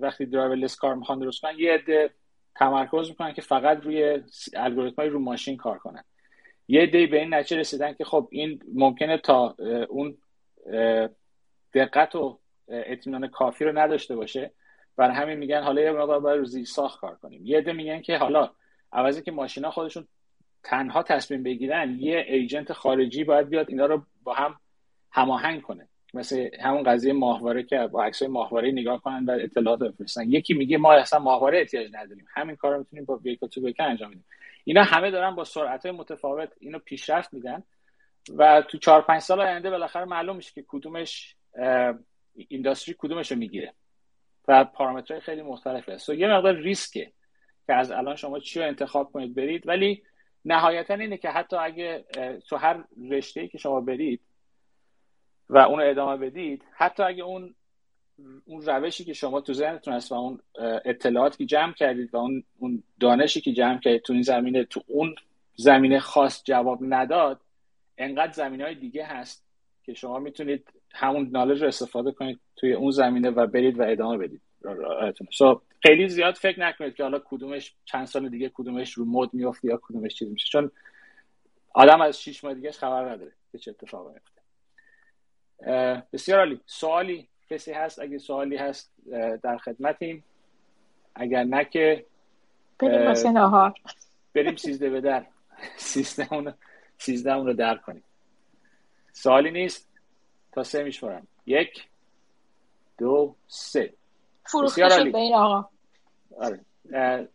وقتی 0.00 0.26
driverless 0.26 0.76
car 0.76 0.94
می‌خوان 0.94 1.18
درست 1.18 1.40
کنن 1.40 1.58
یه 1.58 1.72
عده 1.72 2.10
تمرکز 2.56 3.08
می‌کنن 3.08 3.32
که 3.32 3.42
فقط 3.42 3.82
روی 3.82 4.22
الگوریتم 4.54 4.96
های 4.96 5.08
رو 5.08 5.18
ماشین 5.18 5.56
کار 5.56 5.78
کنن. 5.78 6.04
یه 6.68 6.86
عده 6.86 7.06
به 7.06 7.20
این 7.20 7.34
نتیجه 7.34 7.60
رسیدن 7.60 7.92
که 7.92 8.04
خب 8.04 8.28
این 8.30 8.60
ممکنه 8.74 9.18
تا 9.18 9.56
اون 9.88 10.16
دقت 11.74 12.14
و 12.14 12.38
اطمینان 12.68 13.28
کافی 13.28 13.64
رو 13.64 13.78
نداشته 13.78 14.16
باشه. 14.16 14.50
برای 14.96 15.16
همین 15.16 15.38
میگن 15.38 15.62
حالا 15.62 15.82
یه 15.82 15.90
مقدار 15.90 16.20
باید 16.20 16.38
رو 16.38 16.64
ساخت 16.64 17.00
کار 17.00 17.14
کنیم. 17.14 17.46
یه 17.46 17.60
عده 17.60 17.72
میگن 17.72 18.00
که 18.00 18.16
حالا 18.16 18.50
عوضی 18.92 19.22
که 19.22 19.32
ماشینا 19.32 19.70
خودشون 19.70 20.08
تنها 20.62 21.02
تصمیم 21.02 21.42
بگیرن 21.42 21.96
یه 22.00 22.24
ایجنت 22.28 22.72
خارجی 22.72 23.24
باید 23.24 23.48
بیاد 23.48 23.70
اینا 23.70 23.86
رو 23.86 24.02
با 24.22 24.34
هم 24.34 24.60
هماهنگ 25.10 25.62
کنه. 25.62 25.88
مثل 26.14 26.48
همون 26.60 26.82
قضیه 26.82 27.12
ماهواره 27.12 27.62
که 27.62 27.86
با 27.86 28.04
عکسای 28.04 28.28
ماهواره 28.28 28.70
نگاه 28.70 29.02
کنن 29.02 29.24
و 29.24 29.30
اطلاعات 29.30 29.78
بفرستن. 29.78 30.30
یکی 30.30 30.54
میگه 30.54 30.78
ما 30.78 30.92
اصلا 30.92 31.18
ماهواره 31.18 31.58
احتیاج 31.58 31.90
نداریم. 31.92 32.26
همین 32.34 32.56
کار 32.56 32.78
می‌تونیم 32.78 33.04
با 33.04 33.16
ویکل 33.16 33.46
تو 33.46 33.72
انجام 33.78 34.10
بدیم. 34.10 34.24
اینا 34.64 34.82
همه 34.82 35.10
دارن 35.10 35.34
با 35.34 35.44
سرعت 35.44 35.86
متفاوت 35.86 36.52
اینو 36.60 36.78
پیشرفت 36.78 37.34
میدن. 37.34 37.62
و 38.36 38.62
تو 38.62 38.78
چهار 38.78 39.02
پنج 39.02 39.20
سال 39.20 39.40
آینده 39.40 39.70
بالاخره 39.70 40.04
معلوم 40.04 40.36
میشه 40.36 40.52
که 40.52 40.64
کدومش 40.68 41.36
اینداستری 42.34 42.94
کدومش 42.98 43.32
رو 43.32 43.38
می‌گیره 43.38 43.74
و 44.48 44.64
پارامترهای 44.64 45.20
خیلی 45.20 45.42
مختلفه. 45.42 45.98
سو 45.98 46.14
یه 46.14 46.28
مقدار 46.28 46.54
ریسکه 46.54 47.12
که 47.66 47.74
از 47.74 47.90
الان 47.90 48.16
شما 48.16 48.38
چی 48.38 48.60
رو 48.60 48.66
انتخاب 48.66 49.12
کنید 49.12 49.34
برید. 49.34 49.68
ولی 49.68 50.02
نهایتا 50.44 50.94
اینه 50.94 51.16
که 51.16 51.30
حتی 51.30 51.56
اگه 51.56 52.04
تو 52.48 52.56
هر 52.56 52.84
رشته 53.10 53.48
که 53.48 53.58
شما 53.58 53.80
برید 53.80 54.20
و 55.48 55.58
اون 55.58 55.80
رو 55.80 55.90
ادامه 55.90 56.16
بدید 56.16 56.64
حتی 56.76 57.02
اگه 57.02 57.22
اون 57.22 57.54
اون 58.44 58.62
روشی 58.62 59.04
که 59.04 59.12
شما 59.12 59.40
تو 59.40 59.52
ذهنتون 59.52 59.94
هست 59.94 60.12
و 60.12 60.14
اون 60.14 60.40
اطلاعاتی 60.84 61.38
که 61.38 61.46
جمع 61.46 61.72
کردید 61.72 62.14
و 62.14 62.16
اون 62.16 62.44
اون 62.58 62.82
دانشی 63.00 63.40
که 63.40 63.52
جمع 63.52 63.78
کردید 63.78 64.02
تو 64.02 64.12
این 64.12 64.22
زمینه 64.22 64.64
تو 64.64 64.82
اون 64.86 65.14
زمینه 65.56 65.98
خاص 65.98 66.44
جواب 66.44 66.78
نداد 66.82 67.40
انقدر 67.98 68.32
زمینه 68.32 68.64
های 68.64 68.74
دیگه 68.74 69.04
هست 69.04 69.44
که 69.82 69.94
شما 69.94 70.18
می‌تونید 70.18 70.68
همون 70.92 71.28
نالج 71.32 71.62
رو 71.62 71.68
استفاده 71.68 72.12
کنید 72.12 72.40
توی 72.56 72.72
اون 72.72 72.90
زمینه 72.90 73.30
و 73.30 73.46
برید 73.46 73.78
و 73.78 73.82
ادامه 73.82 74.18
بدید. 74.18 74.40
so, 75.30 75.60
خیلی 75.82 76.08
زیاد 76.08 76.34
فکر 76.34 76.60
نکنید 76.60 76.94
که 76.94 77.02
حالا 77.02 77.22
کدومش 77.24 77.74
چند 77.84 78.06
سال 78.06 78.28
دیگه 78.28 78.50
کدومش 78.54 78.92
رو 78.92 79.04
مد 79.04 79.34
میفته 79.34 79.68
یا 79.68 79.80
کدومش 79.82 80.14
چیز 80.14 80.28
میشه. 80.28 80.48
چون 80.48 80.70
آدم 81.74 82.00
از 82.00 82.20
شیش 82.20 82.44
ماه 82.44 82.54
دیگهش 82.54 82.78
خبر 82.78 83.10
نداره 83.10 83.32
که 83.52 83.58
چه 83.58 83.70
اتفاقی 83.70 84.12
میفته 84.12 84.42
بسیار 86.12 86.38
عالی. 86.38 86.60
سوالی 86.66 87.28
کسی 87.50 87.72
هست 87.72 87.98
اگه 87.98 88.18
سوالی 88.18 88.56
هست 88.56 88.92
در 89.42 89.56
خدمتیم. 89.56 90.24
اگر 91.14 91.44
نه 91.44 91.64
که 91.64 92.06
بریم 92.78 93.36
آهار 93.36 93.74
بریم 94.34 94.56
سیزده 94.56 94.90
به 94.90 95.00
در. 95.00 95.26
سیزده 96.98 97.34
اون 97.34 97.46
رو 97.46 97.52
در 97.52 97.76
کنیم. 97.76 98.04
سوالی 99.12 99.50
نیست؟ 99.50 99.88
تا 100.52 100.62
سه 100.62 100.82
میشمارم. 100.82 101.26
یک 101.46 101.88
دو 102.98 103.36
سه. 103.46 103.92
فروخته 104.44 104.88
شد 104.88 105.12
به 105.12 105.18
این 105.18 105.34
آقا. 105.34 105.68
آره. 106.38 106.60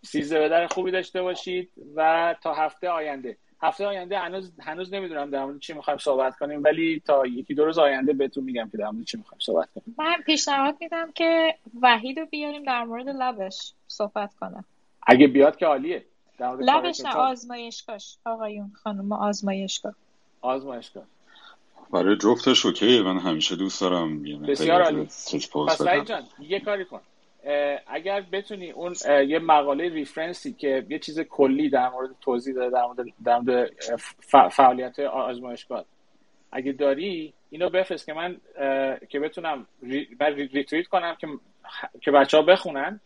سیزده 0.02 0.40
به 0.40 0.50
در 0.50 0.68
خوبی 0.68 0.92
داشته 0.92 1.22
باشید 1.22 1.72
و 1.96 2.36
تا 2.44 2.54
هفته 2.54 2.90
آینده. 2.90 3.38
هفته 3.62 3.88
آینده 3.88 4.20
هنوز 4.20 4.52
هنوز 4.60 4.94
نمی‌دونم 4.94 5.30
در 5.30 5.46
مورد 5.46 5.60
چی 5.60 5.74
می‌خوایم 5.74 5.98
صحبت 5.98 6.38
کنیم 6.38 6.64
ولی 6.64 7.02
تا 7.06 7.26
یکی 7.26 7.54
دو 7.54 7.66
روز 7.66 7.78
آینده 7.78 8.14
بهتون 8.14 8.44
میگم 8.44 8.70
که 8.72 8.78
در 8.78 8.90
مورد 8.90 9.06
چی 9.06 9.18
می‌خوایم 9.18 9.40
صحبت 9.40 9.70
کنیم. 9.76 9.96
من 9.98 10.16
پیشنهاد 10.26 10.78
میدم 10.82 11.12
که 11.12 11.56
وحید 11.82 12.20
رو 12.20 12.26
بیاریم 12.26 12.64
در 12.64 12.84
مورد 12.84 13.10
لبش 13.10 13.74
صحبت 13.88 14.32
کنه. 14.40 14.64
اگه 15.08 15.28
بیاد 15.28 15.58
که 15.58 15.66
عالیه. 15.66 16.06
لبش 16.40 17.00
نه 17.00 17.16
آزمایشگاهش 17.16 18.18
آقایون 18.26 18.72
خانم 18.84 19.12
آزمایشگاه 19.12 19.94
آزمایشگاه 20.42 21.04
برای 21.92 22.18
جفتش 22.18 22.66
اوکی 22.66 23.02
من 23.02 23.20
همیشه 23.20 23.56
دوست 23.56 23.82
دارم 23.82 24.24
بسیار 24.24 24.82
عالی. 24.82 25.06
پس 25.68 25.84
جان 26.06 26.24
یه 26.40 26.60
کاری 26.60 26.86
کن. 26.86 27.02
اگر 27.88 28.22
بتونی 28.32 28.72
اون 28.72 28.96
یه 29.28 29.40
مقاله 29.40 29.90
reference 29.90 30.47
ی 30.47 30.54
که 30.54 30.86
یه 30.90 31.00
چیز 31.00 31.20
کلی 31.20 31.70
در 31.70 31.90
مورد 31.90 32.10
توضیح 32.22 32.56
داده 32.56 32.70
در 32.70 32.86
مورد, 32.86 33.08
در 33.26 33.40
مورد 33.40 33.72
فعالیت 34.52 35.00
آزمایشگاه. 35.00 35.86
اگه 36.52 36.72
داری 36.72 37.34
اینو 37.50 37.70
بفرست 37.70 38.06
که 38.06 38.14
من 38.14 38.38
که 39.10 39.20
بتونم 39.20 39.68
ری... 39.84 40.18
ریتویت 40.54 40.88
کنم 40.88 41.16
که 41.16 41.28
که 42.02 42.12
بچه 42.12 42.38
ها 42.38 42.44
بخونن 42.44 43.00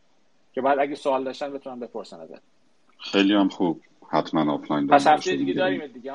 که 0.53 0.61
بعد 0.61 0.80
اگه 0.80 0.95
سوال 0.95 1.23
داشتن 1.23 1.53
بتونم 1.53 1.80
بپرسن 1.80 2.19
ازت. 2.19 2.41
خیلی 2.99 3.34
هم 3.34 3.49
خوب. 3.49 3.81
حتما 4.10 4.53
آفلاین 4.53 4.88
پس 4.88 5.07
هفته 5.07 5.35
دیگه 5.35 5.53
داریم 5.53 5.88
دیگه 5.88 6.14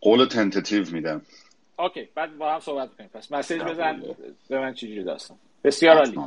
قول 0.00 0.26
tentative 0.26 0.90
میدم. 0.92 1.22
اوکی 1.78 2.08
بعد 2.14 2.38
با 2.38 2.52
هم 2.52 2.60
صحبت 2.60 2.94
کنیم. 2.96 3.10
پس 3.14 3.32
message 3.32 3.62
بزن 3.62 4.02
به 4.48 4.58
من 4.60 4.74
چجوری 4.74 5.04
داستان. 5.04 5.36
بسیار 5.64 5.96
عالی. 5.96 6.20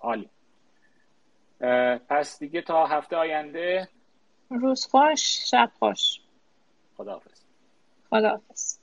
عالی. 0.00 0.28
پس 2.08 2.38
دیگه 2.38 2.62
تا 2.62 2.86
هفته 2.86 3.16
آینده 3.16 3.88
روز 4.50 4.86
خوش 4.86 5.50
شب 5.50 5.70
خوش. 5.78 6.20
خداحافظ. 6.96 7.40
خداحافظ. 8.10 8.81